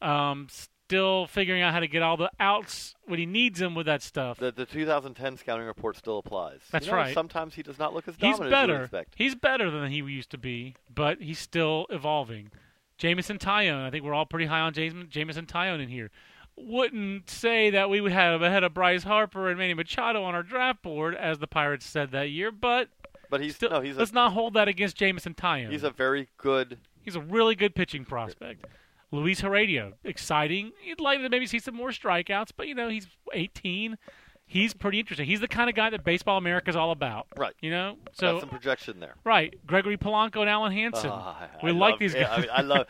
Um, 0.00 0.46
still 0.90 1.26
figuring 1.28 1.62
out 1.62 1.72
how 1.72 1.78
to 1.80 1.86
get 1.86 2.02
all 2.02 2.16
the 2.16 2.30
outs 2.40 2.94
when 3.04 3.18
he 3.20 3.26
needs 3.26 3.60
them 3.60 3.74
with 3.76 3.86
that 3.86 4.02
stuff. 4.02 4.38
The 4.38 4.50
the 4.50 4.66
2010 4.66 5.36
scouting 5.36 5.66
report 5.66 5.96
still 5.96 6.18
applies. 6.18 6.60
That's 6.72 6.86
You 6.86 6.92
know, 6.92 6.98
right. 6.98 7.14
Sometimes 7.14 7.54
he 7.54 7.62
does 7.62 7.78
not 7.78 7.94
look 7.94 8.08
as 8.08 8.14
He's 8.16 8.36
dominant 8.38 8.42
as 8.42 8.46
you 8.62 8.66
better. 8.66 8.82
expect. 8.82 9.14
He's 9.16 9.34
better 9.36 9.70
than 9.70 9.90
he 9.90 9.98
used 9.98 10.30
to 10.30 10.38
be, 10.38 10.74
but 10.92 11.20
he's 11.22 11.38
still 11.38 11.86
evolving. 11.90 12.50
Jameson 12.98 13.38
Taillon, 13.38 13.82
I 13.86 13.90
think 13.90 14.04
we're 14.04 14.14
all 14.14 14.26
pretty 14.26 14.46
high 14.46 14.60
on 14.60 14.72
James, 14.74 15.06
Jameson 15.08 15.46
Taillon 15.46 15.80
in 15.80 15.88
here. 15.88 16.10
Wouldn't 16.56 17.30
say 17.30 17.70
that 17.70 17.88
we 17.88 18.00
would 18.00 18.12
have 18.12 18.42
ahead 18.42 18.64
of 18.64 18.74
Bryce 18.74 19.04
Harper 19.04 19.48
and 19.48 19.58
Manny 19.58 19.72
Machado 19.74 20.22
on 20.24 20.34
our 20.34 20.42
draft 20.42 20.82
board, 20.82 21.14
as 21.14 21.38
the 21.38 21.46
Pirates 21.46 21.86
said 21.86 22.10
that 22.10 22.30
year. 22.30 22.50
But 22.50 22.88
But 23.30 23.40
he's 23.40 23.54
still, 23.56 23.70
no, 23.70 23.80
he's 23.80 23.96
let's 23.96 24.12
not 24.12 24.32
hold 24.32 24.54
that 24.54 24.68
against 24.68 24.96
Jameson 24.96 25.34
Taillon. 25.34 25.70
he's 25.70 25.84
a 25.84 25.90
very 25.90 26.28
good. 26.36 26.78
He's 27.02 27.16
a 27.16 27.20
really 27.20 27.54
good 27.54 27.74
pitching 27.74 28.04
prospect. 28.04 28.66
Luis 29.12 29.40
Heredia, 29.40 29.92
exciting. 30.04 30.72
You'd 30.84 31.00
like 31.00 31.20
to 31.20 31.28
maybe 31.28 31.46
see 31.46 31.58
some 31.58 31.74
more 31.74 31.90
strikeouts, 31.90 32.50
but 32.56 32.68
you 32.68 32.74
know 32.74 32.88
he's 32.88 33.06
18. 33.32 33.98
He's 34.46 34.74
pretty 34.74 34.98
interesting. 34.98 35.26
He's 35.26 35.38
the 35.40 35.46
kind 35.48 35.70
of 35.70 35.76
guy 35.76 35.90
that 35.90 36.02
Baseball 36.02 36.36
America 36.36 36.70
is 36.70 36.74
all 36.76 36.90
about. 36.90 37.26
Right. 37.36 37.54
You 37.60 37.70
know. 37.70 37.96
got 38.04 38.16
So 38.16 38.40
some 38.40 38.48
projection 38.48 38.98
there. 38.98 39.14
right, 39.24 39.54
Gregory 39.66 39.96
Polanco 39.96 40.40
and 40.40 40.48
Alen 40.50 40.72
Hanson. 40.72 41.10
I- 41.10 41.48
we 41.62 41.70
I 41.70 41.72
like 41.72 41.90
love- 41.92 41.98
these 42.00 42.14
yeah, 42.14 42.22
guys. 42.24 42.38
I, 42.38 42.40
mean, 42.40 42.50
I 42.52 42.60
love 42.62 42.86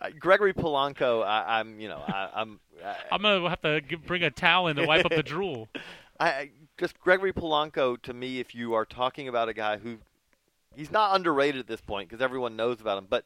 uh, 0.00 0.10
Gregory 0.20 0.54
Polanco. 0.54 1.24
I, 1.24 1.58
I'm, 1.58 1.80
you 1.80 1.88
know, 1.88 2.02
I, 2.06 2.28
I'm. 2.34 2.60
I, 2.84 2.96
I'm 3.12 3.22
gonna 3.22 3.48
have 3.48 3.60
to 3.62 3.80
g 3.80 3.96
bring 3.96 4.22
a 4.22 4.30
towel 4.30 4.68
in 4.68 4.76
to 4.76 4.86
wipe 4.86 5.04
up 5.04 5.12
the 5.12 5.22
drool. 5.24 5.68
I, 6.20 6.28
I 6.30 6.50
just 6.78 7.00
Gregory 7.00 7.32
Polanco 7.32 8.00
to 8.02 8.12
me. 8.14 8.38
If 8.38 8.54
you 8.54 8.74
are 8.74 8.84
talking 8.84 9.26
about 9.28 9.48
a 9.48 9.54
guy 9.54 9.78
who 9.78 9.98
He's 10.74 10.90
not 10.92 11.16
underrated 11.16 11.58
at 11.58 11.66
this 11.66 11.80
point 11.80 12.08
because 12.10 12.20
everyone 12.22 12.54
knows 12.54 12.82
about 12.82 12.98
him, 12.98 13.06
but 13.08 13.24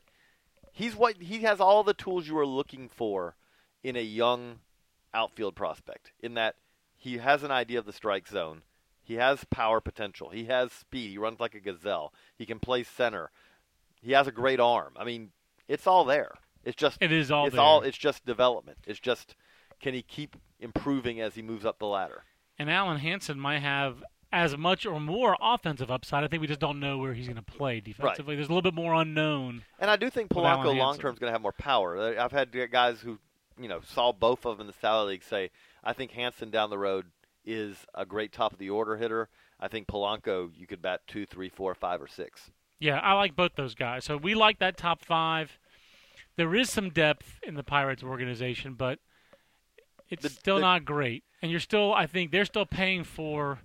he's 0.72 0.94
what 0.96 1.16
he 1.18 1.40
has 1.40 1.60
all 1.60 1.82
the 1.82 1.94
tools 1.94 2.26
you 2.28 2.38
are 2.38 2.46
looking 2.46 2.88
for 2.88 3.36
in 3.82 3.96
a 3.96 4.02
young 4.02 4.60
outfield 5.14 5.54
prospect. 5.54 6.12
In 6.20 6.34
that 6.34 6.56
he 6.96 7.18
has 7.18 7.42
an 7.42 7.50
idea 7.50 7.78
of 7.78 7.86
the 7.86 7.92
strike 7.92 8.28
zone, 8.28 8.62
he 9.02 9.14
has 9.14 9.44
power 9.50 9.80
potential, 9.80 10.30
he 10.30 10.44
has 10.44 10.72
speed, 10.72 11.10
he 11.10 11.18
runs 11.18 11.40
like 11.40 11.54
a 11.54 11.60
gazelle, 11.60 12.12
he 12.36 12.46
can 12.46 12.60
play 12.60 12.82
center, 12.84 13.30
he 14.00 14.12
has 14.12 14.26
a 14.26 14.32
great 14.32 14.60
arm. 14.60 14.94
I 14.98 15.04
mean, 15.04 15.30
it's 15.68 15.86
all 15.86 16.04
there. 16.04 16.34
It's 16.64 16.76
just 16.76 16.98
It 17.00 17.10
is 17.12 17.30
all 17.30 17.46
it's 17.46 17.56
there. 17.56 17.62
all 17.64 17.80
it's 17.82 17.96
just 17.98 18.24
development. 18.26 18.78
It's 18.86 19.00
just 19.00 19.34
can 19.80 19.94
he 19.94 20.02
keep 20.02 20.36
improving 20.60 21.20
as 21.20 21.34
he 21.34 21.42
moves 21.42 21.64
up 21.64 21.78
the 21.78 21.86
ladder? 21.86 22.24
And 22.58 22.68
Alen 22.68 22.98
Hanson 22.98 23.40
might 23.40 23.60
have 23.60 24.04
as 24.32 24.56
much 24.56 24.86
or 24.86 25.00
more 25.00 25.36
offensive 25.40 25.90
upside. 25.90 26.22
I 26.24 26.28
think 26.28 26.40
we 26.40 26.46
just 26.46 26.60
don't 26.60 26.78
know 26.80 26.98
where 26.98 27.14
he's 27.14 27.26
going 27.26 27.36
to 27.36 27.42
play 27.42 27.80
defensively. 27.80 28.36
There's 28.36 28.48
a 28.48 28.52
little 28.52 28.62
bit 28.70 28.74
more 28.74 28.94
unknown. 28.94 29.64
And 29.78 29.90
I 29.90 29.96
do 29.96 30.08
think 30.10 30.30
Polanco 30.30 30.76
long 30.76 30.98
term 30.98 31.12
is 31.12 31.18
going 31.18 31.28
to 31.30 31.32
have 31.32 31.42
more 31.42 31.52
power. 31.52 31.96
Uh, 31.96 32.22
I've 32.24 32.32
had 32.32 32.50
guys 32.70 33.00
who, 33.00 33.18
you 33.60 33.68
know, 33.68 33.80
saw 33.84 34.12
both 34.12 34.46
of 34.46 34.56
them 34.56 34.62
in 34.62 34.66
the 34.66 34.78
Sally 34.80 35.12
League 35.14 35.24
say, 35.24 35.50
I 35.82 35.92
think 35.92 36.12
Hanson 36.12 36.50
down 36.50 36.70
the 36.70 36.78
road 36.78 37.06
is 37.44 37.76
a 37.94 38.06
great 38.06 38.32
top 38.32 38.52
of 38.52 38.58
the 38.58 38.70
order 38.70 38.96
hitter. 38.96 39.28
I 39.58 39.68
think 39.68 39.88
Polanco, 39.88 40.50
you 40.56 40.66
could 40.66 40.80
bat 40.80 41.00
two, 41.06 41.26
three, 41.26 41.48
four, 41.48 41.74
five, 41.74 42.00
or 42.00 42.08
six. 42.08 42.50
Yeah, 42.78 42.98
I 42.98 43.12
like 43.14 43.36
both 43.36 43.56
those 43.56 43.74
guys. 43.74 44.04
So 44.04 44.16
we 44.16 44.34
like 44.34 44.58
that 44.60 44.76
top 44.76 45.04
five. 45.04 45.58
There 46.36 46.54
is 46.54 46.70
some 46.70 46.90
depth 46.90 47.38
in 47.42 47.54
the 47.54 47.62
Pirates 47.62 48.02
organization, 48.02 48.74
but 48.74 49.00
it's 50.08 50.22
The- 50.22 50.30
still 50.30 50.56
the- 50.56 50.62
not 50.62 50.84
great. 50.84 51.24
And 51.42 51.50
you're 51.50 51.60
still, 51.60 51.92
I 51.92 52.06
think, 52.06 52.30
they're 52.30 52.44
still 52.44 52.66
paying 52.66 53.04
for 53.04 53.60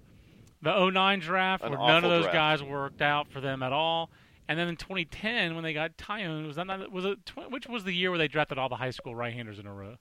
the 0.62 0.90
09 0.90 1.20
draft, 1.20 1.64
An 1.64 1.72
where 1.72 1.80
none 1.80 2.04
of 2.04 2.10
those 2.10 2.24
draft. 2.24 2.34
guys 2.62 2.64
worked 2.64 3.02
out 3.02 3.32
for 3.32 3.42
them 3.42 3.62
at 3.64 3.72
all. 3.74 4.10
And 4.48 4.60
then 4.60 4.68
in 4.68 4.76
2010, 4.76 5.56
when 5.56 5.64
they 5.64 5.74
got 5.74 5.98
Taillon, 5.98 6.46
was 6.46 6.56
that 6.56 6.68
not, 6.68 6.92
was 6.92 7.06
it 7.06 7.26
tw- 7.26 7.50
which 7.52 7.68
was 7.68 7.84
the 7.84 7.94
year 7.94 8.10
where 8.12 8.18
they 8.20 8.28
drafted 8.28 8.58
all 8.58 8.70
the 8.70 8.76
high 8.76 8.92
school 8.92 9.16
right-handers 9.16 9.58
in 9.60 9.66
a 9.66 9.74
row? 9.74 9.96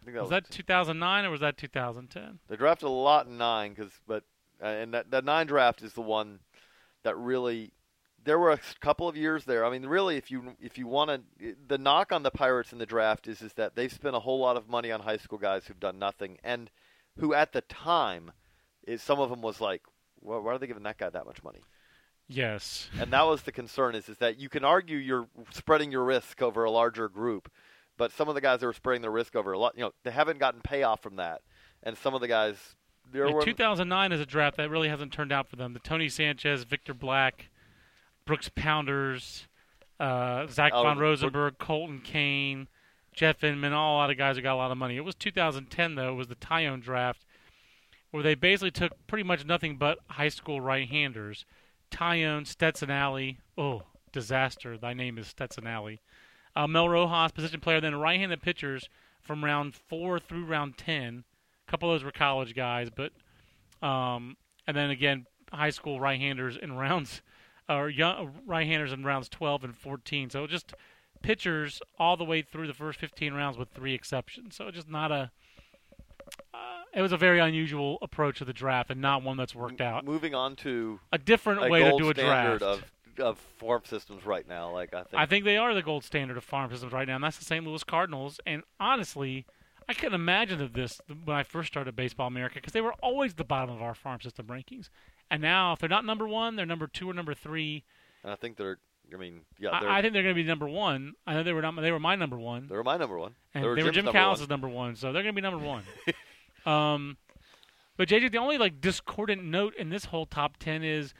I 0.00 0.04
think 0.04 0.14
that 0.14 0.20
Was 0.22 0.30
that 0.30 0.50
2009 0.50 1.24
or 1.24 1.30
was 1.30 1.40
that 1.40 1.56
2010? 1.56 2.38
They 2.48 2.56
drafted 2.56 2.86
a 2.86 2.90
lot 2.90 3.26
in 3.26 3.38
nine, 3.38 3.74
cause, 3.74 3.90
but 4.06 4.24
uh, 4.62 4.66
and 4.66 4.92
that 4.94 5.10
that 5.10 5.24
nine 5.24 5.46
draft 5.46 5.82
is 5.82 5.92
the 5.94 6.02
one 6.02 6.40
that 7.02 7.16
really. 7.16 7.72
There 8.24 8.38
were 8.38 8.50
a 8.50 8.58
couple 8.80 9.08
of 9.08 9.16
years 9.16 9.44
there. 9.44 9.64
I 9.64 9.70
mean, 9.70 9.86
really, 9.86 10.16
if 10.16 10.30
you 10.30 10.54
if 10.60 10.76
you 10.76 10.86
want 10.86 11.22
to, 11.40 11.54
the 11.66 11.78
knock 11.78 12.12
on 12.12 12.24
the 12.24 12.30
Pirates 12.30 12.72
in 12.72 12.78
the 12.78 12.84
draft 12.84 13.26
is 13.26 13.40
is 13.40 13.52
that 13.54 13.74
they've 13.76 13.92
spent 13.92 14.16
a 14.16 14.20
whole 14.20 14.40
lot 14.40 14.56
of 14.56 14.68
money 14.68 14.90
on 14.92 15.00
high 15.00 15.16
school 15.16 15.38
guys 15.38 15.66
who've 15.66 15.80
done 15.80 15.98
nothing, 15.98 16.38
and 16.44 16.70
who 17.18 17.32
at 17.32 17.52
the 17.52 17.60
time, 17.62 18.32
is 18.88 19.02
some 19.02 19.20
of 19.20 19.30
them 19.30 19.42
was 19.42 19.60
like, 19.60 19.82
well, 20.20 20.40
why 20.42 20.52
are 20.52 20.58
they 20.58 20.66
giving 20.66 20.82
that 20.84 20.98
guy 20.98 21.08
that 21.10 21.26
much 21.26 21.42
money? 21.44 21.60
Yes. 22.30 22.90
and 23.00 23.10
that 23.12 23.22
was 23.26 23.42
the 23.42 23.52
concern 23.52 23.94
is, 23.94 24.08
is 24.08 24.18
that 24.18 24.38
you 24.38 24.48
can 24.50 24.62
argue 24.64 24.98
you're 24.98 25.28
spreading 25.50 25.90
your 25.90 26.04
risk 26.04 26.42
over 26.42 26.64
a 26.64 26.70
larger 26.70 27.08
group, 27.08 27.50
but 27.96 28.12
some 28.12 28.28
of 28.28 28.34
the 28.34 28.40
guys 28.42 28.60
that 28.60 28.66
were 28.66 28.72
spreading 28.74 29.00
their 29.02 29.10
risk 29.10 29.34
over 29.34 29.52
a 29.52 29.58
lot, 29.58 29.72
you 29.76 29.82
know, 29.82 29.92
they 30.04 30.10
haven't 30.10 30.38
gotten 30.38 30.60
payoff 30.60 31.00
from 31.02 31.16
that, 31.16 31.40
and 31.82 31.96
some 31.96 32.14
of 32.14 32.20
the 32.20 32.28
guys 32.28 32.56
there 33.10 33.30
were 33.32 33.42
2009 33.42 34.12
is 34.12 34.20
a 34.20 34.26
draft 34.26 34.58
that 34.58 34.68
really 34.68 34.90
hasn't 34.90 35.10
turned 35.12 35.32
out 35.32 35.48
for 35.48 35.56
them. 35.56 35.72
The 35.72 35.78
Tony 35.78 36.10
Sanchez, 36.10 36.64
Victor 36.64 36.92
Black, 36.92 37.48
Brooks 38.26 38.50
Pounders, 38.54 39.48
uh, 39.98 40.46
Zach 40.48 40.72
Oh, 40.74 40.82
von 40.82 40.98
Rosenberg, 40.98 41.56
Colton 41.56 42.02
Cain, 42.04 42.68
Jeff 43.14 43.42
Inman, 43.42 43.72
all 43.72 43.96
a 43.96 43.98
lot 43.98 44.10
of 44.10 44.18
guys 44.18 44.36
who 44.36 44.42
got 44.42 44.52
a 44.52 44.56
lot 44.56 44.70
of 44.70 44.76
money. 44.76 44.96
It 44.96 45.04
was 45.04 45.14
2010 45.14 45.94
though. 45.94 46.10
It 46.12 46.16
was 46.16 46.28
the 46.28 46.34
Taillon 46.36 46.82
draft 46.82 47.24
where 48.10 48.22
they 48.22 48.34
basically 48.34 48.70
took 48.70 48.92
pretty 49.06 49.24
much 49.24 49.44
nothing 49.44 49.76
but 49.76 49.98
high 50.10 50.28
school 50.28 50.60
right-handers. 50.60 51.44
Taillon, 51.90 52.46
Stetson 52.46 52.90
Allie. 52.90 53.38
Oh, 53.56 53.82
disaster! 54.12 54.76
Thy 54.76 54.94
name 54.94 55.18
is 55.18 55.26
Stetson 55.28 55.66
Allie. 55.66 56.00
Uh, 56.54 56.66
Mel 56.66 56.88
Rojas, 56.88 57.32
position 57.32 57.60
player. 57.60 57.80
Then 57.80 57.94
right-handed 57.94 58.42
pitchers 58.42 58.88
from 59.22 59.44
round 59.44 59.74
four 59.74 60.18
through 60.18 60.44
round 60.44 60.76
ten. 60.76 61.24
A 61.66 61.70
couple 61.70 61.90
of 61.90 61.94
those 61.94 62.04
were 62.04 62.12
college 62.12 62.54
guys, 62.54 62.88
but 62.94 63.12
um, 63.86 64.36
and 64.66 64.76
then 64.76 64.90
again, 64.90 65.26
high 65.52 65.70
school 65.70 66.00
right-handers 66.00 66.56
in 66.56 66.72
rounds, 66.72 67.22
or 67.68 67.88
young 67.88 68.32
right-handers 68.46 68.92
in 68.92 69.04
rounds 69.04 69.28
12 69.28 69.64
and 69.64 69.76
14. 69.76 70.30
So 70.30 70.46
just 70.46 70.74
pitchers 71.22 71.80
all 71.98 72.16
the 72.16 72.24
way 72.24 72.42
through 72.42 72.66
the 72.66 72.74
first 72.74 72.98
15 72.98 73.34
rounds 73.34 73.58
with 73.58 73.70
three 73.70 73.94
exceptions. 73.94 74.56
So 74.56 74.70
just 74.70 74.88
not 74.88 75.12
a. 75.12 75.30
It 76.98 77.02
was 77.02 77.12
a 77.12 77.16
very 77.16 77.38
unusual 77.38 77.98
approach 78.02 78.38
to 78.38 78.44
the 78.44 78.52
draft, 78.52 78.90
and 78.90 79.00
not 79.00 79.22
one 79.22 79.36
that's 79.36 79.54
worked 79.54 79.80
out. 79.80 80.04
moving 80.04 80.34
on 80.34 80.56
to 80.56 80.98
A 81.12 81.18
different 81.18 81.64
a 81.64 81.68
way 81.68 81.84
to 81.84 81.96
do 81.96 82.10
a 82.10 82.14
draft. 82.14 82.60
of 82.62 82.84
of 83.20 83.38
farm 83.38 83.82
systems 83.84 84.26
right 84.26 84.48
now. 84.48 84.72
Like 84.72 84.92
I 84.94 85.04
think, 85.04 85.14
I 85.14 85.26
think 85.26 85.44
they 85.44 85.56
are 85.56 85.74
the 85.74 85.82
gold 85.82 86.02
standard 86.02 86.36
of 86.36 86.42
farm 86.42 86.72
systems 86.72 86.92
right 86.92 87.06
now, 87.06 87.14
and 87.14 87.22
that's 87.22 87.38
the 87.38 87.44
St. 87.44 87.64
Louis 87.64 87.84
Cardinals. 87.84 88.40
And 88.46 88.64
honestly, 88.80 89.46
I 89.88 89.94
couldn't 89.94 90.14
imagine 90.14 90.60
of 90.60 90.72
this 90.72 91.00
when 91.24 91.36
I 91.36 91.44
first 91.44 91.68
started 91.68 91.94
Baseball 91.94 92.26
America 92.26 92.56
because 92.56 92.72
they 92.72 92.80
were 92.80 92.94
always 92.94 93.34
the 93.34 93.44
bottom 93.44 93.74
of 93.74 93.80
our 93.80 93.94
farm 93.94 94.20
system 94.20 94.46
rankings. 94.46 94.88
And 95.30 95.40
now, 95.40 95.74
if 95.74 95.78
they're 95.78 95.88
not 95.88 96.04
number 96.04 96.26
one, 96.26 96.56
they're 96.56 96.66
number 96.66 96.88
two 96.88 97.08
or 97.08 97.14
number 97.14 97.32
three. 97.34 97.84
and 98.24 98.32
I 98.32 98.36
think 98.36 98.56
they're. 98.56 98.78
I 99.12 99.16
mean, 99.16 99.40
yeah, 99.58 99.70
I, 99.70 99.98
I 99.98 100.02
think 100.02 100.14
they're 100.14 100.22
going 100.22 100.34
to 100.34 100.42
be 100.42 100.46
number 100.46 100.68
one. 100.68 101.14
I 101.26 101.34
know 101.34 101.42
they 101.44 101.52
were 101.52 101.62
not. 101.62 101.80
They 101.80 101.92
were 101.92 102.00
my 102.00 102.16
number 102.16 102.38
one, 102.38 102.66
they 102.68 102.76
were 102.76 102.84
my 102.84 102.96
number 102.98 103.18
one. 103.18 103.36
and 103.54 103.64
they 103.64 103.68
were, 103.68 103.76
Jim's 103.76 103.92
Jim 103.92 104.04
number 104.04 104.18
Callis' 104.18 104.48
number 104.48 104.68
one, 104.68 104.96
so 104.96 105.12
they're 105.12 105.22
going 105.22 105.34
to 105.34 105.40
be 105.40 105.48
number 105.48 105.64
one. 105.64 105.82
um, 106.68 107.16
but 107.96 108.08
JJ, 108.08 108.32
the 108.32 108.38
only 108.38 108.58
like 108.58 108.80
discordant 108.80 109.44
note 109.44 109.74
in 109.76 109.90
this 109.90 110.06
whole 110.06 110.26
top 110.26 110.56
ten 110.58 110.82
is. 110.82 111.14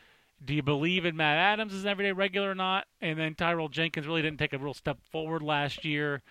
Do 0.45 0.55
you 0.55 0.63
believe 0.63 1.05
in 1.05 1.17
Matt 1.17 1.37
Adams 1.37 1.75
as 1.75 1.83
an 1.83 1.89
everyday 1.91 2.13
regular 2.13 2.53
or 2.53 2.55
not? 2.55 2.87
And 3.01 3.19
then 3.19 3.35
Tyrell 3.35 3.69
Jenkins 3.69 4.07
really 4.07 4.23
didn't 4.23 4.39
take 4.39 4.53
a 4.53 4.59
real 4.59 4.73
step 4.73 4.99
forward 5.11 5.43
last 5.43 5.85
year. 5.85 6.23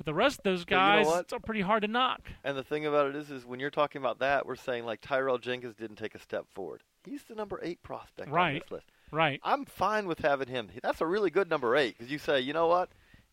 But 0.00 0.06
the 0.06 0.14
rest 0.14 0.38
of 0.38 0.44
those 0.44 0.64
But 0.64 0.70
you 0.70 1.04
know 1.04 1.12
guys 1.12 1.24
are 1.30 1.40
pretty 1.40 1.60
hard 1.60 1.82
to 1.82 1.88
knock. 1.88 2.22
And 2.42 2.56
the 2.56 2.64
thing 2.64 2.86
about 2.86 3.08
it 3.08 3.16
is, 3.16 3.30
is 3.30 3.44
when 3.44 3.60
you're 3.60 3.68
talking 3.68 4.00
about 4.00 4.20
that, 4.20 4.46
we're 4.46 4.56
saying 4.56 4.86
like 4.86 5.02
Tyrell 5.02 5.36
Jenkins 5.36 5.76
didn't 5.76 5.96
take 5.96 6.14
a 6.14 6.18
step 6.18 6.46
forward. 6.54 6.82
He's 7.04 7.24
the 7.24 7.34
number 7.34 7.60
eight 7.62 7.82
prospect 7.82 8.30
on 8.30 8.54
this 8.54 8.70
list. 8.70 8.86
Right. 9.10 9.40
I'm 9.44 9.66
fine 9.66 10.06
with 10.06 10.20
having 10.20 10.48
him. 10.48 10.70
That's 10.82 11.02
a 11.02 11.06
really 11.06 11.28
good 11.28 11.50
number 11.50 11.76
eight 11.76 11.98
because 11.98 12.10
you 12.10 12.18
say, 12.18 12.40
you 12.40 12.54
know 12.54 12.66
what, 12.66 12.88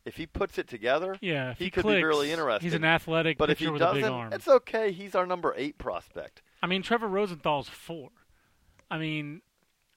if 0.07 0.15
he 0.15 0.25
puts 0.25 0.57
it 0.57 0.67
together, 0.67 1.17
Yeah. 1.21 1.53
He, 1.57 1.65
he, 1.65 1.69
could 1.69 1.83
clicks, 1.83 1.97
be 1.99 2.03
really 2.03 2.31
interesting. 2.31 2.65
He's 2.65 2.73
an 2.73 2.85
athletic 2.85 3.37
but 3.37 3.49
if 3.49 3.59
he 3.59 3.67
with 3.67 3.81
a 3.81 3.93
big 3.93 4.01
doesn't, 4.03 4.13
arm. 4.13 4.33
it's 4.33 4.47
okay. 4.47 4.91
He's 4.91 5.13
our 5.15 5.25
number 5.25 5.53
eight 5.57 5.77
prospect. 5.77 6.41
I 6.63 6.67
mean, 6.67 6.81
Trevor 6.81 7.07
Rosenthal's 7.07 7.69
four. 7.69 8.09
I 8.89 8.97
mean, 8.97 9.41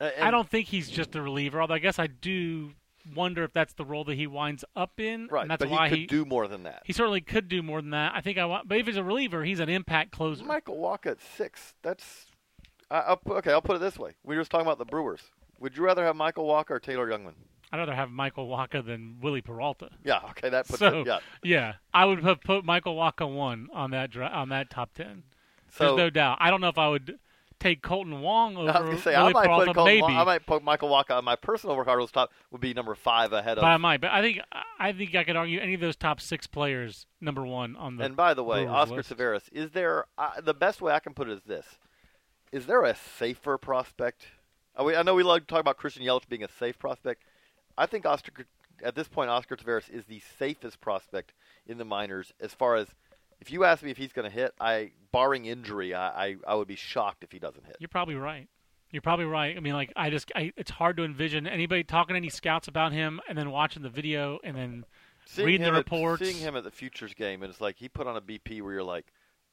A- 0.00 0.24
I 0.24 0.30
don't 0.30 0.48
think 0.48 0.66
he's 0.66 0.90
just 0.90 1.14
a 1.14 1.22
reliever. 1.22 1.60
Although 1.60 1.74
I 1.74 1.78
guess 1.78 1.98
I 1.98 2.08
do 2.08 2.72
wonder 3.14 3.44
if 3.44 3.52
that's 3.52 3.72
the 3.74 3.84
role 3.84 4.04
that 4.04 4.16
he 4.16 4.26
winds 4.26 4.64
up 4.76 4.98
in. 5.00 5.28
right, 5.30 5.42
And 5.42 5.50
that's 5.50 5.60
but 5.60 5.68
he 5.68 5.74
why 5.74 5.88
could 5.88 5.98
he 5.98 6.06
do 6.06 6.24
more 6.24 6.48
than 6.48 6.64
that. 6.64 6.82
he 6.84 6.92
certainly 6.92 7.20
could 7.20 7.48
do 7.48 7.62
more 7.62 7.80
than 7.80 7.90
that. 7.92 8.12
I 8.14 8.20
think 8.20 8.36
I 8.36 8.44
want, 8.44 8.68
but 8.68 8.76
if 8.78 8.86
he's 8.86 8.96
a 8.96 9.04
reliever, 9.04 9.44
he's 9.44 9.60
an 9.60 9.68
impact 9.68 10.10
closer. 10.12 10.44
Michael 10.44 10.76
Wacha 10.76 11.12
at 11.12 11.18
six. 11.36 11.74
That's 11.82 12.26
I, 12.90 12.98
I'll, 12.98 13.20
okay. 13.30 13.52
I'll 13.52 13.62
put 13.62 13.76
it 13.76 13.78
this 13.78 13.96
way: 13.98 14.12
we 14.24 14.34
were 14.34 14.40
just 14.42 14.50
talking 14.50 14.66
about 14.66 14.78
the 14.78 14.84
Brewers. 14.84 15.20
Would 15.60 15.76
you 15.76 15.84
rather 15.84 16.04
have 16.04 16.16
Michael 16.16 16.46
Wacha 16.46 16.70
or 16.70 16.80
Taylor 16.80 17.06
Jungmann? 17.08 17.34
I'd 17.72 17.78
rather 17.78 17.94
have 17.94 18.10
Michael 18.10 18.48
Wacha 18.48 18.84
than 18.84 19.18
Wily 19.22 19.40
Peralta. 19.42 19.90
Yeah, 20.04 20.20
okay, 20.30 20.48
that 20.50 20.66
puts 20.66 20.78
So 20.80 21.00
it. 21.02 21.06
Yeah, 21.06 21.18
yeah, 21.42 21.72
I 21.94 22.04
would 22.04 22.22
have 22.24 22.40
put 22.42 22.64
Michael 22.64 22.96
Wacha 22.96 23.32
one 23.32 23.68
on 23.72 23.90
that 23.92 24.10
dra- 24.10 24.26
on 24.32 24.48
that 24.48 24.70
top 24.70 24.92
ten. 24.94 25.22
so 25.70 25.84
There's 25.84 25.96
no 25.96 26.10
doubt. 26.10 26.38
I 26.40 26.50
don't 26.50 26.60
know 26.60 26.68
if 26.68 26.78
I 26.78 26.88
would 26.88 27.18
take 27.60 27.82
Kolten 27.82 28.20
Wong 28.22 28.56
over 28.56 28.70
I 28.70 28.80
was 28.80 29.02
say 29.02 29.12
Wily 29.14 29.30
I 29.30 29.32
might 29.34 29.44
Peralta, 29.44 29.66
put 29.66 29.76
Colton. 29.76 30.00
Wa- 30.00 30.20
I 30.20 30.24
might 30.24 30.46
put 30.46 30.64
Michael 30.64 30.88
Wacha 30.88 31.16
on 31.18 31.24
my 31.24 31.36
personal 31.36 31.76
Cardinals 31.84 32.10
top 32.10 32.32
would 32.50 32.60
be 32.60 32.72
number 32.74 32.94
five 32.94 33.32
ahead 33.32 33.58
of. 33.58 33.64
I 33.64 33.76
might. 33.76 34.00
But 34.00 34.10
I 34.10 34.22
think 34.22 34.40
I 34.78 34.92
think 34.92 35.14
I 35.14 35.22
could 35.24 35.36
argue 35.36 35.60
any 35.60 35.74
of 35.74 35.80
those 35.80 35.94
top 35.96 36.20
six 36.20 36.46
players 36.46 37.06
number 37.20 37.46
one 37.46 37.76
on 37.76 37.96
the. 37.98 38.04
and 38.04 38.16
by 38.16 38.34
the 38.34 38.42
way, 38.42 38.66
Oscar 38.66 38.96
list. 38.96 39.10
Severus, 39.10 39.44
is 39.52 39.70
there 39.70 40.06
uh, 40.18 40.40
the 40.40 40.54
best 40.54 40.80
way 40.80 40.92
I 40.92 40.98
can 41.00 41.14
put 41.14 41.28
it 41.28 41.32
is 41.34 41.42
this: 41.46 41.66
Is 42.50 42.66
there 42.66 42.82
a 42.82 42.96
safer 42.96 43.58
prospect? 43.58 44.26
We, 44.82 44.96
I 44.96 45.02
know 45.02 45.14
we 45.14 45.22
love 45.22 45.40
to 45.40 45.46
talk 45.46 45.60
about 45.60 45.76
Christian 45.76 46.02
Yelich 46.02 46.28
being 46.28 46.42
a 46.44 46.48
safe 46.58 46.78
prospect. 46.78 47.22
I 47.80 47.86
think 47.86 48.04
Oscar 48.06 48.44
at 48.82 48.94
this 48.94 49.08
point 49.08 49.30
Oscar 49.30 49.56
Taveras 49.56 49.90
is 49.90 50.04
the 50.04 50.20
safest 50.38 50.80
prospect 50.80 51.32
in 51.66 51.78
the 51.78 51.84
minors 51.84 52.32
as 52.40 52.52
far 52.54 52.76
as 52.76 52.88
if 53.40 53.50
you 53.50 53.64
ask 53.64 53.82
me 53.82 53.90
if 53.90 53.96
he's 53.96 54.12
going 54.12 54.28
to 54.28 54.34
hit, 54.34 54.52
I 54.60 54.90
barring 55.12 55.46
injury, 55.46 55.94
I, 55.94 56.26
I 56.26 56.36
I 56.46 56.54
would 56.54 56.68
be 56.68 56.76
shocked 56.76 57.24
if 57.24 57.32
he 57.32 57.38
doesn't 57.38 57.64
hit. 57.66 57.76
You're 57.80 57.88
probably 57.88 58.14
right. 58.16 58.48
You're 58.90 59.02
probably 59.02 59.24
right. 59.26 59.56
I 59.56 59.60
mean, 59.60 59.74
like 59.74 59.92
I 59.96 60.10
just, 60.10 60.32
I, 60.34 60.52
it's 60.56 60.70
hard 60.72 60.96
to 60.96 61.04
envision 61.04 61.46
anybody 61.46 61.84
talking 61.84 62.14
to 62.14 62.18
any 62.18 62.28
scouts 62.28 62.66
about 62.68 62.92
him 62.92 63.20
and 63.28 63.38
then 63.38 63.50
watching 63.50 63.82
the 63.82 63.88
video 63.88 64.40
and 64.42 64.56
then 64.56 64.84
Seeing 65.26 65.46
reading 65.46 65.62
the 65.62 65.68
at- 65.68 65.74
reports. 65.76 66.22
seeing 66.22 66.38
him 66.38 66.56
at 66.56 66.64
the 66.64 66.70
futures 66.72 67.14
game, 67.14 67.42
and 67.42 67.50
it's 67.50 67.60
like 67.60 67.76
he 67.78 67.88
put 67.88 68.06
on 68.08 68.16
a 68.16 68.20
BP 68.20 68.62
where 68.62 68.72
you're 68.72 68.82
like, 68.82 69.06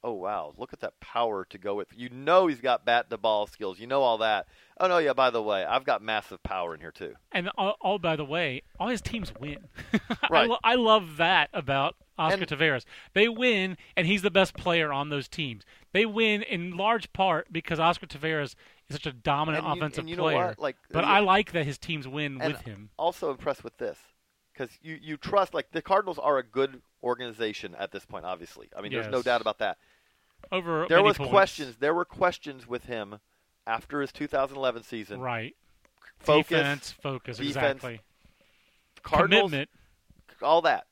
oh 0.04 0.14
wow, 0.14 0.54
look 0.58 0.74
at 0.74 0.80
that 0.82 1.00
power 1.00 1.46
to 1.50 1.58
go 1.58 1.76
with. 1.76 1.88
You 1.96 2.10
know 2.10 2.48
he's 2.48 2.62
got 2.62 2.86
bat 2.86 3.10
to 3.10 3.18
ball 3.18 3.48
skills. 3.48 3.80
You 3.80 3.88
know 3.88 4.02
all 4.02 4.20
that. 4.20 4.48
Oh 4.80 4.88
no, 4.88 4.98
yeah. 5.00 5.14
By 5.14 5.30
the 5.30 5.42
way, 5.42 5.66
I've 5.66 5.84
got 5.84 6.02
massive 6.02 6.42
power 6.44 6.74
in 6.76 6.80
here 6.82 6.92
too. 6.92 7.14
And 7.32 7.50
all, 7.58 7.76
all 7.82 8.00
by 8.00 8.16
the 8.16 8.26
way, 8.26 8.62
all 8.80 8.88
his 8.90 9.02
teams 9.02 9.34
win. 9.40 9.58
I, 9.94 10.28
Right. 10.30 10.50
lo- 10.50 10.60
I 10.64 10.76
love 10.76 11.18
that 11.18 11.50
about 11.54 11.96
Oscar 12.18 12.42
And- 12.42 12.48
Taveras. 12.48 12.86
They 13.14 13.28
win, 13.28 13.78
and 13.96 14.06
he's 14.08 14.22
the 14.22 14.32
best 14.32 14.56
player 14.56 14.92
on 14.94 15.10
those 15.10 15.28
teams. 15.28 15.64
They 15.94 16.06
win 16.06 16.44
in 16.44 16.78
large 16.78 17.12
part 17.14 17.52
because 17.52 17.80
Oscar 17.80 18.06
Taveras 18.06 18.54
is 18.90 18.96
such 18.96 19.06
a 19.08 19.14
dominant 19.14 19.66
you- 19.66 19.72
offensive 19.74 20.02
and 20.04 20.10
you 20.10 20.16
know 20.16 20.24
player. 20.24 20.46
what? 20.48 20.60
Like, 20.60 20.76
but 20.92 21.04
you- 21.04 21.10
I 21.12 21.20
like 21.20 21.52
that 21.54 21.66
his 21.66 21.78
teams 21.80 22.08
win 22.08 22.40
and 22.42 22.54
with 22.54 22.62
him. 22.64 22.90
Also 22.98 23.32
impressed 23.32 23.64
with 23.64 23.78
this 23.78 23.98
because 24.58 24.78
you 24.82 24.98
you 25.02 25.18
trust 25.18 25.54
like 25.54 25.72
the 25.72 25.82
Cardinals 25.82 26.18
are 26.18 26.38
a 26.38 26.44
good 26.44 26.82
organization 27.04 27.76
at 27.78 27.92
this 27.92 28.06
point. 28.06 28.26
Obviously, 28.26 28.70
I 28.78 28.82
mean, 28.82 28.92
there's 28.92 29.08
no 29.08 29.22
doubt 29.22 29.42
about 29.42 29.60
that. 29.60 29.78
Over 30.52 30.86
There 30.88 31.04
was 31.04 31.18
points. 31.18 31.32
questions. 31.32 31.76
There 31.80 31.94
were 31.94 32.06
questions 32.06 32.68
with 32.68 32.86
him 32.86 33.20
after 33.66 34.02
his 34.02 34.12
2011 34.12 34.84
season. 34.84 35.20
Right. 35.20 35.56
Focus, 36.20 36.48
Defense, 36.50 36.92
focus, 37.02 37.38
defense, 37.38 37.56
exactly. 37.56 38.02
Cardinals, 39.04 39.52
Commitment. 39.52 39.70
all 40.42 40.62
that. 40.64 40.88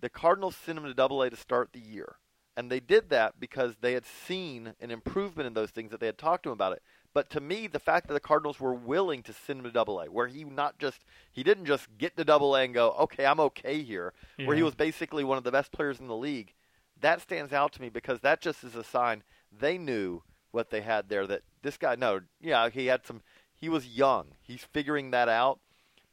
The 0.00 0.08
Cardinals 0.10 0.54
sent 0.56 0.78
him 0.78 0.84
to 0.84 0.94
Double 0.94 1.22
A 1.22 1.30
to 1.30 1.36
start 1.36 1.70
the 1.72 1.80
year, 1.80 2.16
and 2.56 2.70
they 2.70 2.80
did 2.80 3.08
that 3.10 3.40
because 3.40 3.76
they 3.80 3.94
had 3.94 4.04
seen 4.06 4.74
an 4.80 4.90
improvement 4.90 5.46
in 5.46 5.54
those 5.54 5.70
things 5.70 5.90
that 5.90 6.00
they 6.00 6.06
had 6.06 6.18
talked 6.18 6.42
to 6.44 6.50
him 6.50 6.52
about 6.52 6.72
it. 6.72 6.82
But 7.14 7.30
to 7.30 7.40
me, 7.40 7.66
the 7.66 7.78
fact 7.78 8.06
that 8.06 8.14
the 8.14 8.20
Cardinals 8.20 8.60
were 8.60 8.74
willing 8.74 9.22
to 9.24 9.32
send 9.32 9.60
him 9.60 9.64
to 9.64 9.72
Double 9.72 10.00
A, 10.00 10.06
where 10.06 10.26
he 10.28 10.44
not 10.44 10.78
just 10.78 11.04
he 11.32 11.42
didn't 11.42 11.64
just 11.66 11.86
get 11.98 12.16
to 12.16 12.24
Double 12.24 12.54
A 12.54 12.62
and 12.62 12.74
go, 12.74 12.90
okay, 12.92 13.26
I'm 13.26 13.40
okay 13.40 13.82
here, 13.82 14.12
where 14.44 14.56
he 14.56 14.62
was 14.62 14.74
basically 14.74 15.24
one 15.24 15.38
of 15.38 15.44
the 15.44 15.50
best 15.50 15.72
players 15.72 16.00
in 16.00 16.06
the 16.06 16.16
league. 16.16 16.52
That 17.00 17.20
stands 17.20 17.52
out 17.52 17.72
to 17.72 17.80
me 17.80 17.88
because 17.88 18.20
that 18.20 18.40
just 18.40 18.62
is 18.64 18.74
a 18.74 18.84
sign 18.84 19.22
they 19.56 19.78
knew 19.78 20.22
what 20.50 20.70
they 20.70 20.80
had 20.80 21.08
there. 21.08 21.26
That 21.26 21.42
this 21.62 21.76
guy, 21.76 21.94
no, 21.96 22.20
yeah, 22.40 22.68
he 22.68 22.86
had 22.86 23.06
some. 23.06 23.22
He 23.54 23.68
was 23.68 23.86
young. 23.86 24.28
He's 24.40 24.62
figuring 24.62 25.10
that 25.10 25.28
out, 25.28 25.60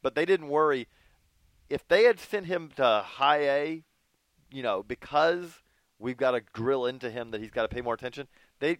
but 0.02 0.14
they 0.14 0.24
didn't 0.24 0.48
worry. 0.48 0.88
If 1.68 1.86
they 1.88 2.04
had 2.04 2.18
sent 2.20 2.46
him 2.46 2.70
to 2.76 3.02
High 3.04 3.48
A, 3.48 3.84
you 4.50 4.62
know, 4.62 4.82
because 4.82 5.60
we've 5.98 6.16
got 6.16 6.32
to 6.32 6.42
drill 6.52 6.86
into 6.86 7.10
him 7.10 7.30
that 7.30 7.40
he's 7.40 7.50
got 7.50 7.62
to 7.62 7.74
pay 7.74 7.80
more 7.80 7.94
attention. 7.94 8.28
They 8.60 8.78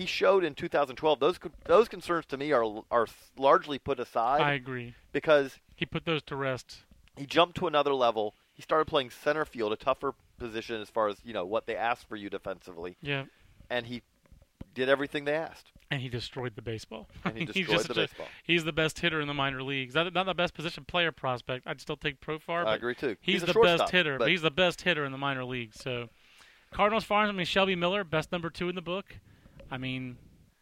he 0.00 0.06
showed 0.06 0.44
in 0.44 0.54
2012 0.54 1.20
those 1.20 1.38
those 1.66 1.88
concerns 1.88 2.24
to 2.26 2.36
me 2.38 2.52
are 2.52 2.64
are 2.90 3.06
largely 3.36 3.78
put 3.78 4.00
aside 4.00 4.40
I 4.40 4.52
agree. 4.54 4.94
because 5.12 5.58
He 5.76 5.84
put 5.84 6.04
those 6.06 6.22
to 6.24 6.36
rest. 6.36 6.78
he 7.18 7.26
jumped 7.26 7.56
to 7.58 7.66
another 7.66 7.92
level. 7.94 8.34
He 8.54 8.62
started 8.62 8.86
playing 8.86 9.10
center 9.10 9.44
field, 9.44 9.72
a 9.72 9.76
tougher 9.76 10.14
position 10.38 10.80
as 10.80 10.88
far 10.90 11.08
as 11.08 11.16
you 11.24 11.32
know 11.34 11.44
what 11.44 11.66
they 11.66 11.76
asked 11.76 12.08
for 12.08 12.16
you 12.16 12.30
defensively, 12.30 12.96
Yeah. 13.02 13.24
and 13.68 13.86
he 13.86 14.02
did 14.74 14.88
everything 14.88 15.24
they 15.24 15.34
asked. 15.34 15.72
And 15.90 16.00
he 16.00 16.08
destroyed 16.08 16.54
the 16.54 16.62
baseball. 16.62 17.08
And 17.24 17.36
he 17.36 17.40
He's 17.52 17.66
destroyed 17.66 17.76
just 17.76 17.88
the 17.88 17.94
such 17.94 17.96
a- 18.04 18.08
baseball. 18.08 18.26
he's 18.44 18.64
the 18.64 18.72
best 18.72 19.00
hitter 19.00 19.20
in 19.20 19.26
the 19.28 19.34
minor 19.34 19.62
leagues. 19.62 19.94
Not, 19.94 20.12
not 20.14 20.24
the 20.26 20.34
best 20.34 20.54
position 20.54 20.84
player 20.84 21.10
prospect. 21.12 21.66
I'd 21.66 21.80
still 21.80 21.96
take 21.96 22.20
Profar. 22.20 22.60
I 22.60 22.64
but 22.64 22.74
agree 22.74 22.94
too. 22.94 23.16
He's, 23.20 23.42
a 23.42 23.46
the 23.46 23.54
best 23.54 23.90
hitter. 23.90 24.16
but 24.16 24.28
he's 24.28 24.42
the 24.42 24.50
best 24.50 24.80
hitter 24.82 25.04
in 25.04 25.10
the 25.12 25.18
minor 25.18 25.44
leagues. 25.44 25.78
So, 25.80 26.08
Cardinals 26.70 27.04
Farms. 27.04 27.28
I 27.28 27.32
mean, 27.32 27.44
Shelby 27.46 27.74
Miller, 27.74 28.04
best 28.04 28.30
number 28.30 28.48
two 28.50 28.68
in 28.68 28.76
the 28.76 28.80
book. 28.82 29.16
I 29.70 29.78
mean, 29.78 30.16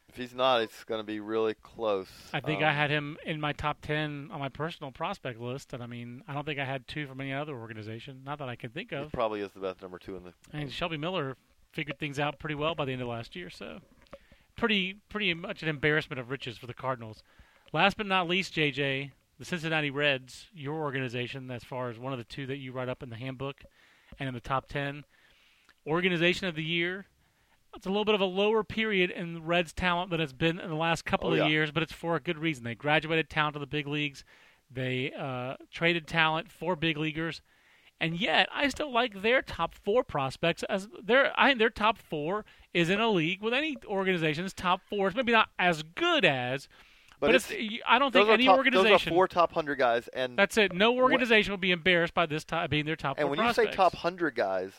if 0.08 0.16
he's 0.16 0.34
not, 0.34 0.60
it's 0.62 0.84
going 0.84 1.00
to 1.00 1.04
be 1.06 1.20
really 1.20 1.54
close. 1.54 2.08
I 2.32 2.40
think 2.40 2.62
Um, 2.62 2.68
I 2.68 2.72
had 2.72 2.90
him 2.90 3.16
in 3.24 3.40
my 3.40 3.52
top 3.52 3.80
ten 3.82 4.28
on 4.32 4.38
my 4.40 4.48
personal 4.48 4.90
prospect 4.92 5.38
list, 5.40 5.72
and 5.72 5.82
I 5.82 5.86
mean, 5.86 6.22
I 6.28 6.34
don't 6.34 6.44
think 6.44 6.58
I 6.58 6.64
had 6.64 6.86
two 6.88 7.06
from 7.06 7.20
any 7.20 7.32
other 7.32 7.54
organization. 7.56 8.22
Not 8.24 8.38
that 8.38 8.48
I 8.48 8.56
can 8.56 8.70
think 8.70 8.90
He 8.90 8.96
of. 8.96 9.12
probably 9.12 9.40
is 9.40 9.52
the 9.52 9.60
best 9.60 9.80
number 9.82 9.98
two 9.98 10.16
in 10.16 10.24
the. 10.24 10.32
I 10.52 10.58
mean, 10.58 10.68
Shelby 10.70 10.96
Miller 10.96 11.36
figured 11.72 11.98
things 11.98 12.18
out 12.18 12.38
pretty 12.38 12.54
well 12.54 12.74
by 12.74 12.84
the 12.84 12.92
end 12.92 13.02
of 13.02 13.08
last 13.08 13.36
year, 13.36 13.50
so 13.50 13.80
pretty 14.56 14.94
pretty 15.08 15.32
much 15.34 15.62
an 15.62 15.68
embarrassment 15.68 16.18
of 16.18 16.30
riches 16.30 16.56
for 16.58 16.66
the 16.66 16.74
Cardinals. 16.74 17.22
Last 17.72 17.96
but 17.98 18.06
not 18.06 18.26
least, 18.28 18.54
JJ, 18.54 19.12
the 19.38 19.44
Cincinnati 19.44 19.90
Reds, 19.90 20.46
your 20.54 20.74
organization, 20.80 21.50
as 21.50 21.62
far 21.64 21.90
as 21.90 21.98
one 21.98 22.12
of 22.12 22.18
the 22.18 22.24
two 22.24 22.46
that 22.46 22.56
you 22.56 22.72
write 22.72 22.88
up 22.88 23.02
in 23.02 23.10
the 23.10 23.16
handbook 23.16 23.62
and 24.18 24.26
in 24.26 24.34
the 24.34 24.40
top 24.40 24.68
ten, 24.68 25.04
organization 25.86 26.46
of 26.46 26.54
the 26.54 26.64
year. 26.64 27.06
It's 27.78 27.86
a 27.86 27.90
little 27.90 28.04
bit 28.04 28.14
of 28.14 28.20
a 28.20 28.26
lower 28.26 28.64
period 28.64 29.10
in 29.10 29.34
the 29.34 29.40
Reds' 29.40 29.72
talent 29.72 30.10
than 30.10 30.20
it's 30.20 30.32
been 30.32 30.58
in 30.58 30.68
the 30.68 30.76
last 30.76 31.04
couple 31.04 31.28
Oh, 31.30 31.32
of 31.32 31.38
yeah. 31.38 31.46
years, 31.46 31.70
but 31.70 31.82
it's 31.82 31.92
for 31.92 32.16
a 32.16 32.20
good 32.20 32.38
reason. 32.38 32.64
They 32.64 32.74
graduated 32.74 33.30
talent 33.30 33.54
to 33.54 33.60
the 33.60 33.66
big 33.66 33.86
leagues. 33.86 34.24
They 34.70 35.12
uh, 35.12 35.54
traded 35.72 36.06
talent 36.06 36.50
for 36.50 36.76
big 36.76 36.98
leaguers 36.98 37.40
and 38.00 38.18
yet 38.20 38.48
I 38.52 38.68
still 38.68 38.92
like 38.92 39.22
their 39.22 39.42
top 39.42 39.74
four 39.74 40.04
prospects 40.04 40.62
as 40.64 40.88
their 41.02 41.32
I 41.38 41.48
think 41.48 41.58
their 41.58 41.70
top 41.70 41.98
four 41.98 42.44
is 42.72 42.90
in 42.90 43.00
a 43.00 43.08
league 43.08 43.42
with 43.42 43.54
any 43.54 43.76
organization's 43.86 44.52
top 44.52 44.80
four. 44.88 45.08
It's 45.08 45.16
maybe 45.16 45.32
not 45.32 45.48
as 45.58 45.82
good 45.94 46.24
as, 46.24 46.68
but, 47.20 47.34
it's, 47.34 47.52
I 47.86 47.98
don't 47.98 48.12
think 48.12 48.28
any 48.28 48.46
top, 48.46 48.58
organization. 48.58 48.92
Those 48.92 49.06
are 49.06 49.10
four 49.10 49.26
top 49.26 49.52
hundred 49.52 49.76
guys, 49.76 50.08
and 50.08 50.38
that's 50.38 50.56
it. 50.56 50.72
No 50.72 50.96
organization 50.96 51.52
will 51.52 51.58
be 51.58 51.72
embarrassed 51.72 52.14
by 52.14 52.26
this 52.26 52.44
top 52.44 52.70
being 52.70 52.86
their 52.86 52.96
top 52.96 53.18
and 53.18 53.28
when 53.28 53.40
you 53.40 53.52
say 53.52 53.70
top 53.70 53.96
hundred 53.96 54.34
guys, 54.36 54.72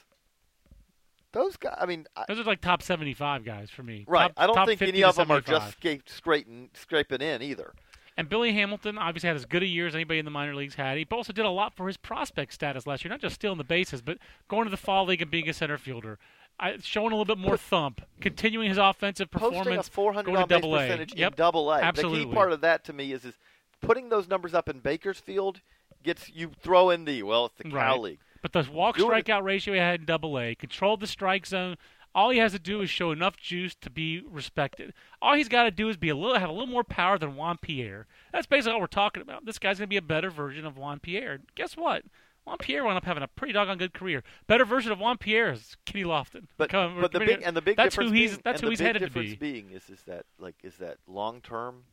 those 1.33 1.57
guys. 1.57 1.75
I 1.79 1.85
mean, 1.85 2.05
I, 2.15 2.25
those 2.27 2.39
are 2.39 2.43
like 2.43 2.61
top 2.61 2.81
seventy-five 2.81 3.43
guys 3.43 3.69
for 3.69 3.83
me. 3.83 4.05
right? 4.07 4.23
Top- 4.27 4.33
I 4.37 4.47
don't 4.47 4.65
think 4.65 4.79
50 4.79 4.91
any 4.93 5.03
of 5.03 5.15
them 5.15 5.31
are 5.31 5.41
just 5.41 5.71
scape, 5.73 6.03
scraping 6.09 6.69
scraping 6.73 7.21
in 7.21 7.41
either. 7.41 7.73
And 8.17 8.27
Billy 8.27 8.51
Hamilton 8.51 8.97
obviously 8.97 9.27
had 9.27 9.37
as 9.37 9.45
good 9.45 9.63
a 9.63 9.65
year 9.65 9.87
as 9.87 9.95
anybody 9.95 10.19
in 10.19 10.25
the 10.25 10.31
minor 10.31 10.53
leagues 10.53 10.75
had. 10.75 10.97
He 10.97 11.07
also 11.09 11.31
did 11.31 11.45
a 11.45 11.49
lot 11.49 11.73
for 11.73 11.87
his 11.87 11.95
prospect 11.95 12.53
status 12.53 12.85
last 12.85 13.05
year, 13.05 13.09
not 13.09 13.21
just 13.21 13.35
stealing 13.35 13.57
the 13.57 13.63
bases, 13.63 14.01
but 14.01 14.17
going 14.49 14.65
to 14.65 14.69
the 14.71 14.75
fall 14.77 15.05
league 15.05 15.21
and 15.21 15.31
being 15.31 15.47
a 15.47 15.53
center 15.53 15.77
fielder, 15.77 16.19
I, 16.59 16.75
showing 16.81 17.13
a 17.13 17.15
little 17.15 17.23
bit 17.23 17.37
more 17.37 17.55
thump, 17.55 18.01
continuing 18.19 18.67
his 18.67 18.77
offensive 18.77 19.31
Posting 19.31 19.61
a 19.61 19.63
performance, 19.63 19.87
400 19.87 20.25
going 20.25 20.35
to 20.35 20.41
on 20.41 20.47
base 20.49 20.55
double 20.61 20.75
A. 20.75 20.79
percentage 20.79 21.15
Yep. 21.15 21.31
in 21.31 21.37
double 21.37 21.71
A. 21.71 21.79
Absolutely. 21.81 22.19
The 22.19 22.25
key 22.25 22.33
part 22.33 22.51
of 22.51 22.59
that 22.59 22.83
to 22.85 22.93
me 22.93 23.13
is 23.13 23.23
is 23.23 23.35
putting 23.79 24.09
those 24.09 24.27
numbers 24.27 24.53
up 24.53 24.67
in 24.67 24.79
Bakersfield 24.79 25.61
gets 26.03 26.29
you 26.29 26.51
throw 26.61 26.89
in 26.89 27.05
the 27.05 27.23
well, 27.23 27.45
it's 27.45 27.55
the 27.55 27.63
Cal 27.63 27.73
Right. 27.73 27.99
League. 28.01 28.19
But 28.41 28.53
the 28.53 28.67
walk 28.71 28.97
strikeout 28.97 29.43
ratio 29.43 29.73
he 29.73 29.79
had 29.79 30.01
in 30.01 30.05
Double 30.05 30.39
A, 30.39 30.55
controlled 30.55 30.99
the 31.01 31.07
strike 31.07 31.45
zone. 31.45 31.75
All 32.15 32.31
he 32.31 32.39
has 32.39 32.53
to 32.53 32.59
do 32.59 32.81
is 32.81 32.89
show 32.89 33.11
enough 33.11 33.37
juice 33.37 33.75
to 33.75 33.89
be 33.89 34.23
respected. 34.27 34.93
All 35.21 35.35
he's 35.35 35.47
got 35.47 35.63
to 35.63 35.71
do 35.71 35.89
is 35.89 35.97
be 35.97 36.09
a 36.09 36.15
little, 36.15 36.39
have 36.39 36.49
a 36.49 36.53
little 36.53 36.67
more 36.67 36.83
power 36.83 37.19
than 37.19 37.35
Juan 37.35 37.57
Pierre. 37.61 38.07
That's 38.33 38.47
basically 38.47 38.73
all 38.73 38.79
we're 38.81 38.87
talking 38.87 39.21
about. 39.21 39.45
This 39.45 39.59
guy's 39.59 39.77
going 39.77 39.87
to 39.87 39.89
be 39.89 39.97
a 39.97 40.01
better 40.01 40.31
version 40.31 40.65
of 40.65 40.77
Juan 40.77 40.99
Pierre. 40.99 41.39
Guess 41.55 41.77
what? 41.77 42.03
Juan 42.45 42.57
Pierre 42.57 42.83
wound 42.83 42.97
up 42.97 43.05
having 43.05 43.21
a 43.21 43.27
pretty 43.27 43.53
doggone 43.53 43.77
good 43.77 43.93
career. 43.93 44.23
Better 44.47 44.65
version 44.65 44.91
of 44.91 44.99
Juan 44.99 45.19
Pierre 45.19 45.51
is 45.51 45.77
Kenny 45.85 46.03
Lofton. 46.03 46.47
But 46.57 46.71
Come- 46.71 46.99
but 46.99 47.11
the 47.11 47.19
big 47.19 47.43
and 47.43 47.55
the 47.55 47.61
big 47.61 47.77
that's 47.77 47.93
difference 47.93 48.09
who 48.09 48.15
he's 48.15 48.31
being, 48.31 48.41
that's 48.43 48.61
who 48.61 48.67
the 48.67 48.71
he's 48.71 48.79
headed 48.79 49.03
to 49.03 49.09
be. 49.11 49.35
being 49.35 49.69
is 49.71 49.87
is 49.89 50.01
that 50.07 50.25
like 50.39 50.55
is 50.63 50.77
that 50.77 50.97
long 51.05 51.41
term, 51.41 51.83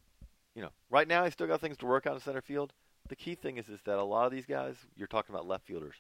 you 0.55 0.63
know, 0.63 0.71
right 0.89 1.07
now 1.07 1.25
he's 1.25 1.35
still 1.35 1.47
got 1.47 1.61
things 1.61 1.77
to 1.79 1.87
work 1.87 2.07
on 2.07 2.15
in 2.15 2.21
center 2.21 2.41
field. 2.41 2.73
The 3.09 3.17
key 3.17 3.35
thing 3.35 3.59
is 3.59 3.69
is 3.69 3.81
that 3.85 3.99
a 3.99 4.03
lot 4.03 4.25
of 4.25 4.33
these 4.33 4.47
guys 4.47 4.77
you're 4.97 5.09
talking 5.09 5.35
about 5.35 5.47
left 5.47 5.67
fielders. 5.67 5.97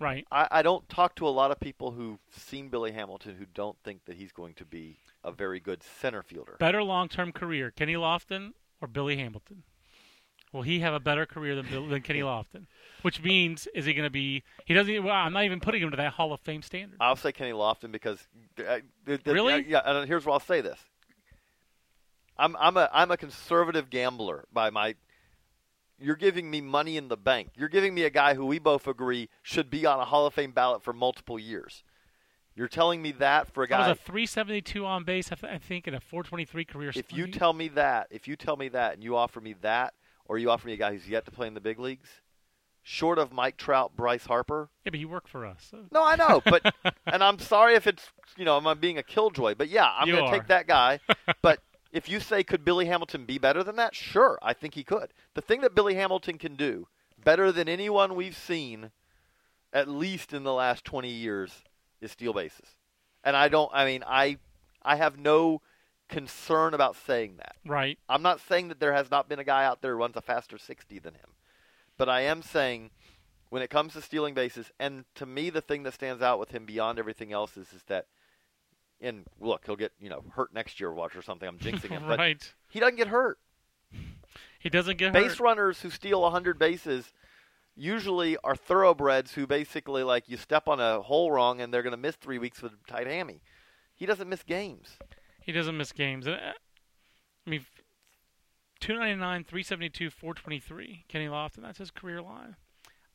Right. 0.00 0.26
I, 0.30 0.46
I 0.50 0.62
don't 0.62 0.88
talk 0.88 1.16
to 1.16 1.26
a 1.26 1.30
lot 1.30 1.50
of 1.50 1.58
people 1.58 1.90
who've 1.90 2.18
seen 2.30 2.68
Billy 2.68 2.92
Hamilton 2.92 3.34
who 3.36 3.46
don't 3.52 3.76
think 3.82 4.04
that 4.06 4.16
he's 4.16 4.32
going 4.32 4.54
to 4.54 4.64
be 4.64 4.98
a 5.24 5.32
very 5.32 5.58
good 5.60 5.82
center 6.00 6.22
fielder. 6.22 6.56
Better 6.60 6.82
long-term 6.82 7.32
career, 7.32 7.70
Kenny 7.70 7.94
Lofton 7.94 8.52
or 8.80 8.86
Billy 8.88 9.16
Hamilton? 9.16 9.64
Will 10.52 10.62
he 10.62 10.80
have 10.80 10.94
a 10.94 11.00
better 11.00 11.26
career 11.26 11.54
than 11.56 11.66
Bill, 11.66 11.86
than 11.88 12.00
Kenny 12.02 12.20
Lofton? 12.22 12.66
Which 13.02 13.22
means, 13.22 13.66
is 13.74 13.84
he 13.84 13.92
going 13.92 14.06
to 14.06 14.10
be? 14.10 14.44
He 14.64 14.72
doesn't. 14.72 15.02
Well, 15.04 15.14
I'm 15.14 15.32
not 15.32 15.44
even 15.44 15.60
putting 15.60 15.82
him 15.82 15.90
to 15.90 15.96
that 15.98 16.14
Hall 16.14 16.32
of 16.32 16.40
Fame 16.40 16.62
standard. 16.62 16.96
I'll 17.00 17.16
say 17.16 17.32
Kenny 17.32 17.52
Lofton 17.52 17.92
because 17.92 18.18
uh, 18.66 18.78
the, 19.04 19.20
Really? 19.26 19.52
uh, 19.54 19.62
yeah. 19.66 19.80
And 19.84 20.08
here's 20.08 20.24
where 20.24 20.32
I'll 20.32 20.40
say 20.40 20.60
this. 20.62 20.78
I'm 22.38 22.56
I'm 22.56 22.76
a 22.76 22.88
I'm 22.92 23.10
a 23.10 23.16
conservative 23.16 23.90
gambler 23.90 24.44
by 24.52 24.70
my. 24.70 24.94
You're 26.00 26.16
giving 26.16 26.50
me 26.50 26.60
money 26.60 26.96
in 26.96 27.08
the 27.08 27.16
bank. 27.16 27.50
You're 27.56 27.68
giving 27.68 27.94
me 27.94 28.04
a 28.04 28.10
guy 28.10 28.34
who 28.34 28.46
we 28.46 28.58
both 28.58 28.86
agree 28.86 29.28
should 29.42 29.68
be 29.70 29.84
on 29.84 29.98
a 29.98 30.04
Hall 30.04 30.26
of 30.26 30.34
Fame 30.34 30.52
ballot 30.52 30.82
for 30.82 30.92
multiple 30.92 31.38
years. 31.38 31.82
You're 32.54 32.68
telling 32.68 33.02
me 33.02 33.12
that 33.12 33.52
for 33.52 33.62
a 33.62 33.66
That 33.68 33.78
guy. 33.78 33.88
was 33.88 33.98
a 33.98 34.02
372 34.02 34.84
on 34.84 35.04
base, 35.04 35.30
I 35.30 35.58
think, 35.58 35.86
and 35.86 35.94
a 35.94 36.00
423 36.00 36.64
career. 36.64 36.92
if 36.94 37.12
you 37.12 37.28
tell 37.28 37.52
me 37.52 37.68
that, 37.68 38.08
if 38.10 38.26
you 38.26 38.34
tell 38.36 38.56
me 38.56 38.68
that, 38.70 38.94
and 38.94 39.04
you 39.04 39.16
offer 39.16 39.40
me 39.40 39.54
that, 39.62 39.94
or 40.24 40.38
you 40.38 40.50
offer 40.50 40.66
me 40.66 40.72
a 40.74 40.76
guy 40.76 40.92
who's 40.92 41.08
yet 41.08 41.24
to 41.26 41.30
play 41.30 41.46
in 41.46 41.54
the 41.54 41.60
big 41.60 41.78
leagues, 41.78 42.08
short 42.82 43.18
of 43.18 43.32
Mike 43.32 43.56
Trout, 43.56 43.94
Bryce 43.96 44.26
Harper, 44.26 44.70
yeah, 44.84 44.90
but 44.90 44.98
you 44.98 45.08
work 45.08 45.28
for 45.28 45.46
us. 45.46 45.68
So. 45.70 45.84
No, 45.92 46.04
I 46.04 46.16
know, 46.16 46.42
but 46.44 46.74
and 47.06 47.22
I'm 47.22 47.38
sorry 47.38 47.74
if 47.74 47.86
it's 47.86 48.10
you 48.36 48.44
know 48.44 48.56
I'm 48.56 48.78
being 48.78 48.98
a 48.98 49.02
killjoy, 49.02 49.54
but 49.54 49.68
yeah, 49.68 49.88
I'm 49.96 50.08
going 50.10 50.24
to 50.24 50.30
take 50.30 50.48
that 50.48 50.66
guy. 50.66 50.98
but 51.42 51.60
if 51.98 52.08
you 52.08 52.20
say 52.20 52.44
could 52.44 52.64
Billy 52.64 52.86
Hamilton 52.86 53.24
be 53.24 53.38
better 53.38 53.64
than 53.64 53.74
that, 53.74 53.92
sure, 53.92 54.38
I 54.40 54.52
think 54.52 54.74
he 54.74 54.84
could. 54.84 55.12
The 55.34 55.40
thing 55.40 55.62
that 55.62 55.74
Billy 55.74 55.96
Hamilton 55.96 56.38
can 56.38 56.54
do 56.54 56.86
better 57.24 57.50
than 57.50 57.68
anyone 57.68 58.14
we've 58.14 58.36
seen, 58.36 58.92
at 59.72 59.88
least 59.88 60.32
in 60.32 60.44
the 60.44 60.52
last 60.52 60.84
20 60.84 61.10
years, 61.10 61.64
is 62.00 62.12
steal 62.12 62.32
bases. 62.32 62.68
And 63.24 63.36
I 63.36 63.48
don't. 63.48 63.68
I 63.74 63.84
mean, 63.84 64.04
I 64.06 64.38
I 64.80 64.94
have 64.94 65.18
no 65.18 65.60
concern 66.08 66.72
about 66.72 66.94
saying 66.94 67.34
that. 67.38 67.56
Right. 67.66 67.98
I'm 68.08 68.22
not 68.22 68.40
saying 68.48 68.68
that 68.68 68.78
there 68.78 68.94
has 68.94 69.10
not 69.10 69.28
been 69.28 69.40
a 69.40 69.44
guy 69.44 69.64
out 69.64 69.82
there 69.82 69.94
who 69.94 69.98
runs 69.98 70.14
a 70.14 70.22
faster 70.22 70.56
60 70.56 71.00
than 71.00 71.14
him. 71.14 71.30
But 71.96 72.08
I 72.08 72.20
am 72.20 72.42
saying 72.42 72.90
when 73.50 73.60
it 73.60 73.70
comes 73.70 73.94
to 73.94 74.02
stealing 74.02 74.34
bases, 74.34 74.70
and 74.78 75.04
to 75.16 75.26
me, 75.26 75.50
the 75.50 75.60
thing 75.60 75.82
that 75.82 75.94
stands 75.94 76.22
out 76.22 76.38
with 76.38 76.52
him 76.52 76.64
beyond 76.64 77.00
everything 77.00 77.32
else 77.32 77.56
is, 77.56 77.72
is 77.72 77.82
that, 77.88 78.06
and 79.00 79.24
look, 79.40 79.64
he'll 79.66 79.76
get 79.76 79.92
you 80.00 80.08
know 80.08 80.24
hurt 80.32 80.52
next 80.52 80.80
year, 80.80 80.92
watch 80.92 81.16
or 81.16 81.22
something. 81.22 81.48
I'm 81.48 81.58
jinxing 81.58 81.90
him, 81.90 82.04
but 82.08 82.18
right. 82.18 82.54
he 82.68 82.80
doesn't 82.80 82.96
get 82.96 83.08
hurt. 83.08 83.38
He 84.58 84.68
doesn't 84.68 84.98
get 84.98 85.12
Base 85.12 85.32
hurt. 85.32 85.40
runners 85.40 85.80
who 85.80 85.90
steal 85.90 86.22
100 86.22 86.58
bases 86.58 87.12
usually 87.76 88.36
are 88.42 88.56
thoroughbreds 88.56 89.34
who 89.34 89.46
basically 89.46 90.02
like 90.02 90.28
you 90.28 90.36
step 90.36 90.66
on 90.66 90.80
a 90.80 91.00
hole 91.00 91.30
wrong 91.30 91.60
and 91.60 91.72
they're 91.72 91.82
going 91.82 91.92
to 91.92 91.96
miss 91.96 92.16
three 92.16 92.38
weeks 92.38 92.60
with 92.60 92.72
a 92.72 92.90
tight 92.90 93.06
hammy. 93.06 93.40
He 93.94 94.04
doesn't 94.04 94.28
miss 94.28 94.42
games. 94.42 94.98
He 95.40 95.52
doesn't 95.52 95.76
miss 95.76 95.92
games. 95.92 96.26
Uh, 96.26 96.52
I 97.46 97.50
mean, 97.50 97.64
299, 98.80 99.44
372, 99.44 100.10
423. 100.10 101.04
Kenny 101.08 101.26
Lofton. 101.26 101.62
That's 101.62 101.78
his 101.78 101.90
career 101.90 102.20
line. 102.20 102.56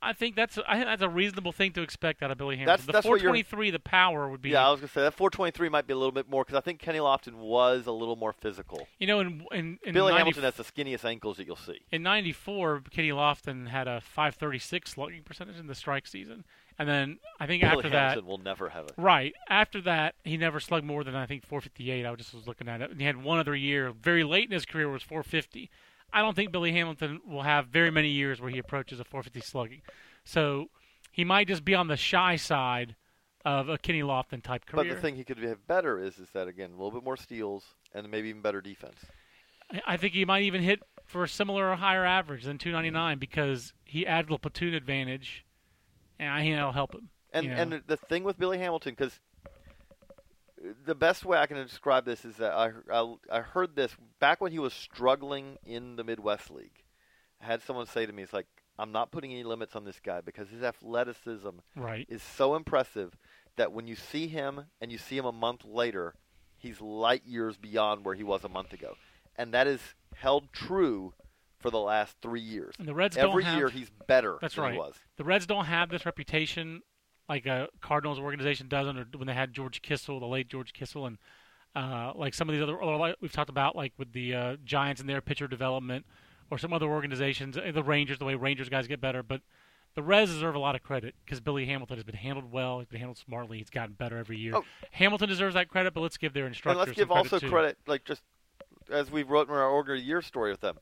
I 0.03 0.13
think 0.13 0.35
that's 0.35 0.57
I 0.67 0.75
think 0.75 0.85
that's 0.85 1.01
a 1.01 1.09
reasonable 1.09 1.51
thing 1.51 1.71
to 1.73 1.81
expect 1.81 2.21
out 2.21 2.31
of 2.31 2.37
Billy 2.37 2.55
Hamilton. 2.57 2.65
That's- 2.67 2.85
the 2.85 2.91
that's 2.93 3.05
423, 3.05 3.71
the 3.71 3.79
power 3.79 4.29
would 4.29 4.41
be. 4.41 4.49
Yeah, 4.51 4.67
I 4.67 4.71
was 4.71 4.79
gonna 4.81 4.89
say 4.89 5.01
that 5.01 5.13
423 5.13 5.69
might 5.69 5.87
be 5.87 5.93
a 5.93 5.97
little 5.97 6.11
bit 6.11 6.29
more 6.29 6.43
because 6.43 6.57
I 6.57 6.61
think 6.61 6.79
Kenny 6.79 6.99
Lofton 6.99 7.35
was 7.35 7.87
a 7.87 7.91
little 7.91 8.15
more 8.15 8.33
physical. 8.33 8.87
you 8.99 9.07
know, 9.07 9.19
in 9.19 9.45
in, 9.51 9.79
in 9.83 9.93
Billy 9.93 10.11
90 10.11 10.17
Hamilton 10.17 10.43
has 10.43 10.55
the 10.55 10.63
skinniest 10.63 11.05
ankles 11.05 11.37
that 11.37 11.47
you'll 11.47 11.55
see. 11.55 11.79
in 11.91 12.03
'94, 12.03 12.83
Kenny 12.91 13.09
Lofton 13.09 13.67
had 13.69 13.87
a 13.87 14.01
536 14.01 14.91
slugging 14.91 15.23
percentage 15.23 15.57
in 15.57 15.67
the 15.67 15.75
strike 15.75 16.07
season, 16.07 16.43
and 16.77 16.87
then 16.89 17.19
I 17.39 17.45
think 17.47 17.61
Billy 17.61 17.75
after 17.77 17.89
that, 17.89 18.09
Hamilton 18.09 18.25
will 18.27 18.37
never 18.39 18.69
have 18.69 18.85
it. 18.85 18.93
Right. 18.97 19.33
After 19.49 19.79
that, 19.81 20.15
he 20.23 20.37
never 20.37 20.59
slugged 20.59 20.85
more 20.85 21.03
than 21.03 21.15
I 21.15 21.25
think 21.25 21.45
458. 21.45 22.05
I 22.05 22.15
just 22.15 22.33
was 22.33 22.47
looking 22.47 22.67
at 22.67 22.81
it. 22.81 22.91
And 22.91 22.99
he 22.99 23.05
had 23.05 23.23
one 23.23 23.39
other 23.39 23.55
year, 23.55 23.91
very 23.91 24.23
late 24.23 24.45
in 24.45 24.51
his 24.51 24.65
career, 24.65 24.89
was 24.89 25.03
450. 25.03 25.69
I 26.13 26.21
don't 26.21 26.35
think 26.35 26.51
Billy 26.51 26.71
Hamilton 26.71 27.19
will 27.25 27.41
have 27.41 27.67
very 27.67 27.89
many 27.89 28.09
years 28.09 28.39
where 28.39 28.51
he 28.51 28.59
approaches 28.59 28.99
a 28.99 29.03
450 29.03 29.41
slugging. 29.41 29.81
So 30.23 30.69
he 31.11 31.23
might 31.23 31.47
just 31.47 31.65
be 31.65 31.73
on 31.75 31.87
the 31.87 31.97
shy 31.97 32.35
side 32.35 32.95
of 33.43 33.67
a 33.67 33.77
Kenny 33.77 34.01
Lofton 34.01 34.41
type 34.41 34.65
career. 34.65 34.85
But 34.85 34.95
the 34.95 35.01
thing 35.01 35.15
he 35.15 35.23
could 35.23 35.37
have 35.39 35.67
better 35.67 35.99
is 35.99 36.19
is 36.19 36.29
that 36.33 36.47
again 36.47 36.69
a 36.69 36.73
little 36.73 36.91
bit 36.91 37.03
more 37.03 37.17
steals 37.17 37.65
and 37.93 38.09
maybe 38.09 38.29
even 38.29 38.41
better 38.41 38.61
defense. 38.61 38.97
I- 39.87 39.97
think 39.97 40.13
he 40.13 40.23
might 40.23 40.43
even 40.43 40.61
hit 40.61 40.81
for 41.05 41.23
a 41.23 41.27
similar 41.27 41.71
or 41.71 41.75
higher 41.75 42.05
average 42.05 42.43
than 42.43 42.57
299 42.57 43.17
because 43.17 43.73
he 43.83 44.05
added 44.05 44.31
a 44.31 44.37
platoon 44.37 44.73
advantage, 44.73 45.45
and 46.19 46.29
I 46.29 46.41
think 46.41 46.55
that'll 46.55 46.71
help 46.73 46.93
him. 46.93 47.09
And 47.31 47.45
you 47.45 47.51
know? 47.51 47.57
and 47.57 47.71
the- 47.73 47.83
the 47.87 47.97
thing 47.97 48.23
with 48.23 48.37
Billy 48.37 48.59
Hamilton, 48.59 48.93
because 48.93 49.19
the 50.85 50.95
best 50.95 51.25
way 51.25 51.37
I 51.37 51.45
can 51.45 51.57
describe 51.57 52.05
this 52.05 52.25
is 52.25 52.37
that 52.37 52.53
I, 52.53 52.71
I 52.91 53.15
I 53.31 53.39
heard 53.41 53.75
this 53.75 53.95
back 54.19 54.41
when 54.41 54.51
he 54.51 54.59
was 54.59 54.73
struggling 54.73 55.57
in 55.65 55.95
the 55.95 56.03
Midwest 56.03 56.51
League. 56.51 56.83
I 57.41 57.45
had 57.45 57.61
someone 57.61 57.85
say 57.85 58.05
to 58.05 58.13
me, 58.13 58.23
"It's 58.23 58.33
like 58.33 58.47
I'm 58.79 58.91
not 58.91 59.11
putting 59.11 59.31
any 59.31 59.43
limits 59.43 59.75
on 59.75 59.85
this 59.85 59.99
guy 59.99 60.21
because 60.21 60.49
his 60.49 60.63
athleticism 60.63 61.49
right. 61.75 62.05
is 62.09 62.23
so 62.23 62.55
impressive 62.55 63.15
that 63.55 63.71
when 63.71 63.87
you 63.87 63.95
see 63.95 64.27
him 64.27 64.65
and 64.81 64.91
you 64.91 64.97
see 64.97 65.17
him 65.17 65.25
a 65.25 65.31
month 65.31 65.63
later, 65.63 66.15
he's 66.57 66.81
light 66.81 67.23
years 67.25 67.57
beyond 67.57 68.05
where 68.05 68.15
he 68.15 68.23
was 68.23 68.43
a 68.43 68.49
month 68.49 68.73
ago, 68.73 68.95
and 69.35 69.53
that 69.53 69.67
is 69.67 69.81
held 70.15 70.51
true 70.53 71.13
for 71.59 71.69
the 71.69 71.79
last 71.79 72.17
three 72.21 72.41
years. 72.41 72.75
And 72.77 72.87
the 72.87 72.93
Reds 72.93 73.15
Every 73.15 73.43
don't 73.43 73.51
have, 73.51 73.57
year 73.57 73.69
he's 73.69 73.89
better 74.07 74.37
That's 74.41 74.55
than 74.55 74.65
right. 74.65 74.73
he 74.73 74.79
was. 74.79 74.95
The 75.17 75.23
Reds 75.23 75.45
don't 75.45 75.65
have 75.65 75.89
this 75.89 76.05
reputation 76.05 76.81
like 77.29 77.45
a 77.45 77.67
Cardinals 77.81 78.19
organization 78.19 78.67
doesn't, 78.67 78.97
or 78.97 79.05
when 79.15 79.27
they 79.27 79.33
had 79.33 79.53
George 79.53 79.81
Kissell, 79.81 80.19
the 80.19 80.25
late 80.25 80.49
George 80.49 80.73
Kissell, 80.73 81.07
and 81.07 81.17
uh, 81.75 82.11
like 82.15 82.33
some 82.33 82.49
of 82.49 82.53
these 82.53 82.61
other 82.61 82.75
or 82.75 82.97
like 82.97 83.15
we've 83.21 83.31
talked 83.31 83.49
about, 83.49 83.75
like 83.75 83.93
with 83.97 84.13
the 84.13 84.33
uh, 84.33 84.55
Giants 84.63 85.01
and 85.01 85.09
their 85.09 85.21
pitcher 85.21 85.47
development, 85.47 86.05
or 86.51 86.57
some 86.57 86.73
other 86.73 86.87
organizations, 86.87 87.57
uh, 87.57 87.71
the 87.73 87.83
Rangers, 87.83 88.19
the 88.19 88.25
way 88.25 88.35
Rangers 88.35 88.69
guys 88.69 88.87
get 88.87 89.01
better. 89.01 89.23
But 89.23 89.41
the 89.95 90.03
Reds 90.03 90.31
deserve 90.31 90.55
a 90.55 90.59
lot 90.59 90.75
of 90.75 90.83
credit 90.83 91.15
because 91.23 91.39
Billy 91.39 91.65
Hamilton 91.65 91.97
has 91.97 92.03
been 92.03 92.15
handled 92.15 92.51
well. 92.51 92.79
He's 92.79 92.87
been 92.87 92.99
handled 92.99 93.17
smartly. 93.17 93.57
He's 93.59 93.69
gotten 93.69 93.93
better 93.93 94.17
every 94.17 94.37
year. 94.37 94.55
Oh. 94.55 94.63
Hamilton 94.91 95.29
deserves 95.29 95.55
that 95.55 95.69
credit, 95.69 95.93
but 95.93 96.01
let's 96.01 96.17
give 96.17 96.33
their 96.33 96.45
And 96.45 96.51
instructors 96.53 96.87
let's 96.87 96.97
give 96.97 97.07
some 97.07 97.17
also 97.17 97.39
too. 97.39 97.49
credit, 97.49 97.77
like 97.87 98.03
just 98.03 98.21
as 98.91 99.11
we 99.11 99.23
wrote 99.23 99.47
in 99.47 99.53
our 99.53 99.69
Order 99.69 99.95
Year 99.95 100.21
story 100.21 100.51
with 100.51 100.61
them, 100.61 100.77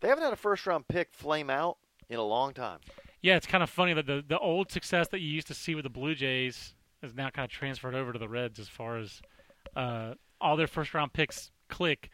they 0.00 0.08
haven't 0.08 0.24
had 0.24 0.32
a 0.32 0.36
first 0.36 0.66
round 0.66 0.88
pick 0.88 1.12
flame 1.12 1.50
out 1.50 1.78
in 2.08 2.18
a 2.18 2.24
long 2.24 2.52
time. 2.52 2.80
Yeah, 3.26 3.36
it's 3.36 3.46
kind 3.46 3.62
of 3.64 3.68
funny 3.70 3.92
that 3.92 4.06
the 4.06 4.22
the 4.26 4.38
old 4.38 4.70
success 4.70 5.08
that 5.08 5.18
you 5.20 5.28
used 5.28 5.48
to 5.48 5.54
see 5.54 5.74
with 5.74 5.82
the 5.82 5.90
Blue 5.90 6.14
Jays 6.14 6.74
is 7.02 7.12
now 7.14 7.28
kind 7.30 7.44
of 7.44 7.50
transferred 7.50 7.94
over 7.96 8.12
to 8.12 8.18
the 8.18 8.28
Reds 8.28 8.58
as 8.60 8.68
far 8.68 8.98
as 8.98 9.20
uh, 9.74 10.14
all 10.40 10.56
their 10.56 10.68
first 10.68 10.94
round 10.94 11.12
picks 11.12 11.50
click. 11.68 12.08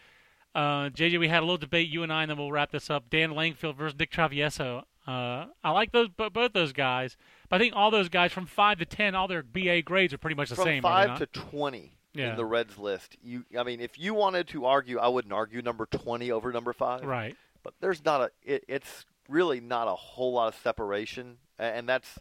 Uh, 0.54 0.88
JJ, 0.88 1.18
we 1.20 1.28
had 1.28 1.40
a 1.40 1.46
little 1.46 1.58
debate, 1.58 1.88
you 1.88 2.02
and 2.02 2.10
I, 2.12 2.22
and 2.22 2.30
then 2.30 2.38
we'll 2.38 2.50
wrap 2.50 2.70
this 2.72 2.88
up. 2.88 3.10
Dan 3.10 3.30
Langfield 3.32 3.76
versus 3.76 3.98
Nick 3.98 4.10
Travieso. 4.10 4.84
Uh, 5.06 5.46
I 5.62 5.70
like 5.70 5.92
those 5.92 6.08
bo- 6.08 6.30
both 6.30 6.52
those 6.54 6.72
guys, 6.72 7.16
but 7.50 7.56
I 7.56 7.58
think 7.58 7.74
all 7.76 7.90
those 7.90 8.08
guys 8.08 8.32
from 8.32 8.46
five 8.46 8.78
to 8.78 8.86
ten, 8.86 9.14
all 9.14 9.28
their 9.28 9.42
BA 9.42 9.82
grades 9.82 10.14
are 10.14 10.18
pretty 10.18 10.36
much 10.36 10.48
the 10.48 10.54
From 10.56 10.64
same. 10.64 10.76
they 10.82 10.88
five 10.88 11.18
to 11.18 11.26
twenty 11.26 11.92
Yeah. 12.14 12.30
in 12.30 12.36
the 12.36 12.44
Reds 12.46 12.78
list, 12.78 13.16
you 13.22 13.44
I 13.58 13.64
mean, 13.64 13.80
if 13.80 13.98
you 13.98 14.14
wanted 14.14 14.48
to 14.48 14.64
argue, 14.64 14.98
I 14.98 15.08
wouldn't 15.08 15.32
argue 15.34 15.60
number 15.60 15.84
twenty 15.86 16.30
over 16.30 16.52
number 16.52 16.72
five. 16.72 17.02
right. 17.04 17.36
But 17.64 17.74
there's 17.80 18.04
not 18.04 18.20
a. 18.22 18.30
It, 18.42 18.64
it's 18.66 19.04
really 19.32 19.60
not 19.60 19.88
a 19.88 19.94
whole 19.94 20.34
lot 20.34 20.54
of 20.54 20.60
separation, 20.60 21.38
and 21.58 21.88
that's 21.88 22.18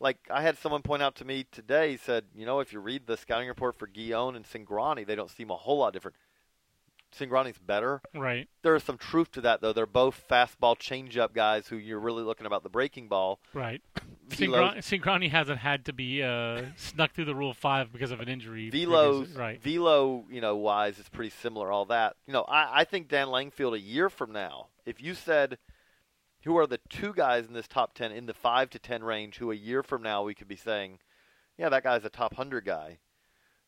like 0.00 0.18
I 0.30 0.42
had 0.42 0.58
someone 0.58 0.82
point 0.82 1.02
out 1.02 1.16
to 1.16 1.24
me 1.24 1.46
today. 1.50 1.96
Said, 1.96 2.24
you 2.34 2.46
know, 2.46 2.60
if 2.60 2.72
you 2.72 2.80
read 2.80 3.06
the 3.06 3.16
scouting 3.16 3.48
report 3.48 3.78
for 3.78 3.86
Guillon 3.86 4.36
and 4.36 4.44
Cingrani, 4.44 5.06
they 5.06 5.14
don't 5.14 5.30
seem 5.30 5.50
a 5.50 5.56
whole 5.56 5.78
lot 5.78 5.92
different. 5.92 6.16
Cingrani's 7.16 7.58
better. 7.58 8.02
Right. 8.14 8.48
There 8.62 8.74
is 8.74 8.82
some 8.82 8.98
truth 8.98 9.32
to 9.32 9.40
that, 9.42 9.60
though. 9.60 9.72
They're 9.72 9.86
both 9.86 10.24
fastball 10.28 10.76
changeup 10.76 11.32
guys 11.32 11.68
who 11.68 11.76
you're 11.76 12.00
really 12.00 12.22
looking 12.22 12.46
about 12.46 12.62
the 12.62 12.68
breaking 12.68 13.08
ball. 13.08 13.38
Right. 13.54 13.80
Cingrani, 14.28 14.78
Cingrani 14.78 15.30
hasn't 15.30 15.58
had 15.58 15.84
to 15.86 15.92
be 15.92 16.22
uh, 16.22 16.62
snuck 16.76 17.12
through 17.12 17.26
the 17.26 17.34
Rule 17.34 17.54
Five 17.54 17.92
because 17.92 18.10
of 18.10 18.20
an 18.20 18.28
injury. 18.28 18.70
Velo's 18.70 19.30
right. 19.30 19.62
Velo, 19.62 20.24
you 20.30 20.40
know, 20.40 20.56
wise 20.56 20.98
is 20.98 21.08
pretty 21.08 21.30
similar. 21.30 21.70
All 21.70 21.86
that, 21.86 22.16
you 22.26 22.32
know, 22.32 22.42
I, 22.42 22.80
I 22.80 22.84
think 22.84 23.08
Dan 23.08 23.28
Langfield 23.28 23.74
a 23.74 23.80
year 23.80 24.10
from 24.10 24.32
now, 24.32 24.66
if 24.84 25.00
you 25.00 25.14
said, 25.14 25.58
who 26.46 26.56
are 26.56 26.66
the 26.66 26.80
two 26.88 27.12
guys 27.12 27.46
in 27.46 27.52
this 27.52 27.68
top 27.68 27.92
ten 27.94 28.12
in 28.12 28.26
the 28.26 28.32
five 28.34 28.70
to 28.70 28.78
ten 28.78 29.02
range, 29.04 29.36
who 29.38 29.50
a 29.50 29.54
year 29.54 29.82
from 29.82 30.02
now 30.02 30.22
we 30.22 30.34
could 30.34 30.48
be 30.48 30.56
saying, 30.56 30.98
yeah, 31.58 31.68
that 31.68 31.82
guy's 31.82 32.04
a 32.04 32.08
top 32.08 32.34
hundred 32.34 32.64
guy. 32.64 32.98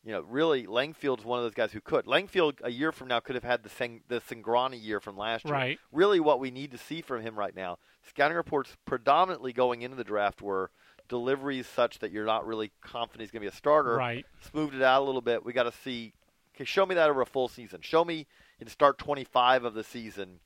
You 0.05 0.13
know, 0.13 0.21
really, 0.23 0.65
Langfield's 0.65 1.25
one 1.25 1.41
of 1.41 1.45
those 1.45 1.55
guys 1.55 1.73
who 1.73 1.81
could. 1.81 2.07
Langfield 2.07 2.61
a 2.63 2.71
year 2.71 2.93
from 2.93 3.09
now 3.09 3.19
could 3.19 3.35
have 3.35 3.45
had 3.45 3.65
the 3.65 3.69
Sing, 3.69 4.03
the 4.09 4.21
Cingrani 4.21 4.83
year 4.83 5.01
from 5.01 5.17
last 5.17 5.45
year. 5.45 5.53
Right. 5.55 5.79
Really, 5.91 6.21
what 6.21 6.39
we 6.39 6.53
need 6.53 6.71
to 6.71 6.79
see 6.79 7.03
from 7.03 7.21
him 7.21 7.37
right 7.37 7.55
now. 7.55 7.79
Scouting 8.09 8.37
reports 8.37 8.77
predominantly 8.87 9.53
going 9.53 9.83
into 9.83 9.97
the 9.97 10.05
draft 10.05 10.41
were 10.41 10.71
deliveries 11.09 11.67
such 11.67 11.99
that 11.99 12.13
you're 12.13 12.25
not 12.27 12.47
really 12.47 12.71
confident 12.81 13.23
he's 13.23 13.31
going 13.33 13.41
to 13.43 13.51
be 13.51 13.53
a 13.53 13.57
starter 13.57 13.97
Right. 13.97 14.25
smoothed 14.41 14.75
it 14.75 14.83
out 14.83 15.03
a 15.03 15.05
little 15.05 15.21
bit. 15.21 15.45
We 15.45 15.53
got 15.53 15.65
to 15.65 15.73
see. 15.73 16.13
Okay, 16.55 16.65
show 16.65 16.87
me 16.87 16.95
that 16.95 17.11
over 17.11 17.21
a 17.23 17.27
full 17.27 17.49
season. 17.49 17.81
Show 17.83 18.05
me 18.05 18.27
in 18.61 18.69
start 18.69 18.99
25 18.99 19.65
of 19.65 19.75
the 19.75 19.85
season 19.85 20.39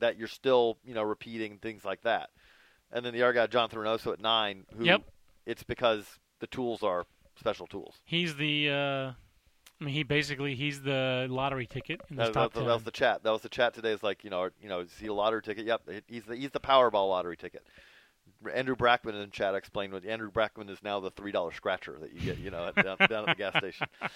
that 0.00 0.18
you're 0.18 0.28
still, 0.28 0.78
you 0.84 0.94
know, 0.94 1.02
repeating 1.02 1.58
things 1.58 1.84
like 1.84 2.02
that. 2.02 2.30
And 2.92 3.04
then 3.04 3.12
the 3.12 3.22
other 3.22 3.32
guy, 3.32 3.46
Jonathan 3.46 3.78
Reynoso 3.80 4.12
at 4.12 4.20
nine, 4.20 4.64
who 4.76 4.84
Yep. 4.84 5.02
it's 5.46 5.62
because 5.62 6.18
the 6.40 6.46
tools 6.46 6.82
are 6.82 7.06
special 7.38 7.66
tools. 7.66 8.00
He's 8.04 8.36
the. 8.36 8.70
Uh, 8.70 9.12
I 9.78 9.84
mean, 9.84 9.92
he 9.92 10.04
basically 10.04 10.54
he's 10.54 10.80
the 10.82 11.26
lottery 11.28 11.66
ticket 11.66 12.00
in 12.08 12.16
this 12.16 12.28
That, 12.28 12.32
top 12.34 12.52
that- 12.54 12.60
that 12.64 12.72
was 12.74 12.84
the 12.84 12.90
chat. 12.90 13.22
That 13.24 13.30
was 13.32 13.42
the 13.42 13.48
chat 13.48 13.74
today. 13.74 13.90
Is 13.92 14.02
like, 14.02 14.24
you 14.24 14.30
know, 14.30 14.48
you 14.60 14.68
know, 14.68 14.80
is 14.80 14.92
he 14.98 15.06
a 15.08 15.12
lottery 15.12 15.42
ticket? 15.42 15.66
Yep, 15.66 15.82
he's 16.08 16.24
the 16.24 16.36
he's 16.36 16.50
the 16.52 16.60
Powerball 16.60 17.08
lottery 17.10 17.36
ticket. 17.36 17.66
Andrew 18.52 18.76
Brackman 18.76 19.22
in 19.22 19.30
chat 19.30 19.54
explained 19.54 19.92
what 19.92 20.04
Andrew 20.04 20.30
Brackman 20.30 20.68
is 20.70 20.82
now 20.82 21.00
the 21.00 21.10
three 21.10 21.32
dollar 21.32 21.52
scratcher 21.52 21.96
that 22.00 22.12
you 22.12 22.20
get, 22.20 22.38
you 22.38 22.50
know, 22.50 22.66
at, 22.66 22.74
down, 22.76 22.96
down 23.08 23.28
at 23.28 23.36
the 23.36 23.42
gas 23.42 23.56
station. 23.58 23.86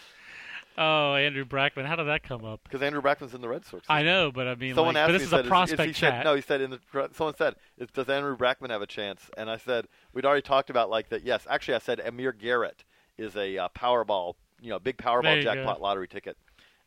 oh, 0.78 1.14
Andrew 1.14 1.44
Brackman. 1.44 1.86
How 1.86 1.96
did 1.96 2.06
that 2.06 2.22
come 2.22 2.44
up? 2.44 2.60
Because 2.64 2.82
Andrew 2.82 3.02
Brackman's 3.02 3.34
in 3.34 3.40
the 3.40 3.48
Red 3.48 3.64
Sox. 3.64 3.84
I 3.88 4.02
know, 4.02 4.30
but 4.32 4.46
I 4.46 4.54
mean, 4.54 4.74
Someone 4.74 4.94
like, 4.94 5.02
asked 5.02 5.08
but 5.08 5.12
me, 5.12 5.18
this 5.18 5.24
is 5.24 5.30
said, 5.30 5.44
a 5.46 5.48
prospect 5.48 5.82
he 5.86 5.92
chat. 5.92 6.14
Said, 6.14 6.24
no, 6.24 6.34
he 6.34 6.42
said 6.42 6.60
in 6.60 6.70
the 6.70 6.80
someone 7.12 7.34
said, 7.36 7.54
"Does 7.94 8.08
Andrew 8.08 8.36
Brackman 8.36 8.70
have 8.70 8.82
a 8.82 8.86
chance?" 8.86 9.30
And 9.36 9.50
I 9.50 9.56
said, 9.56 9.86
"We'd 10.12 10.24
already 10.24 10.42
talked 10.42 10.70
about 10.70 10.90
like 10.90 11.08
that." 11.10 11.24
Yes, 11.24 11.46
actually, 11.48 11.74
I 11.74 11.78
said 11.80 12.00
Amir 12.00 12.32
Garrett 12.32 12.84
is 13.18 13.36
a 13.36 13.58
uh, 13.58 13.68
Powerball, 13.76 14.34
you 14.60 14.70
know, 14.70 14.78
big 14.78 14.96
Powerball 14.96 15.42
jackpot 15.42 15.76
go. 15.78 15.82
lottery 15.82 16.08
ticket. 16.08 16.36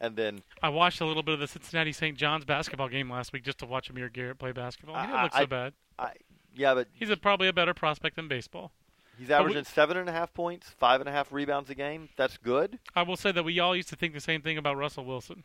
And 0.02 0.16
then 0.18 0.42
I 0.62 0.68
watched 0.70 1.00
a 1.00 1.06
little 1.06 1.24
bit 1.24 1.36
of 1.36 1.40
the 1.40 1.48
Cincinnati 1.48 1.94
St. 1.94 2.18
John's 2.18 2.44
basketball 2.44 2.90
game 2.90 3.10
last 3.10 3.32
week 3.32 3.44
just 3.44 3.60
to 3.60 3.66
watch 3.66 3.90
Amir 3.90 4.10
Garrett 4.10 4.38
play 4.38 4.52
basketball. 4.52 4.96
He 5.00 5.08
didn't 5.08 5.16
I- 5.20 5.24
look 5.24 5.34
so 5.34 5.40
I- 5.40 5.46
bad. 5.46 5.74
I, 5.98 6.12
yeah, 6.56 6.74
but 6.74 6.88
He's 6.94 7.10
a, 7.10 7.16
probably 7.18 7.48
a 7.48 7.54
better 7.54 7.74
prospect 7.74 8.16
than 8.16 8.28
baseball. 8.28 8.72
He's 9.18 9.28
But 9.28 9.40
we- 9.40 9.52
averaging 9.52 9.64
seven 9.66 9.98
and 9.98 10.10
a 10.10 10.12
half 10.12 10.34
points, 10.34 10.70
five 10.70 11.00
and 11.02 11.10
a 11.10 11.12
half 11.12 11.32
rebounds 11.32 11.70
a 11.70 11.76
game. 11.76 12.10
That's 12.18 12.38
good. 12.38 12.80
I 12.96 13.04
will 13.04 13.18
say 13.18 13.32
that 13.32 13.44
we 13.44 13.60
all 13.60 13.76
used 13.76 13.90
to 13.90 13.96
think 13.96 14.14
the 14.14 14.20
same 14.20 14.42
thing 14.42 14.58
about 14.58 14.78
Russell 14.78 15.06
Wilson, 15.06 15.44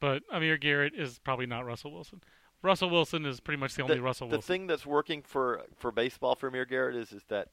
but 0.00 0.22
Amir 0.32 0.56
Garrett 0.56 0.94
is 0.94 1.18
probably 1.18 1.46
not 1.46 1.64
Russell 1.64 1.92
Wilson. 1.92 2.22
Russell 2.62 2.88
Wilson 2.90 3.26
is 3.26 3.40
pretty 3.40 3.60
much 3.60 3.74
the 3.74 3.82
only 3.82 3.96
the, 3.96 4.02
Russell 4.02 4.28
the 4.28 4.36
Wilson. 4.36 4.46
thing 4.54 4.66
that's 4.66 4.86
working 4.86 5.22
for 5.22 5.62
for 5.76 5.92
baseball 5.92 6.34
for 6.34 6.48
Amir 6.48 6.64
Garrett 6.64 6.96
is 6.96 7.12
is 7.12 7.22
that 7.28 7.48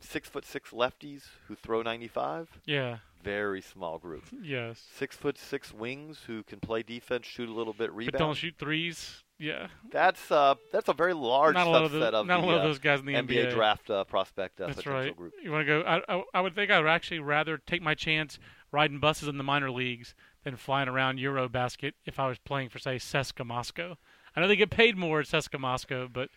six 0.00 0.28
foot 0.28 0.44
six 0.46 0.70
lefties 0.70 1.24
who 1.46 1.54
throw 1.54 1.82
ninety 1.82 2.08
five, 2.08 2.48
yeah. 2.64 2.98
Very 3.24 3.60
small 3.60 3.98
group. 3.98 4.24
Yes. 4.42 4.82
Six 4.96 5.16
foot 5.16 5.38
six 5.38 5.72
wings 5.72 6.20
who 6.26 6.42
can 6.42 6.60
play 6.60 6.82
defense, 6.82 7.26
shoot 7.26 7.48
a 7.48 7.52
little 7.52 7.72
bit, 7.72 7.92
rebound. 7.92 8.12
But 8.12 8.18
don't 8.18 8.36
shoot 8.36 8.54
threes. 8.58 9.24
Yeah. 9.38 9.68
That's 9.90 10.30
uh, 10.30 10.54
that's 10.72 10.88
a 10.88 10.92
very 10.92 11.14
large 11.14 11.54
not 11.54 11.66
lot 11.66 11.84
of, 11.84 11.92
subset 11.92 12.12
of 12.12 12.26
not 12.26 12.40
the 12.40 12.46
a 12.46 12.46
lot 12.46 12.54
of 12.56 12.60
uh, 12.60 12.64
those 12.64 12.78
guys 12.78 13.00
in 13.00 13.06
the 13.06 13.14
NBA, 13.14 13.52
draft 13.52 13.90
uh, 13.90 14.04
prospect 14.04 14.60
uh, 14.60 14.66
That's 14.66 14.78
potential 14.78 15.00
right. 15.00 15.16
group. 15.16 15.32
You 15.42 15.50
want 15.50 15.66
to 15.66 15.66
go? 15.66 15.80
I, 15.82 16.00
I, 16.08 16.22
I 16.34 16.40
would 16.40 16.54
think 16.54 16.70
I 16.70 16.80
would 16.80 16.88
actually 16.88 17.20
rather 17.20 17.58
take 17.58 17.82
my 17.82 17.94
chance 17.94 18.38
riding 18.70 19.00
buses 19.00 19.28
in 19.28 19.38
the 19.38 19.44
minor 19.44 19.70
leagues 19.70 20.14
than 20.44 20.56
flying 20.56 20.88
around 20.88 21.18
Eurobasket 21.18 21.92
if 22.04 22.18
I 22.18 22.28
was 22.28 22.38
playing 22.38 22.68
for 22.68 22.78
say 22.78 22.96
CSKA 22.96 23.46
Moscow. 23.46 23.96
I 24.36 24.40
know 24.40 24.48
they 24.48 24.56
get 24.56 24.70
paid 24.70 24.96
more 24.96 25.20
at 25.20 25.26
CSKA 25.26 25.60
Moscow, 25.60 26.08
but 26.12 26.28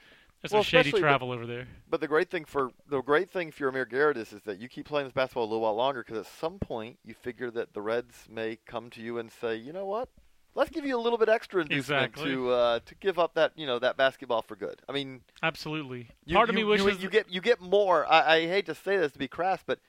there's 0.41 0.51
Well, 0.51 0.63
some 0.63 0.69
shady 0.83 0.91
travel 0.91 1.31
over 1.31 1.45
there. 1.45 1.67
But 1.89 1.99
the 2.01 2.07
great 2.07 2.29
thing 2.29 2.45
for 2.45 2.71
the 2.89 3.01
great 3.01 3.29
thing 3.29 3.51
for 3.51 3.67
Amir 3.67 3.85
Garrett 3.85 4.17
is 4.17 4.33
is 4.33 4.41
that 4.43 4.59
you 4.59 4.67
keep 4.69 4.85
playing 4.85 5.07
this 5.07 5.13
basketball 5.13 5.43
a 5.43 5.45
little 5.45 5.61
while 5.61 5.75
longer 5.75 6.03
because 6.03 6.19
at 6.25 6.31
some 6.39 6.59
point 6.59 6.97
you 7.03 7.13
figure 7.13 7.49
that 7.51 7.73
the 7.73 7.81
Reds 7.81 8.25
may 8.29 8.57
come 8.65 8.89
to 8.91 9.01
you 9.01 9.17
and 9.17 9.31
say, 9.31 9.55
you 9.55 9.73
know 9.73 9.85
what, 9.85 10.09
let's 10.55 10.69
give 10.69 10.85
you 10.85 10.97
a 10.97 11.01
little 11.01 11.17
bit 11.17 11.29
extra 11.29 11.61
inducement 11.61 12.03
Exactly. 12.05 12.31
to 12.33 12.49
uh, 12.51 12.79
to 12.85 12.95
give 12.95 13.17
up 13.17 13.33
that 13.35 13.53
you 13.55 13.65
know 13.65 13.79
that 13.79 13.97
basketball 13.97 14.41
for 14.41 14.55
good. 14.55 14.81
I 14.87 14.91
mean, 14.91 15.21
Absolutely. 15.41 16.09
you, 16.25 16.35
Part 16.35 16.49
of 16.49 16.55
me 16.55 16.61
you- 16.61 16.67
wishes 16.67 17.01
you, 17.01 17.09
get 17.09 17.29
you 17.31 17.41
get 17.41 17.59
more. 17.61 18.05
I, 18.11 18.35
I 18.35 18.47
hate 18.47 18.65
to 18.67 18.75
say 18.75 18.97
this 18.97 19.11
to 19.13 19.19
be 19.19 19.27
crass, 19.27 19.61
but 19.65 19.79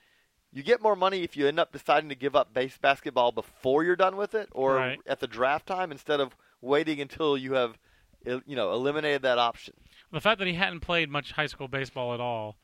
you 0.51 0.63
get 0.63 0.81
more 0.81 0.95
money 0.95 1.21
if 1.21 1.37
you 1.37 1.47
end 1.47 1.59
up 1.59 1.71
deciding 1.71 2.09
to 2.09 2.15
give 2.15 2.35
up 2.35 2.55
base 2.55 2.75
basketball 2.75 3.31
before 3.31 3.83
you're 3.83 3.95
done 3.95 4.17
with 4.17 4.33
it, 4.33 4.49
or 4.51 4.77
Right. 4.77 4.99
at 5.05 5.19
the 5.19 5.27
draft 5.27 5.67
time 5.67 5.91
instead 5.91 6.19
of 6.19 6.35
waiting 6.59 6.99
until 6.99 7.37
you 7.37 7.53
have 7.53 7.77
you 8.25 8.55
know 8.55 8.73
eliminated 8.73 9.21
that 9.21 9.37
option. 9.37 9.75
The 10.11 10.21
fact 10.21 10.39
that 10.39 10.47
he 10.47 10.53
hadn't 10.55 10.79
played 10.81 11.09
much 11.09 11.31
high 11.33 11.45
school 11.47 11.67
baseball 11.67 12.13
at 12.13 12.19
all 12.19 12.57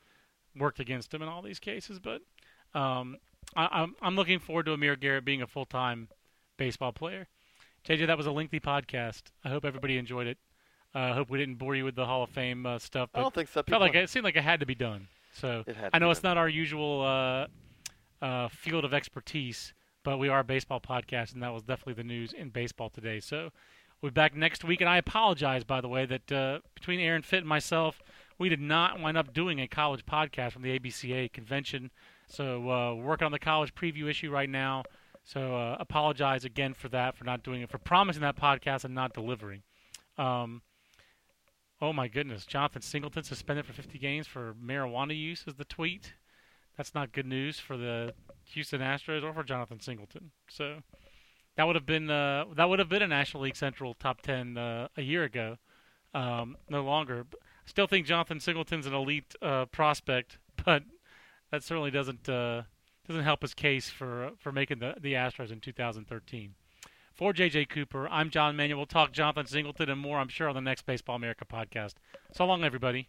worked 0.56 0.80
against 0.80 1.12
him 1.12 1.22
in 1.22 1.28
all 1.28 1.42
these 1.42 1.58
cases. 1.58 1.98
But 1.98 2.22
um, 2.78 3.16
I, 3.54 3.68
I'm 3.70 3.94
I'm 4.02 4.16
looking 4.16 4.38
forward 4.38 4.66
to 4.66 4.72
Amir 4.72 4.96
Garrett 4.96 5.24
being 5.24 5.42
a 5.42 5.46
full 5.46 5.66
time 5.66 6.08
baseball 6.56 6.92
player. 6.92 7.26
JJ, 7.86 8.06
that 8.08 8.16
was 8.16 8.26
a 8.26 8.32
lengthy 8.32 8.58
podcast. 8.60 9.22
I 9.44 9.48
hope 9.50 9.64
everybody 9.64 9.96
enjoyed 9.96 10.26
it. 10.26 10.38
Uh, 10.94 10.98
I 10.98 11.12
hope 11.12 11.30
we 11.30 11.38
didn't 11.38 11.56
bore 11.56 11.76
you 11.76 11.84
with 11.84 11.94
the 11.94 12.06
Hall 12.06 12.22
of 12.22 12.30
Fame 12.30 12.64
uh, 12.66 12.78
stuff. 12.78 13.10
I 13.14 13.20
don't 13.20 13.34
think 13.34 13.48
so. 13.48 13.62
felt 13.62 13.80
like 13.82 13.94
it 13.94 14.08
seemed 14.10 14.24
like 14.24 14.36
it 14.36 14.42
had 14.42 14.60
to 14.60 14.66
be 14.66 14.74
done. 14.74 15.08
So 15.34 15.62
It 15.66 15.76
had 15.76 15.90
to 15.90 15.96
I 15.96 15.98
know 15.98 16.10
it's 16.10 16.20
done. 16.20 16.30
not 16.30 16.38
our 16.38 16.48
usual 16.48 17.02
uh, 17.02 18.24
uh, 18.24 18.48
field 18.48 18.84
of 18.84 18.94
expertise, 18.94 19.74
but 20.02 20.18
we 20.18 20.28
are 20.28 20.40
a 20.40 20.44
baseball 20.44 20.80
podcast, 20.80 21.34
and 21.34 21.42
that 21.42 21.52
was 21.52 21.62
definitely 21.62 21.94
the 22.02 22.04
news 22.08 22.32
in 22.32 22.48
baseball 22.48 22.88
today. 22.88 23.20
So 23.20 23.50
we'll 24.00 24.10
be 24.10 24.14
back 24.14 24.34
next 24.34 24.64
week, 24.64 24.80
and 24.80 24.90
I 24.90 24.98
apologize, 24.98 25.64
by 25.64 25.80
the 25.80 25.88
way, 25.88 26.06
that 26.06 26.32
uh, 26.32 26.60
between 26.74 27.00
Aaron 27.00 27.22
Fitt 27.22 27.40
and 27.40 27.48
myself, 27.48 28.02
we 28.38 28.48
did 28.48 28.60
not 28.60 29.00
wind 29.00 29.16
up 29.16 29.32
doing 29.32 29.60
a 29.60 29.68
college 29.68 30.04
podcast 30.04 30.52
from 30.52 30.62
the 30.62 30.78
ABCA 30.78 31.32
convention. 31.32 31.90
So 32.28 32.70
uh, 32.70 32.94
we're 32.94 33.04
working 33.04 33.26
on 33.26 33.32
the 33.32 33.38
college 33.38 33.74
preview 33.74 34.08
issue 34.08 34.30
right 34.30 34.50
now. 34.50 34.84
So 35.24 35.56
uh, 35.56 35.76
apologize 35.80 36.44
again 36.44 36.74
for 36.74 36.88
that, 36.90 37.16
for 37.16 37.24
not 37.24 37.42
doing 37.42 37.62
it, 37.62 37.70
for 37.70 37.78
promising 37.78 38.22
that 38.22 38.36
podcast 38.36 38.84
and 38.84 38.94
not 38.94 39.14
delivering. 39.14 39.62
Um, 40.18 40.62
oh 41.80 41.92
my 41.92 42.08
goodness, 42.08 42.46
Jonathan 42.46 42.82
Singleton 42.82 43.24
suspended 43.24 43.66
for 43.66 43.72
50 43.72 43.98
games 43.98 44.26
for 44.26 44.54
marijuana 44.54 45.18
use 45.18 45.44
is 45.46 45.54
the 45.54 45.64
tweet. 45.64 46.14
That's 46.76 46.94
not 46.94 47.12
good 47.12 47.26
news 47.26 47.58
for 47.58 47.76
the 47.76 48.14
Houston 48.52 48.80
Astros 48.80 49.24
or 49.24 49.32
for 49.32 49.42
Jonathan 49.42 49.80
Singleton. 49.80 50.30
So 50.48 50.82
that 51.56 51.66
would 51.66 51.76
have 51.76 51.86
been 51.86 52.10
uh, 52.10 52.44
that 52.54 52.68
would 52.68 52.78
have 52.78 52.88
been 52.88 53.02
a 53.02 53.08
National 53.08 53.42
League 53.42 53.56
Central 53.56 53.94
top 53.94 54.22
10 54.22 54.56
uh, 54.56 54.88
a 54.96 55.02
year 55.02 55.24
ago. 55.24 55.58
Um, 56.14 56.56
no 56.70 56.82
longer. 56.82 57.24
But 57.24 57.40
Still 57.66 57.88
think 57.88 58.06
Jonathan 58.06 58.38
Singleton's 58.38 58.86
an 58.86 58.94
elite 58.94 59.34
uh, 59.42 59.66
prospect, 59.66 60.38
but 60.64 60.84
that 61.50 61.62
certainly 61.62 61.90
doesn't 61.90 62.28
uh, 62.28 62.62
doesn't 63.06 63.24
help 63.24 63.42
his 63.42 63.54
case 63.54 63.90
for 63.90 64.30
for 64.38 64.52
making 64.52 64.78
the 64.78 64.94
the 65.00 65.14
Astros 65.14 65.50
in 65.50 65.60
2013. 65.60 66.54
For 67.12 67.32
JJ 67.32 67.70
Cooper, 67.70 68.08
I'm 68.08 68.30
John 68.30 68.56
Manuel. 68.56 68.78
We'll 68.78 68.86
talk 68.86 69.12
Jonathan 69.12 69.46
Singleton 69.46 69.88
and 69.88 70.00
more, 70.00 70.18
I'm 70.18 70.28
sure, 70.28 70.48
on 70.48 70.54
the 70.54 70.60
next 70.60 70.82
Baseball 70.84 71.16
America 71.16 71.46
podcast. 71.46 71.94
So 72.32 72.44
long, 72.44 72.62
everybody. 72.62 73.08